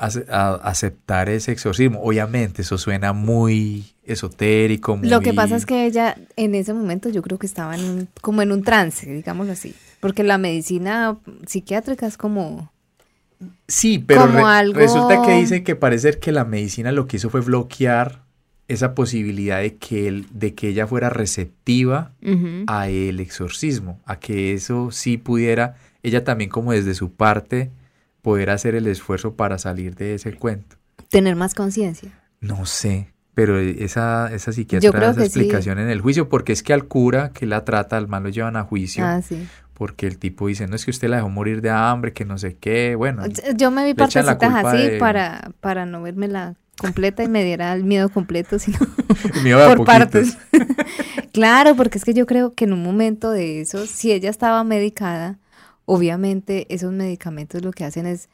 aceptar 0.00 1.28
ese 1.28 1.52
exorcismo. 1.52 2.00
Obviamente, 2.02 2.62
eso 2.62 2.78
suena 2.78 3.12
muy 3.12 3.84
esotérico. 4.04 4.98
Lo 5.02 5.20
que 5.20 5.34
pasa 5.34 5.56
es 5.56 5.66
que 5.66 5.86
ella 5.86 6.16
en 6.36 6.54
ese 6.54 6.72
momento 6.72 7.10
yo 7.10 7.22
creo 7.22 7.38
que 7.38 7.46
estaba 7.46 7.76
en 7.76 8.08
como 8.20 8.42
en 8.42 8.52
un 8.52 8.62
trance, 8.62 9.06
digámoslo 9.12 9.52
así. 9.52 9.74
Porque 10.00 10.22
la 10.22 10.38
medicina 10.38 11.18
psiquiátrica 11.46 12.06
es 12.06 12.16
como... 12.16 12.72
Sí, 13.68 13.98
pero 13.98 14.26
resulta 14.72 15.22
que 15.22 15.34
dice 15.34 15.62
que 15.62 15.76
parece 15.76 16.18
que 16.18 16.32
la 16.32 16.44
medicina 16.44 16.92
lo 16.92 17.06
que 17.06 17.16
hizo 17.16 17.30
fue 17.30 17.40
bloquear 17.40 18.22
esa 18.68 18.94
posibilidad 18.94 19.60
de 19.60 19.76
que, 19.76 20.24
de 20.32 20.54
que 20.54 20.68
ella 20.68 20.86
fuera 20.86 21.10
receptiva 21.10 22.12
a 22.66 22.88
el 22.88 23.20
exorcismo, 23.20 24.00
a 24.04 24.18
que 24.18 24.52
eso 24.52 24.90
sí 24.90 25.16
pudiera, 25.16 25.76
ella 26.02 26.24
también 26.24 26.50
como 26.50 26.72
desde 26.72 26.94
su 26.94 27.12
parte, 27.12 27.70
poder 28.22 28.50
hacer 28.50 28.74
el 28.74 28.86
esfuerzo 28.86 29.34
para 29.34 29.58
salir 29.58 29.94
de 29.94 30.14
ese 30.14 30.34
cuento. 30.34 30.76
Tener 31.08 31.36
más 31.36 31.54
conciencia. 31.54 32.12
No 32.40 32.66
sé, 32.66 33.12
pero 33.34 33.58
esa, 33.58 34.32
esa 34.32 34.52
psiquiatra 34.52 35.10
esa 35.10 35.24
explicación 35.24 35.78
en 35.78 35.88
el 35.88 36.00
juicio, 36.00 36.28
porque 36.28 36.52
es 36.52 36.62
que 36.62 36.72
al 36.72 36.86
cura 36.86 37.30
que 37.30 37.46
la 37.46 37.64
trata, 37.64 37.96
al 37.96 38.08
mal 38.08 38.22
lo 38.22 38.28
llevan 38.28 38.56
a 38.56 38.64
juicio. 38.64 39.04
Ah, 39.04 39.22
sí. 39.22 39.46
Porque 39.74 40.06
el 40.06 40.18
tipo 40.18 40.48
dice, 40.48 40.66
no 40.66 40.76
es 40.76 40.84
que 40.84 40.90
usted 40.90 41.08
la 41.08 41.16
dejó 41.16 41.30
morir 41.30 41.62
de 41.62 41.70
hambre, 41.70 42.12
que 42.12 42.24
no 42.24 42.36
sé 42.36 42.56
qué, 42.56 42.94
bueno. 42.96 43.22
Yo 43.56 43.70
me 43.70 43.84
vi 43.86 43.94
partecitas 43.94 44.64
así 44.64 44.98
para, 44.98 45.52
para 45.60 45.86
no 45.86 46.02
verme 46.02 46.28
la 46.28 46.56
completa 46.80 47.22
y 47.22 47.28
me 47.28 47.44
diera 47.44 47.72
el 47.72 47.84
miedo 47.84 48.08
completo, 48.08 48.58
sino 48.58 48.78
por 49.76 49.84
partes. 49.84 50.36
claro, 51.32 51.76
porque 51.76 51.98
es 51.98 52.04
que 52.04 52.14
yo 52.14 52.26
creo 52.26 52.52
que 52.52 52.64
en 52.64 52.72
un 52.72 52.82
momento 52.82 53.30
de 53.30 53.60
eso, 53.60 53.86
si 53.86 54.12
ella 54.12 54.30
estaba 54.30 54.64
medicada, 54.64 55.38
obviamente 55.90 56.72
esos 56.72 56.92
medicamentos 56.92 57.62
lo 57.62 57.72
que 57.72 57.84
hacen 57.84 58.06
es 58.06 58.28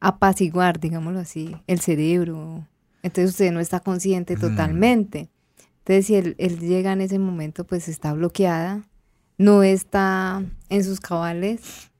apaciguar, 0.00 0.80
digámoslo 0.80 1.20
así, 1.20 1.54
el 1.66 1.80
cerebro. 1.80 2.66
Entonces 3.02 3.32
usted 3.32 3.52
no 3.52 3.60
está 3.60 3.80
consciente 3.80 4.34
totalmente. 4.34 5.28
Entonces 5.80 6.06
si 6.06 6.14
él, 6.14 6.36
llega 6.58 6.92
en 6.92 7.02
ese 7.02 7.18
momento, 7.18 7.64
pues 7.64 7.88
está 7.88 8.14
bloqueada, 8.14 8.82
no 9.36 9.62
está 9.62 10.42
en 10.70 10.84
sus 10.84 10.98
cabales. 10.98 11.90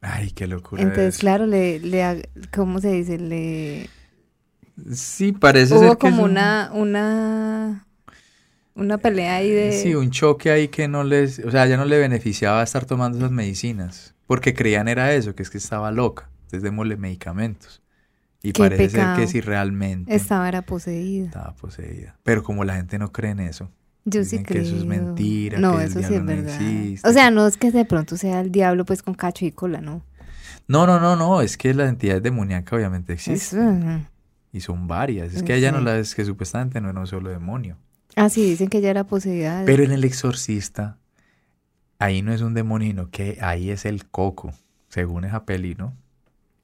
Ay, 0.00 0.30
qué 0.30 0.46
locura. 0.46 0.82
Entonces, 0.82 1.18
claro, 1.18 1.46
le, 1.46 1.80
le, 1.80 2.30
¿cómo 2.54 2.78
se 2.78 2.92
dice? 2.92 3.18
Le... 3.18 3.90
Sí, 4.94 5.32
parece 5.32 5.74
Hubo 5.74 5.98
como 5.98 6.22
una, 6.22 6.70
una 6.72 7.88
una 8.80 8.98
pelea 8.98 9.36
ahí 9.36 9.50
de... 9.50 9.72
Sí, 9.72 9.94
un 9.94 10.10
choque 10.10 10.50
ahí 10.50 10.68
que 10.68 10.88
no 10.88 11.04
les... 11.04 11.38
O 11.40 11.50
sea, 11.50 11.66
ya 11.66 11.76
no 11.76 11.84
le 11.84 11.98
beneficiaba 11.98 12.62
estar 12.62 12.86
tomando 12.86 13.18
esas 13.18 13.30
medicinas. 13.30 14.14
Porque 14.26 14.54
creían 14.54 14.88
era 14.88 15.12
eso, 15.12 15.34
que 15.34 15.42
es 15.42 15.50
que 15.50 15.58
estaba 15.58 15.92
loca. 15.92 16.30
Entonces 16.44 16.62
démosle 16.62 16.96
medicamentos. 16.96 17.82
Y 18.42 18.52
parece 18.52 18.88
ser 18.88 19.16
que 19.16 19.26
si 19.26 19.40
realmente... 19.40 20.14
Estaba 20.14 20.48
era 20.48 20.62
poseída. 20.62 21.26
Estaba 21.26 21.54
poseída. 21.54 22.16
Pero 22.22 22.42
como 22.42 22.64
la 22.64 22.76
gente 22.76 22.98
no 22.98 23.12
cree 23.12 23.32
en 23.32 23.40
eso. 23.40 23.70
Yo 24.06 24.24
sí 24.24 24.42
creo. 24.42 24.62
que 24.62 24.68
eso 24.68 24.76
es 24.76 24.86
mentira. 24.86 25.58
No, 25.58 25.78
eso 25.78 26.00
sí 26.02 26.14
es 26.14 26.24
verdad. 26.24 26.58
o 27.04 27.12
sea, 27.12 27.30
no 27.30 27.46
es 27.46 27.58
que 27.58 27.70
de 27.70 27.84
pronto 27.84 28.16
sea 28.16 28.40
el 28.40 28.50
diablo 28.50 28.86
pues 28.86 29.02
con 29.02 29.14
cacho 29.14 29.44
y 29.44 29.52
cola, 29.52 29.82
¿no? 29.82 30.02
No, 30.66 30.86
no, 30.86 30.98
no, 30.98 31.16
no. 31.16 31.42
Es 31.42 31.58
que 31.58 31.74
las 31.74 31.90
entidades 31.90 32.22
demoníacas 32.22 32.72
obviamente 32.72 33.12
existen. 33.12 34.08
Y 34.52 34.60
son 34.60 34.88
varias. 34.88 35.34
Es 35.34 35.42
que 35.42 35.54
ella 35.54 35.70
no 35.70 35.80
la 35.80 35.98
es 35.98 36.14
que 36.14 36.24
supuestamente 36.24 36.80
no 36.80 36.88
era 36.88 36.98
un 36.98 37.06
solo 37.06 37.28
demonio. 37.28 37.76
Ah, 38.16 38.28
sí, 38.28 38.48
dicen 38.48 38.68
que 38.68 38.78
ella 38.78 38.90
era 38.90 39.04
poseída. 39.04 39.62
Pero 39.66 39.84
en 39.84 39.92
el 39.92 40.04
exorcista, 40.04 40.98
ahí 41.98 42.22
no 42.22 42.32
es 42.32 42.40
un 42.40 42.54
demonio, 42.54 42.88
sino 42.88 43.10
que 43.10 43.38
ahí 43.40 43.70
es 43.70 43.84
el 43.84 44.06
coco, 44.06 44.52
según 44.88 45.24
esa 45.24 45.44
peli, 45.44 45.74
¿no? 45.76 45.94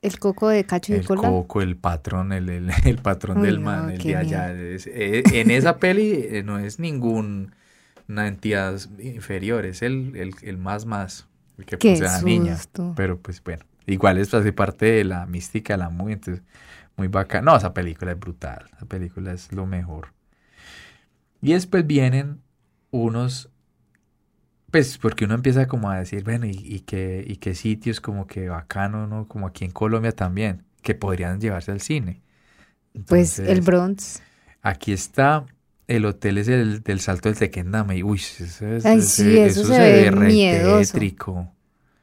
El 0.02 0.18
coco 0.18 0.48
de 0.48 0.64
cacho 0.64 0.92
y 0.92 0.96
El 0.96 1.06
coco, 1.06 1.62
el 1.62 1.76
patrón, 1.76 2.32
el, 2.32 2.48
el, 2.48 2.98
patrón 3.02 3.42
del 3.42 3.60
man, 3.60 3.90
el 3.90 4.02
de 4.02 4.16
allá. 4.16 4.52
Eh, 4.52 5.22
en 5.32 5.50
esa 5.50 5.78
peli 5.78 6.26
eh, 6.30 6.42
no 6.44 6.58
es 6.58 6.78
ninguna 6.78 7.48
entidad 8.08 8.78
inferior, 9.00 9.64
es 9.64 9.82
el, 9.82 10.34
el, 10.42 10.58
más 10.58 10.86
más, 10.86 11.26
el 11.58 11.64
que 11.64 11.76
posee 11.76 12.06
a 12.06 12.12
la 12.12 12.22
niña. 12.22 12.56
Pero 12.94 13.18
pues 13.18 13.42
bueno, 13.42 13.64
igual 13.86 14.18
es 14.18 14.32
hace 14.34 14.52
parte 14.52 14.86
de 14.86 15.04
la 15.04 15.26
mística, 15.26 15.76
la 15.76 15.88
muy, 15.88 16.12
entonces, 16.12 16.44
muy 16.96 17.08
bacana. 17.08 17.52
No, 17.52 17.56
esa 17.56 17.74
película 17.74 18.12
es 18.12 18.20
brutal, 18.20 18.66
esa 18.76 18.86
película 18.86 19.32
es 19.32 19.50
lo 19.52 19.66
mejor. 19.66 20.15
Y 21.42 21.52
después 21.52 21.86
vienen 21.86 22.40
unos, 22.90 23.50
pues 24.70 24.98
porque 24.98 25.24
uno 25.24 25.34
empieza 25.34 25.66
como 25.68 25.90
a 25.90 25.98
decir, 25.98 26.24
bueno, 26.24 26.46
y, 26.46 26.80
qué, 26.80 27.24
y 27.26 27.36
qué 27.36 27.54
sitios 27.54 28.00
como 28.00 28.26
que 28.26 28.48
bacano, 28.48 29.06
¿no? 29.06 29.28
Como 29.28 29.46
aquí 29.46 29.64
en 29.64 29.70
Colombia 29.70 30.12
también, 30.12 30.64
que 30.82 30.94
podrían 30.94 31.40
llevarse 31.40 31.72
al 31.72 31.80
cine. 31.80 32.22
pues 33.06 33.38
el 33.38 33.60
Bronx. 33.60 34.22
Aquí 34.62 34.92
está, 34.92 35.46
el 35.86 36.04
hotel 36.04 36.38
es 36.38 36.48
el 36.48 36.82
del 36.82 37.00
Salto 37.00 37.28
del 37.28 37.38
Tequendama 37.38 37.94
y 37.94 38.02
uy, 38.02 38.18
eso, 38.18 38.66
es, 38.66 38.84
Ay, 38.84 39.02
sí, 39.02 39.38
eso, 39.38 39.64
se, 39.64 39.78
ve, 39.78 40.10
O 41.20 41.52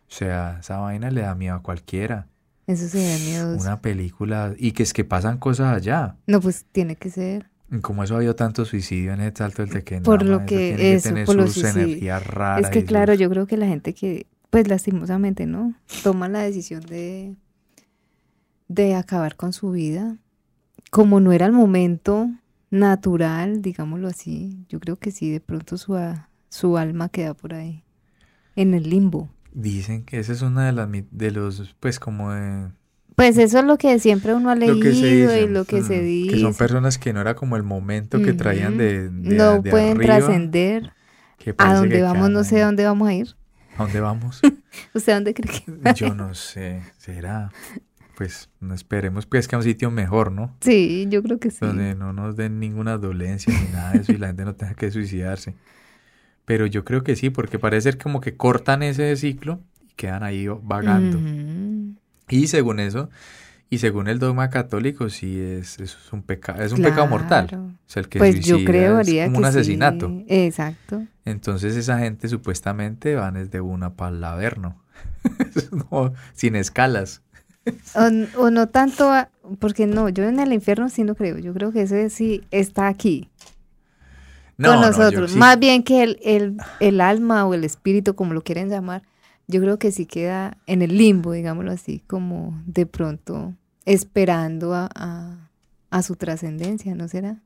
sea, 0.07 0.57
esa 0.59 0.77
vaina 0.77 1.11
le 1.11 1.21
da 1.21 1.35
miedo 1.35 1.55
a 1.55 1.61
cualquiera. 1.61 2.27
Eso 2.65 2.87
se 2.87 2.97
ve 2.97 3.17
miedoso. 3.25 3.61
Una 3.61 3.81
película 3.81 4.53
y 4.57 4.71
que 4.71 4.83
es 4.83 4.93
que 4.93 5.03
pasan 5.03 5.37
cosas 5.37 5.75
allá. 5.75 6.15
No, 6.27 6.39
pues 6.39 6.65
tiene 6.71 6.95
que 6.95 7.09
ser. 7.09 7.49
Como 7.81 8.03
eso 8.03 8.13
ha 8.13 8.17
habido 8.17 8.35
tanto 8.35 8.65
suicidio 8.65 9.13
en 9.13 9.21
el 9.21 9.35
salto 9.35 9.61
del 9.61 9.71
tequendama. 9.71 10.05
Por 10.05 10.25
lo 10.25 10.45
que 10.45 10.93
eso, 10.93 11.13
por 11.25 11.49
sus 11.49 11.63
energías 11.63 12.25
raras. 12.25 12.65
Es 12.65 12.69
que 12.69 12.85
claro, 12.85 13.13
yo 13.13 13.29
creo 13.29 13.47
que 13.47 13.57
la 13.57 13.67
gente 13.67 13.93
que, 13.93 14.27
pues 14.49 14.67
lastimosamente, 14.67 15.45
¿no? 15.45 15.73
Toma 16.03 16.29
la 16.29 16.39
decisión 16.39 16.81
de, 16.81 17.35
de 18.67 18.95
acabar 18.95 19.35
con 19.35 19.53
su 19.53 19.71
vida. 19.71 20.17
Como 20.91 21.19
no 21.19 21.31
era 21.31 21.47
el 21.47 21.53
momento 21.53 22.29
natural, 22.69 23.61
digámoslo 23.61 24.07
así, 24.07 24.65
yo 24.67 24.79
creo 24.79 24.97
que 24.97 25.11
sí, 25.11 25.31
de 25.31 25.39
pronto 25.39 25.77
su, 25.77 25.97
su 26.49 26.77
alma 26.77 27.09
queda 27.09 27.33
por 27.33 27.53
ahí, 27.53 27.83
en 28.55 28.73
el 28.73 28.89
limbo. 28.89 29.29
Dicen 29.53 30.03
que 30.03 30.19
esa 30.19 30.33
es 30.33 30.41
una 30.41 30.65
de 30.65 30.71
las, 30.71 30.89
de 31.11 31.31
los, 31.31 31.75
pues 31.79 31.99
como 31.99 32.31
de 32.31 32.69
pues 33.15 33.37
eso 33.37 33.59
es 33.59 33.65
lo 33.65 33.77
que 33.77 33.99
siempre 33.99 34.33
uno 34.33 34.49
ha 34.49 34.55
leído 34.55 35.35
y 35.35 35.47
lo 35.47 35.65
que 35.65 35.83
se 35.83 36.01
dice. 36.01 36.35
Que 36.35 36.41
son 36.41 36.53
personas 36.53 36.97
que 36.97 37.13
no 37.13 37.21
era 37.21 37.35
como 37.35 37.55
el 37.55 37.63
momento 37.63 38.21
que 38.21 38.33
traían 38.33 38.77
de, 38.77 39.09
de 39.09 39.35
No 39.35 39.61
pueden 39.61 39.99
trascender. 39.99 40.91
¿A 41.57 41.75
dónde 41.75 42.01
vamos? 42.01 42.29
No 42.29 42.43
sé 42.43 42.61
a 42.61 42.65
dónde 42.65 42.85
vamos 42.85 43.07
a 43.07 43.13
ir. 43.13 43.35
¿A 43.77 43.83
dónde 43.83 43.99
vamos? 43.99 44.41
¿Usted 44.93 45.13
dónde 45.13 45.33
cree 45.33 45.51
que 45.51 45.93
Yo 45.95 46.13
no 46.13 46.33
sé. 46.33 46.81
¿Será? 46.97 47.51
Pues 48.15 48.49
no 48.59 48.75
esperemos 48.75 49.25
pues 49.25 49.47
que 49.47 49.55
a 49.55 49.57
un 49.57 49.63
sitio 49.63 49.89
mejor, 49.89 50.31
¿no? 50.31 50.55
Sí, 50.61 51.07
yo 51.09 51.23
creo 51.23 51.39
que 51.39 51.49
sí. 51.49 51.57
Donde 51.61 51.95
no 51.95 52.13
nos 52.13 52.35
den 52.35 52.59
ninguna 52.59 52.97
dolencia 52.97 53.51
ni 53.51 53.71
nada 53.73 53.93
de 53.93 53.99
eso 54.01 54.11
y 54.11 54.17
la 54.17 54.27
gente 54.27 54.45
no 54.45 54.55
tenga 54.55 54.75
que 54.75 54.91
suicidarse. 54.91 55.55
Pero 56.45 56.65
yo 56.65 56.85
creo 56.85 57.03
que 57.03 57.15
sí, 57.15 57.29
porque 57.29 57.57
parece 57.57 57.91
ser 57.91 57.97
como 57.97 58.21
que 58.21 58.37
cortan 58.37 58.83
ese 58.83 59.15
ciclo 59.15 59.61
y 59.81 59.93
quedan 59.95 60.23
ahí 60.23 60.47
vagando. 60.47 61.19
Y 62.29 62.47
según 62.47 62.79
eso, 62.79 63.09
y 63.69 63.79
según 63.79 64.07
el 64.07 64.19
dogma 64.19 64.51
católico, 64.51 65.09
sí 65.09 65.39
es, 65.39 65.79
es 65.79 65.97
un 66.13 66.21
pecado, 66.21 66.61
es 66.61 66.71
un 66.71 66.81
pecado 66.81 67.07
mortal. 67.07 67.75
O 67.95 67.99
el 67.99 68.07
que 68.07 68.19
pues 68.19 68.39
yo 68.41 68.63
creo 68.63 68.99
es 68.99 69.25
como 69.25 69.39
un 69.39 69.45
asesinato. 69.45 70.11
Exacto. 70.27 71.03
Entonces 71.25 71.75
esa 71.75 71.97
gente 71.97 72.27
supuestamente 72.29 73.15
van 73.15 73.33
desde 73.33 73.61
una 73.61 73.95
para 73.95 74.15
el 74.15 74.23
averno. 74.23 74.79
sin 76.33 76.55
escalas. 76.55 77.23
O, 78.37 78.49
no 78.51 78.67
tanto, 78.69 79.11
porque 79.57 79.87
no, 79.87 80.09
yo 80.09 80.25
en 80.25 80.39
el 80.39 80.53
infierno 80.53 80.89
sí 80.89 81.03
no 81.03 81.15
creo. 81.15 81.39
Yo 81.39 81.53
creo 81.53 81.71
que 81.71 81.83
ese 81.83 82.09
sí 82.09 82.43
está 82.51 82.87
aquí. 82.87 83.29
con 84.57 84.81
nosotros. 84.81 85.35
Más 85.35 85.57
bien 85.57 85.81
que 85.81 86.03
el, 86.03 86.19
el, 86.23 86.57
el 86.79 87.01
alma 87.01 87.45
o 87.45 87.53
el 87.53 87.63
espíritu, 87.63 88.15
como 88.15 88.33
lo 88.33 88.43
quieren 88.43 88.69
llamar, 88.69 89.01
yo 89.47 89.61
creo 89.61 89.77
que 89.79 89.91
sí 89.91 90.05
queda 90.05 90.57
en 90.67 90.81
el 90.81 90.97
limbo, 90.97 91.31
digámoslo 91.33 91.71
así, 91.71 91.99
como 92.07 92.61
de 92.65 92.85
pronto 92.85 93.53
esperando 93.85 94.73
a, 94.75 95.49
su 96.01 96.15
trascendencia, 96.15 96.95
¿no 96.95 97.07
será? 97.07 97.41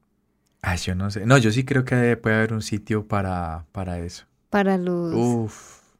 Ay, 0.61 0.77
yo 0.79 0.95
no 0.95 1.11
sé. 1.11 1.25
No, 1.25 1.37
yo 1.37 1.51
sí 1.51 1.63
creo 1.65 1.83
que 1.85 2.15
puede 2.17 2.35
haber 2.37 2.53
un 2.53 2.61
sitio 2.61 3.07
para, 3.07 3.65
para 3.71 3.99
eso. 3.99 4.25
Para 4.49 4.77
los, 4.77 5.51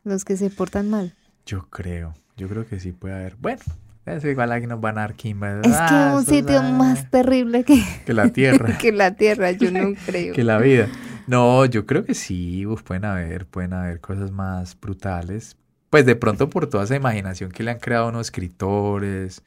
los 0.04 0.26
que 0.26 0.38
se 0.38 0.50
portan 0.50 0.90
mal. 0.90 1.14
Yo 1.46 1.68
creo, 1.70 2.14
yo 2.38 2.48
creo 2.48 2.66
que 2.66 2.80
sí 2.80 2.92
puede 2.92 3.16
haber. 3.16 3.36
Bueno, 3.38 3.62
Eso 4.06 4.28
igual 4.30 4.52
aquí 4.52 4.66
nos 4.68 4.80
van 4.80 4.98
a 4.98 5.02
dar 5.02 5.14
quimba. 5.16 5.62
Es 5.62 5.74
Ah, 5.76 5.88
que 5.90 6.16
un 6.16 6.22
eso 6.24 6.32
sitio 6.32 6.64
más 6.64 7.10
terrible 7.12 7.64
que, 7.64 7.84
que 8.06 8.14
la 8.14 8.30
tierra. 8.30 8.78
que 8.82 8.92
la 8.92 9.16
tierra, 9.16 9.52
yo 9.52 9.72
no 9.72 9.94
creo. 10.06 10.34
que 10.34 10.44
la 10.44 10.58
vida. 10.60 10.88
No, 11.28 11.66
yo 11.66 11.86
creo 11.86 12.06
que 12.06 12.14
sí, 12.14 12.66
uf, 12.66 12.84
pueden 12.84 13.04
haber, 13.06 13.46
pueden 13.46 13.74
haber 13.74 14.00
cosas 14.00 14.32
más 14.32 14.80
brutales. 14.80 15.58
Pues 15.90 16.06
de 16.06 16.16
pronto 16.16 16.50
por 16.50 16.68
toda 16.70 16.84
esa 16.84 16.96
imaginación 16.96 17.52
que 17.52 17.64
le 17.64 17.72
han 17.72 17.80
creado 17.80 18.10
unos 18.10 18.28
escritores, 18.28 19.44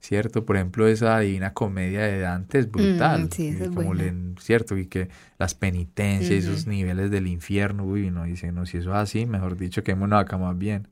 ¿cierto? 0.00 0.46
Por 0.46 0.56
ejemplo, 0.56 0.88
esa 0.88 1.18
Divina 1.20 1.54
Comedia 1.54 2.02
de 2.02 2.20
Dante 2.20 2.58
es 2.60 2.70
brutal. 2.70 3.28
Mm, 3.28 3.30
sí, 3.32 3.48
esa 3.48 3.64
y 3.64 3.64
es 3.64 3.70
como 3.70 3.94
buena. 3.94 3.94
le- 3.94 4.14
¿cierto? 4.40 4.76
Y 4.78 4.86
que 4.88 5.08
las 5.38 5.54
penitencias 5.54 6.30
y 6.32 6.48
esos 6.50 6.66
Ujú. 6.66 6.70
niveles 6.70 7.10
del 7.10 7.26
infierno, 7.28 7.84
uy, 7.86 8.10
no, 8.10 8.24
dice, 8.24 8.52
no, 8.52 8.66
si 8.66 8.78
eso 8.78 8.90
es 8.92 8.96
así, 8.96 9.26
mejor 9.26 9.56
dicho, 9.56 9.82
que 9.84 9.94
una 9.94 10.20
acá 10.20 10.38
más 10.38 10.58
bien. 10.58 10.88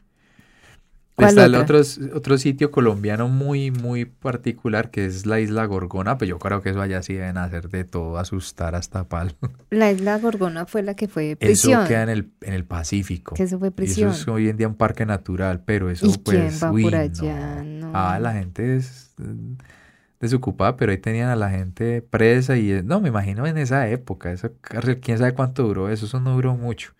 ¿Cuál 1.16 1.28
Está 1.28 1.44
el 1.44 1.54
otro, 1.54 1.80
otro 2.14 2.38
sitio 2.38 2.72
colombiano 2.72 3.28
muy, 3.28 3.70
muy 3.70 4.04
particular 4.04 4.90
que 4.90 5.06
es 5.06 5.26
la 5.26 5.38
isla 5.38 5.64
Gorgona, 5.64 6.18
pero 6.18 6.30
yo 6.30 6.38
creo 6.40 6.60
que 6.60 6.70
eso 6.70 6.80
allá 6.80 7.02
sí 7.04 7.14
deben 7.14 7.36
hacer 7.38 7.68
de 7.68 7.84
todo, 7.84 8.18
asustar 8.18 8.74
hasta 8.74 9.08
palo. 9.08 9.30
La 9.70 9.92
isla 9.92 10.18
Gorgona 10.18 10.66
fue 10.66 10.82
la 10.82 10.94
que 10.94 11.06
fue 11.06 11.32
Eso 11.32 11.38
prisión. 11.38 11.86
queda 11.86 12.02
en 12.02 12.08
el, 12.08 12.30
en 12.40 12.54
el 12.54 12.64
Pacífico. 12.64 13.36
Que 13.36 13.44
eso 13.44 13.60
fue 13.60 13.70
prisión. 13.70 14.10
eso 14.10 14.22
es 14.22 14.28
hoy 14.28 14.48
en 14.48 14.56
día 14.56 14.66
un 14.66 14.74
parque 14.74 15.06
natural, 15.06 15.62
pero 15.64 15.88
eso 15.88 16.06
¿Y 16.06 16.18
pues... 16.18 16.36
quién 16.36 16.50
va 16.60 16.72
uy, 16.72 16.82
por 16.82 16.94
allá? 16.96 17.62
No. 17.62 17.92
Ah, 17.94 18.18
la 18.20 18.32
gente 18.32 18.76
es 18.76 19.14
eh, 19.20 19.24
desocupada, 20.20 20.76
pero 20.76 20.92
ahí 20.92 20.98
tenían 20.98 21.28
a 21.30 21.36
la 21.36 21.50
gente 21.50 22.02
presa 22.02 22.56
y... 22.56 22.72
eh, 22.72 22.82
No, 22.82 23.00
me 23.00 23.08
imagino 23.10 23.46
en 23.46 23.58
esa 23.58 23.88
época, 23.88 24.34
cárcel, 24.62 24.98
quién 25.00 25.18
sabe 25.18 25.32
cuánto 25.32 25.62
duró 25.62 25.88
eso, 25.90 26.06
eso 26.06 26.18
no 26.20 26.34
duró 26.34 26.56
mucho. 26.56 26.92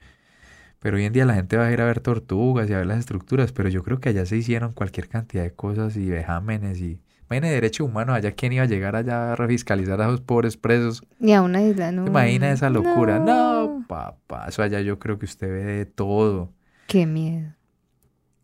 Pero 0.85 0.99
hoy 0.99 1.07
en 1.07 1.15
día 1.15 1.25
la 1.25 1.33
gente 1.33 1.57
va 1.57 1.65
a 1.65 1.73
ir 1.73 1.81
a 1.81 1.87
ver 1.87 2.01
tortugas 2.01 2.69
y 2.69 2.75
a 2.75 2.77
ver 2.77 2.85
las 2.85 2.99
estructuras, 2.99 3.53
pero 3.53 3.71
yo 3.71 3.83
creo 3.83 4.01
que 4.01 4.11
allá 4.11 4.27
se 4.27 4.37
hicieron 4.37 4.75
cualquier 4.75 5.09
cantidad 5.09 5.43
de 5.43 5.51
cosas 5.51 5.97
y 5.97 6.11
vejámenes 6.11 6.79
y... 6.79 7.01
Imagina 7.31 7.49
derechos 7.49 7.89
humanos, 7.89 8.15
allá 8.15 8.33
quién 8.33 8.53
iba 8.53 8.65
a 8.65 8.67
llegar 8.67 8.95
allá 8.95 9.33
a 9.33 9.49
fiscalizar 9.49 9.99
a 10.03 10.09
esos 10.09 10.21
pobres 10.21 10.59
presos. 10.59 11.03
Y 11.19 11.33
a 11.33 11.41
una 11.41 11.63
isla, 11.63 11.91
no. 11.91 12.07
Imagina 12.07 12.53
esa 12.53 12.69
locura. 12.69 13.19
No. 13.19 13.79
No. 13.79 13.87
papá, 13.89 14.45
eso 14.47 14.63
allá 14.63 14.83
yo 14.83 14.99
creo 14.99 15.19
que 15.19 15.25
usted 15.25 15.49
ve 15.49 15.65
de 15.65 15.87
todo. 15.87 16.53
Qué 16.87 17.07
miedo. 17.07 17.55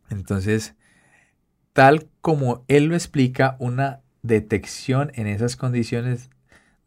Entonces, 0.08 0.74
tal 1.74 2.08
como 2.22 2.64
él 2.68 2.86
lo 2.86 2.94
explica, 2.94 3.56
una 3.58 4.00
detección 4.22 5.12
en 5.14 5.26
esas 5.26 5.56
condiciones 5.56 6.30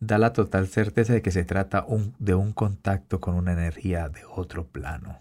da 0.08 0.18
la 0.18 0.34
total 0.34 0.68
certeza 0.68 1.14
de 1.14 1.22
que 1.22 1.32
se 1.32 1.44
trata 1.46 1.86
un- 1.88 2.14
de 2.20 2.36
un 2.36 2.54
contacto 2.54 3.20
con 3.20 3.36
una 3.36 3.54
energía 3.54 4.10
de 4.10 4.22
otro 4.36 4.66
plano. 4.66 5.20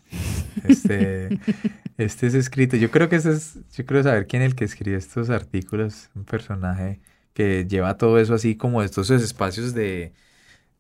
Este, 0.65 1.29
este 1.99 2.27
es 2.27 2.35
escrito. 2.35 2.77
Yo 2.77 2.91
creo 2.91 3.09
que 3.09 3.17
ese 3.17 3.33
es, 3.33 3.59
yo 3.77 3.87
creo 3.87 4.03
saber 4.03 4.27
quién 4.27 4.43
es 4.43 4.49
el 4.51 4.55
que 4.55 4.65
escribe 4.65 4.97
estos 4.97 5.31
artículos, 5.31 6.11
un 6.15 6.25
personaje 6.25 7.01
que 7.35 7.67
lleva 7.67 7.97
todo 7.97 8.19
eso 8.19 8.35
así 8.35 8.57
como 8.57 8.83
estos 8.83 9.11
espacios 9.11 9.75
de 9.75 10.13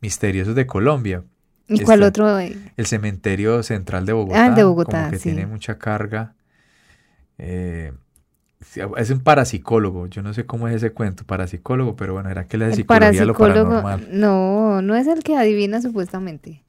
misteriosos 0.00 0.54
de 0.54 0.66
Colombia. 0.66 1.24
¿Y 1.68 1.80
cuál 1.82 2.02
Este, 2.02 2.08
otro? 2.22 2.38
eh? 2.40 2.56
El 2.76 2.86
cementerio 2.86 3.62
central 3.62 4.04
de 4.04 4.12
Bogotá. 4.12 4.44
Ah, 4.44 4.48
el 4.48 4.54
de 4.54 4.64
Bogotá, 4.64 4.90
como 4.98 5.10
que 5.10 5.16
sí. 5.18 5.22
tiene 5.24 5.46
mucha 5.46 5.78
carga. 5.78 6.34
Eh, 7.38 7.92
es 8.96 9.10
un 9.10 9.20
parapsicólogo. 9.20 10.06
Yo 10.06 10.22
no 10.22 10.32
sé 10.34 10.46
cómo 10.46 10.68
es 10.68 10.76
ese 10.76 10.90
cuento, 10.92 11.24
parapsicólogo, 11.24 11.96
pero 11.96 12.12
bueno, 12.14 12.30
era 12.30 12.46
que 12.46 12.56
la 12.58 12.66
de 12.68 12.74
psicología 12.76 13.24
lo 13.24 13.34
parapsicólogo. 13.34 13.82
paranormal. 13.82 14.08
No, 14.20 14.82
no 14.82 14.94
es 14.96 15.06
el 15.06 15.22
que 15.22 15.36
adivina 15.36 15.80
supuestamente. 15.82 16.62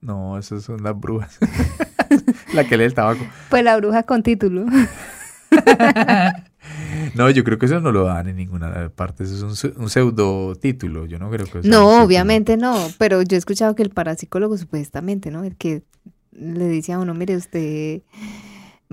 No, 0.00 0.38
eso 0.38 0.60
son 0.60 0.82
las 0.82 0.98
brujas. 0.98 1.38
la 2.54 2.64
que 2.64 2.76
lee 2.76 2.84
el 2.84 2.94
tabaco. 2.94 3.24
Pues 3.50 3.62
la 3.62 3.76
bruja 3.76 4.02
con 4.04 4.22
título. 4.22 4.64
No, 7.14 7.28
yo 7.30 7.42
creo 7.42 7.58
que 7.58 7.66
eso 7.66 7.80
no 7.80 7.90
lo 7.90 8.04
dan 8.04 8.28
en 8.28 8.36
ninguna 8.36 8.90
parte. 8.94 9.24
Eso 9.24 9.48
es 9.48 9.64
un, 9.64 9.82
un 9.82 9.90
pseudo 9.90 10.54
título. 10.54 11.06
Yo 11.06 11.18
no 11.18 11.28
creo 11.30 11.46
que 11.46 11.58
un 11.58 11.68
No, 11.68 11.80
título. 11.88 12.02
obviamente 12.04 12.56
no, 12.56 12.76
pero 12.98 13.22
yo 13.22 13.36
he 13.36 13.38
escuchado 13.38 13.74
que 13.74 13.82
el 13.82 13.90
parapsicólogo 13.90 14.56
supuestamente, 14.56 15.30
¿no? 15.30 15.42
El 15.42 15.56
que 15.56 15.82
le 16.32 16.68
dice 16.68 16.92
a 16.92 16.98
uno, 16.98 17.12
mire, 17.14 17.36
usted 17.36 18.02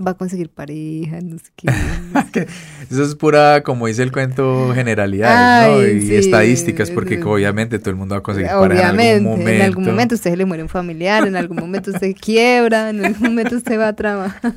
va 0.04 0.12
a 0.12 0.14
conseguir 0.14 0.48
pareja, 0.50 1.20
no 1.20 1.38
sé 1.38 1.50
qué. 1.56 1.66
no 2.14 2.22
sé 2.22 2.28
qué". 2.32 2.46
Eso 2.90 3.02
es 3.04 3.14
pura, 3.14 3.62
como 3.62 3.86
dice 3.86 4.02
el 4.02 4.12
cuento, 4.12 4.72
generalidades, 4.74 5.68
¿no? 5.70 5.86
Y 5.86 6.06
sí, 6.06 6.14
estadísticas, 6.16 6.90
porque 6.90 7.16
sí. 7.16 7.22
obviamente 7.24 7.78
todo 7.78 7.90
el 7.90 7.96
mundo 7.96 8.14
va 8.14 8.20
a 8.20 8.22
conseguir 8.22 8.50
pareja 8.50 8.90
en 8.90 8.96
Obviamente, 8.96 9.14
algún 9.14 9.30
momento. 9.30 9.50
en 9.50 9.62
algún 9.62 9.84
momento 9.84 10.14
usted 10.14 10.30
se 10.30 10.36
le 10.36 10.44
muere 10.44 10.62
un 10.62 10.68
familiar, 10.68 11.26
en 11.26 11.36
algún 11.36 11.56
momento 11.58 11.90
usted 11.90 12.14
quiebra, 12.20 12.90
en 12.90 13.04
algún 13.04 13.22
momento 13.30 13.56
usted 13.56 13.78
va 13.78 13.88
a 13.88 13.96
trabajar. 13.96 14.54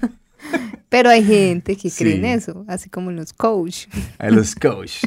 Pero 0.89 1.09
hay 1.09 1.23
gente 1.23 1.75
que 1.75 1.89
cree 1.89 2.15
en 2.15 2.25
eso, 2.25 2.65
así 2.67 2.89
como 2.89 3.11
los 3.11 3.31
coach. 3.33 3.85
A 4.19 4.29
los 4.29 4.55
coach. 4.55 5.05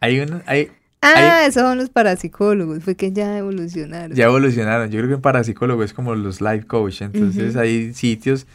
Hay 0.00 0.18
un, 0.18 0.42
hay, 0.46 0.70
Ah, 1.04 1.46
esos 1.46 1.62
son 1.62 1.78
los 1.78 1.90
parapsicólogos, 1.90 2.84
fue 2.84 2.94
que 2.94 3.10
ya 3.10 3.36
evolucionaron. 3.36 4.16
ya 4.16 4.26
evolucionaron. 4.26 4.88
Yo 4.88 4.98
creo 4.98 5.08
que 5.08 5.14
en 5.16 5.20
parapsicólogo 5.20 5.82
es 5.82 5.92
como 5.92 6.14
los 6.14 6.40
life 6.40 6.64
coach. 6.66 7.02
Entonces 7.02 7.56
hay 7.56 7.92
sitios. 7.92 8.46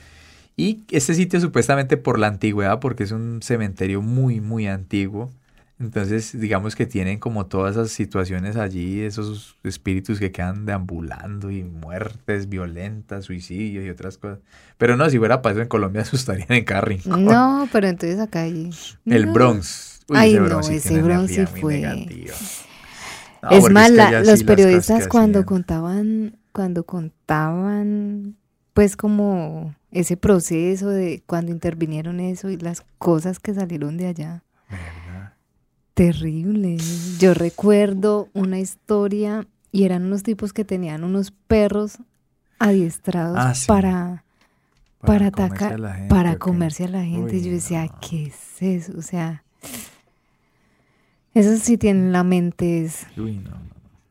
Y 0.59 0.83
este 0.89 1.13
sitio 1.13 1.39
supuestamente 1.39 1.97
por 1.97 2.17
la 2.17 2.27
antigüedad, 2.27 2.79
porque 2.79 3.03
es 3.03 3.11
un 3.11 3.41
cementerio 3.43 4.01
muy, 4.01 4.41
muy 4.41 4.67
antiguo. 4.67 5.29
Entonces, 5.79 6.37
digamos 6.39 6.75
que 6.75 6.87
tienen 6.87 7.19
como 7.19 7.45
todas 7.45 7.75
esas 7.75 7.91
situaciones 7.91 8.55
allí, 8.55 9.01
esos 9.01 9.55
espíritus 9.63 10.17
que 10.17 10.31
quedan 10.31 10.65
deambulando 10.65 11.51
y 11.51 11.63
muertes 11.63 12.49
violentas, 12.49 13.25
suicidios 13.25 13.85
y 13.85 13.89
otras 13.91 14.17
cosas. 14.17 14.39
Pero 14.79 14.97
no, 14.97 15.07
si 15.11 15.19
fuera 15.19 15.43
para 15.43 15.53
eso 15.53 15.61
en 15.61 15.67
Colombia 15.67 16.01
asustarían 16.03 16.51
en 16.51 16.65
cada 16.65 16.81
rincón. 16.81 17.25
No, 17.25 17.69
pero 17.71 17.87
entonces 17.87 18.19
acá 18.19 18.41
hay... 18.41 18.71
El 19.05 19.27
no. 19.27 19.33
Bronx. 19.33 19.99
Uy, 20.09 20.17
Ay, 20.17 20.31
ese 20.31 20.41
no, 20.41 20.59
ese 20.61 21.01
Bronx 21.03 21.31
sí 21.31 21.45
fue-. 21.45 21.81
No, 23.43 23.49
es 23.51 23.69
más, 23.69 23.91
que 23.91 24.23
sí 24.23 24.31
los 24.31 24.43
periodistas 24.43 25.07
cuando 25.07 25.39
hacían. 25.39 25.45
contaban, 25.45 26.37
cuando 26.51 26.83
contaban, 26.83 28.35
pues 28.73 28.97
como 28.97 29.75
ese 29.91 30.17
proceso 30.17 30.89
de 30.89 31.23
cuando 31.25 31.51
intervinieron 31.51 32.19
eso 32.19 32.49
y 32.49 32.57
las 32.57 32.83
cosas 32.97 33.39
que 33.39 33.53
salieron 33.53 33.97
de 33.97 34.07
allá. 34.07 34.43
¿Verdad? 34.69 35.33
Terrible. 35.93 36.77
Yo 37.19 37.33
recuerdo 37.33 38.29
una 38.33 38.59
historia 38.59 39.47
y 39.71 39.83
eran 39.85 40.05
unos 40.05 40.23
tipos 40.23 40.53
que 40.53 40.63
tenían 40.65 41.03
unos 41.03 41.31
perros 41.31 41.97
adiestrados 42.59 43.37
Ah, 43.39 43.55
sí. 43.55 43.65
para, 43.67 44.23
para, 45.01 45.27
atacar, 45.27 45.79
gente, 45.79 46.07
para 46.09 46.37
comerse 46.37 46.85
a 46.85 46.89
la 46.89 47.03
gente. 47.03 47.35
Uy, 47.35 47.41
y 47.41 47.45
yo 47.45 47.51
decía, 47.51 47.85
no. 47.85 47.99
¿qué 47.99 48.25
es 48.27 48.61
eso? 48.61 48.93
O 48.97 49.01
sea, 49.01 49.43
esos 51.33 51.59
sí 51.59 51.77
tienen 51.77 52.11
la 52.11 52.23
mente 52.23 52.83
es 52.83 53.05
Uy, 53.15 53.37
no, 53.37 53.51
no, 53.51 53.57
no. 53.57 53.61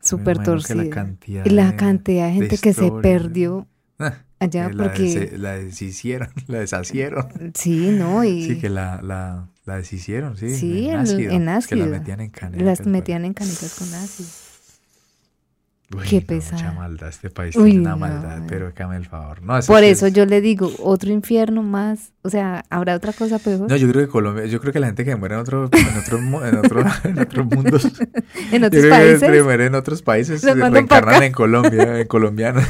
súper 0.00 0.42
torcida. 0.42 0.84
La 0.84 0.90
cantidad, 0.90 1.44
Y 1.44 1.50
la 1.50 1.70
de- 1.72 1.76
cantidad 1.76 2.26
de 2.28 2.32
gente 2.34 2.58
que 2.58 2.72
se 2.72 2.90
perdió 3.02 3.66
allá 4.40 4.68
que 4.68 4.74
la, 4.74 4.82
porque 4.84 5.02
des- 5.02 5.38
la 5.38 5.52
deshicieron, 5.56 6.28
la 6.48 6.58
deshacieron. 6.60 7.52
sí, 7.54 7.90
¿no? 7.90 8.24
Y 8.24 8.44
Sí, 8.46 8.58
que 8.58 8.68
la, 8.68 9.00
la, 9.02 9.48
la 9.64 9.76
deshicieron, 9.76 10.36
sí. 10.36 10.54
Sí, 10.54 10.86
en 10.88 10.94
en- 10.94 10.96
ácido. 11.00 11.30
en 11.32 11.48
Es 11.48 11.66
que 11.66 11.76
la 11.76 11.84
ácido. 11.84 11.98
metían 11.98 12.20
en 12.20 12.30
canicas. 12.30 12.62
las 12.66 12.78
pues. 12.78 12.88
metían 12.88 13.24
en 13.24 13.34
canicas 13.34 13.74
con 13.78 13.92
ácido. 13.94 14.28
Uy, 15.94 16.02
qué 16.08 16.20
no, 16.20 16.26
pesar. 16.26 16.54
Mucha 16.54 16.72
maldad. 16.72 17.08
Este 17.08 17.30
país 17.30 17.54
Uy, 17.56 17.70
tiene 17.70 17.80
una 17.82 17.90
no, 17.90 17.96
maldad, 17.98 18.42
pero 18.48 18.66
hágame 18.66 18.96
el 18.96 19.06
favor. 19.06 19.40
No, 19.40 19.52
Por 19.60 19.80
sí 19.80 19.86
eso 19.86 20.06
es- 20.06 20.12
yo 20.14 20.26
le 20.26 20.40
digo, 20.40 20.70
otro 20.80 21.10
infierno 21.12 21.62
más, 21.62 22.12
o 22.22 22.28
sea, 22.28 22.64
habrá 22.70 22.96
otra 22.96 23.12
cosa 23.12 23.38
peor 23.38 23.60
No, 23.70 23.76
yo 23.76 23.88
creo 23.92 24.04
que 24.04 24.10
Colombia, 24.10 24.46
yo 24.46 24.60
creo 24.60 24.72
que 24.72 24.80
la 24.80 24.86
gente 24.88 25.04
que 25.04 25.14
muere 25.14 25.36
en 25.36 25.42
otro, 25.42 25.70
en 25.72 25.98
otro, 25.98 26.18
en 26.44 26.56
otro, 26.58 26.80
en 27.04 27.18
otros 27.20 27.46
mundos, 27.46 27.84
en 28.52 28.60
yo 28.62 28.66
otros 28.66 28.70
creo 28.70 28.82
que 28.82 28.88
países. 28.90 29.30
que 29.30 29.42
muere 29.44 29.66
en 29.66 29.74
otros 29.76 30.02
países, 30.02 30.40
se 30.40 30.54
reencarnan 30.54 31.22
en 31.22 31.32
Colombia, 31.32 32.00
en 32.00 32.06
colombiano. 32.08 32.60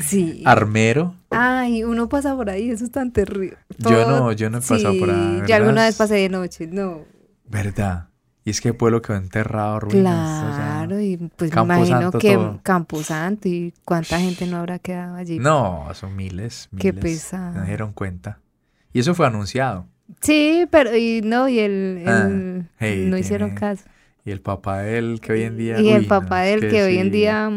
Sí. 0.00 0.42
Armero, 0.44 1.14
Ay, 1.30 1.82
uno 1.84 2.08
pasa 2.08 2.34
por 2.36 2.50
ahí, 2.50 2.70
eso 2.70 2.84
es 2.84 2.90
tan 2.90 3.12
terrible. 3.12 3.56
Yo 3.78 4.06
no- 4.08 4.32
yo 4.32 4.50
no 4.50 4.58
he 4.58 4.60
pasado 4.60 4.98
por 4.98 5.10
ahí, 5.10 5.16
Sí, 5.16 5.30
¿verdad? 5.32 5.46
Yo 5.48 5.54
alguna 5.54 5.84
vez 5.84 5.96
pasé 5.96 6.14
de 6.16 6.28
noche, 6.28 6.66
no. 6.66 7.04
¿verdad? 7.48 8.08
Y 8.46 8.50
es 8.50 8.60
que 8.60 8.68
el 8.68 8.76
pueblo 8.76 9.02
quedó 9.02 9.16
enterrado, 9.16 9.80
ruinas, 9.80 10.44
o 10.44 10.56
sea, 10.56 10.84
Claro, 10.86 11.00
y 11.00 11.16
pues 11.34 11.52
me 11.54 11.60
imagino 11.62 12.00
Santo 12.00 12.18
que 12.20 12.34
todo. 12.34 12.60
Camposanto 12.62 13.48
y 13.48 13.74
cuánta 13.84 14.20
gente 14.20 14.46
no 14.46 14.58
habrá 14.58 14.78
quedado 14.78 15.16
allí. 15.16 15.40
No, 15.40 15.88
son 15.94 16.14
miles, 16.14 16.68
miles. 16.70 16.82
Qué 16.82 16.92
pesado. 16.92 17.54
No 17.54 17.60
se 17.62 17.66
dieron 17.66 17.92
cuenta. 17.92 18.38
Y 18.92 19.00
eso 19.00 19.14
fue 19.16 19.26
anunciado. 19.26 19.86
Sí, 20.20 20.66
pero 20.70 20.96
y 20.96 21.20
no, 21.22 21.48
y 21.48 21.58
el, 21.58 22.04
Ah, 22.06 22.28
hey, 22.78 23.06
no 23.08 23.18
hicieron 23.18 23.48
tiene- 23.50 23.60
caso. 23.60 23.82
Y 24.24 24.30
el 24.30 24.40
papá 24.40 24.78
de 24.78 24.98
él, 24.98 25.20
que 25.20 25.32
hoy 25.32 25.42
en 25.42 25.56
día... 25.56 25.80
Y 25.80 25.90
el 25.90 26.06
papá 26.06 26.38
no, 26.38 26.44
de 26.44 26.54
es 26.54 26.62
él 26.62 26.70
que 26.70 26.82
hoy 26.84 26.98
en 26.98 27.10
día 27.10 27.50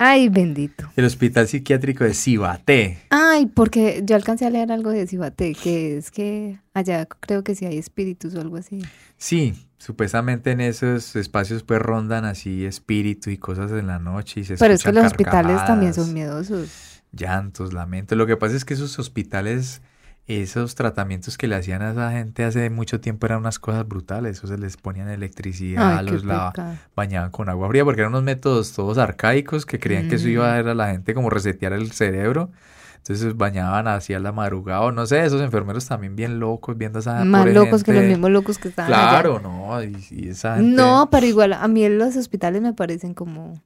Ay, 0.00 0.28
bendito. 0.28 0.88
El 0.94 1.04
hospital 1.04 1.48
psiquiátrico 1.48 2.04
de 2.04 2.14
Cibaté. 2.14 3.00
Ay, 3.10 3.46
porque 3.46 4.02
yo 4.04 4.14
alcancé 4.14 4.46
a 4.46 4.50
leer 4.50 4.70
algo 4.70 4.90
de 4.90 5.08
Cibate, 5.08 5.54
que 5.54 5.98
es 5.98 6.12
que 6.12 6.60
allá 6.72 7.06
creo 7.06 7.42
que 7.42 7.56
sí 7.56 7.66
hay 7.66 7.78
espíritus 7.78 8.36
o 8.36 8.40
algo 8.40 8.58
así. 8.58 8.80
Sí, 9.16 9.54
supuestamente 9.76 10.52
en 10.52 10.60
esos 10.60 11.16
espacios 11.16 11.64
pues 11.64 11.82
rondan 11.82 12.26
así 12.26 12.64
espíritu 12.64 13.30
y 13.30 13.38
cosas 13.38 13.72
en 13.72 13.88
la 13.88 13.98
noche 13.98 14.40
y 14.40 14.44
se 14.44 14.56
Pero 14.56 14.72
es 14.72 14.84
que 14.84 14.92
los 14.92 15.04
hospitales 15.04 15.66
también 15.66 15.92
son 15.92 16.14
miedosos. 16.14 17.02
Llantos, 17.10 17.72
lamentos. 17.72 18.16
Lo 18.16 18.28
que 18.28 18.36
pasa 18.36 18.54
es 18.54 18.64
que 18.64 18.74
esos 18.74 18.96
hospitales 19.00 19.82
esos 20.28 20.74
tratamientos 20.74 21.38
que 21.38 21.48
le 21.48 21.54
hacían 21.56 21.80
a 21.82 21.92
esa 21.92 22.12
gente 22.12 22.44
hace 22.44 22.68
mucho 22.70 23.00
tiempo 23.00 23.26
eran 23.26 23.38
unas 23.38 23.58
cosas 23.58 23.88
brutales. 23.88 24.38
Eso 24.38 24.46
se 24.46 24.58
les 24.58 24.76
ponían 24.76 25.08
electricidad, 25.08 25.98
Ay, 25.98 26.06
los 26.06 26.24
lava- 26.24 26.52
pecado. 26.52 26.74
bañaban 26.94 27.30
con 27.30 27.48
agua 27.48 27.68
fría, 27.68 27.84
porque 27.84 28.02
eran 28.02 28.12
unos 28.12 28.24
métodos 28.24 28.72
todos 28.72 28.98
arcaicos 28.98 29.64
que 29.66 29.78
creían 29.78 30.08
que 30.08 30.16
eso 30.16 30.28
iba 30.28 30.46
a 30.46 30.52
Mm. 30.52 30.64
dar 30.64 30.68
a 30.68 30.74
la 30.74 30.90
gente 30.90 31.14
como 31.14 31.30
resetear 31.30 31.72
el 31.72 31.90
cerebro. 31.92 32.50
Entonces 32.98 33.36
bañaban 33.38 33.88
así 33.88 34.12
a 34.12 34.18
la 34.18 34.32
madrugada, 34.32 34.82
o 34.82 34.92
no 34.92 35.06
sé, 35.06 35.24
esos 35.24 35.40
enfermeros 35.40 35.86
también 35.86 36.14
bien 36.14 36.40
locos 36.40 36.76
viendo 36.76 36.98
a 36.98 37.00
esa 37.00 37.24
Más 37.24 37.40
pobre 37.42 37.54
locos 37.54 37.82
que 37.82 37.94
los 37.94 38.04
mismos 38.04 38.30
locos 38.30 38.58
que 38.58 38.68
estaban 38.68 38.92
allá. 38.92 39.08
Claro, 39.08 39.40
no, 39.40 39.82
y, 39.82 39.96
y 40.10 40.28
esa 40.28 40.56
gente... 40.56 40.72
No, 40.76 41.08
pero 41.10 41.24
igual 41.24 41.54
a 41.54 41.66
mí 41.68 41.88
los 41.88 42.16
hospitales 42.16 42.60
me 42.60 42.74
parecen 42.74 43.14
como... 43.14 43.62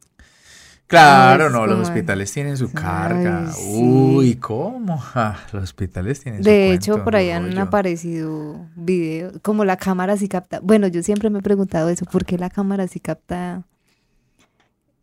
Claro, 0.86 1.46
es 1.46 1.52
no, 1.52 1.66
los 1.66 1.76
como- 1.76 1.82
hospitales 1.88 2.30
tienen 2.32 2.56
su 2.58 2.66
Ay, 2.66 2.72
carga. 2.74 3.50
sí. 3.52 3.62
Uy, 3.80 4.34
¿cómo? 4.36 5.02
Ah, 5.14 5.38
los 5.52 5.62
hospitales 5.64 6.20
tienen 6.20 6.42
su 6.44 6.48
De 6.50 6.72
hecho, 6.72 6.92
cuento, 6.92 7.04
por 7.04 7.16
ahí 7.16 7.28
su 7.30 7.34
han 7.34 7.46
rollo. 7.50 7.62
aparecido 7.62 8.66
videos, 8.76 9.34
como 9.42 9.64
la 9.64 9.76
cámara 9.78 10.16
sí 10.18 10.28
capta. 10.28 10.60
Bueno, 10.60 10.86
yo 10.88 11.02
siempre 11.02 11.30
me 11.30 11.38
he 11.38 11.42
preguntado 11.42 11.88
eso, 11.88 12.04
¿por 12.04 12.24
qué 12.26 12.36
la 12.38 12.50
cámara 12.50 12.86
sí 12.88 13.00
capta 13.00 13.62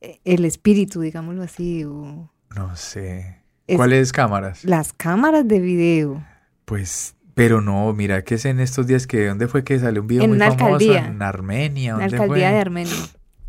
eh, 0.01 0.19
el 0.25 0.45
espíritu, 0.45 1.01
digámoslo 1.01 1.41
así? 1.43 1.83
O 1.85 2.29
No 2.55 2.75
sé. 2.75 3.37
Es- 3.67 3.75
¿Cuáles 3.77 4.11
cámaras? 4.11 4.63
las 4.65 4.93
cámaras 4.93 5.47
de 5.47 5.59
video. 5.59 6.23
Pues, 6.65 7.15
pero 7.33 7.61
no, 7.61 7.91
mira 7.93 8.23
que 8.23 8.35
es 8.35 8.45
en 8.45 8.59
estos 8.59 8.85
días 8.85 9.07
que, 9.07 9.25
¿dónde 9.27 9.47
fue 9.47 9.63
que 9.63 9.79
salió 9.79 10.01
un 10.01 10.07
video 10.07 10.23
En 10.23 10.29
muy 10.31 10.37
una 10.37 10.47
famoso? 10.51 10.65
alcaldía. 10.65 11.05
En 11.07 11.21
Armenia, 11.21 11.93
La 11.93 11.99
¿dónde 12.01 12.15
alcaldía 12.17 12.47
fue? 12.47 12.53
de 12.55 12.61
Armenia. 12.61 12.95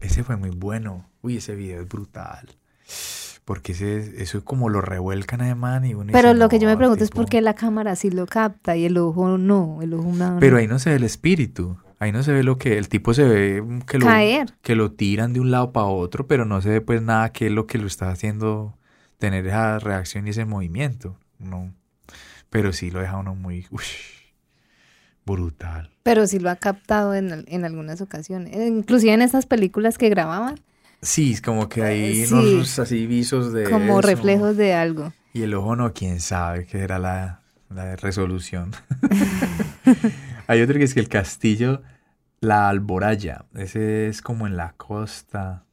Ese 0.00 0.24
fue 0.24 0.36
muy 0.36 0.50
bueno. 0.50 1.09
Uy, 1.22 1.36
ese 1.36 1.54
video 1.54 1.82
es 1.82 1.88
brutal. 1.88 2.48
Porque 3.44 3.72
ese, 3.72 4.22
eso 4.22 4.44
como 4.44 4.68
lo 4.68 4.80
revuelcan 4.80 5.40
a 5.40 5.54
man 5.54 5.84
y 5.84 5.94
uno 5.94 6.12
Pero 6.12 6.28
dice, 6.28 6.38
lo 6.38 6.48
que 6.48 6.58
yo 6.58 6.66
me 6.66 6.72
"No, 6.74 6.78
pregunto 6.78 7.02
es 7.04 7.10
tipo". 7.10 7.22
por 7.22 7.30
qué 7.30 7.40
la 7.40 7.54
cámara 7.54 7.96
sí 7.96 8.10
lo 8.10 8.26
capta 8.26 8.76
y 8.76 8.84
el 8.84 8.96
ojo 8.96 9.38
no, 9.38 9.80
el 9.82 9.94
ojo 9.94 10.08
humano. 10.08 10.36
Pero 10.40 10.56
ahí 10.58 10.66
no 10.68 10.78
se 10.78 10.90
ve 10.90 10.96
el 10.96 11.04
espíritu. 11.04 11.76
Ahí 11.98 12.12
no 12.12 12.22
se 12.22 12.32
ve 12.32 12.42
lo 12.44 12.56
que 12.58 12.78
el 12.78 12.88
tipo 12.88 13.12
se 13.12 13.24
ve 13.24 13.62
que 13.86 13.98
lo, 13.98 14.06
Caer. 14.06 14.54
que 14.62 14.74
lo 14.74 14.92
tiran 14.92 15.32
de 15.32 15.40
un 15.40 15.50
lado 15.50 15.72
para 15.72 15.86
otro, 15.86 16.26
pero 16.26 16.44
no 16.44 16.62
se 16.62 16.68
ve 16.70 16.80
pues 16.80 17.02
nada 17.02 17.30
que 17.32 17.46
es 17.46 17.52
lo 17.52 17.66
que 17.66 17.76
lo 17.78 17.86
está 17.86 18.10
haciendo 18.10 18.76
tener 19.18 19.46
esa 19.46 19.78
reacción 19.80 20.26
y 20.26 20.30
ese 20.30 20.44
movimiento. 20.46 21.16
No. 21.38 21.72
Pero 22.50 22.72
sí 22.72 22.90
lo 22.90 23.00
deja 23.00 23.16
uno 23.18 23.34
muy 23.34 23.66
brutal. 25.26 25.90
Pero 26.02 26.26
sí 26.26 26.38
lo 26.38 26.50
ha 26.50 26.56
captado 26.56 27.14
en, 27.14 27.44
en 27.46 27.64
algunas 27.64 28.00
ocasiones. 28.00 28.54
Inclusive 28.56 29.12
en 29.12 29.22
esas 29.22 29.46
películas 29.46 29.98
que 29.98 30.08
grababan, 30.08 30.58
Sí, 31.02 31.32
es 31.32 31.40
como 31.42 31.68
que 31.68 31.82
hay 31.82 32.22
Eh, 32.22 32.26
sí. 32.26 32.34
unos 32.34 32.78
así 32.78 33.06
visos 33.06 33.52
de 33.52 33.64
como 33.70 33.98
eso. 34.00 34.08
reflejos 34.08 34.56
de 34.56 34.74
algo. 34.74 35.12
Y 35.32 35.42
el 35.42 35.54
ojo 35.54 35.76
no, 35.76 35.92
quién 35.92 36.20
sabe 36.20 36.66
qué 36.66 36.80
era 36.80 36.98
la, 36.98 37.40
la 37.68 37.96
resolución. 37.96 38.72
Hay 40.46 40.60
otro 40.62 40.76
que 40.78 40.84
es 40.84 40.94
que 40.94 41.00
el 41.00 41.08
castillo, 41.08 41.82
la 42.40 42.68
Alboraya, 42.68 43.44
ese 43.54 44.08
es 44.08 44.22
como 44.22 44.46
en 44.46 44.56
la 44.56 44.72
costa. 44.72 45.64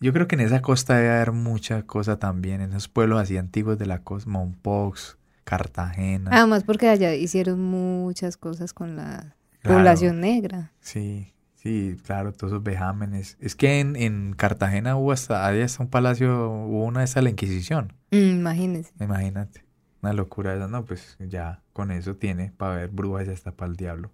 Yo 0.00 0.12
creo 0.12 0.26
que 0.26 0.34
en 0.36 0.40
esa 0.40 0.62
costa 0.62 0.96
debe 0.96 1.10
haber 1.10 1.32
mucha 1.32 1.82
cosa 1.82 2.18
también, 2.18 2.60
en 2.60 2.70
esos 2.70 2.88
pueblos 2.88 3.20
así 3.20 3.36
antiguos 3.36 3.78
de 3.78 3.86
la 3.86 3.98
costa, 4.00 4.30
Mompox, 4.30 5.18
Cartagena. 5.44 6.30
Además 6.32 6.64
porque 6.64 6.88
allá 6.88 7.14
hicieron 7.14 7.60
muchas 7.60 8.36
cosas 8.36 8.72
con 8.72 8.96
la 8.96 9.36
Claro. 9.60 9.76
población 9.78 10.20
negra. 10.20 10.72
Sí, 10.80 11.31
sí, 11.62 11.96
claro, 12.04 12.32
todos 12.32 12.52
esos 12.52 12.62
vejámenes. 12.62 13.36
Es 13.40 13.54
que 13.54 13.80
en, 13.80 13.96
en 13.96 14.34
Cartagena 14.34 14.96
hubo 14.96 15.12
hasta, 15.12 15.46
ahí 15.46 15.60
hasta 15.62 15.82
un 15.82 15.88
palacio, 15.90 16.50
hubo 16.50 16.84
una 16.84 17.00
de 17.00 17.04
esas, 17.06 17.22
la 17.22 17.30
Inquisición. 17.30 17.92
Mm, 18.10 18.16
imagínense. 18.16 18.92
Imagínate. 19.00 19.64
Una 20.02 20.12
locura 20.12 20.54
esa. 20.54 20.66
No, 20.68 20.84
pues 20.84 21.16
ya 21.20 21.62
con 21.72 21.90
eso 21.90 22.16
tiene 22.16 22.52
para 22.56 22.74
ver 22.76 22.90
brujas 22.90 23.26
ya 23.26 23.32
está 23.32 23.52
para 23.52 23.70
el 23.70 23.76
diablo. 23.76 24.10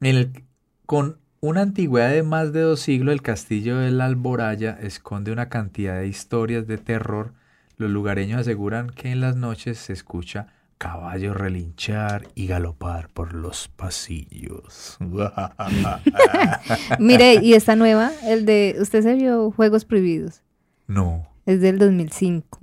En 0.00 0.16
el- 0.16 0.44
con 0.86 1.18
una 1.40 1.62
antigüedad 1.62 2.10
de 2.10 2.22
más 2.22 2.52
de 2.52 2.60
dos 2.60 2.80
siglos, 2.80 3.12
el 3.12 3.22
castillo 3.22 3.78
de 3.78 3.90
la 3.90 4.04
Alboraya 4.06 4.76
esconde 4.80 5.32
una 5.32 5.48
cantidad 5.48 5.96
de 5.98 6.06
historias 6.06 6.66
de 6.66 6.78
terror. 6.78 7.32
Los 7.76 7.90
lugareños 7.90 8.40
aseguran 8.40 8.90
que 8.90 9.10
en 9.10 9.20
las 9.20 9.36
noches 9.36 9.78
se 9.78 9.92
escucha 9.94 10.48
caballos 10.80 11.36
relinchar 11.36 12.26
y 12.34 12.46
galopar 12.46 13.10
por 13.10 13.34
los 13.34 13.68
pasillos. 13.68 14.96
Mire, 16.98 17.34
y 17.34 17.52
esta 17.52 17.76
nueva, 17.76 18.10
el 18.24 18.46
de, 18.46 18.76
usted 18.80 19.02
se 19.02 19.14
vio 19.14 19.50
Juegos 19.50 19.84
Prohibidos, 19.84 20.42
no. 20.86 21.28
es 21.44 21.60
del 21.60 21.78
2005. 21.78 22.60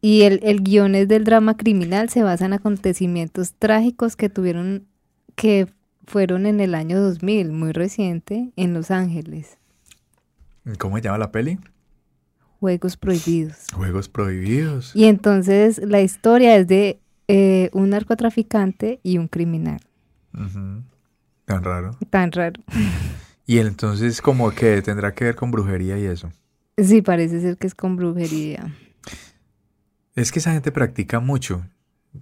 Y 0.00 0.22
el, 0.22 0.40
el 0.42 0.64
guion 0.64 0.96
es 0.96 1.06
del 1.06 1.22
drama 1.22 1.56
criminal, 1.56 2.08
se 2.08 2.24
basa 2.24 2.46
en 2.46 2.54
acontecimientos 2.54 3.54
trágicos 3.54 4.16
que 4.16 4.28
tuvieron, 4.28 4.88
que 5.36 5.68
fueron 6.04 6.46
en 6.46 6.58
el 6.58 6.74
año 6.74 7.00
2000, 7.00 7.52
muy 7.52 7.70
reciente, 7.70 8.50
en 8.56 8.74
Los 8.74 8.90
Ángeles. 8.90 9.58
¿Cómo 10.80 10.96
se 10.96 11.02
llama 11.02 11.18
la 11.18 11.30
peli? 11.30 11.60
Juegos 12.60 12.96
Prohibidos. 12.96 13.66
Juegos 13.72 14.08
prohibidos. 14.08 14.90
Y 14.94 15.04
entonces 15.04 15.78
la 15.84 16.00
historia 16.00 16.56
es 16.56 16.66
de 16.66 16.98
eh, 17.28 17.70
un 17.72 17.90
narcotraficante 17.90 18.98
y 19.02 19.18
un 19.18 19.28
criminal. 19.28 19.80
Tan 21.44 21.64
raro. 21.64 21.92
Tan 22.10 22.32
raro. 22.32 22.60
Y 23.46 23.58
entonces 23.58 24.20
como 24.20 24.50
que 24.50 24.82
tendrá 24.82 25.14
que 25.14 25.24
ver 25.24 25.34
con 25.36 25.50
brujería 25.50 25.98
y 25.98 26.04
eso. 26.04 26.30
Sí, 26.76 27.00
parece 27.02 27.40
ser 27.40 27.56
que 27.56 27.66
es 27.66 27.74
con 27.74 27.96
brujería. 27.96 28.72
Es 30.14 30.32
que 30.32 30.38
esa 30.40 30.52
gente 30.52 30.72
practica 30.72 31.20
mucho, 31.20 31.64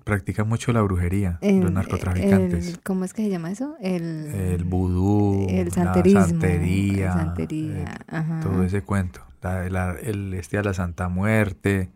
practica 0.05 0.45
mucho 0.45 0.73
la 0.73 0.83
brujería, 0.83 1.39
los 1.43 1.73
narcotraficantes. 1.73 2.69
el- 2.69 2.81
¿Cómo 2.81 3.05
es 3.05 3.13
que 3.15 3.23
se 3.23 3.31
llama 3.31 3.51
eso? 3.51 3.75
El, 3.81 4.27
El 4.27 4.65
vudú, 4.65 5.47
el 5.49 5.73
santerismo. 5.73 6.21
santería, 6.27 7.07
la 7.07 7.13
santería, 7.15 7.83
eh, 7.83 8.05
ajá. 8.09 8.41
todo 8.43 8.63
ese 8.63 8.83
cuento. 8.83 9.21
El 9.55 10.35
este 10.35 10.59
a 10.59 10.63
la 10.63 10.75
Santa 10.75 11.09
Muerte. 11.09 11.91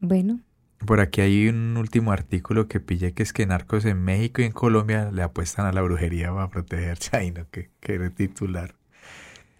Bueno, 0.00 0.40
Por 0.86 1.00
aquí 1.00 1.20
hay 1.20 1.48
un 1.48 1.76
último 1.76 2.12
artículo 2.12 2.68
que 2.68 2.78
pillé 2.80 3.12
que 3.14 3.22
es 3.24 3.32
que 3.32 3.44
narcos 3.46 3.84
en 3.86 4.02
México 4.04 4.40
y 4.42 4.44
en 4.44 4.52
Colombia 4.52 5.10
le 5.10 5.22
apuestan 5.22 5.66
a 5.66 5.72
la 5.72 5.82
brujería 5.82 6.32
para 6.32 6.48
protegerse. 6.50 7.10
Ay, 7.16 7.30
no, 7.32 7.48
que, 7.50 7.70
que 7.80 8.10
titular. 8.10 8.76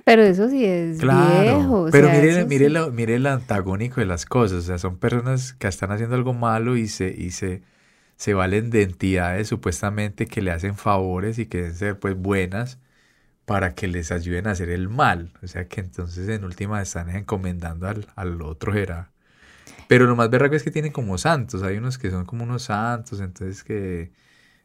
pero 0.05 0.23
eso 0.23 0.49
sí 0.49 0.65
es 0.65 0.99
Claro, 0.99 1.17
viejo. 1.17 1.83
o 1.85 1.91
pero 1.91 2.09
sea, 2.09 2.11
mire, 2.11 2.45
mire, 2.45 2.69
sí. 2.69 2.71
lo, 2.71 2.91
mire 2.93 3.17
el 3.17 3.27
antagónico 3.27 4.01
de 4.01 4.07
las 4.07 4.27
cosas, 4.27 4.59
o 4.59 4.63
sea, 4.63 4.79
son 4.79 4.99
personas 4.99 5.55
que 5.55 5.67
están 5.69 5.91
haciendo 5.93 6.15
algo 6.17 6.33
malo 6.35 6.77
y 6.77 6.89
se, 6.89 7.09
y 7.17 7.31
se, 7.33 7.63
se 8.17 8.35
valen 8.35 8.71
de 8.71 8.83
entidades 8.83 9.49
supuestamente 9.49 10.27
que 10.27 10.43
le 10.43 10.53
hacen 10.53 10.77
favores 10.77 11.39
y 11.39 11.47
que 11.47 11.59
deben 11.59 11.75
ser 11.75 11.99
pues 12.01 12.17
buenas 12.17 12.79
para 13.45 13.74
que 13.74 13.88
les 13.88 14.11
ayuden 14.12 14.47
a 14.47 14.53
hacer 14.53 14.70
el 14.70 14.88
mal, 14.88 15.32
o 15.42 15.47
sea 15.47 15.68
que 15.68 15.80
entonces 15.80 16.28
en 16.28 16.45
última 16.45 16.80
están 16.82 17.11
encomendando 17.11 17.88
al, 17.88 18.07
al 18.16 18.40
otro 18.42 18.74
era. 18.74 19.11
Pero 19.88 20.07
lo 20.07 20.16
más 20.16 20.30
berraco 20.30 20.55
es 20.57 20.62
que 20.62 20.70
tienen 20.70 20.92
como 20.92 21.18
santos, 21.18 21.62
hay 21.62 21.76
unos 21.76 21.99
que 21.99 22.11
son 22.11 22.24
como 22.24 22.45
unos 22.45 22.64
santos, 22.64 23.20
entonces 23.20 23.64
que... 23.64 24.12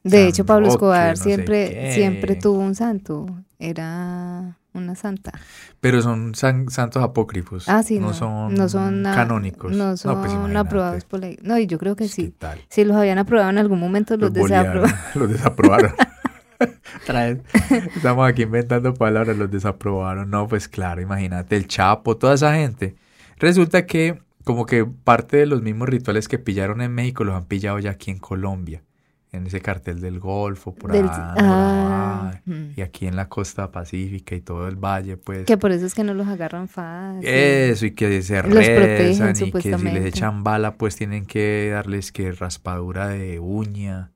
De 0.04 0.28
hecho, 0.28 0.46
Pablo 0.46 0.68
Roque, 0.68 0.76
Escobar 0.76 1.18
no 1.18 1.24
siempre, 1.24 1.94
siempre 1.94 2.36
tuvo 2.36 2.60
un 2.60 2.74
santo. 2.74 3.26
Era 3.60 4.58
una 4.74 4.96
santa. 4.96 5.34
Pero 5.82 6.02
son 6.02 6.36
san- 6.36 6.70
santos 6.70 7.04
apócrifos, 7.04 7.68
Ah, 7.68 7.84
sí, 7.84 8.00
no, 8.00 8.08
no, 8.08 8.14
son, 8.14 8.54
no 8.54 8.70
son 8.70 9.04
canónicos. 9.04 9.76
No 9.76 9.98
son 9.98 10.22
pues 10.22 10.32
imagínate. 10.34 10.68
aprobados 10.70 11.04
por 11.04 11.20
la 11.20 11.32
No, 11.42 11.58
y 11.58 11.68
yo 11.68 11.78
creo 11.78 11.98
que 11.98 12.06
Pues, 12.06 12.16
¿qué 12.16 12.22
sí. 12.28 12.34
Si 12.70 12.86
los 12.86 12.96
habían 12.96 13.18
aprobado 13.18 13.50
en 13.50 13.58
algún 13.58 13.80
momento, 13.80 14.16
los, 14.16 14.32
desaprobaron. 14.32 14.90
los 15.16 15.30
desaprobaron. 15.30 15.94
Estamos 17.96 18.28
aquí 18.28 18.44
inventando 18.44 18.94
palabras, 18.94 19.38
los 19.38 19.50
desaprobaron. 19.50 20.30
No, 20.30 20.48
pues 20.48 20.68
claro, 20.68 21.02
imagínate, 21.02 21.56
el 21.56 21.68
Chapo, 21.68 22.18
toda 22.18 22.36
esa 22.36 22.54
gente. 22.56 22.96
Resulta 23.38 23.86
que 23.86 24.20
como 24.44 24.66
que 24.66 24.86
parte 24.86 25.38
de 25.38 25.46
los 25.46 25.62
mismos 25.62 25.90
rituales 25.90 26.28
que 26.28 26.40
pillaron 26.40 26.82
en 26.82 26.94
México 26.94 27.24
los 27.24 27.36
han 27.36 27.46
pillado 27.46 27.80
ya 27.80 27.92
aquí 27.92 28.12
en 28.12 28.20
Colombia. 28.20 28.84
En 29.32 29.46
ese 29.46 29.62
cartel 29.62 30.02
del 30.02 30.20
Golfo, 30.20 30.74
por 30.74 30.92
Del- 30.92 31.04
allá. 31.04 31.36
ah, 31.38 32.42
mm. 32.46 32.72
y 32.76 32.82
aquí 32.82 33.06
en 33.06 33.16
la 33.16 33.30
costa 33.30 33.72
pacífica 33.72 34.34
y 34.34 34.42
todo 34.42 34.68
el 34.68 34.76
valle, 34.76 35.18
pues. 35.18 35.46
Que 35.46 35.56
por 35.56 35.72
eso 35.72 35.86
es 35.86 35.94
que 35.94 36.04
no 36.04 36.16
los 36.16 36.28
agarran 36.28 36.68
fácil. 36.68 37.30
Eso, 37.30 37.86
y 37.86 37.92
que 37.92 38.24
se 38.24 38.36
Los 38.38 38.46
protegen, 38.46 38.98
rezan 38.98 39.36
y 39.48 39.52
que 39.52 39.78
si 39.78 39.84
les 39.84 40.06
echan 40.06 40.44
bala, 40.44 40.74
pues 40.78 40.96
tienen 40.96 41.28
que 41.28 41.70
darles 41.72 42.12
que 42.12 42.32
raspadura 42.32 43.10
de 43.10 43.40
uña. 43.40 44.10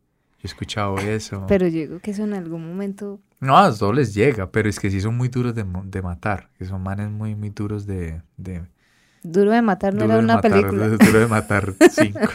He 0.44 0.48
escuchado 0.48 0.98
eso. 1.00 1.46
Pero 1.48 1.68
yo 1.68 1.80
digo 1.80 2.00
que 2.00 2.12
eso 2.12 2.24
en 2.24 2.34
algún 2.34 2.68
momento. 2.68 3.20
No, 3.40 3.58
a 3.58 3.74
todos 3.76 3.96
les 3.96 4.14
llega, 4.14 4.52
pero 4.52 4.70
es 4.70 4.80
que 4.80 4.90
sí 4.90 5.02
son 5.02 5.18
muy 5.18 5.28
duros 5.28 5.54
de, 5.54 5.66
de 5.86 6.02
matar, 6.02 6.50
que 6.58 6.64
son 6.66 6.82
manes 6.82 7.10
muy, 7.10 7.36
muy 7.36 7.50
duros 7.50 7.86
de... 7.86 8.22
de 8.38 8.64
Duro 9.22 9.52
de 9.52 9.62
matar 9.62 9.94
no 9.94 10.02
duro 10.02 10.14
era 10.14 10.24
una 10.24 10.36
matar, 10.36 10.52
película. 10.52 10.88
du- 10.88 10.98
Duro 10.98 11.20
de 11.20 11.28
matar 11.28 11.74
cinco. 11.92 12.30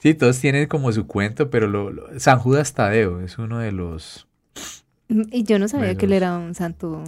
sí, 0.00 0.14
todos 0.14 0.40
tienen 0.40 0.66
como 0.66 0.90
su 0.92 1.06
cuento, 1.06 1.50
pero 1.50 1.66
lo, 1.68 1.90
lo- 1.90 2.20
San 2.20 2.38
Judas 2.38 2.74
Tadeo 2.74 3.20
es 3.20 3.38
uno 3.38 3.58
de 3.58 3.72
los... 3.72 4.26
Y 5.08 5.44
yo 5.44 5.58
no 5.58 5.68
sabía 5.68 5.94
que 5.94 6.06
él 6.06 6.12
era 6.12 6.36
un 6.36 6.54
santo. 6.54 7.04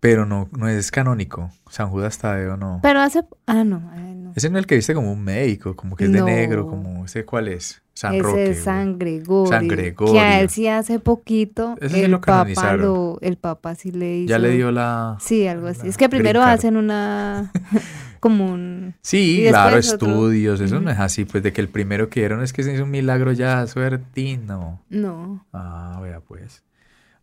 Pero 0.00 0.24
no, 0.24 0.48
no 0.56 0.68
es 0.68 0.90
canónico, 0.90 1.50
San 1.68 1.90
Judas 1.90 2.18
Tadeo 2.18 2.56
no. 2.56 2.80
Pero 2.82 3.00
hace. 3.00 3.22
Ah, 3.46 3.64
no. 3.64 3.90
ay, 3.92 4.14
no. 4.14 4.32
Ese 4.34 4.48
no 4.50 4.56
es 4.58 4.62
el 4.62 4.66
que 4.66 4.76
viste 4.76 4.94
como 4.94 5.12
un 5.12 5.22
médico, 5.22 5.76
como 5.76 5.94
que 5.96 6.04
es 6.04 6.12
de 6.12 6.22
negro, 6.22 6.66
como 6.68 7.04
ese 7.04 7.24
cuál 7.24 7.48
es. 7.48 7.81
San 8.02 8.14
Ese 8.14 8.22
Roque. 8.24 8.50
es 8.50 8.64
San 8.64 8.98
Gregorio. 8.98 9.46
San 9.46 9.68
Gregorio. 9.68 10.12
Que 10.14 10.18
a 10.20 10.40
él 10.40 10.50
sí 10.50 10.66
hace 10.66 10.98
poquito 10.98 11.76
Ese 11.80 12.04
el 12.04 12.10
lo 12.10 12.20
papa 12.20 12.74
lo, 12.76 13.18
el 13.20 13.36
papa 13.36 13.76
sí 13.76 13.92
le 13.92 14.18
hizo. 14.18 14.28
Ya 14.30 14.38
le 14.40 14.50
dio 14.50 14.72
la... 14.72 15.16
Sí, 15.20 15.46
algo 15.46 15.68
así. 15.68 15.86
Es 15.86 15.96
que 15.96 16.08
primero 16.08 16.42
hacen 16.42 16.76
una 16.76 17.52
como 18.20 18.46
un 18.52 18.94
Sí, 19.02 19.44
claro, 19.48 19.76
otro. 19.76 19.78
estudios, 19.78 20.60
eso 20.60 20.80
no 20.80 20.90
es 20.90 20.98
así, 20.98 21.24
pues 21.24 21.44
de 21.44 21.52
que 21.52 21.60
el 21.60 21.68
primero 21.68 22.08
que 22.08 22.18
dieron 22.20 22.42
es 22.42 22.52
que 22.52 22.64
se 22.64 22.74
hizo 22.74 22.82
un 22.82 22.90
milagro 22.90 23.30
ya, 23.30 23.64
suertino. 23.68 24.82
no. 24.90 25.46
Ah, 25.52 26.00
vea 26.02 26.18
pues. 26.20 26.64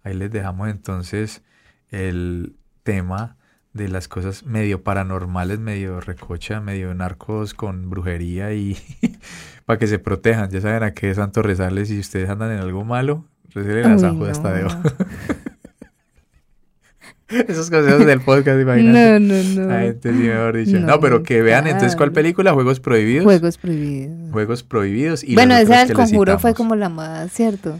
Ahí 0.04 0.14
les 0.14 0.32
dejamos 0.32 0.70
entonces 0.70 1.42
el 1.90 2.56
tema 2.84 3.36
de 3.74 3.88
las 3.90 4.08
cosas 4.08 4.46
medio 4.46 4.82
paranormales, 4.84 5.60
medio 5.60 6.00
recocha, 6.00 6.60
medio 6.62 6.94
narcos 6.94 7.54
con 7.54 7.90
brujería 7.90 8.54
y 8.54 8.78
para 9.70 9.78
que 9.78 9.86
se 9.86 10.00
protejan. 10.00 10.50
Ya 10.50 10.62
saben 10.62 10.82
a 10.82 10.96
qué 10.96 11.14
santo 11.14 11.44
rezarles 11.44 11.90
si 11.90 12.00
ustedes 12.00 12.28
andan 12.28 12.52
en 12.52 12.58
algo 12.58 12.84
malo, 12.84 13.26
recelen 13.54 13.86
a 13.86 14.00
San 14.00 14.18
Judas 14.18 14.40
no. 14.40 14.50
Tadeo. 14.50 14.68
Esos 17.48 17.70
consejos 17.70 18.04
del 18.04 18.20
podcast, 18.22 18.60
imagínate. 18.60 19.20
No, 19.20 19.20
no, 19.20 19.68
no. 19.68 19.94
Sí, 20.02 20.10
mejor 20.10 20.58
dicho. 20.58 20.80
No, 20.80 20.88
No, 20.88 21.00
pero 21.00 21.22
que 21.22 21.44
vean 21.44 21.68
entonces 21.68 21.96
cuál 21.96 22.12
película, 22.12 22.52
Juegos 22.52 22.80
Prohibidos. 22.80 23.26
Juegos 23.26 23.60
prohibidos. 23.60 24.32
Juegos 24.32 24.64
Prohibidos 24.64 25.24
y 25.24 25.36
bueno, 25.36 25.56
esa 25.56 25.86
del 25.86 25.94
conjuro 25.94 26.40
fue 26.40 26.56
como 26.56 26.76
la 26.76 26.90
más, 26.90 27.32
¿cierto? 27.32 27.80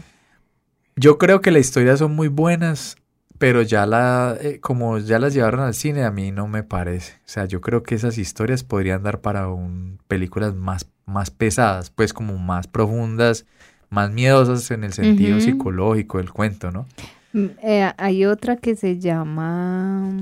Yo 0.94 1.18
creo 1.18 1.40
que 1.40 1.50
las 1.50 1.62
historias 1.62 1.98
son 1.98 2.14
muy 2.14 2.28
buenas, 2.28 2.98
pero 3.40 3.62
ya 3.62 3.86
la, 3.86 4.36
eh, 4.38 4.60
como 4.60 4.98
ya 4.98 5.18
las 5.18 5.32
llevaron 5.32 5.60
al 5.60 5.72
cine, 5.72 6.04
a 6.04 6.10
mí 6.10 6.30
no 6.30 6.46
me 6.46 6.62
parece. 6.62 7.14
O 7.24 7.28
sea, 7.28 7.46
yo 7.46 7.62
creo 7.62 7.82
que 7.82 7.94
esas 7.94 8.18
historias 8.18 8.64
podrían 8.64 9.02
dar 9.02 9.22
para 9.22 9.48
un, 9.48 9.98
películas 10.08 10.54
más, 10.54 10.90
más 11.06 11.30
pesadas, 11.30 11.88
pues 11.88 12.12
como 12.12 12.36
más 12.36 12.66
profundas, 12.66 13.46
más 13.88 14.12
miedosas 14.12 14.70
en 14.70 14.84
el 14.84 14.92
sentido 14.92 15.40
psicológico 15.40 16.18
del 16.18 16.30
cuento, 16.30 16.70
¿no? 16.70 16.86
Mm, 17.32 17.46
eh, 17.62 17.90
hay 17.96 18.26
otra 18.26 18.58
que 18.58 18.76
se 18.76 18.98
llama 18.98 20.12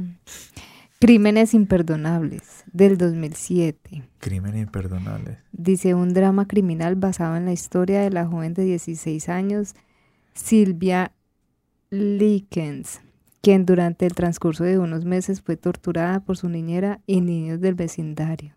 Crímenes 1.00 1.54
Imperdonables 1.54 2.62
del 2.72 2.98
2007. 2.98 4.04
Crimen 4.20 4.56
imperdonable. 4.56 5.38
Dice 5.50 5.92
un 5.94 6.14
drama 6.14 6.46
criminal 6.46 6.94
basado 6.94 7.34
en 7.34 7.46
la 7.46 7.52
historia 7.52 8.00
de 8.00 8.10
la 8.10 8.26
joven 8.28 8.54
de 8.54 8.62
16 8.62 9.28
años, 9.28 9.74
Silvia 10.34 11.10
Likens, 11.90 13.00
quien 13.40 13.64
durante 13.66 14.06
el 14.06 14.14
transcurso 14.14 14.64
de 14.64 14.78
unos 14.78 15.04
meses 15.04 15.40
fue 15.40 15.56
torturada 15.56 16.20
por 16.20 16.36
su 16.36 16.48
niñera 16.48 17.00
y 17.06 17.20
niños 17.20 17.60
del 17.60 17.74
vecindario. 17.74 18.52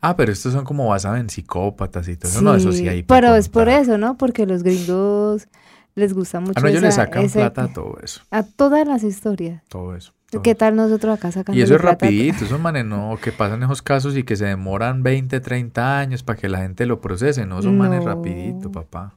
Ah, 0.00 0.16
pero 0.16 0.32
estos 0.32 0.52
son 0.52 0.64
como 0.64 0.88
basados 0.88 1.18
en 1.18 1.28
psicópatas 1.28 2.08
y 2.08 2.16
todo 2.16 2.30
eso. 2.32 2.40
No, 2.42 2.54
eso 2.54 2.72
sí 2.72 2.88
hay 2.88 3.02
pero 3.02 3.34
es 3.34 3.48
por 3.48 3.68
eso, 3.68 3.98
¿no? 3.98 4.16
Porque 4.16 4.46
los 4.46 4.62
gringos 4.62 5.48
les 5.94 6.14
gusta 6.14 6.40
mucho 6.40 6.54
Ah, 6.56 6.62
no, 6.62 6.68
ellos 6.68 6.82
le 6.82 6.88
esa- 6.88 7.04
sacan 7.04 7.24
ese- 7.24 7.40
plata 7.40 7.64
a 7.64 7.72
todo 7.72 7.98
eso. 8.02 8.22
a 8.30 8.42
todas 8.42 8.86
las 8.86 9.02
historias. 9.02 9.62
Todo 9.68 9.94
eso. 9.96 10.12
todo 10.30 10.42
¿Qué 10.42 10.50
eso. 10.50 10.58
tal 10.58 10.74
nosotros 10.76 11.16
acá 11.18 11.30
sacando 11.30 11.58
Y 11.58 11.62
eso 11.62 11.74
es 11.76 11.80
rapidito, 11.80 12.44
esos 12.44 12.58
manes 12.60 12.84
no, 12.84 13.16
que 13.22 13.30
pasan 13.32 13.62
esos 13.62 13.80
casos 13.80 14.16
y 14.16 14.24
que 14.24 14.34
se 14.36 14.44
demoran 14.46 15.02
20, 15.04 15.38
30 15.40 15.98
años 16.00 16.22
para 16.24 16.38
que 16.38 16.48
la 16.48 16.58
gente 16.58 16.84
lo 16.86 17.00
procese, 17.00 17.46
no, 17.46 17.60
manes 17.62 18.00
No. 18.04 18.06
rapidito, 18.14 18.72
papá. 18.72 19.14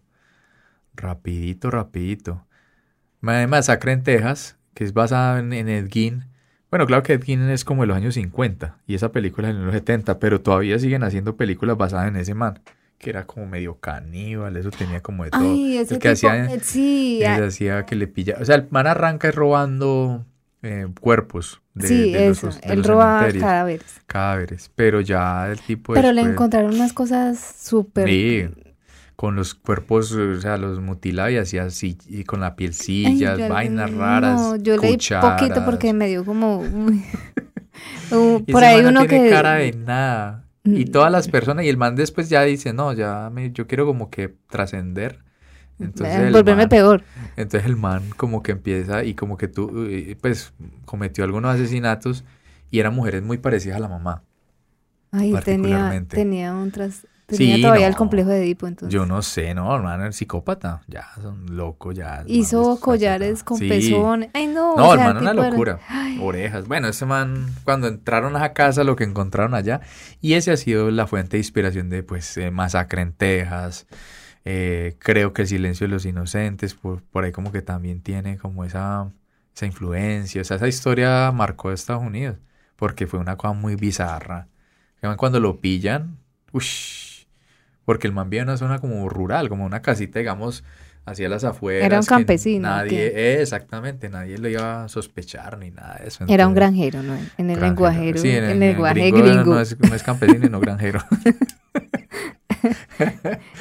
Rapidito, 0.93 1.71
rapidito. 1.71 2.45
Ma- 3.21 3.47
Masacre 3.47 3.93
en 3.93 4.03
Texas, 4.03 4.57
que 4.73 4.83
es 4.83 4.93
basada 4.93 5.39
en, 5.39 5.53
en 5.53 5.69
Ed 5.69 5.87
Gein. 5.91 6.25
Bueno, 6.69 6.85
claro 6.85 7.03
que 7.03 7.13
Ed 7.13 7.23
Gein 7.23 7.49
es 7.49 7.65
como 7.65 7.83
de 7.83 7.87
los 7.87 7.97
años 7.97 8.13
50 8.13 8.77
y 8.85 8.95
esa 8.95 9.11
película 9.11 9.49
es 9.49 9.55
de 9.55 9.61
los 9.61 9.73
70, 9.73 10.19
pero 10.19 10.41
todavía 10.41 10.77
siguen 10.79 11.03
haciendo 11.03 11.35
películas 11.35 11.77
basadas 11.77 12.07
en 12.07 12.15
ese 12.15 12.35
man, 12.35 12.59
que 12.97 13.09
era 13.09 13.25
como 13.25 13.47
medio 13.47 13.75
caníbal, 13.75 14.55
eso 14.55 14.69
tenía 14.69 15.01
como 15.01 15.23
de 15.23 15.31
todo. 15.31 15.41
Ay, 15.41 15.77
ese 15.77 15.95
el 15.95 15.99
que 15.99 16.13
tipo, 16.13 16.29
hacía, 16.29 16.45
eh, 16.45 16.59
sí, 16.61 17.23
ah, 17.23 17.37
que 17.37 17.45
hacía 17.45 17.85
que 17.85 17.95
le 17.95 18.07
pilla, 18.07 18.37
o 18.39 18.45
sea, 18.45 18.55
el 18.55 18.67
man 18.69 18.85
arranca 18.85 19.31
robando 19.31 20.25
eh, 20.61 20.87
cuerpos 20.99 21.61
de, 21.73 21.87
sí, 21.87 22.11
de 22.11 22.27
eso, 22.27 22.47
los, 22.47 22.61
de 22.61 22.73
él 22.73 22.83
roba 22.83 23.27
cadáveres. 23.39 24.01
cadáveres, 24.05 24.71
pero 24.75 25.01
ya 25.01 25.49
el 25.49 25.59
tipo 25.59 25.93
Pero 25.93 26.11
le 26.11 26.21
encontraron 26.21 26.75
unas 26.75 26.93
cosas 26.93 27.39
súper... 27.39 28.07
Sí, 28.07 28.47
con 29.19 29.35
los 29.35 29.53
cuerpos, 29.53 30.13
o 30.13 30.39
sea, 30.39 30.55
los 30.55 30.79
mutilaba 30.79 31.29
y 31.29 31.35
hacía 31.35 31.63
así, 31.63 31.97
y 32.07 32.23
con 32.23 32.39
la 32.39 32.47
Ay, 32.47 32.53
pielcillas, 32.55 33.37
yo- 33.37 33.49
vainas 33.49 33.93
raras, 33.93 34.39
No, 34.39 34.55
yo 34.55 34.77
leí 34.77 34.93
cucharas. 34.93 35.41
poquito 35.41 35.65
porque 35.65 35.91
me 35.91 36.07
dio 36.07 36.23
como... 36.23 36.59
Uh, 36.59 38.41
Y 38.47 38.53
por 38.53 38.63
ahí 38.63 38.79
uno 38.85 39.05
tiene 39.05 39.25
que... 39.25 39.29
cara 39.29 39.55
de 39.55 39.73
nada. 39.73 40.45
Y 40.63 40.85
Mm. 40.85 40.91
todas 40.91 41.11
las 41.11 41.27
personas, 41.27 41.65
y 41.65 41.67
el 41.67 41.75
man 41.75 41.97
después 41.97 42.29
ya 42.29 42.43
dice, 42.43 42.71
no, 42.71 42.93
ya 42.93 43.29
me, 43.29 43.51
yo 43.51 43.67
quiero 43.67 43.85
como 43.85 44.09
que 44.09 44.35
trascender. 44.49 45.19
Entonces 45.81 46.15
eh, 46.15 46.31
volverme 46.31 46.63
man- 46.63 46.69
peor. 46.69 47.03
Entonces 47.35 47.69
el 47.69 47.75
man 47.75 48.03
como 48.15 48.41
que 48.41 48.53
empieza 48.53 49.03
y 49.03 49.15
como 49.15 49.35
que 49.35 49.49
tú, 49.49 49.85
eh, 49.89 50.15
pues, 50.21 50.53
cometió 50.85 51.25
algunos 51.25 51.53
asesinatos 51.53 52.23
y 52.71 52.79
eran 52.79 52.95
mujeres 52.95 53.21
muy 53.21 53.37
parecidas 53.37 53.75
a 53.75 53.79
la 53.81 53.89
mamá. 53.89 54.23
Ay, 55.11 55.31
tenía, 55.31 55.39
particularmente. 55.41 56.15
tenía 56.15 56.53
un. 56.53 56.71
Tenía 57.37 57.55
Sí, 57.57 57.61
todavía 57.61 57.87
el 57.87 57.95
complejo 57.95 58.29
de 58.29 58.43
Edipo, 58.43 58.67
entonces. 58.67 58.93
Yo 58.93 59.05
no 59.05 59.21
sé, 59.21 59.53
no, 59.53 59.75
el 59.75 59.83
man 59.83 60.03
es 60.05 60.15
psicópata, 60.15 60.81
ya, 60.87 61.07
son 61.21 61.55
locos, 61.55 61.95
ya. 61.95 62.21
el 62.21 62.29
Hizo 62.31 62.73
es 62.73 62.79
collares 62.79 63.43
con 63.43 63.57
Sí. 63.57 63.67
pezones. 63.69 64.29
Ay, 64.33 64.47
no. 64.47 64.75
No, 64.75 64.89
o 64.89 64.93
el 64.93 64.99
sea, 64.99 65.07
man 65.13 65.17
una 65.21 65.31
era- 65.31 65.49
locura. 65.49 65.79
Orejas. 66.21 66.67
Bueno, 66.67 66.87
ese 66.87 67.05
man, 67.05 67.47
cuando 67.63 67.87
entraron 67.87 68.35
a 68.35 68.39
esa 68.39 68.53
casa, 68.53 68.83
lo 68.83 68.95
que 68.95 69.03
encontraron 69.03 69.53
allá, 69.53 69.81
y 70.21 70.33
ese 70.33 70.51
ha 70.51 70.57
sido 70.57 70.91
la 70.91 71.07
fuente 71.07 71.37
de 71.37 71.39
inspiración 71.39 71.89
de, 71.89 72.03
pues, 72.03 72.35
eh, 72.37 72.51
Masacre 72.51 73.01
en 73.01 73.13
Texas, 73.13 73.87
eh, 74.45 74.95
creo 74.99 75.33
que 75.33 75.43
El 75.43 75.47
Silencio 75.47 75.87
de 75.87 75.93
los 75.93 76.05
Inocentes, 76.05 76.73
por, 76.73 77.01
por 77.03 77.23
ahí 77.23 77.31
como 77.31 77.51
que 77.51 77.61
también 77.61 78.01
tiene 78.01 78.37
como 78.37 78.63
esa, 78.65 79.11
esa 79.55 79.65
influencia, 79.65 80.41
o 80.41 80.45
sea, 80.45 80.57
esa 80.57 80.67
historia 80.67 81.31
marcó 81.31 81.69
a 81.69 81.73
Estados 81.73 82.03
Unidos, 82.03 82.37
porque 82.75 83.05
fue 83.07 83.19
una 83.19 83.35
cosa 83.35 83.53
muy 83.53 83.75
bizarra. 83.75 84.47
El 85.01 85.15
Cuando 85.17 85.39
lo 85.39 85.59
pillan, 85.61 86.17
uff, 86.51 86.63
porque 87.89 88.05
el 88.05 88.13
man 88.13 88.29
vive 88.29 88.43
en 88.43 88.49
una 88.49 88.57
zona 88.57 88.77
como 88.77 89.09
rural, 89.09 89.49
como 89.49 89.65
una 89.65 89.81
casita, 89.81 90.19
digamos, 90.19 90.63
hacia 91.07 91.27
las 91.27 91.43
afueras. 91.43 91.87
Era 91.87 91.99
un 91.99 92.05
campesino, 92.05 92.67
¿o 92.67 92.71
Nadie, 92.71 93.07
eh, 93.15 93.41
exactamente, 93.41 94.09
nadie 94.09 94.37
lo 94.37 94.47
iba 94.47 94.83
a 94.83 94.89
sospechar 94.89 95.57
ni 95.57 95.71
nada 95.71 95.97
de 95.99 96.09
eso. 96.09 96.23
Era 96.27 96.47
un 96.47 96.53
granjero, 96.53 97.01
¿no? 97.01 97.15
En 97.15 97.49
el 97.49 97.57
Granjero. 97.57 97.61
lenguajero. 97.65 98.19
Sí, 98.19 98.29
en 98.29 98.43
el 98.43 98.49
en 98.51 98.59
lenguaje 98.59 99.09
gringo 99.09 99.23
gringo. 99.23 99.53
No 99.55 99.59
es, 99.59 99.75
no 99.79 99.95
es 99.95 100.03
campesino 100.03 100.45
y 100.45 100.49
no 100.49 100.59
granjero. 100.59 100.99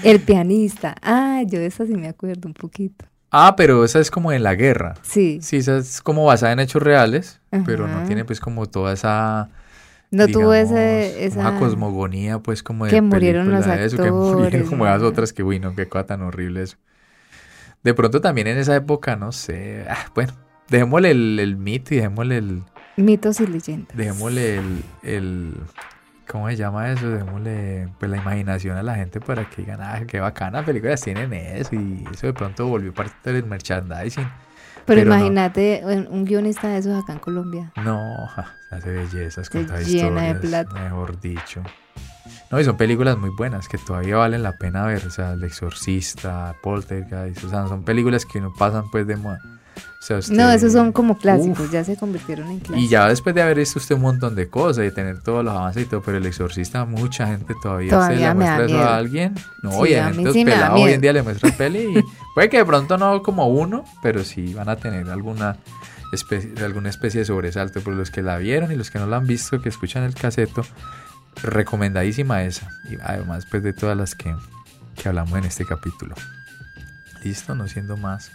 El 0.05 0.21
pianista. 0.21 0.95
Ah, 1.01 1.43
yo 1.47 1.59
de 1.59 1.65
esa 1.65 1.87
sí 1.87 1.95
me 1.95 2.09
acuerdo 2.09 2.49
un 2.49 2.55
poquito. 2.55 3.07
ah, 3.31 3.55
pero 3.57 3.83
esa 3.83 3.99
es 3.99 4.11
como 4.11 4.31
en 4.31 4.43
la 4.43 4.57
guerra. 4.57 4.97
Sí. 5.01 5.39
Sí, 5.41 5.57
esa 5.57 5.79
es 5.79 6.03
como 6.03 6.27
basada 6.27 6.53
en 6.53 6.61
hechos 6.61 6.83
reales, 6.83 7.41
pero 7.65 7.89
no 7.89 8.07
tiene 8.07 8.27
pues 8.27 8.41
como 8.41 8.67
toda 8.67 8.93
esa... 8.93 9.49
No 10.11 10.27
tuvo 10.29 10.55
ese, 10.55 11.25
esa... 11.27 11.41
Una 11.41 11.59
cosmogonía 11.59 12.39
pues 12.39 12.63
como 12.63 12.85
de 12.87 12.91
Que 12.91 13.03
murieron 13.03 13.51
los 13.51 13.67
de 13.67 13.85
eso, 13.85 13.97
que 13.97 14.11
murieron 14.11 14.45
actores, 14.47 14.69
como 14.71 14.85
las 14.87 15.03
otras, 15.03 15.33
que 15.33 15.43
uy, 15.43 15.59
no, 15.61 15.75
qué 15.75 15.87
cosa 15.89 16.07
tan 16.07 16.23
horrible 16.23 16.63
eso. 16.63 16.77
De 17.83 17.95
pronto 17.95 18.21
también 18.21 18.47
en 18.47 18.59
esa 18.59 18.75
época, 18.75 19.17
no 19.17 19.33
sé, 19.33 19.85
ah, 19.89 20.07
bueno, 20.15 20.33
dejémosle 20.69 21.11
el, 21.11 21.39
el 21.41 21.57
mito 21.57 21.95
y 21.95 21.99
dejémosle 21.99 22.39
el... 22.39 22.63
Mitos 22.97 23.41
y 23.41 23.47
leyendas. 23.47 23.97
Dejémosle 23.97 24.59
el, 24.59 24.85
el- 25.03 25.55
¿Cómo 26.27 26.49
se 26.51 26.57
llama 26.57 26.91
eso? 26.93 27.09
Dejémosle 27.09 27.89
pues, 27.99 28.11
la 28.11 28.17
imaginación 28.19 28.77
a 28.77 28.83
la 28.83 28.97
gente 28.97 29.19
para 29.21 29.49
que 29.49 29.63
digan, 29.63 29.81
ah, 29.81 30.03
qué 30.07 30.21
bacana 30.21 30.63
películas 30.65 31.01
tienen 31.01 31.33
eso. 31.33 31.75
Y 31.75 32.05
eso 32.13 32.27
de 32.27 32.35
pronto 32.35 32.67
volvió 32.67 32.93
parte 32.93 33.33
del 33.33 33.45
merchandising. 33.47 34.29
Pero, 34.89 35.03
imagínate 35.03 35.83
un, 35.85 36.09
un 36.11 36.25
guionista 36.25 36.69
de 36.69 36.79
esos 36.79 37.01
acá 37.01 37.13
en 37.13 37.19
Colombia. 37.21 37.73
No, 37.77 38.27
ja, 38.27 38.57
hace 38.71 38.91
bellezas, 38.91 39.49
contar 39.49 39.85
llena 39.85 40.23
de 40.23 40.35
plata. 40.37 40.75
mejor 40.75 41.21
dicho. 41.21 41.63
No, 42.51 42.59
y 42.59 42.65
son 42.65 42.77
películas 42.77 43.19
muy 43.19 43.31
buenas 43.31 43.69
que 43.69 43.79
todavía 43.79 44.17
valen 44.17 44.43
la 44.43 44.53
pena 44.57 44.87
ver. 44.87 45.07
O 45.07 45.11
sea, 45.11 45.33
El 45.33 45.45
Exorcista, 45.45 46.55
Poltergeist, 46.63 47.45
o 47.45 47.51
sea, 47.51 47.67
son 47.69 47.85
películas 47.85 48.25
que 48.25 48.41
no 48.41 48.53
pasan 48.53 48.91
pues 48.91 49.07
de 49.07 49.17
moda. 49.17 49.39
O 50.01 50.03
sea, 50.09 50.19
usted- 50.19 50.35
No, 50.37 50.49
esos 50.51 50.73
son 50.73 50.93
como 50.93 51.19
clásicos, 51.19 51.67
Uf. 51.67 51.73
ya 51.73 51.83
se 51.83 51.97
convirtieron 51.97 52.49
en 52.51 52.61
clásicos. 52.61 52.79
Y 52.83 52.89
ya 52.89 53.09
después 53.09 53.35
de 53.35 53.43
haber 53.43 53.59
visto 53.59 53.81
usted 53.81 53.97
un 53.97 54.03
montón 54.03 54.37
de 54.37 54.49
cosas 54.49 54.87
y 54.87 54.93
tener 54.93 55.21
todos 55.23 55.45
los 55.45 55.53
avances 55.53 55.83
y 55.83 55.87
todo, 55.87 56.03
pero 56.03 56.19
el 56.19 56.27
exorcista, 56.27 56.85
mucha 56.85 57.27
gente 57.27 57.53
todavía, 57.61 57.91
Todavía 57.91 58.17
se 58.19 58.23
le 58.29 58.35
muestra 58.35 58.65
eso 58.67 58.79
a 58.79 58.97
alguien. 58.97 59.35
No, 59.63 59.73
Sí, 59.85 59.91
y 59.91 59.95
a 59.95 60.13
gente 60.13 60.33
sí 60.33 60.45
pelada 60.45 60.75
hoy 60.75 60.93
en 60.93 61.01
día 61.01 61.13
le 61.13 61.23
muestra 61.23 61.51
peli 61.59 61.99
y 61.99 62.03
puede 62.35 62.49
que 62.49 62.59
de 62.59 62.65
pronto 62.65 62.97
no 62.97 63.23
como 63.25 63.49
uno, 63.49 63.85
pero 64.01 64.23
sí 64.23 64.55
van 64.55 64.69
a 64.69 64.77
tener 64.77 65.11
alguna 65.11 65.57
especie, 66.13 66.53
alguna 66.65 66.91
especie 66.91 67.21
de 67.21 67.25
sobresalto. 67.27 67.81
Por 67.81 67.95
los 67.95 68.13
que 68.13 68.23
la 68.23 68.39
vieron 68.39 68.71
y 68.71 68.77
los 68.77 68.93
que 68.93 69.01
no 69.01 69.07
la 69.09 69.17
han 69.17 69.27
visto, 69.27 69.61
que 69.61 69.69
escuchan 69.69 70.05
el 70.05 70.15
caseto, 70.15 70.63
recomendadísima 71.43 72.45
esa. 72.45 72.69
Y 72.91 72.97
además, 73.03 73.47
pues 73.51 73.63
de 73.65 73.73
todas 73.73 73.97
las 73.97 74.15
que, 74.15 74.33
que 75.01 75.09
hablamos 75.09 75.37
en 75.39 75.45
este 75.45 75.65
capítulo. 75.67 76.15
Listo, 77.25 77.55
no 77.57 77.67
siendo 77.69 77.97
más. 77.97 78.31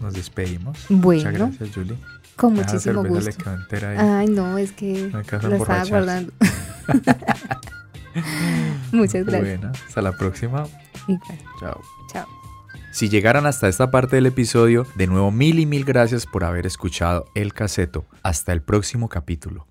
Nos 0.00 0.14
despedimos. 0.14 0.86
Bueno. 0.88 1.30
Muchas 1.30 1.34
gracias, 1.34 1.74
Julie. 1.74 1.96
Con 2.36 2.54
muchísimo 2.54 3.02
le 3.02 3.08
gusto. 3.08 3.30
quedó 3.42 3.54
entera 3.54 3.90
ahí. 3.90 3.96
Ay, 3.98 4.28
no, 4.28 4.58
es 4.58 4.72
que 4.72 5.10
la 5.10 5.56
estaba 5.56 5.84
guardando. 5.84 6.32
Muchas 8.92 9.24
gracias. 9.24 9.60
Bueno, 9.60 9.72
hasta 9.86 10.02
la 10.02 10.12
próxima. 10.12 10.64
Igual. 11.08 11.38
Chao. 11.60 11.80
Chao. 12.12 12.26
Si 12.92 13.08
llegaron 13.08 13.46
hasta 13.46 13.68
esta 13.68 13.90
parte 13.90 14.16
del 14.16 14.26
episodio, 14.26 14.86
de 14.94 15.06
nuevo 15.06 15.30
mil 15.30 15.58
y 15.58 15.66
mil 15.66 15.84
gracias 15.84 16.26
por 16.26 16.44
haber 16.44 16.66
escuchado 16.66 17.26
El 17.34 17.52
Caseto. 17.52 18.06
Hasta 18.22 18.52
el 18.52 18.62
próximo 18.62 19.08
capítulo. 19.08 19.66